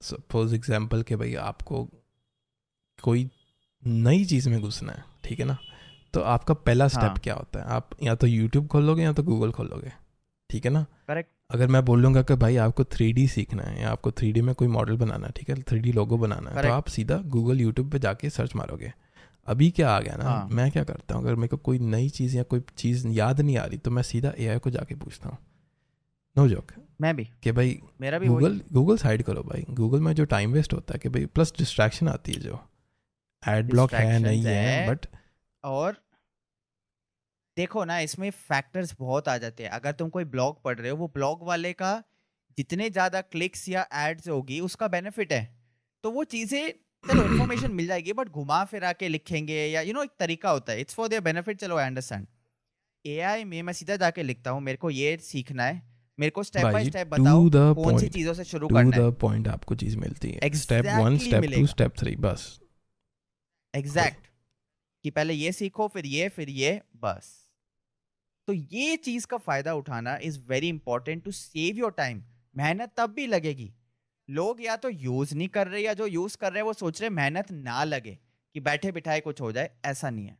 सपोज़ 0.00 0.54
एग्जांपल 0.54 1.02
के 1.02 1.16
भाई 1.16 1.34
आपको 1.34 1.84
कोई 2.98 3.28
नई 3.82 4.24
चीज़ 4.24 4.48
में 4.48 4.60
घुसना 4.60 4.92
है 4.92 5.04
ठीक 5.24 5.40
है 5.40 5.44
ना? 5.46 5.58
तो 6.14 6.20
आपका 6.20 6.54
पहला 6.54 6.88
स्टेप 6.88 7.02
हाँ। 7.02 7.16
क्या 7.16 7.34
होता 7.34 7.60
है? 7.60 7.66
आप 7.66 7.90
या 8.02 8.14
तो 8.14 8.26
यूट्यूब 8.26 8.66
खोलोगे 8.66 9.02
या 9.02 9.12
तो 9.12 9.22
गूगल 9.22 9.50
खोलोगे? 9.50 9.92
ठीक 10.50 10.64
है 10.64 10.70
ना? 10.70 10.82
करेक्ट 11.08 11.30
अगर 11.50 11.66
मैं 11.66 11.84
बोलूँगा 11.84 12.22
कि 12.22 12.34
भाई 12.34 12.56
आपको 12.56 12.84
थ्री 12.84 13.26
सीखना 13.28 13.62
है 13.62 13.80
या 13.82 13.90
आपको 13.90 14.10
थ्री 14.10 14.42
में 14.42 14.54
कोई 14.54 14.68
मॉडल 14.68 14.96
बनाना 14.96 15.26
है 15.26 15.32
ठीक 15.36 15.48
है? 15.50 15.56
थ्री 15.62 15.92
लोगो 15.92 16.18
बनाना 16.18 16.50
है 16.50 16.62
तो 16.62 16.68
आप 16.68 16.88
सीधा 16.88 17.16
गूगल 17.26 17.60
यूट्यूब 17.60 17.90
पे 17.90 17.98
जाके 17.98 18.30
सर्च 18.30 18.54
मारोगे। 18.56 18.92
अभी 19.46 19.70
क्या 19.70 19.90
आ 19.90 20.00
गया 20.00 20.16
ना 20.16 20.24
हाँ। 20.24 20.48
मैं 20.48 20.70
क्या 20.70 20.84
करता 20.84 21.14
हूँ? 21.14 21.22
अगर 21.24 21.34
मेरे 21.34 21.48
को 21.48 21.56
कोई 21.56 21.78
नई 21.78 22.08
चीज़ 22.08 22.36
या 22.36 22.42
कोई 22.42 22.62
चीज़ 22.76 23.06
याद 23.08 23.40
नहीं 23.40 23.56
आ 23.56 23.64
रही 23.64 23.78
तो 23.78 23.90
मैं 23.90 24.02
सीधा 24.02 24.32
एआई 24.38 24.58
को 24.58 24.70
जाके 24.70 24.94
पूछता 24.94 25.28
हूँ। 25.28 25.38
नो 26.36 26.48
जोक 26.48 26.72
मैं 27.00 27.14
भी। 27.16 27.24
कि 27.42 27.52
भाई 27.52 27.78
मेरा 28.00 28.18
भी 28.18 28.26
गूगल 28.26 28.60
गूगल 28.72 28.96
साइड 28.96 29.22
करो 29.22 29.42
भाई। 29.42 29.64
गूगल 29.70 30.00
में 30.00 30.12
जो 30.12 30.24
टाइम 30.24 30.52
वेस्ट 30.52 30.74
होता 30.74 30.94
है 30.94 30.98
कि 30.98 31.08
भाई 31.08 31.26
प्लस 31.26 31.52
डिस्ट्रैक्शन 31.58 32.08
आती 32.08 32.32
है 32.32 32.40
जो। 32.40 32.60
एड 33.42 33.70
ब्लॉक 33.70 33.94
है 33.94 34.18
नहीं 34.18 34.42
है। 34.44 34.88
बट 34.88 35.06
और 35.64 35.96
देखो 37.56 37.84
ना 37.84 37.98
इसमें 38.00 38.30
फैक्टर्स 38.30 38.94
बहुत 38.98 39.28
आ 39.28 39.36
जाते 39.38 39.62
हैं। 39.62 39.70
अगर 39.70 39.92
तुम 39.94 40.08
कोई 40.08 40.24
ब्लॉग 40.26 40.62
पढ़ 40.64 40.78
रहे 40.78 40.90
हो 40.90 40.96
वो 40.96 41.08
ब्लॉग 41.14 41.46
वाले 41.46 41.72
का 41.74 42.02
जितने 42.58 42.88
ज़्यादा 42.90 43.20
क्लिक्स 43.22 43.68
या 43.68 43.86
एड्स 43.98 44.28
होगी 44.28 44.60
उसका 44.60 44.88
बेनिफिट 44.88 45.32
है। 45.32 45.44
तो 46.04 46.10
वो 46.10 46.24
चीज़ें 46.26 46.72
चलो 47.04 47.22
इन्फॉर्मेशन 47.24 47.70
मिल 47.72 47.86
जाएगी 47.86 48.12
बट 48.12 48.28
घुमा 48.30 48.64
फिरा 48.64 48.92
के 48.92 49.08
लिखेंगे 49.08 49.54
या 49.54 49.80
यू 49.80 49.86
you 49.86 49.94
नो 49.94 50.00
know, 50.00 50.10
एक 50.10 50.16
तरीका 50.18 50.50
होता 50.50 50.72
है। 50.72 50.80
इट्स 50.80 50.94
फॉर 50.94 51.08
देयर 51.08 51.22
बेनिफिट 51.22 51.58
चलो 51.58 51.76
आई 51.76 51.86
अंडरस्टैंड 51.86 52.26
एआई 53.04 53.44
में 53.44 53.62
मैं 53.62 53.72
सीधा 53.72 53.96
जाके 53.96 54.22
लिखता 54.22 54.50
हूँ 54.50 54.60
मेरे 54.62 54.78
को 54.78 54.90
ये 54.92 55.16
सीखना 55.22 55.64
है। 55.64 55.82
मेरे 56.18 56.30
को 56.30 56.42
स्टेप 56.42 56.64
बाय 56.64 56.84
स्टेप 56.84 57.06
बताओ 57.08 57.74
कौन 57.74 57.98
सी 57.98 58.08
चीज़ों 58.08 58.34
से 58.34 58.44
शुरू 58.44 58.68
करना 58.68 58.96
है। 58.96 59.10
पॉइंट 59.20 59.48
आपको 59.48 59.74
चीज़ 59.76 59.96
मिलती 59.98 60.30
है। 60.30 60.50
Step 60.56 60.86
one 60.86 61.18
step 61.18 61.44
two 61.54 61.66
step 61.66 61.94
three 61.98 62.16
बस। 62.18 62.48
एग्जैक्ट 63.74 64.29
कि 65.04 65.10
पहले 65.10 65.34
ये 65.34 65.52
सीखो 65.52 65.88
फिर 65.88 66.06
ये 66.06 66.28
फिर 66.28 66.50
ये 66.50 66.80
बस। 66.96 67.46
तो 68.46 68.52
ये 68.52 68.96
चीज़ 68.96 69.26
का 69.26 69.36
फ़ायदा 69.36 69.74
उठाना 69.74 70.16
is 70.22 70.38
very 70.48 70.68
important 70.68 71.24
to 71.24 71.30
save 71.30 71.76
your 71.76 71.90
time 71.90 72.22
मेहनत 72.56 72.92
तब 72.96 73.10
भी 73.10 73.26
लगेगी। 73.26 73.74
लोग 74.30 74.64
या 74.64 74.76
तो 74.76 74.88
यूज़ 74.88 75.34
नहीं 75.34 75.48
कर 75.48 75.68
रहे 75.68 75.82
या 75.82 75.94
जो 75.94 76.06
यूज़ 76.06 76.36
कर 76.36 76.52
रहे 76.52 76.58
हैं 76.58 76.66
वो 76.66 76.72
सोच 76.72 77.00
रहे 77.00 77.10
मेहनत 77.10 77.50
ना 77.50 77.84
लगे 77.84 78.18
कि 78.54 78.60
बैठे 78.60 78.92
बिठाए 78.92 79.20
कुछ 79.20 79.40
हो 79.40 79.52
जाए। 79.52 79.70
ऐसा 79.84 80.10
नहीं 80.10 80.26
है। 80.26 80.38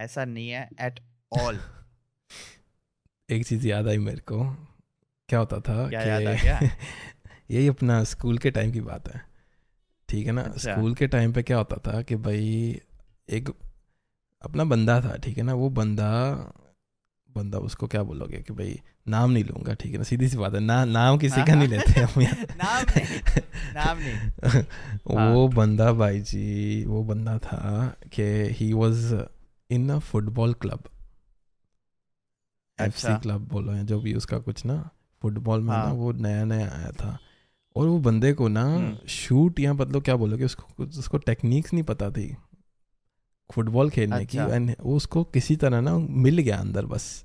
ऐसा 0.00 0.24
नहीं 0.24 0.48
है 0.48 0.68
एट 0.80 1.00
ऑल 1.32 1.58
एक 3.30 3.46
चीज़ 3.46 3.66
याद 3.68 3.88
आई 3.88 3.98
मेरे 3.98 4.20
को। 4.20 4.44
क्या 5.28 5.38
होता 5.38 5.60
था 5.60 5.88
क्या 5.88 6.02
कि 6.04 6.08
याद 6.08 6.26
आ 6.26 6.32
गया? 6.42 6.60
यही 7.50 7.68
अपना 7.68 8.04
स्कूल 8.04 8.38
के 8.38 8.50
टाइम 8.50 8.72
की 8.72 8.80
बात 8.80 9.08
है। 9.08 9.22
ठीक 10.08 10.26
है 10.26 10.32
ना? 10.32 10.42
अच्छा। 10.42 10.74
स्कूल 10.74 10.94
के 10.94 11.06
टाइम 11.06 11.32
पे 11.32 11.42
क्या 11.42 11.56
होता 11.56 11.76
था 11.76 12.02
कि 12.02 12.16
भाई 12.16 12.80
एक 13.30 13.48
अपना 14.44 14.64
बंदा 14.64 15.00
था 15.00 15.16
ठीक 15.16 15.36
है 15.38 15.42
ना? 15.44 15.54
वो 15.54 15.68
बंदा 15.70 16.10
बंदा 17.30 17.58
उसको 17.58 17.86
क्या 17.86 18.02
बोलोगे 18.02 18.38
कि 18.42 18.52
भाई 18.54 18.78
नाम 19.08 19.30
नहीं 19.30 19.44
लूँगा 19.44 19.74
ठीक 19.74 19.92
है 19.92 19.98
ना? 19.98 20.04
सीधी 20.04 20.28
सी 20.28 20.36
बात 20.36 20.54
है 20.54 20.60
ना 20.60 20.84
नाम 20.84 21.18
किसी 21.18 21.42
का 21.44 21.54
नहीं 21.54 21.68
लेते 21.68 22.00
हम 22.00 22.22
यहाँ। 22.22 22.34
नाम 22.64 22.84
नहीं 22.86 23.42
नाम 23.74 23.98
नहीं। 23.98 24.62
वो 25.34 25.48
बंदा 25.48 25.92
भाई 25.92 26.20
जी 26.20 26.84
वो 26.84 27.02
बंदा 27.04 27.38
था 27.38 27.96
कि 28.12 28.22
he 28.50 28.72
was 28.72 29.26
in 29.70 29.90
a 29.90 29.98
football 29.98 30.54
club 30.54 30.84
F 32.80 32.96
C. 32.96 33.18
Club 33.20 33.48
बोलो 33.48 33.74
या 33.74 33.82
जो 33.82 34.00
भी 34.00 34.14
उसका 34.14 34.38
कुछ 34.38 34.64
ना 34.66 34.90
फुटबॉल 35.22 35.60
में 35.60 35.68
ना 35.68 35.74
हाँ। 35.74 35.92
वो 35.92 36.12
नया 36.12 36.44
नया 36.44 36.70
आया 36.70 36.90
था। 36.92 37.18
और 37.76 37.86
वो 37.86 37.98
बंदे 37.98 38.32
को 38.32 38.48
ना 38.48 38.62
हम्म। 38.64 39.06
शूट 39.08 39.60
या 39.60 39.72
मतलब 39.74 40.02
क्या 40.02 40.16
बोलोगे 40.16 40.44
उसको 40.44 40.84
उसको 40.84 41.18
टेक्निक्स 41.18 41.72
नहीं 41.72 41.84
पता 41.84 42.10
थी। 42.10 42.36
फुटबॉल 43.50 43.90
खेलने 43.90 44.24
की 44.26 44.38
अच्छा। 44.38 44.54
एंड 44.54 44.74
वो 44.80 44.96
उसको 44.96 45.24
किसी 45.24 45.56
तरह 45.56 45.80
ना 45.80 45.96
मिल 45.98 46.38
गया 46.38 46.56
अंदर 46.56 46.86
बस 46.86 47.24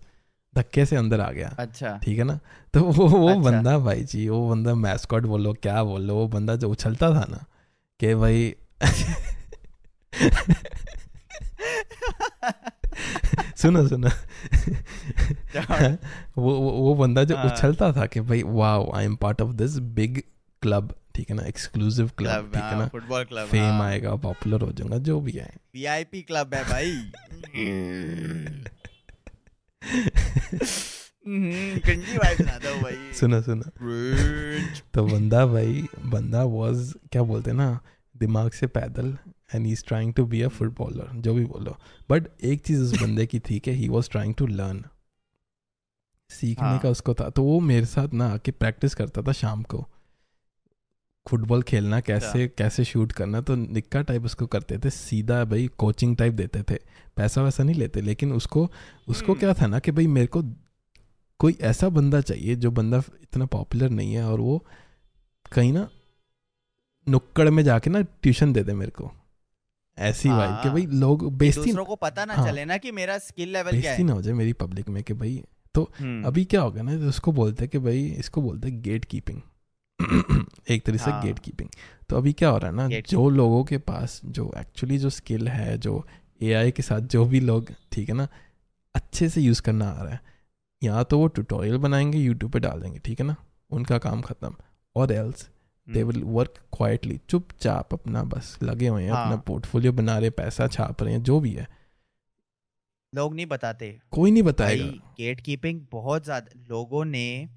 धक्के 0.55 0.85
से 0.85 0.95
अंदर 0.95 1.21
आ 1.21 1.31
गया 1.31 1.55
अच्छा 1.59 1.97
ठीक 2.03 2.17
है 2.17 2.23
ना 2.23 2.39
तो 2.73 2.83
वो 2.83 3.07
वो 3.07 3.27
अच्छा। 3.29 3.41
बंदा 3.41 3.77
भाई 3.79 4.03
जी 4.03 4.27
वो 4.29 4.49
बंदा 4.49 4.75
मैस्कॉट 4.75 5.25
बोलो 5.25 5.53
क्या 5.53 5.83
बोलो 5.83 6.15
वो 6.15 6.27
बंदा 6.27 6.55
जो 6.55 6.69
उछलता 6.69 7.09
था 7.09 7.25
ना 7.29 7.45
कि 7.99 8.15
भाई 8.15 8.55
सुनो 13.55 13.87
सुनो 13.87 14.09
वो 16.37 16.51
वो 16.51 16.71
वो 16.71 16.95
बंदा 16.95 17.23
जो 17.23 17.35
हाँ। 17.35 17.45
उछलता 17.45 17.91
था 17.93 18.05
कि 18.05 18.21
भाई 18.21 18.43
wow 18.45 18.91
I 18.95 19.05
am 19.05 19.15
part 19.15 19.41
of 19.41 19.51
this 19.53 19.77
big 19.95 20.21
club 20.61 20.93
ठीक 21.19 21.29
है 21.29 21.35
ना? 21.35 21.43
एक्सक्लूसिव 21.43 22.11
क्लब 22.17 22.51
ठीक 22.53 22.63
है 22.63 22.77
ना? 22.79 22.87
फुटबॉल 22.87 23.23
क्लब 23.23 23.47
फेम 23.47 23.81
आएगा 23.81 24.15
पॉपुलर 24.15 24.61
हो 24.61 24.71
जाऊँगा 24.71 24.97
जो 24.97 25.19
भी 25.21 25.31
है 25.31 25.49
वीआईपी 25.75 26.21
क्लब 26.21 26.53
है 26.53 26.63
भाई। 26.63 26.91
हम्म, 31.25 31.79
हूँ 32.87 33.13
सुनो 33.13 33.41
सुनो। 33.41 33.63
तो 34.93 35.03
बंदा 35.05 35.45
भाई 35.45 35.83
बंदा 36.05 36.43
वाज 36.43 36.93
क्या 37.11 37.23
बोलते 37.23 37.51
हैं 37.51 37.57
ना 37.57 37.79
दिमाग 38.15 38.51
से 38.51 38.67
पैदल 38.67 39.17
and 39.55 39.65
he 39.65 39.71
is 39.71 39.83
trying 39.87 40.13
to 40.13 40.25
be 40.25 40.41
a 40.41 40.47
footballer 40.47 41.11
जो 41.21 41.33
भी 41.33 41.45
बोलो। 41.45 41.77
बट 42.09 42.27
एक 42.43 42.61
चीज़ 42.61 42.81
उस 42.81 43.01
बंदे 43.01 43.25
की 43.25 43.39
थी 43.39 43.59
कि 43.59 43.71
he 43.71 43.89
was 43.89 44.09
trying 44.09 44.35
to 44.35 44.47
learn 44.47 44.83
सीखने 46.29 46.67
हाँ। 46.67 46.79
का 46.79 46.89
उसको 46.89 47.13
था। 47.13 47.29
तो 47.29 47.43
वो 47.43 47.59
मेरे 47.59 47.85
साथ 47.85 48.13
ना 48.13 48.27
आके 48.29 48.51
प्रैक्टिस 48.51 48.95
करता 48.95 49.21
था 49.21 49.31
शाम 49.31 49.63
को। 49.63 49.87
फुटबॉल 51.25 51.61
खेलना 51.61 51.99
कैसे 51.99 52.47
कैसे 52.47 52.83
शूट 52.83 53.11
करना 53.11 53.41
तो 53.41 53.55
निक्का 53.55 54.01
टाइप 54.01 54.25
उसको 54.25 54.45
करते 54.47 54.77
थे 54.77 54.89
सीधा 54.89 55.43
भाई 55.45 55.67
कोचिंग 55.77 56.15
टाइप 56.17 56.33
देते 56.33 56.63
थे 56.63 56.79
पैसा 57.15 57.41
वैसा 57.41 57.63
नहीं 57.63 57.75
लेते 57.75 58.01
लेकिन 58.01 58.31
उसको 58.33 58.69
उसको 59.07 59.31
हम्म। 59.31 59.39
क्या 59.39 59.53
था 59.53 59.67
ना 59.67 59.79
कि 59.79 59.91
भाई 59.91 60.07
मेरे 60.07 60.27
को 60.27 60.41
कोई 61.39 61.57
ऐसा 61.61 61.89
बंदा 61.89 62.21
चाहिए 62.21 62.55
जो 62.55 62.71
बंदा 62.71 62.97
इतना 63.23 63.45
पॉपुलर 63.45 63.89
नहीं 63.89 64.13
है 64.13 64.23
और 64.25 64.39
वो 64.39 64.65
कहीं 65.51 65.73
ना 65.73 65.87
नुक्कड़ 67.07 67.49
में 67.49 67.63
जाके 67.63 67.89
ना 67.89 68.01
ट्यूशन 68.01 68.53
दे 68.53 68.63
दे 68.63 68.73
मेरे 68.73 68.91
को 68.91 69.11
ऐसी 69.97 70.29
वाइब 70.29 70.51
कि 70.51 70.67
हाँ। 70.67 70.73
भाई 70.73 70.85
लोग 70.85 71.23
कि 71.23 71.35
बेइज्जती 71.35 71.65
दूसरों 71.65 71.85
को 71.85 71.95
पता 71.95 72.25
ना 72.25 72.33
हाँ। 72.33 72.47
चले 72.47 72.65
ना 72.65 72.77
कि 72.77 72.91
मेरा 72.91 73.17
स्किल 73.17 73.53
लेवल 73.53 73.81
क्या 73.81 73.93
है 73.93 74.03
ना 74.03 74.13
हो 74.13 74.21
जाए 74.21 74.33
मेरी 74.33 74.53
पब्लिक 74.53 74.89
में 74.89 75.03
कि 75.03 75.13
भाई 75.13 75.41
तो 75.75 75.83
अभी 76.25 76.45
क्या 76.45 76.61
होगा 76.61 76.81
ना 76.81 76.97
तो 76.97 77.09
उसको 77.09 77.31
बोलते 77.31 77.63
हैं 77.63 77.69
कि 77.69 77.77
भाई 77.77 78.05
इसको 78.19 78.41
बोलते 78.41 78.69
हैं 78.69 78.81
गेट 78.81 79.05
कीपिंग 79.05 79.41
एक 80.69 80.83
तरह 80.85 80.97
से 80.97 81.11
हाँ। 81.11 81.21
गेट 81.23 81.39
कीपिंग 81.39 81.69
तो 82.09 82.17
अभी 82.17 82.33
क्या 82.33 82.49
हो 82.49 82.57
रहा 82.57 82.71
है 82.71 82.75
ना 82.75 82.99
जो 83.09 83.29
लोगों 83.29 83.63
के 83.63 83.77
पास 83.77 84.21
जो 84.25 84.53
एक्चुअली 84.57 84.97
जो 84.97 85.09
स्किल 85.09 85.47
है 85.47 85.77
जो 85.77 86.05
एआई 86.41 86.71
के 86.71 86.83
साथ 86.83 87.01
जो 87.01 87.25
भी 87.25 87.39
लोग 87.39 87.71
ठीक 87.91 88.09
है 88.09 88.15
ना 88.15 88.27
अच्छे 88.95 89.29
से 89.29 89.41
यूज़ 89.41 89.61
करना 89.61 89.89
आ 89.89 90.03
रहा 90.03 90.13
है 90.13 90.21
या 90.83 91.03
तो 91.03 91.19
वो 91.19 91.27
ट्यूटोरियल 91.27 91.77
बनाएँगे 91.77 92.17
यूट्यूब 92.17 92.51
पे 92.51 92.59
डाल 92.59 92.81
देंगे 92.81 92.99
ठीक 92.99 93.19
है 93.19 93.25
ना 93.27 93.35
उनका 93.71 93.97
काम 93.97 94.21
खत्म 94.21 94.55
और 94.95 95.11
else 95.11 95.49
they 95.87 96.03
will 96.03 96.23
work 96.23 96.53
quietly 96.77 97.19
चुपचाप 97.29 97.93
अपना 97.93 98.23
बस 98.23 98.57
लगे 98.63 98.87
हुए 98.87 99.03
हैं 99.03 99.11
हाँ. 99.11 99.21
अपना 99.21 99.35
हाँ। 99.35 99.43
पोर्टफोलियो 99.47 99.93
बना 99.93 100.17
रहे 100.17 100.29
पैसा 100.29 100.67
छाप 100.67 101.03
रहे 101.03 101.13
हैं 101.13 101.23
जो 101.23 101.39
भी 101.39 101.51
है 101.51 101.67
लोग 103.15 103.35
नहीं 103.35 103.45
बताते 103.45 103.99
कोई 104.11 104.31
नहीं 104.31 104.43
बताएगा 104.43 104.85
गेट 105.17 105.41
कीपिंग 105.41 105.81
बहुत 105.91 106.23
ज़्यादा 106.23 106.59
लोगों 106.69 107.05
ने 107.05 107.49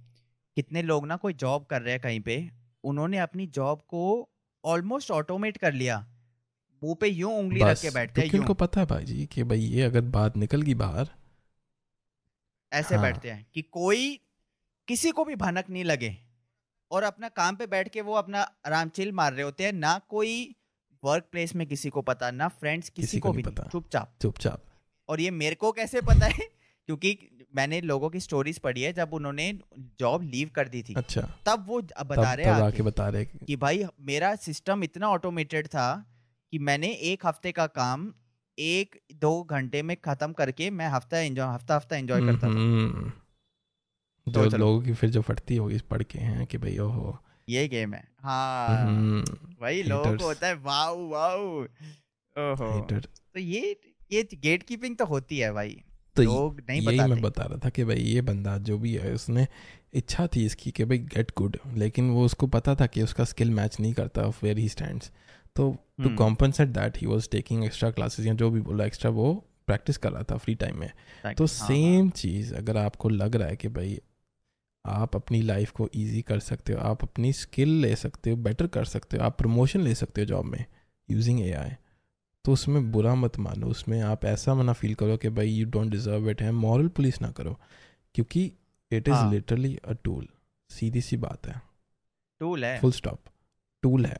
कितने 0.57 0.82
लोग 0.82 1.07
ना 1.07 1.16
कोई 1.16 1.32
जॉब 1.32 1.64
कर 1.64 1.82
रहे 1.82 1.92
हैं 1.92 2.03
कहीं 2.03 2.20
पे 2.20 2.50
उन्होंने 2.84 3.18
अपनी 3.18 3.46
जॉब 3.46 3.80
को 3.80 4.28
ऑलमोस्ट 4.64 5.11
ऑटोमेट 5.11 5.57
कर 5.57 5.72
लिया। 5.72 6.07
मुँह 6.84 6.94
पे 6.94 7.09
यूँ 7.09 7.38
उंगली 7.38 7.61
रख 7.62 7.80
के 7.80 7.90
बैठते 7.90 8.20
क्योंकि 8.20 8.36
हैं 8.36 8.42
उनको 8.42 8.55
पता 8.55 8.80
है 8.80 8.86
भाई 8.86 9.05
जी 9.05 9.26
कि 9.26 9.42
भाई 9.42 9.59
ये 9.59 9.82
अगर 9.82 10.00
बात 10.00 10.36
निकल 10.36 10.62
गई 10.62 10.74
बाहर? 10.74 11.09
ऐसे 12.72 12.94
हाँ। 12.94 13.03
बैठते 13.03 13.30
हैं 13.30 13.46
कि 13.55 13.62
कोई 13.62 14.20
किसी 14.88 15.11
को 15.11 15.24
भी 15.24 15.34
भनक 15.34 15.70
नहीं 15.70 15.84
लगे 15.84 16.16
और 16.90 17.03
अपना 17.03 17.28
काम 17.28 17.57
पे 17.57 17.66
बैठ 17.66 17.88
के 17.88 18.00
वो 18.00 18.14
अपना 18.14 18.42
आराम 18.42 18.88
चिल 18.88 19.12
मार 19.12 19.32
रहे 19.32 19.42
होते 19.42 19.64
हैं 19.64 19.72
ना 19.72 19.98
कोई 19.98 20.55
वर्क 21.05 21.24
प्लेस 21.32 21.55
में 21.55 21.66
किसी 21.66 21.88
को 21.88 22.03
पता 22.03 22.30
ना 22.30 22.48
फ्रेंड्स 22.48 22.88
किसी, 22.88 23.18
को 23.18 23.28
को 23.28 23.32
भी 23.32 23.42
चुपचाप। 23.42 24.18
चुपचाप। 24.22 24.64
और 25.09 25.20
ये 25.20 25.30
मेरे 25.30 25.55
को 25.55 25.72
कैसे 25.72 26.00
पता 26.00 26.26
है? 26.26 26.38
क्योंकि 26.86 27.12
मैंने 27.55 27.80
लोगों 27.80 28.11
की 28.11 28.20
स्टोरीज 28.20 28.59
पढ़ी 28.59 28.82
है 28.82 28.92
जब 28.92 29.14
उन्होंने 29.14 29.59
जॉब 30.00 30.22
लीव 30.22 30.50
कर 30.55 30.68
दी 30.68 30.82
थी 30.82 30.94
अच्छा। 30.94 31.20
तब 31.46 31.64
वो 31.68 31.80
बता 31.82 32.34
रहे 32.34 32.46
तब 32.46 32.53
हैं 32.53 32.62
आके 32.62 32.82
बता 32.82 33.09
रहे 33.09 33.24
कि 33.24 33.57
भाई 33.57 33.84
मेरा 34.00 34.34
सिस्टम 34.36 34.84
इतना 34.84 35.09
ऑटोमेटेड 35.09 35.66
था 35.66 36.05
कि 36.53 36.59
मैंने 36.59 36.88
एक 36.88 37.26
हफ़्ते 37.26 37.53
का 37.53 37.66
काम 37.66 38.12
एक 38.59 39.00
दो 39.14 39.42
घंटे 39.42 39.82
में 39.82 39.96
खत्म 39.96 40.32
करके 40.32 40.70
मैं 40.70 40.88
हफ़्ता 40.88 41.18
एंजॉय 41.18 41.55
हफ़्ता 41.55 41.76
हफ़्ता 41.76 41.96
एंजॉय 41.96 42.20
करता 42.20 42.46
था। 42.46 42.53
हम्म, 42.53 43.12
जो 44.26 44.50
तो 44.50 44.57
लोगों 44.57 44.80
की 44.82 44.92
फिर 44.92 45.11
जो 45.11 45.20
फटती 45.22 45.57
होगी 45.57 45.78
पढ़ 45.90 46.03
के 46.03 46.18
हैं 46.18 46.46
कि 46.46 46.59
भाई 46.59 46.78
ओहो। 46.78 47.18
ये 47.48 47.68
गेम 47.68 47.94
है। 47.94 48.05
हाँ। 48.18 48.86
हम्म, 48.86 49.24
वही 49.62 49.82
लोगों 49.82 50.16
को 50.16 50.24
होता 50.24 50.46
है 50.46 50.55
वाओ 50.55 51.09
वाओ। 51.09 51.46
ओहो। 52.36 52.80
तो 52.90 53.40
ये 53.40 53.80
ये 54.12 54.28
गेट 54.34 54.62
कीपिंग 54.62 54.96
तो 54.96 55.05
होती 55.05 55.38
है 55.38 55.53
भाई। 55.53 55.82
तो 56.16 56.22
लोग 56.22 56.60
नहीं 56.68 56.80
यही 56.82 56.98
मैं 56.98 57.20
बता 57.22 57.42
रहा 57.42 57.58
था 57.58 57.68
कि 57.68 57.84
भाई 57.84 57.96
ये 57.96 58.20
बंदा 58.20 58.58
जो 58.58 58.78
भी 58.78 58.94
है 58.94 59.12
उसने 59.12 59.46
इच्छा 59.94 60.26
थी 60.26 60.44
इसकी 60.46 60.70
कि 60.70 60.84
भाई 60.84 60.98
गेट 60.98 61.32
गुड 61.36 61.56
लेकिन 61.74 62.10
वो 62.10 62.24
उसको 62.24 62.46
पता 62.46 62.74
था 62.74 62.86
कि 62.86 63.02
उसका 63.02 63.24
स्किल 63.24 63.50
मैच 63.50 63.80
नहीं 63.80 63.92
करता 63.92 64.22
वेयर 64.42 64.58
ही 64.58 64.68
स्टैंड 64.68 65.02
तो 65.56 65.76
to 66.02 66.16
compensate 66.16 66.68
that 66.68 66.98
he 66.98 67.06
was 67.06 67.28
taking 67.30 67.64
extra 67.64 67.90
classes 67.90 68.26
या 68.26 68.34
जो 68.34 68.50
भी 68.50 68.60
बोला 68.60 68.84
एक्स्ट्रा 68.84 69.10
वो 69.10 69.44
प्रैक्टिस 69.66 69.96
कर 69.96 70.12
रहा 70.12 70.22
था 70.22 70.36
फ्री 70.36 70.54
टाइम 70.54 70.78
में। 70.78 70.90
तो 71.34 71.44
हाँ, 71.44 71.58
हाँ, 71.58 71.68
सेम 71.68 72.10
चीज़ 72.10 72.54
अगर 72.54 72.76
आपको 72.76 73.08
लग 73.08 73.36
रहा 73.36 73.48
है 73.48 73.56
कि 73.56 73.68
भाई 73.68 74.00
आप 74.86 75.16
अपनी 75.16 75.42
लाइफ 75.42 75.70
को 75.70 75.88
इजी 75.94 76.22
कर 76.22 76.38
सकते 76.38 76.72
हो 76.72 76.78
आप 76.80 77.02
अपनी 77.02 77.32
स्किल 77.32 77.68
ले 77.68 77.96
सकते 77.96 78.30
हो 78.30 78.36
बेटर 78.36 78.66
कर 78.66 78.84
सकते 78.84 79.16
हो 79.16 79.24
आप 79.24 79.38
प्रमोशन 79.38 79.80
ले 79.80 79.94
सकते 79.94 80.20
हो 80.20 80.26
जॉब 80.26 80.44
में 80.44 80.64
यूजिंग 81.10 81.40
एआई 81.40 81.70
तो 82.45 82.53
उसमें 82.53 82.93
बुरा 82.93 83.14
मत 83.14 83.38
मानो 83.38 83.66
उसमें 83.66 84.01
आप 84.01 84.24
ऐसा 84.24 84.55
मना 84.55 84.72
फील 84.72 84.95
करो 84.95 85.16
कि 85.16 85.28
भाई 85.28 85.49
यू 85.49 85.66
डोंट 85.66 85.90
डिजर्व 85.90 86.30
इट 86.30 86.43
है 86.43 86.53
मॉरल 86.53 86.88
पुलिस 86.88 87.20
ना 87.22 87.30
करो 87.30 87.61
क्योंकि 88.14 88.53
it 88.93 89.09
is. 89.09 89.24
Literally 89.30 89.76
a 89.76 89.93
tool 89.93 90.28
सीधी 90.70 91.01
सी 91.01 91.16
बात 91.16 91.47
है। 91.47 91.62
टूल 92.40 92.64
है। 92.64 92.80
फुल 92.80 92.93
स्टॉप 92.93 93.20
टूल 93.82 94.07
है। 94.07 94.18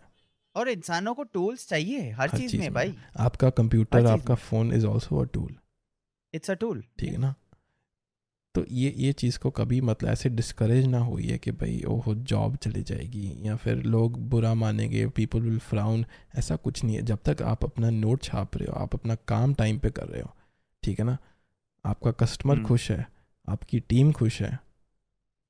और 0.55 0.69
इंसानों 0.69 1.15
को 1.15 1.23
टूल्स 1.23 1.69
चाहिए 1.69 2.11
हर 2.11 2.29
हर 2.29 2.39
चीज़ 2.39 2.53
में 2.57 2.61
में। 2.61 2.73
भाई। 2.75 2.95
आपका 3.17 3.51
कंप्यूटर 3.51 4.07
आपका 4.07 4.35
phone 4.35 4.73
is 4.73 4.87
also 4.87 5.19
a 5.19 5.25
tool 5.25 5.57
it's 6.35 6.51
a 6.51 6.55
tool 6.55 6.85
ठीक 6.99 7.13
है 7.13 7.19
ना? 7.19 7.35
तो 8.55 8.65
ये 8.71 8.93
ये 8.99 9.13
चीज़ 9.13 9.39
को 9.39 9.51
कभी 9.51 9.81
मतलब 9.81 10.11
ऐसे 10.11 10.29
डिस्करेज 10.29 10.87
ना 10.87 10.99
हुई 10.99 11.27
है 11.27 11.37
कि 11.39 11.51
भाई 11.53 11.83
ओहो 11.89 12.15
जॉब 12.15 12.57
चली 12.57 12.83
जाएगी 12.83 13.33
या 13.43 13.55
फिर 13.57 13.83
लोग 13.85 14.19
बुरा 14.31 14.53
मानेंगे 14.55 15.07
पीपल 15.09 15.41
विल 15.41 15.59
फ्राउन 15.61 16.05
ऐसा 16.39 16.57
कुछ 16.57 16.83
नहीं 16.85 16.97
है। 16.97 17.03
जब 17.03 17.19
तक 17.25 17.43
आप 17.43 17.65
अपना 17.65 17.91
नोट 17.91 18.23
छाप 18.23 18.57
रहे 18.57 18.71
हो 18.71 18.81
आप 18.83 18.95
अपना 18.95 19.15
काम 19.29 19.55
टाइम 19.55 19.79
पे 19.79 19.91
कर 19.91 20.07
रहे 20.07 20.23
हो 20.23 20.31
ठीक 20.83 20.99
है 20.99 21.05
ना? 21.05 21.17
आपका 21.85 22.11
कस्टमर 22.13 22.57
हम्म। 22.57 22.67
खुश 22.67 22.91
है 22.91 23.07
आपकी 23.49 23.81
टीम 23.81 24.13
खुश 24.13 24.41
है 24.43 24.59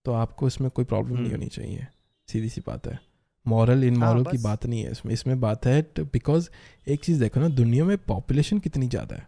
तो 0.05 0.13
आपको 0.15 0.47
इसमें 0.47 0.71
कोई 0.71 0.85
प्रॉब्लम 0.85 1.15
नहीं 1.15 1.25
हम्म। 1.25 1.37
होनी 1.37 1.49
चाहिए 1.49 1.87
सीधी 2.29 2.49
सी 2.49 2.61
बात 2.67 2.87
है। 2.87 2.99
मॉरल 3.47 3.85
इन 3.85 3.97
हाँ, 3.97 4.09
मॉरल 4.09 4.25
की 4.25 4.39
बात 4.39 4.67
नहीं 4.67 4.83
है 4.83 4.91
इसमें। 4.93 5.13
इसमें 5.13 5.41
बात 5.41 5.67
है 5.67 5.81
बिकॉज़ 6.01 6.49
एक 6.87 7.05
चीज़ 7.05 7.21
देखो 7.21 7.41
ना 7.41 7.49
दुनिया 7.51 7.85
में 7.85 7.97
पॉपुलेशन 7.99 8.59
कितनी 8.59 8.89
ज़्यादा 8.89 9.17
है। 9.17 9.27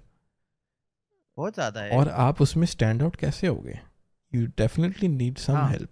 बहुत 1.38 1.54
ज़्यादा 1.54 1.80
है। 1.80 1.98
और 1.98 2.08
आप 2.08 2.40
उसमें 2.40 2.66
स्टैंड 2.66 3.02
आउट 3.02 3.16
कैसे 3.16 3.46
होगे 3.46 3.78
यू 4.32 4.46
डेफिनेटली 4.46 5.08
नीड 5.08 5.38
सम 5.38 5.54
हाँ। 5.54 5.68
हेल्प 5.70 5.90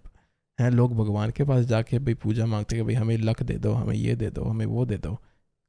हैं 0.59 0.71
लोग 0.71 0.95
भगवान 0.97 1.31
के 1.31 1.43
पास 1.43 1.65
जाके 1.65 1.99
भाई 1.99 2.13
पूजा 2.13 2.45
मांगते 2.45 2.75
हैं 2.75 2.85
कि 2.85 2.87
भाई 2.87 3.01
हमें 3.01 3.17
लक 3.17 3.43
दे 3.43 3.57
दो 3.57 3.73
हमें 3.73 3.95
ये 3.95 4.15
दे 4.15 4.29
दो 4.29 4.43
हमें 4.43 4.65
वो 4.65 4.85
दे 4.85 4.97
दो। 4.97 5.17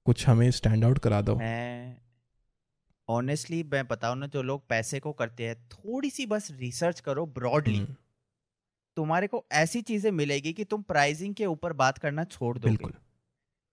कुछ 0.07 0.27
हमें 0.29 0.51
स्टैंड 0.51 0.85
आउट 0.85 0.99
करा 0.99 1.21
दो। 1.21 1.37
मैं 1.37 1.97
ऑनेस्टली 3.09 3.63
मैं 3.63 3.87
बताऊँ 3.89 4.17
ना 4.17 4.27
जो 4.27 4.43
लोग 4.43 4.67
पैसे 4.69 5.01
को 5.01 5.13
करते 5.13 5.47
हैं 5.47 5.55
थोड़ी 5.69 6.11
सी 6.11 6.27
बस 6.27 6.49
रिसर्च 6.51 7.01
करो 7.01 7.27
ब्रॉडली 7.27 7.79
हम्म, 7.79 7.95
तुम्हारे 8.97 9.27
को 9.27 9.45
ऐसी 9.53 9.83
चीज़ें 9.83 10.11
मिलेगी 10.11 10.53
कि 10.53 10.65
तुम 10.65 10.83
प्राइसिंग 10.83 11.35
के 11.35 11.47
ऊपर 11.47 11.73
बात 11.73 11.99
करना 11.99 12.25
छोड़ 12.25 12.59
दो 12.59 12.69
बिल्कुल। 12.69 12.93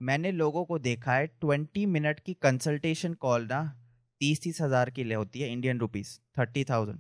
मैंने 0.02 0.32
लोगों 0.32 0.66
को 0.66 0.80
देखा 0.80 1.14
है 1.14 1.28
ट्वेंटी 1.28 1.86
मिनट 1.86 2.20
की 2.20 2.34
कंसल्टेशन 2.34 3.14
कॉल 3.14 3.46
ना 3.46 3.62
तीस 4.22 4.42
तीस 4.42 4.62
हज़ार 4.62 4.90
की 4.90 5.04
ले 5.04 5.16
होती 5.16 5.42
है 5.42 5.52
इंडियन 5.52 5.80
रुपीज़ 5.80 6.10
थर्टी 6.40 6.64
थाउज़ेंड 6.66 7.00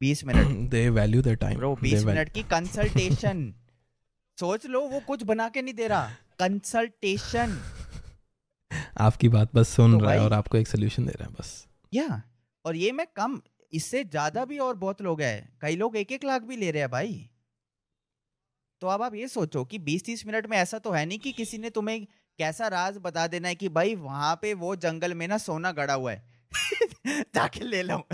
बीस 0.00 0.24
minute. 0.24 0.70
They 0.70 0.88
value 0.90 1.22
the 1.22 1.34
time 1.40 1.58
bro 1.58 1.74
बीस 1.78 2.04
मिनट 2.04 2.28
की 2.30 2.42
कंसल्टेशन 2.50 3.42
सोच 4.38 4.66
लो 4.68 4.80
वो 4.88 5.00
कुछ 5.06 5.22
बना 5.24 5.48
के 5.48 5.62
नहीं 5.62 5.74
दे 5.74 5.86
रहा। 5.88 6.10
कंसल्टेशन 6.38 7.58
आपकी 9.00 9.28
बात 9.30 9.54
बस 9.54 9.68
सुन 9.70 9.92
तो 9.92 10.04
रहा 10.04 10.12
है 10.12 10.20
और 10.20 10.32
आपको 10.32 10.58
एक 10.58 10.68
सोल्यूशन 10.68 11.06
दे 11.06 11.12
रहा 11.12 11.28
है 11.28 11.34
बस। 11.34 11.66
या 11.92 12.22
और 12.64 12.76
ये 12.76 12.92
मैं 12.92 13.06
कम 13.16 13.40
इससे 13.72 14.04
ज़्यादा 14.04 14.44
भी 14.44 14.58
और 14.60 14.74
बहुत 14.76 15.02
लोग 15.02 15.20
हैं। 15.22 15.58
कई 15.62 15.76
लोग 15.76 15.96
एक 15.96 16.12
एक 16.12 16.24
लाख 16.24 16.42
भी 16.42 16.56
ले 16.56 16.70
रहे 16.70 16.82
हैं 16.82 16.90
भाई। 16.90 17.14
तो 18.82 18.86
अब 18.88 19.02
आप 19.02 19.14
ये 19.14 19.28
सोचो 19.28 19.64
कि 19.64 19.78
20-30 19.80 20.26
मिनट 20.26 20.46
में 20.46 20.56
ऐसा 20.58 20.78
तो 20.78 20.90
है 20.90 21.04
नहीं 21.06 21.18
कि 21.18 21.32
किसी 21.32 21.58
ने 21.58 21.70
तुम्हें 21.70 22.06
कैसा 22.40 22.68
राज 22.68 22.96
बता 22.96 23.26
देना 23.26 23.48
है 23.48 23.54
कि 23.54 23.68
भाई 23.68 23.94
वहाँ 23.94 24.38
पे 24.42 24.54
वो 24.54 24.76
जंगल 24.76 25.14
में 25.14 25.28
ना 25.28 25.38
सोना 25.38 25.72
गड़ा 25.72 25.94
हुआ 25.94 26.12
है। 26.12 26.22
जाके 27.06 27.60
ले 27.60 27.82
लो। 27.82 28.08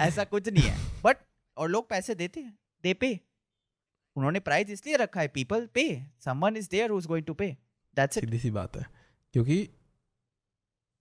ऐसा 0.00 0.24
कुछ 0.24 0.48
नहीं 0.48 0.64
है। 0.64 1.02
बट 1.04 1.16
और 1.56 1.68
लोग 1.68 1.88
पैसे 1.88 2.14
देते 2.14 2.40
हैं। 2.40 2.58
दे 2.82 2.94
पे। 2.94 3.20
उन्होंने 4.16 4.40
प्राइस 4.40 4.70
इसलिए 4.70 4.96
रखा 4.96 5.20
है 5.20 5.28
पीपल 5.28 5.66
पे। 5.66 6.06
Someone 6.20 6.56
is 6.56 6.68
there 6.70 6.90
who 6.90 6.98
is 6.98 7.08
going 7.08 7.26
to 7.26 7.34
pay 7.34 7.56
that's 7.96 8.18
it 8.18 8.24
सीधी 8.24 8.38
सी 8.38 8.50
बात 8.50 8.76
है। 8.76 8.86
क्योंकि 9.32 9.68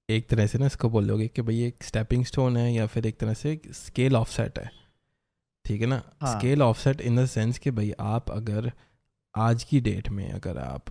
एक 0.09 0.29
तरह 0.29 0.47
से 0.47 0.57
ना 0.57 0.65
इसको 0.65 0.89
बोलोगे 0.89 1.27
कि 1.27 1.41
भाई 1.41 1.63
एक 1.63 1.83
स्टेपिंग 1.83 2.25
स्टोन 2.25 2.57
है 2.57 2.73
या 2.73 2.87
फिर 2.87 3.07
एक 3.07 3.17
तरह 3.17 3.33
से 3.33 3.61
स्केल 3.67 4.15
ऑफसेट 4.15 4.59
है। 4.59 4.71
ठीक 5.65 5.81
है 5.81 5.87
ना? 5.87 6.03
हाँ। 6.21 6.39
Scale 6.39 6.61
offset 6.61 7.01
in 7.01 7.23
the 7.23 7.25
sense 7.25 7.57
कि 7.57 7.71
भाई 7.71 7.93
आप 7.99 8.31
अगर 8.31 8.71
आज 9.35 9.63
की 9.63 9.81
डेट 9.81 10.09
में 10.09 10.31
अगर 10.31 10.57
आप 10.57 10.85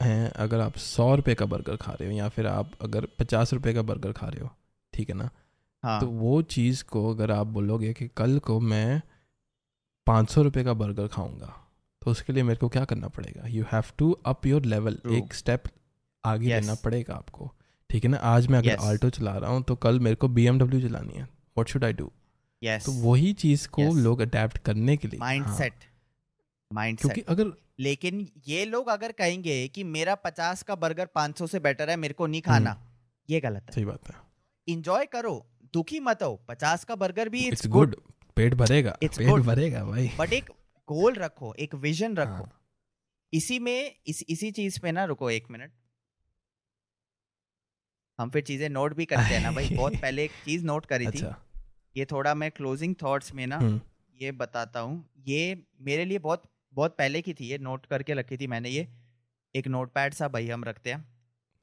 हैं 0.00 0.30
अगर 0.32 0.60
आप 0.60 0.76
सौ 0.76 1.14
रुपये 1.14 1.34
का 1.34 1.46
बर्गर 1.46 1.76
खा 1.76 1.92
रहे 1.92 2.08
हो 2.10 2.16
या 2.16 2.28
फिर 2.28 2.46
आप 2.46 2.70
अगर 2.82 3.06
पचास 3.18 3.52
रुपये 3.52 3.74
का 3.74 3.82
बर्गर 3.82 4.12
खा 4.12 4.26
रहे 4.28 4.40
हो 4.40 4.50
ठीक 4.92 5.08
है 5.10 5.16
ना? 5.16 5.30
हाँ। 5.82 6.00
तो 6.00 6.06
वो 6.06 6.40
चीज़ 6.42 6.84
को 6.84 7.08
अगर 7.10 7.30
आप 7.30 7.46
बोलोगे 7.46 7.92
कि 7.92 8.08
कल 8.16 8.38
को 8.38 8.58
मैं 8.60 9.00
पाँच 10.06 10.30
सौ 10.30 10.42
रुपये 10.42 10.64
का 10.64 10.72
बर्गर 10.74 11.06
खाऊँगा 11.06 11.54
तो 12.02 12.10
उसके 12.10 12.32
लिए 12.32 12.42
मेरे 12.42 12.58
को 12.58 12.68
क्या 12.68 12.84
करना 12.84 13.08
पड़ेगा? 13.08 13.46
You 13.46 13.64
have 13.72 13.84
to 13.98 14.10
up 14.26 14.46
your 14.46 14.64
level 14.64 14.98
एक 15.10 15.34
स्टेप 15.34 15.62
आगे 16.24 16.48
Yes. 16.48 16.60
देना 16.60 16.74
पड़ेगा 16.74 17.14
आपको 17.14 17.50
ठीक 17.90 18.04
है 18.04 18.10
ना? 18.10 18.16
आज 18.16 18.46
मैं 18.46 18.58
अगर 18.58 18.96
Yes. 18.96 19.10
चला 19.18 19.36
रहा 19.36 19.50
हूँ 19.50 19.62
तो 19.62 19.74
कल 19.76 20.00
मेरे 20.00 20.16
को 20.16 20.28
बी 20.28 20.46
चलानी 20.46 21.14
है। 21.14 21.22
व्हाट 21.22 21.68
शुड 21.68 21.84
आई 21.84 21.92
डू 21.92 22.10
तो 22.62 22.92
वही 22.92 23.32
चीज़ 23.32 23.68
को 23.68 23.82
Yes. 23.82 23.96
लोग 23.96 24.20
अडेप्ट 24.20 24.58
करने 24.58 24.96
के 24.96 25.08
लिए 25.08 25.20
माइंड 25.20 25.46
हाँ, 25.46 25.56
माइंड 26.70 26.98
क्योंकि 26.98 27.20
अगर 27.28 27.52
लेकिन 27.80 28.26
ये 28.48 28.64
लोग 28.64 28.88
अगर 28.88 29.12
कहेंगे 29.12 29.56
कि 29.68 29.84
मेरा 29.84 30.14
पचास 30.14 30.62
का 30.62 30.74
बर्गर 30.74 31.06
पाँच 31.06 31.38
सौ 31.38 31.46
से 31.46 31.60
बेटर 31.60 31.90
है 31.90 31.96
मेरे 31.96 32.14
को 32.14 32.26
नहीं 32.26 32.40
खाना 32.42 32.76
ये 33.28 33.40
गलत 33.40 33.62
है। 33.62 33.74
सही 33.74 33.84
बात 33.84 34.08
है। 34.08 34.14
इंजॉय 34.68 35.06
करो 35.06 35.34
दुखी 35.74 36.00
मत 36.00 36.22
हो। 36.22 36.34
पचास 36.48 36.84
का 36.84 36.96
बर्गर 36.96 37.28
भी 37.28 37.46
इट्स 37.48 37.66
गुड 37.66 37.96
पेट 38.36 38.54
भरेगा 38.54 38.96
पेट 39.00 39.12
good. 39.12 39.46
भरेगा 39.46 39.84
भाई। 39.84 40.10
बट 40.18 40.32
एक 40.32 40.50
गोल 40.88 41.14
रखो 41.14 41.54
एक 41.54 41.74
विजन 41.74 42.16
रखो। 42.16 42.32
हाँ, 42.32 42.50
इसी 43.32 43.58
में 43.58 43.94
इस 44.06 44.24
इसी 44.28 44.50
चीज़ 44.50 44.80
पे 44.80 44.92
ना 44.92 45.04
रुको 45.04 45.30
एक 45.30 45.50
मिनट 45.50 45.72
हम 48.18 48.30
फिर 48.30 48.42
चीज़ें 48.42 48.68
नोट 48.68 48.94
भी 48.94 49.04
करते 49.04 49.34
हैं 49.34 49.42
ना 49.42 49.50
भाई। 49.52 49.68
बहुत 49.68 49.96
पहले 50.02 50.24
एक 50.24 50.30
चीज़ 50.44 50.64
नोट 50.64 50.86
करी 50.86 51.06
अच्छा। 51.06 51.30
थी 51.30 52.00
ये 52.00 52.04
थोड़ा 52.04 52.34
मैं 52.34 52.50
क्लोजिंग 52.50 52.94
थॉट्स 53.02 53.34
में 53.34 53.46
ना 53.46 53.56
हम्म, 53.56 53.80
ये 54.20 54.32
बताता 54.32 54.80
हूँ। 54.80 55.04
ये 55.26 55.64
मेरे 55.80 56.04
लिए 56.04 56.18
बहुत 56.18 56.42
बहुत 56.72 56.96
पहले 56.96 57.22
की 57.22 57.34
थी 57.34 57.46
ये 57.46 57.58
नोट 57.58 57.86
करके 57.86 58.14
रखी 58.14 58.36
थी 58.36 58.46
मैंने 58.46 58.68
ये। 58.68 58.88
एक 59.54 59.66
नोट 59.68 59.92
पैड 59.92 60.14
सा 60.14 60.28
भाई 60.28 60.48
हम 60.48 60.64
रखते 60.64 60.92
हैं। 60.92 61.04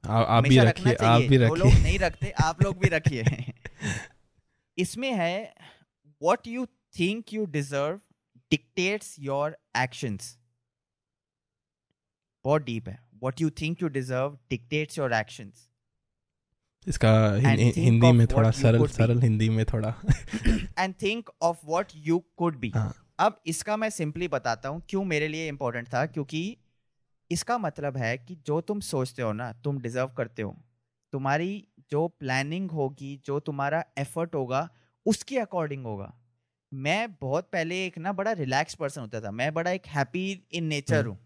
आ, 0.04 0.22
आप 0.22 0.44
भी 0.44 0.58
रखिए 0.58 0.94
आप 0.94 1.22
भी 1.22 1.36
रखिए। 1.36 1.56
लोग 1.56 1.72
नहीं 1.82 1.98
रखते 1.98 2.30
आप 2.44 2.62
लोग 2.62 2.78
भी 2.78 2.88
रखिए। 2.88 3.24
इसमें 4.78 5.12
है 5.12 5.54
what 6.22 6.46
you 6.46 6.66
think 6.98 7.32
you 7.32 7.44
deserve 7.46 8.00
dictates 8.50 9.16
your 9.18 9.56
actions 9.76 10.36
बहुत 12.44 12.62
डीप 12.62 12.88
है। 12.88 12.98
What 13.22 13.40
you 13.40 13.50
think 13.50 13.82
you 13.82 13.88
deserve 13.88 14.38
dictates 14.50 14.98
your 14.98 15.12
actions 15.12 15.68
इसका 16.86 17.10
हिंदी 17.36 18.12
में 18.12 18.26
थोड़ा 18.26 18.50
सरल 18.50 18.86
सरल 18.86 19.22
हिंदी 19.22 19.48
में 19.48 19.64
थोड़ा। 19.64 19.94
And 20.78 20.94
think 21.02 21.30
of 21.42 21.58
what 21.64 21.92
you 21.94 22.18
could 22.36 22.56
be 22.56 22.72
अब 23.18 23.40
इसका 23.46 23.76
मैं 23.76 23.90
सिंपली 23.90 24.28
बताता 24.28 24.68
हूँ 24.68 24.82
क्यों 24.88 25.04
मेरे 25.04 25.28
लिए 25.28 25.48
इंपॉर्टेंट 25.48 25.88
था 25.88 26.06
क्योंकि 26.06 26.56
इसका 27.30 27.58
मतलब 27.58 27.96
है 27.96 28.18
कि 28.18 28.34
जो 28.46 28.60
तुम 28.60 28.80
सोचते 28.80 29.22
हो 29.22 29.32
ना 29.32 29.52
तुम 29.52 29.78
डिजर्व 29.80 30.08
करते 30.08 30.42
हो। 30.42 30.56
तुम्हारी 31.12 31.68
जो 31.90 32.08
प्लानिंग 32.08 32.70
होगी 32.70 33.20
जो 33.24 33.40
तुम्हारा 33.40 33.84
एफर्ट 33.98 34.34
होगा 34.34 34.68
उसके 35.06 35.38
अकॉर्डिंग 35.38 35.84
होगा। 35.84 36.12
मैं 36.74 37.12
बहुत 37.12 37.48
पहले 37.52 37.86
एक 37.86 37.98
ना 37.98 38.12
बड़ा 38.12 38.32
रिलैक्स 38.32 38.74
पर्सन 38.74 39.00
होता 39.00 39.20
था। 39.20 39.30
मैं 39.30 39.54
बड़ा 39.54 39.70
एक 39.70 39.86
हैप्पी 39.86 40.42
इन 40.52 40.64
नेचर। 40.64 41.06
हूँ। 41.06 41.18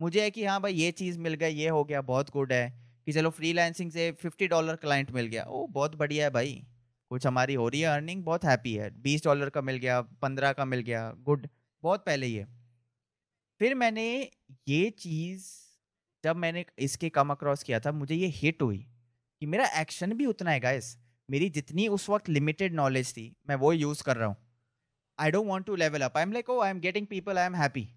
मुझे 0.00 0.22
है 0.22 0.30
कि 0.30 0.44
हाँ 0.44 0.60
भाई 0.60 0.72
ये 0.72 0.90
चीज़ 0.92 1.18
मिल 1.18 1.34
गई 1.34 1.54
ये 1.54 1.68
हो 1.68 1.84
गया 1.84 2.00
बहुत 2.02 2.30
गुड 2.30 2.52
है 2.52 2.68
कि 3.06 3.12
चलो 3.12 3.30
फ्रीलांसिंग 3.30 3.90
से 3.90 4.12
फिफ्टी 4.12 4.46
डॉलर 4.48 4.76
क्लाइंट 4.76 5.10
मिल 5.10 5.26
गया। 5.26 5.44
ओ 5.44 5.66
बहुत 5.66 5.96
बढ़िया 5.96 6.24
है 6.24 6.30
भाई। 6.30 6.66
कुछ 7.10 7.26
हमारी 7.26 7.54
हो 7.54 7.68
रही 7.68 7.80
है 7.80 7.88
अर्निंग 7.88 8.22
बहुत 8.24 8.44
हैप्पी 8.44 8.74
है। 8.74 8.90
बीस 9.02 9.24
डॉलर 9.24 9.50
का 9.50 9.60
मिल 9.62 9.76
गया, 9.76 10.00
पंद्रह 10.00 10.52
का 10.52 10.64
मिल 10.64 10.80
गया 10.82 11.10
गुड 11.20 11.46
बहुत 11.82 12.04
पहले 12.06 12.26
है 12.28 12.46
फिर 13.60 13.74
मैंने 13.74 14.06
ये 14.68 14.88
चीज़, 14.92 15.44
जब 16.24 16.36
मैंने 16.36 16.64
इसके 16.78 17.08
कम 17.10 17.30
अक्रॉस 17.30 17.62
किया 17.62 17.80
था, 17.80 17.92
मुझे 17.92 18.14
ये 18.14 18.26
हिट 18.34 18.62
हुई 18.62 18.78
कि 19.42 19.46
मेरा 19.46 19.66
एक्शन 19.80 20.12
भी 20.14 20.26
उतना 20.26 20.50
है 20.50 20.60
गाइस 20.60 20.96
मेरी 21.28 21.48
जितनी 21.50 21.86
उस 21.88 22.08
वक्त 22.10 22.28
लिमिटेड 22.28 22.74
नॉलेज 22.74 23.12
थी, 23.12 23.34
मैं 23.48 23.56
वो 23.56 23.72
यूज़ 23.72 24.02
कर 24.04 24.16
रहा 24.16 24.28
हूँ। 24.28 24.36
I 25.18 25.30
don't 25.30 25.46
want 25.46 25.64
to 25.66 25.76
level 25.76 26.00
up 26.00 26.16
I 26.16 26.22
am 26.22 26.32
like 26.32 26.50
oh 26.50 26.60
I 26.60 26.70
am 26.70 26.80
getting 26.80 27.06
people 27.06 27.38
I 27.38 27.46
am 27.46 27.54
happy 27.54 27.88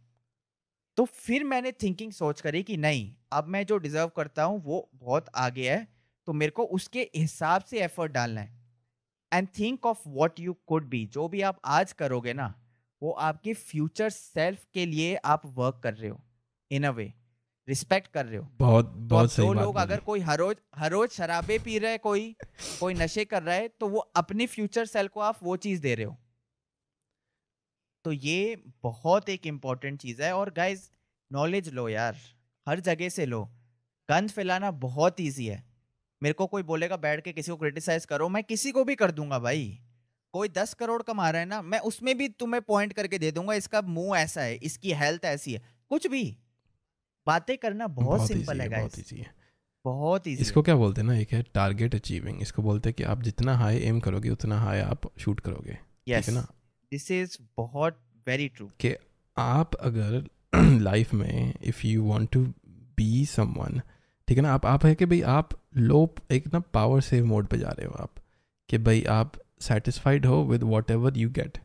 तो 0.98 1.06
फिर 1.06 1.44
मैंने 1.44 1.72
थिंकिंग 1.74 2.12
सोच 2.12 2.42
करी 2.42 2.62
कि 2.64 2.78
नहीं, 2.78 3.14
अब 3.34 3.48
मैं 3.48 3.66
जो 3.66 3.78
डिजर्व 3.78 4.08
करता 4.16 4.44
हूँ, 4.44 4.62
वो 4.64 4.90
बहुत 4.96 5.30
आगे 5.38 5.70
है 5.70 5.88
तो 6.28 6.34
मेरे 6.34 6.52
को 6.52 6.64
उसके 6.72 7.10
हिसाब 7.16 7.64
से 7.64 7.80
एफर्ट 7.82 8.12
डालना 8.12 8.42
है। 8.42 8.58
And 9.34 9.48
think 9.60 9.86
of 9.86 10.08
what 10.08 10.40
you 10.40 10.54
could 10.68 10.90
be 10.90 11.06
जो 11.06 11.28
भी 11.28 11.42
आप 11.42 11.60
आज 11.66 11.92
करोगे 11.94 12.34
ना 12.34 12.54
वो 13.02 13.12
आपके 13.12 13.54
फ्यूचर 13.54 14.10
सेल्फ 14.10 14.66
के 14.74 14.86
लिए 14.86 15.16
आप 15.16 15.46
वर्क 15.46 15.80
कर 15.84 15.94
रहे 15.94 16.10
हो 16.10 16.22
इन 16.72 16.84
अ 16.84 16.90
वे 16.90 17.14
रिस्पेक्ट 17.68 18.12
कर 18.14 18.26
रहे 18.26 18.38
हो. 18.38 18.48
बहुत 18.60 18.86
तो 18.86 18.92
बहुत 18.92 19.32
सही 19.32 19.48
बात 19.48 19.58
लोग 19.58 19.76
अगर 19.76 20.00
कोई 20.00 20.20
हर 20.20 20.38
रोज 20.38 20.56
हर 20.76 20.92
रोज 20.92 21.10
शराबे 21.10 21.60
पी 21.60 21.78
रहे 21.80 21.92
है 21.92 21.98
कोई 21.98 22.36
कोई 22.80 22.94
नशे 22.94 23.26
कर 23.26 23.44
रहा 23.44 23.56
है 23.56 23.68
तो 23.68 23.88
वो 23.88 24.00
अपने 24.00 24.48
फ्यूचर 24.48 24.86
सेल 24.86 25.08
को 25.08 25.20
आप 25.20 25.40
वो 25.44 25.56
चीज़ 25.58 25.82
दे 25.82 25.96
रहे 25.96 26.06
हो। 26.06 26.18
तो 28.06 28.12
ये 28.12 28.64
बहुत 28.84 29.30
एक 29.30 29.48
इंपॉर्टेंट 29.48 30.02
चीज़ 30.02 30.22
है 30.22 30.34
और 30.34 30.54
गाइज़ 30.54 30.90
नॉलेज 31.32 31.70
लो 31.70 31.88
यार। 31.90 32.18
हर 32.68 32.80
जगह 32.80 33.10
से 33.10 33.26
लो। 33.26 33.44
गंद 34.10 34.30
फैलाना 34.30 34.72
बहुत 34.72 35.20
ईजी 35.22 35.46
है। 35.46 35.64
मेरे 36.22 36.34
को 36.34 36.46
कोई 36.48 36.64
बोलेगा 36.64 36.98
बैठ 36.98 37.24
के 37.24 37.32
किसी 37.32 37.52
को 37.52 37.58
क्रिटिसाइज 37.58 38.06
करो 38.06 38.30
मैं 38.30 38.44
किसी 38.44 38.72
को 38.72 38.84
भी 38.84 38.96
कर 38.96 39.12
दूँगा 39.12 39.40
भाई। 39.40 39.80
कोई 40.34 40.50
दस 40.50 40.74
करोड़ 40.74 41.02
कमा 41.04 41.30
रहा 41.30 41.40
है 41.40 41.48
ना 41.48 41.62
मैं 41.62 41.80
उसमें 41.80 42.18
भी 42.18 42.28
तुम्हें 42.30 42.62
पॉइंट 42.62 42.94
करके 42.94 43.18
दे 43.18 43.32
दूँगा 43.32 43.54
इसका 43.54 43.82
मुँह 43.82 44.18
ऐसा 44.20 44.42
है 44.42 44.56
इसकी 44.56 44.94
हेल्थ 44.94 45.26
ऐसी 45.26 45.54
है 45.54 45.62
कुछ 45.90 46.08
भी। 46.08 46.24
बातें 47.28 47.58
करना 47.58 47.88
बहुत, 47.88 48.28
सिंपल 48.28 48.62
है 48.62 48.70
बहुत 48.70 48.92
easy 48.92 49.14
है। 49.14 49.34
बहुत 49.86 50.28
इजी 50.28 50.42
इसको 50.42 50.62
क्या 50.62 50.76
बोलते 50.76 51.02
हैं 51.02 51.08
ना 51.08 51.18
एक 51.18 51.32
है 51.32 51.42
टारगेट 51.44 51.96
अचीविंग 51.96 52.42
इसको 52.42 52.62
बोलते 52.62 52.90
हैं 52.90 52.96
कि 52.96 53.04
आप 53.04 53.22
जितना 53.24 53.56
हाई 53.58 53.80
एम 53.80 54.00
करोगे 54.00 54.30
उतना 54.30 54.60
हाई 54.60 54.80
आप 54.80 55.12
शूट 55.20 55.40
करोगे। 55.40 55.74
ठीक 55.74 56.16
यस 56.16 56.30
है 56.30 56.34
ना? 56.36 56.42
दिस 56.92 57.12
इज़ 57.12 57.38
बहुत 57.58 58.00
वेरी 58.28 58.48
ट्रू 58.48 58.68
कि 58.80 58.96
आप 59.38 59.76
अगर 59.76 60.24
लाइफ 60.82 61.14
में 61.14 61.54
if 61.64 61.86
you 61.88 62.04
want 62.04 62.30
to 62.30 62.46
be 62.68 63.26
someone 63.26 63.82
ठीक 64.30 64.38
है 64.38 64.42
ना 64.42 64.54
आप 64.54 64.66
आप 64.66 64.86
है 64.86 64.96
कि 64.96 65.06
भाई 65.06 65.22
आप 65.22 65.50
लो 65.78 66.16
एक 66.32 66.54
ना 66.54 66.60
पावर 66.60 67.02
सेव 67.02 67.26
मोड 67.26 67.48
पे 67.48 67.58
जा 67.58 67.70
रहे 67.70 67.86
हो 67.88 67.94
आप 67.94 68.12
कि 68.70 68.78
भाई 68.78 69.04
आप 69.04 69.32
सेटिस्फाइड 69.62 70.26
हो 70.26 70.44
with 70.44 70.64
what 70.64 70.92
ever 70.92 71.18
you 71.18 71.30
gate 71.30 71.58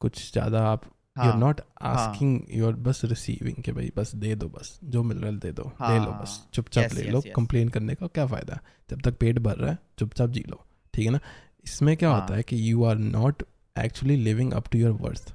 कुछ 0.00 0.32
ज़्यादा 0.32 0.64
आप 0.66 0.84
you 1.18 1.24
are 1.24 1.36
not 1.36 1.60
asking 1.82 2.40
you 2.50 2.66
are 2.66 2.72
बस 2.72 3.00
रिसीविंग 3.04 3.62
कि 3.62 3.72
भाई 3.72 3.92
बस 3.96 4.14
दे 4.14 4.34
दो 4.34 4.48
बस 4.48 4.80
जो 4.84 5.02
मिल 5.02 5.18
रहा 5.18 5.30
है 5.30 5.38
दे 5.38 5.52
दो 5.52 5.72
हाँ, 5.78 5.98
ले 5.98 6.04
लो 6.04 6.12
बस 6.12 6.38
हाँ, 6.40 6.48
चुपचाप 6.52 6.84
yes, 6.84 6.94
ले 6.94 7.02
yes, 7.02 7.12
लो 7.12 7.20
yes. 7.20 7.30
कंप्लेन 7.36 7.68
करने 7.68 7.94
का 7.94 8.06
क्या 8.06 8.26
फ़ायदा 8.26 8.58
जब 8.90 9.00
तक 9.00 9.18
पेट 9.18 9.38
भर 9.38 9.56
रहा 9.56 9.70
है 9.70 9.78
चुपचाप 9.98 10.30
जी 10.30 10.44
लो 10.48 10.64
ठीक 10.94 11.06
है 11.06 11.12
ना 11.12 11.20
इसमें 11.64 11.96
क्या 11.96 12.10
हाँ. 12.10 12.20
होता। 12.20 12.34
है 12.34 12.42
कि 12.42 12.72
you 12.72 12.84
are 12.84 12.96
not 12.96 13.42
actually 13.78 14.16
living 14.16 14.52
up 14.52 14.68
to 14.68 14.78
your 14.78 14.92
worth 14.92 15.34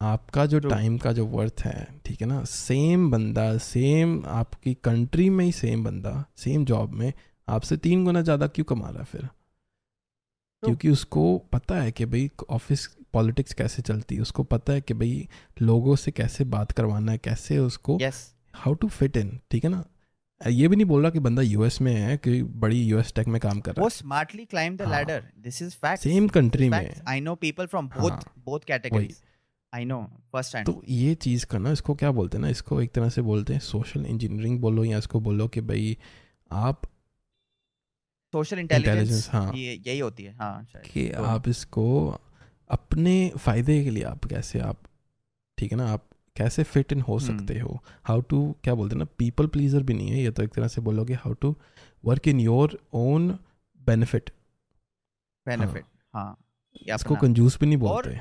आपका 0.00 0.44
जो 0.46 0.58
टाइम 0.60 0.96
का 0.98 1.12
जो 1.12 1.24
वर्थ 1.26 1.62
है 1.64 1.86
ठीक 2.06 2.20
है 2.20 2.26
ना? 2.26 2.42
सेम 2.44 3.10
बंदा 3.10 3.56
सेम 3.58 4.22
आपकी 4.26 4.74
कंट्री 4.74 5.28
में 5.30 5.44
ही 5.44 5.52
सेम 5.52 5.84
बंदा 5.84 6.24
सेम 6.36 6.64
जॉब 6.64 6.92
में 6.92 7.12
आपसे 7.48 7.76
तीन 7.76 8.04
गुना 8.04 8.22
ज़्यादा 8.22 8.46
क्यों 8.46 8.64
कमा 8.64 8.88
रहा 8.88 8.98
है 8.98 9.04
फिर? 9.04 9.28
क्योंकि 10.62 10.88
उसको 10.88 11.38
पता 11.52 11.80
है 11.82 11.92
कि 11.92 12.04
भाई 12.06 12.30
ऑफ़िस 12.50 12.86
पॉलिटिक्स 13.12 13.54
कैसे 13.54 13.82
चलती 13.82 14.14
है 14.14 14.20
उसको 14.20 14.42
पता 14.44 14.72
है 14.72 14.80
कि 14.80 14.94
भाई 14.94 15.28
लोगों 15.62 15.96
से 15.96 16.10
कैसे 16.10 16.44
बात 16.46 16.72
करवाना 16.72 17.12
है 17.12 17.18
कैसे 17.18 17.58
उसको 17.58 17.98
हाउ 18.54 18.74
टू 18.74 18.88
फिट 18.88 19.16
इन 19.16 19.38
ठीक 19.50 19.64
है 19.64 19.70
ना? 19.70 19.84
ये 20.40 20.68
भी 20.68 20.76
नहीं 20.76 20.86
बोल 20.86 21.02
रहा 21.02 21.10
कि 21.10 21.18
बंदा 21.18 21.42
यूएस 21.42 21.80
में 21.80 21.92
है 21.94 22.16
कि 22.16 22.42
बड़ी 22.42 22.82
यूएस 22.82 23.12
टेक 23.16 23.26
में 23.28 23.40
काम 23.40 23.60
कर 23.60 23.72
रहा 23.72 23.82
वो 23.82 23.88
है। 23.88 23.96
Smartly 23.96 24.44
climb 24.44 24.76
the. 24.76 24.88
Ladder 24.88 25.24
this 25.38 25.60
is 25.62 25.74
fact 25.76 26.02
same 26.02 26.28
country 26.28 26.68
में। 26.68 26.94
I 27.08 27.20
know 27.20 27.34
people 27.34 27.66
from 27.66 27.88
both 27.88 28.24
both 28.44 28.60
categories 28.66 29.22
I 29.72 29.84
know 29.84 30.02
first 30.32 30.54
hand 30.56 30.66
तो 30.66 30.82
ये 30.88 31.14
चीज़ 31.14 31.46
का 31.46 31.58
ना 31.58 31.70
इसको 31.72 31.94
क्या 31.94 32.10
बोलते 32.12 32.36
हैं 32.36 32.42
ना 32.42 32.48
इसको 32.48 32.80
एक 32.82 32.92
तरह 32.92 33.08
से 33.08 33.22
बोलते 33.22 33.52
हैं 33.52 33.60
सोशल 33.60 34.06
इंजीनियरिंग 34.06 34.58
बोलो 34.60 34.84
या 34.84 34.98
इसको 34.98 35.20
बोलो 35.20 35.48
कि 35.48 35.60
भाई 35.60 35.96
आप 36.50 36.82
सोशल 38.32 38.58
इंटेलिजेंस 38.58 39.28
हाँ। 39.32 39.52
ये 39.54 39.72
यही 39.86 39.98
होती 39.98 40.24
है। 40.24 40.34
हाँ 40.36 40.64
कि 40.92 41.08
तो- 41.08 41.24
आप 41.26 41.48
इसको 41.48 41.84
अपने 42.70 43.14
फ़ायदे 43.38 43.82
के 43.84 43.90
लिए 43.90 44.02
आप 44.02 44.24
कैसे 44.24 44.60
आप 44.60 44.82
ठीक 45.58 45.72
है 45.72 45.78
ना 45.78 45.90
आप 45.92 46.06
कैसे 46.36 46.62
फिट 46.62 46.92
इन 46.92 47.00
हो 47.00 47.16
हम्म। 47.16 47.38
सकते 47.38 47.58
हो। 47.58 47.78
हाउ 48.04 48.20
टू 48.20 48.40
क्या 48.64 48.74
बोलते 48.74 48.94
हैं 48.94 48.98
ना 48.98 49.04
पीपल 49.18 49.46
प्लीजर 49.46 49.82
भी 49.82 49.94
नहीं 49.94 50.10
है 50.10 50.22
ये 50.22 50.30
तो 50.30 50.42
एक 50.42 50.50
तरह 50.50 50.68
से 50.68 50.80
बोलोगे 50.80 51.14
how 51.14 51.32
to 51.32 51.54
work 52.04 52.28
in 52.28 52.40
your 52.40 52.78
own 52.94 53.28
benefit 53.80 54.30
benefit 55.46 55.84
हाँ 56.14 56.36
इसको 56.88 57.16
कंजूस 57.16 57.58
भी 57.60 57.66
नहीं 57.66 57.78
और 57.78 58.04
बोलते। 58.06 58.20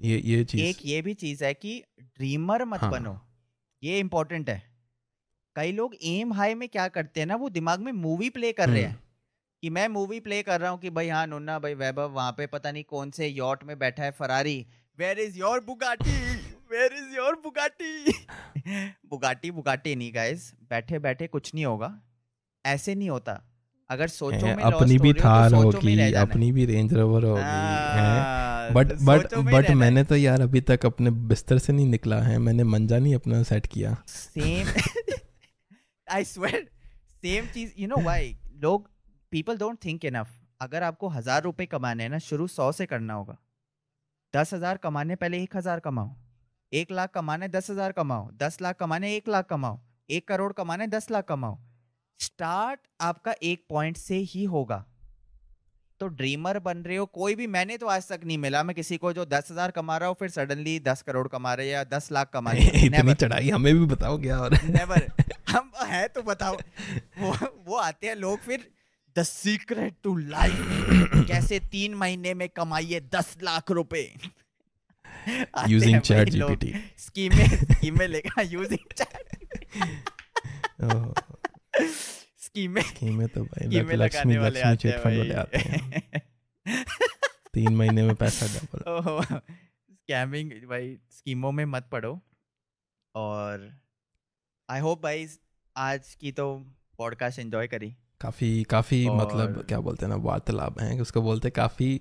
ये 0.00 0.18
ये 0.24 0.44
चीज़। 0.44 0.62
एक 0.62 0.76
ये 0.84 1.02
भी 1.02 1.14
चीज़ 1.14 1.44
है 1.44 1.54
कि 1.54 1.82
ड्रीमर 2.00 2.64
मत 2.64 2.80
हाँ। 2.80 2.90
बनो। 2.90 3.20
ये 3.82 3.98
इम्पोर्टेंट 3.98 4.50
है। 4.50 4.62
कई 5.56 5.72
लोग 5.72 5.94
एम 6.04 6.32
हाई 6.32 6.54
में 6.54 6.68
क्या 6.68 6.88
करते 6.88 7.20
हैं 7.20 7.26
ना 7.26 7.36
वो 7.36 7.48
दिमाग 7.48 7.80
में 7.80 7.92
मूवी 7.92 8.30
प्ले 8.30 8.52
कर 8.52 8.68
रहे 8.68 8.82
हम्म। 8.82 8.92
हैं। 8.92 9.02
कि 9.62 9.70
मैं 9.70 9.88
मूवी 9.88 10.20
प्ले 10.20 10.42
कर 10.42 10.60
रहा 10.60 10.70
हूँ 10.70 10.78
कि 10.78 10.90
भाई 10.90 11.08
हाँ 11.08 11.26
नन्ना 11.26 11.58
भाई 11.58 11.74
वैभव 11.74 12.10
वहाँ 12.10 12.32
पे 12.32 12.46
पता 12.46 12.72
नहीं 12.72 12.84
कौन 12.84 13.10
से 13.10 13.28
यॉट 13.28 13.64
में 13.64 13.78
बैठा 13.78 14.02
है 14.02 14.10
Ferrari 14.10 14.66
where 14.98 15.18
is 15.18 15.38
your 15.38 15.60
Bugatti 15.64 16.10
where 16.72 16.92
is 16.92 17.16
your 17.16 17.34
Bugatti 17.34 18.12
Bugatti 19.10 19.50
Bugatti 19.50 19.94
नहीं 19.96 20.14
गाइस 20.14 20.52
बैठे 20.70 20.98
बैठे 20.98 21.26
कुछ 21.26 21.54
नहीं 21.54 21.64
होगा। 21.64 22.00
ऐसे 22.66 22.94
नहीं 22.94 23.10
होता। 23.10 23.40
अगर 23.90 24.08
सोचो 24.08 24.46
में 24.46 24.62
अपनी 24.62 24.98
भी 24.98 25.12
तो 25.12 25.24
थार 25.24 25.54
होगी 25.54 26.12
अपनी 26.12 26.52
भी 26.52 26.64
रेंज 26.66 26.94
रोवर 26.94 27.24
होगी 27.24 27.40
बट 28.74 28.92
बट 29.02 29.34
बट 29.46 29.70
मैंने 29.72 30.04
तो 30.04 30.16
यार 30.16 30.40
अभी 30.40 30.60
तक 30.62 30.86
अपने 30.86 31.10
बिस्तर 31.30 31.58
से 31.58 31.72
नहीं 31.72 31.86
निकला 31.88 32.20
है 32.22 32.38
मैंने 32.40 32.64
मंजा 32.66 32.98
नहीं 32.98 33.14
अपना 33.14 33.42
सेट 33.44 33.66
किया। 33.66 33.96
सेम 34.08 34.66
आई 36.06 36.24
स्वेयर 36.26 36.68
सेम 37.22 37.46
चीज़ 37.54 37.72
यू 37.78 37.88
नो 37.88 37.96
व्हाई 38.02 38.36
लोग 38.62 38.88
पीपल 39.32 39.58
डोंट 39.58 39.78
थिंक 39.84 40.04
इनफ 40.04 40.28
अगर 40.60 40.82
आपको 40.82 41.08
हज़ार 41.08 41.42
रुपए 41.42 41.66
कमाने 41.68 42.02
हैं 42.02 42.10
ना 42.10 42.18
शुरू 42.20 42.46
सौ 42.48 42.70
से 42.72 42.86
करना 42.86 43.14
होगा। 43.14 43.36
दस 44.34 44.54
हज़ार 44.54 44.76
कमाने 44.78 45.16
पहले 45.16 45.42
एक 45.42 45.56
हज़ार 45.56 45.80
कमाओ। 45.80 46.14
एक 46.72 46.90
लाख 46.92 47.10
कमाने 47.10 47.48
दस 47.48 47.70
हज़ार 47.70 47.92
कमाओ। 47.92 48.28
दस 48.36 48.60
लाख 48.62 48.76
कमाने 48.76 49.14
एक 49.16 49.28
लाख 49.28 49.46
कमाओ। 49.46 49.78
एक 50.10 50.26
करोड़ 50.28 50.52
कमाने 50.52 50.86
दस 50.88 51.10
लाख 51.10 51.24
कमाओ। 51.24 51.58
स्टार्ट 52.20 52.80
आपका 53.00 53.34
एक 53.42 53.64
पॉइंट 53.70 53.96
से 53.96 54.16
ही 54.26 54.44
होगा। 54.46 54.84
तो 56.00 56.06
ड्रीमर 56.08 56.58
बन 56.58 56.78
रहे 56.78 56.96
हो 56.96 57.04
कोई 57.14 57.34
भी 57.34 57.46
मैंने 57.46 57.76
तो 57.76 57.86
आज 57.86 58.08
तक 58.08 58.20
नहीं 58.24 58.38
मिला। 58.38 58.62
मैं 58.62 58.74
किसी 58.76 58.96
को 58.96 59.12
जो 59.12 59.24
दस 59.24 59.48
हज़ार 59.50 59.70
कमा 59.70 59.96
रहा 59.96 60.08
हो 60.08 60.14
फिर 60.20 60.28
सडनली 60.30 60.78
दस 60.80 61.02
करोड़ 61.02 61.26
कमा 61.28 61.54
रहे 61.54 61.68
या 61.68 61.84
दस 61.84 62.08
लाख 62.12 62.30
कमा 62.32 62.52
रहे 62.52 62.86
इतनी 62.86 63.14
चढ़ाई 63.14 63.50
हमें 63.50 63.72
भी 63.74 63.86
बताओ 63.86 64.18
क्या 64.18 64.38
और 64.38 64.58
नेवर 64.64 65.06
हम 65.48 65.70
है 65.84 66.06
तो 66.08 66.22
बताओ। 66.22 66.56
वो 67.18 67.36
वो 67.66 67.76
आते 67.76 68.06
हैं 68.06 68.14
लोग 68.16 68.40
फिर 68.40 68.68
द 69.16 69.22
सीक्रेट 69.22 69.94
टू 70.04 70.16
लाइफ 70.16 71.24
कैसे 71.28 71.58
तीन 71.70 71.94
महीने 71.94 72.34
में 72.34 72.48
कमाइए 72.48 73.00
दस 73.14 73.36
लाख 73.42 73.70
रुपए? 73.70 74.04
यूजिंग 75.68 76.00
चैट 76.00 76.28
जीपीटी 76.28 76.74
स्कीमें 76.98 77.46
स्कीमें 77.46 78.06
लेकर 78.08 78.44
यूजिंग 78.52 78.92
चैट 78.96 79.26
स्कीमें 82.48 82.82
स्कीमें 82.82 83.28
तो 83.28 83.44
भाई 83.44 83.66
स्कीमें 83.66 83.96
लक- 83.96 84.02
लक्ष्मी 84.04 84.36
लक्ष्मी 84.36 84.60
आते 84.60 84.76
चिट 84.76 84.94
हैं 84.94 85.02
फंड 85.02 85.18
वाले 85.18 85.34
आते 85.34 85.58
हैं। 85.58 86.02
तीन 87.54 87.76
महीने 87.76 88.02
में 88.02 88.14
पैसा 88.14 88.46
डबल 88.46 88.80
स्कैमिंग 89.94 90.52
भाई 90.68 90.98
स्कीमों 91.10 91.52
में 91.52 91.64
मत 91.64 91.88
पड़ो। 91.92 92.20
और 93.14 93.80
आई 94.70 94.80
होप 94.80 95.02
भाई 95.02 95.28
आज 95.76 96.14
की 96.14 96.32
तो 96.32 96.58
पॉडकास्ट 96.98 97.38
एंजॉय 97.38 97.66
करी। 97.66 97.96
काफ़ी 98.20 98.64
काफ़ी 98.64 99.10
मतलब 99.10 99.64
क्या 99.66 99.80
बोलते 99.80 100.06
हैं 100.06 100.10
ना 100.10 100.16
वार्तालाप 100.16 100.80
है 100.80 101.00
उसको 101.00 101.22
बोलते 101.22 101.50
काफ़ी 101.50 102.00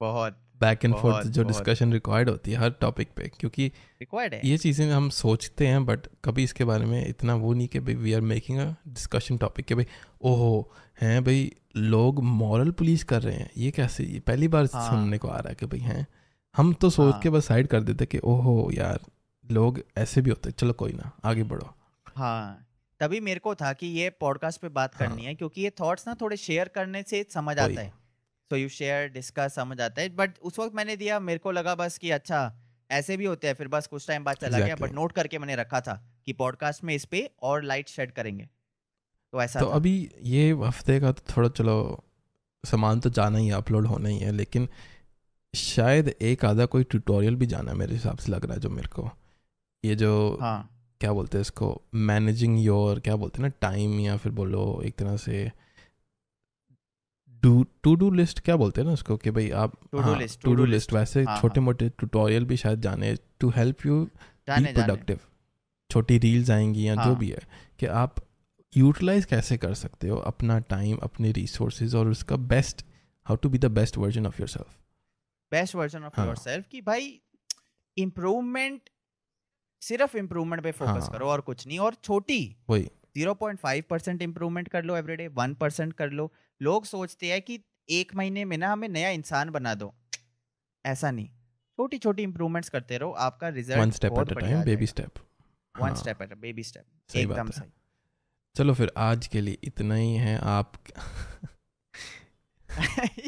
बहुत। 0.00 0.49
बैक 0.60 0.84
एंड 0.84 0.94
फोर्थ 0.94 1.26
जो 1.26 1.42
डिस्कशन 1.42 1.92
रिक्वायर्ड 1.92 2.30
होती 2.30 2.52
है 2.52 2.58
हर 2.58 2.70
टॉपिक 2.70 3.08
पे 3.16 3.30
क्योंकि 3.38 3.66
रिक्वायर्ड 4.00 4.34
है 4.34 4.40
ये 4.44 4.58
चीज़ें 4.58 4.90
हम 4.92 5.08
सोचते 5.10 5.66
हैं 5.66 5.84
बट 5.86 6.06
कभी 6.24 6.44
इसके 6.44 6.64
बारे 6.64 6.84
में 6.84 7.06
इतना 7.08 7.34
वो 7.34 7.52
नहीं 7.52 7.68
कि 7.68 7.80
भाई 7.80 7.94
we 7.94 8.12
are 8.12 8.20
making 8.20 8.58
a 8.58 8.74
discussion 8.88 9.36
topic 9.36 9.66
कि 9.66 9.74
भाई 9.74 9.86
ओहो 10.22 10.72
हैं 11.00 11.24
भाई 11.24 11.52
लोग 11.76 12.22
मॉरल 12.22 12.70
पुलिस 12.70 13.04
कर 13.04 13.22
रहे 13.22 13.36
हैं 13.36 13.50
ये 13.56 13.70
कैसे 13.70 14.04
ये 14.04 14.20
पहली 14.20 14.48
बार 14.48 14.68
हाँ। 14.74 14.90
सुनने 14.90 15.18
को 15.18 15.28
आ 15.28 15.36
रहा 15.36 15.48
है 15.48 15.54
कि 15.54 15.66
भाई 15.66 15.80
हैं 15.80 16.06
हम 16.54 16.72
तो 16.72 16.90
सोच 16.90 17.12
हाँ। 17.12 17.20
के 17.20 17.30
बस 17.30 17.46
साइड 17.46 17.66
कर 17.66 17.80
देते 17.80 18.06
कि 18.06 18.18
ओहो 18.18 18.70
यार 18.74 19.00
लोग 19.50 19.80
ऐसे 19.98 20.22
भी 20.22 20.30
होते 20.30 20.50
चलो 20.50 20.72
कोई 20.72 20.92
ना 20.92 21.10
आगे 21.24 21.42
बढ़ो 21.42 21.74
हाँ 22.16 22.66
तभी 23.00 23.20
मेरे 23.20 23.40
को 23.40 23.54
था 23.54 23.72
कि 23.72 23.86
ये 23.86 24.10
पॉडकास्ट 24.10 24.60
पे 24.60 24.68
बात 24.68 24.94
हाँ। 24.94 25.08
करनी 25.08 25.24
है 25.24 25.34
क्योंकि 25.34 25.62
ये 25.62 25.70
थॉट्स 25.70 26.08
ना 26.08 26.14
थोड़े 26.20 26.36
शेयर 26.36 26.68
करने 26.68 27.02
से 27.02 27.26
समझ। 27.34 27.58
आता 27.58 27.80
है 27.80 27.92
सो 28.50 28.56
यू 28.56 28.68
शेयर 28.68 29.08
डिस्कस 29.08 29.54
समझ 29.54 29.80
आता 29.80 30.02
है। 30.02 30.08
बट 30.08 30.38
उस 30.42 30.58
वक्त 30.58 30.74
मैंने 30.74 30.96
दिया 30.96 31.20
मेरे 31.20 31.38
को 31.38 31.50
लगा 31.50 31.74
बस 31.74 31.98
कि 31.98 32.10
अच्छा 32.10 32.40
ऐसे 32.90 33.16
भी 33.16 33.24
होते 33.24 33.46
हैं 33.46 33.54
फिर 33.54 33.68
बस 33.68 33.86
कुछ 33.86 34.06
टाइम 34.08 34.24
बाद 34.24 34.36
चला 34.36 34.48
exactly. 34.48 34.66
गया 34.66 34.86
बट 34.86 34.94
नोट 34.94 35.12
करके 35.12 35.38
मैंने 35.38 35.56
रखा 35.56 35.80
था 35.80 35.94
कि 36.26 36.32
पॉडकास्ट 36.32 36.84
में 36.84 36.94
इस 36.94 37.04
पे 37.04 37.30
और 37.42 37.62
लाइट 37.62 37.88
शेड 37.88 38.12
करेंगे। 38.12 38.48
तो 39.32 39.42
ऐसा 39.42 39.60
तो 39.60 39.70
था। 39.70 39.74
अभी 39.74 40.10
ये 40.22 40.50
हफ़्ते 40.52 40.98
का 41.00 41.12
तो 41.12 41.22
थोड़ा 41.36 41.48
चलो 41.48 42.04
सामान 42.64 43.00
तो 43.00 43.10
जाना 43.10 43.38
ही 43.38 43.50
अपलोड 43.50 43.86
होना 43.86 44.08
ही 44.08 44.18
है 44.18 44.32
लेकिन 44.32 44.68
शायद 45.54 46.08
एक 46.08 46.44
आधा 46.44 46.66
कोई 46.66 46.84
ट्यूटोरियल 46.84 47.36
भी 47.36 47.46
जाना 47.46 47.70
है 47.70 47.76
मेरे 47.76 47.92
हिसाब 47.92 48.18
से 48.18 48.32
लग 48.32 48.44
रहा 48.44 48.54
है 48.54 48.60
जो 48.60 48.70
मेरे 48.70 48.88
को। 48.88 49.10
ये 49.84 49.94
जो 49.94 50.38
हाँ। 50.40 50.58
क्या 51.00 51.12
बोलते 51.12 51.38
हैं 51.38 51.42
इसको? 51.42 51.82
मैनेजिंग 51.94 52.58
योर 52.60 53.00
क्या 53.00 53.16
बोलते 53.16 53.42
हैं 53.42 53.48
ना 53.48 53.54
टाइम 53.60 53.98
या 54.00 54.16
फिर 54.16 54.32
बोलो 54.32 54.82
एक 54.84 54.96
तरह 54.96 55.16
से 55.16 55.50
डू 57.42 57.64
टू 57.82 57.94
डू 57.94 58.10
लिस्ट 58.10 58.40
क्या 58.40 58.56
बोलते 58.56 58.80
हैं 58.80 58.86
ना 58.88 58.92
उसको 58.92 59.16
कि 59.16 59.30
भाई 59.30 59.50
आप 59.50 59.72
To 59.72 59.98
do 59.98 60.02
हाँ, 60.02 60.18
list, 60.20 60.40
to 60.40 60.48
to 60.48 60.54
do 60.54 60.56
do 60.56 60.66
list 60.66 60.92
वैसे 60.92 61.22
हाँ, 61.24 61.40
छोटे 61.40 61.60
मोटे 61.60 61.88
ट्यूटोरियल 61.88 62.44
भी 62.44 62.56
शायद 62.56 62.80
जाने 62.80 63.14
to 63.40 63.50
help 63.50 63.86
you 63.86 64.04
be 64.50 64.72
productive 64.72 65.20
छोटी 65.90 66.18
रील्स 66.18 66.50
आएँगी 66.50 66.88
या 66.88 66.94
जो 66.94 67.00
हाँ। 67.00 67.16
भी 67.16 67.28
है 67.28 67.46
कि 67.78 67.86
आप 67.86 68.16
यूटिलाइज 68.76 69.24
कैसे 69.24 69.56
कर 69.56 69.74
सकते 69.74 70.08
हो 70.08 70.16
अपना 70.16 70.58
टाइम 70.58 70.96
अपने 71.02 71.32
रिसोर्सेज 71.32 71.94
और 71.94 72.08
उसका 72.08 72.36
best 72.36 72.84
how 73.26 73.36
to 73.36 73.48
be 73.48 73.58
the 73.58 73.70
best 73.70 73.98
version 73.98 74.26
of 74.26 74.38
yourself 74.48 74.76
best 75.52 75.74
version 75.74 76.04
of 76.04 76.12
हाँ। 76.16 76.26
योरसेल्फ 76.26 76.66
कि 76.68 76.80
भाई 76.80 77.20
इम्प्रूवमेंट 77.96 78.90
सिर्फ़ 79.82 80.16
इम्प्रूवमेंट 80.16 80.62
पे 80.62 80.72
फोकस 80.72 81.02
हाँ। 81.02 81.10
करो 81.10 81.26
और 81.26 81.40
कुछ 81.40 81.66
नहीं 81.66 81.78
और 81.78 81.94
छोटी 82.04 82.56
वही 82.70 82.88
0.5 83.18 83.82
परसेंट 83.90 84.22
इम्प्रूवमेंट 84.22 84.68
कर 84.68 84.84
लो 84.84 84.96
एवरीडे 84.96 85.26
वन 85.28 85.54
परसेंट 85.54 85.92
कर 85.92 86.10
लो 86.10 86.32
लोग 86.62 86.84
सोचते 86.84 87.32
हैं 87.32 87.42
कि 87.42 87.64
एक 87.90 88.14
महीने 88.14 88.44
में 88.44 88.58
ना 88.58 88.72
हमें 88.72 88.88
नया 88.88 89.08
इंसान 89.08 89.50
बना 89.50 89.74
दो। 89.74 89.94
ऐसा 90.86 91.10
नहीं। 91.10 91.28
छोटी 91.78 91.98
छोटी 91.98 92.22
इम्प्रूवमेंट 92.22 92.68
करते 92.68 92.98
रहो 92.98 93.10
आपका 93.10 93.48
one 93.48 93.54
result 93.54 93.94
step 93.94 94.12
at 94.12 94.32
a 94.32 94.40
time 94.40 94.62
baby 94.62 94.86
step 94.86 95.10
one 95.80 95.94
step 95.94 96.22
at 96.22 96.34
baby 96.34 96.62
step 96.62 97.16
एकदम 97.16 97.50
सही। 97.50 97.70
चलो 98.56 98.74
फिर 98.74 98.92
आज 98.96 99.26
के 99.26 99.40
लिए 99.40 99.58
इतना 99.64 99.94
ही 99.94 100.14
है 100.14 100.38
आप 100.38 100.72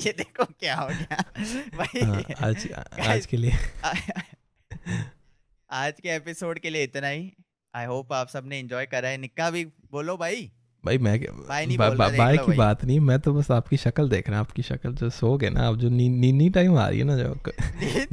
ये 0.06 0.12
देखो 0.12 0.44
क्या 0.44 0.76
हो 0.76 0.88
गया। 0.88 1.24
भाई 1.76 2.00
हाँ, 2.00 2.22
आज 2.40 2.72
आज 3.00 3.26
के 3.26 3.36
लिए। 3.36 3.52
आज 5.70 6.00
के 6.00 6.08
एपिसोड 6.08 6.58
के 6.58 6.70
लिए 6.70 6.84
इतना 6.84 7.08
ही। 7.08 7.32
आई 7.74 7.84
होप 7.84 8.12
आप 8.12 8.28
सबने 8.28 8.58
एंजॉय 8.58 8.86
करा 8.86 9.08
है। 9.08 9.16
निक्का 9.16 9.50
भी 9.50 9.64
बोलो 9.64 10.16
भाई। 10.16 10.52
भाई 10.84 10.98
मैं 10.98 11.18
भाई 11.20 11.66
नहीं 11.66 11.76
बा, 11.78 11.88
बोल 11.88 11.96
बा, 11.98 12.04
रहा, 12.04 12.10
देख 12.10 12.18
बाय 12.18 12.36
की 12.36 12.46
भाई। 12.46 12.56
बात 12.56 12.84
नहीं 12.84 12.98
मैं 13.00 13.18
तो 13.20 13.32
बस 13.34 13.50
आपकी 13.50 13.76
शक्ल 13.76 14.08
देख 14.08 14.28
रहा 14.28 14.38
हूँ 14.38 14.46
आपकी 14.46 14.62
शक्ल 14.62 14.92
जो 14.92 15.10
सो 15.10 15.36
गए 15.36 15.50
ना 15.50 15.66
अब 15.68 15.76
जो 15.78 15.88
नी, 15.88 16.08
नी, 16.32 16.48
टाइम 16.50 16.76
आ 16.78 16.88
रही 16.88 16.98
है 16.98 17.04
ना 17.04 17.16
जो 17.16 17.28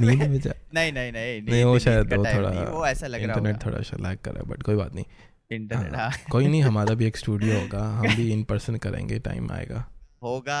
नींद 0.00 0.22
में- 0.30 0.40
जा 0.42 0.52
नहीं 0.74 0.92
नहीं 0.92 1.12
नहीं 1.12 1.42
नहीं 1.42 1.64
वो 1.64 1.78
शायद 1.78 2.14
वो 2.14 2.24
थोड़ा 2.24 2.50
वो 2.70 2.86
ऐसा 2.86 3.06
लग 3.06 3.22
रहा 3.22 3.32
इंटरनेट 3.36 3.64
थोड़ा 3.66 3.80
सा 3.80 3.96
लैग 4.00 4.18
कर 4.18 4.32
रहा 4.32 4.42
है 4.42 4.48
बट 4.50 4.62
कोई 4.62 4.76
बात 4.76 4.94
नहीं। 4.94 5.04
इंटरनेट 5.50 5.94
हाँ, 5.94 6.10
हाँ। 6.10 6.18
कोई 6.30 6.48
नहीं 6.48 6.62
हमारा 6.62 6.94
भी 6.94 7.06
एक 7.06 7.16
स्टूडियो 7.24 7.58
होगा 7.60 7.82
हम 7.90 8.14
भी 8.16 8.30
इन 8.32 8.42
पर्सन 8.44 8.76
करेंगे 8.76 9.18
टाइम 9.18 9.50
आएगा। 9.52 9.84
होगा 10.22 10.60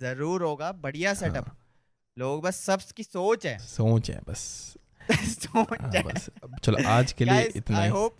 ज़रूर 0.00 0.42
होगा 0.42 0.72
बढ़िया 0.72 1.14
सेटअप 1.14 1.46
हाँ, 1.48 1.56
लोग 2.16 2.42
बस 2.42 2.60
सबकी 2.64 3.02
सोच 3.02 3.46
है। 3.46 3.58
सोच 3.58 4.10
है 4.10 4.20
बस। 4.28 4.44
सोच 5.12 5.94
है 5.94 6.02
बस 6.02 6.28
चलो 6.64 6.78
आज 6.88 7.12
के 7.12 7.24
लिए 7.24 7.42
इतना 7.56 7.78
आई 7.78 7.88
होप 7.88 8.16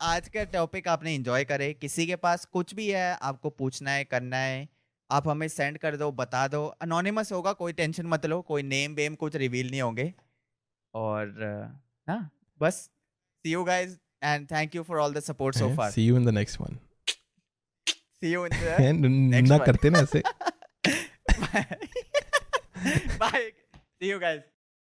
आज 0.00 0.28
का 0.28 0.44
टॉपिक 0.44 0.88
आपने 0.88 1.14
एंजॉय 1.14 1.44
करे 1.44 1.74
किसी 1.74 2.06
के 2.06 2.16
पास 2.16 2.44
कुछ 2.44 2.74
भी 2.74 2.90
है 2.90 3.18
आपको 3.22 3.50
पूछना 3.50 3.90
है 3.90 4.04
करना 4.04 4.36
है 4.36 4.68
आप 5.10 5.28
हमें 5.28 5.48
सेंड 5.48 5.78
कर 5.78 5.96
दो 5.96 6.12
बता 6.12 6.48
दो। 6.48 6.66
अनोनिमस 6.66 7.32
होगा 7.32 7.52
कोई 7.52 7.72
टेंशन 7.72 8.06
मत 8.06 8.26
लो 8.26 8.42
कोई 8.42 8.62
नेम 8.62 8.94
वेम 8.94 9.14
कुछ 9.14 9.36
रिवील 9.36 9.70
नहीं 9.70 9.82
होंगे। 9.82 10.14
और 10.94 11.28
हाँ 12.08 12.30
बस 12.60 12.90
see 13.44 13.54
you 13.56 13.66
guys 13.68 13.90
and 14.24 14.48
thank 14.52 14.74
you 14.76 14.84
for 14.90 15.00
all 15.00 15.16
the 15.16 15.22
support 15.30 15.58
so 15.62 15.70
far. 15.76 15.90
See 15.90 16.06
you 16.06 16.16
in 16.16 16.24
the 16.24 16.28
next 16.28 16.60
one 16.60 16.78
see 18.24 18.34
you 18.34 18.44
in 18.44 19.02
the 19.02 19.08
next 19.08 19.48
ना 19.52 19.58
करते 19.58 19.90
ना 19.90 19.98
ऐसे। 19.98 20.22
Bye. 23.18 23.46
See 24.00 24.08
you 24.12 24.20
guys. 24.20 24.55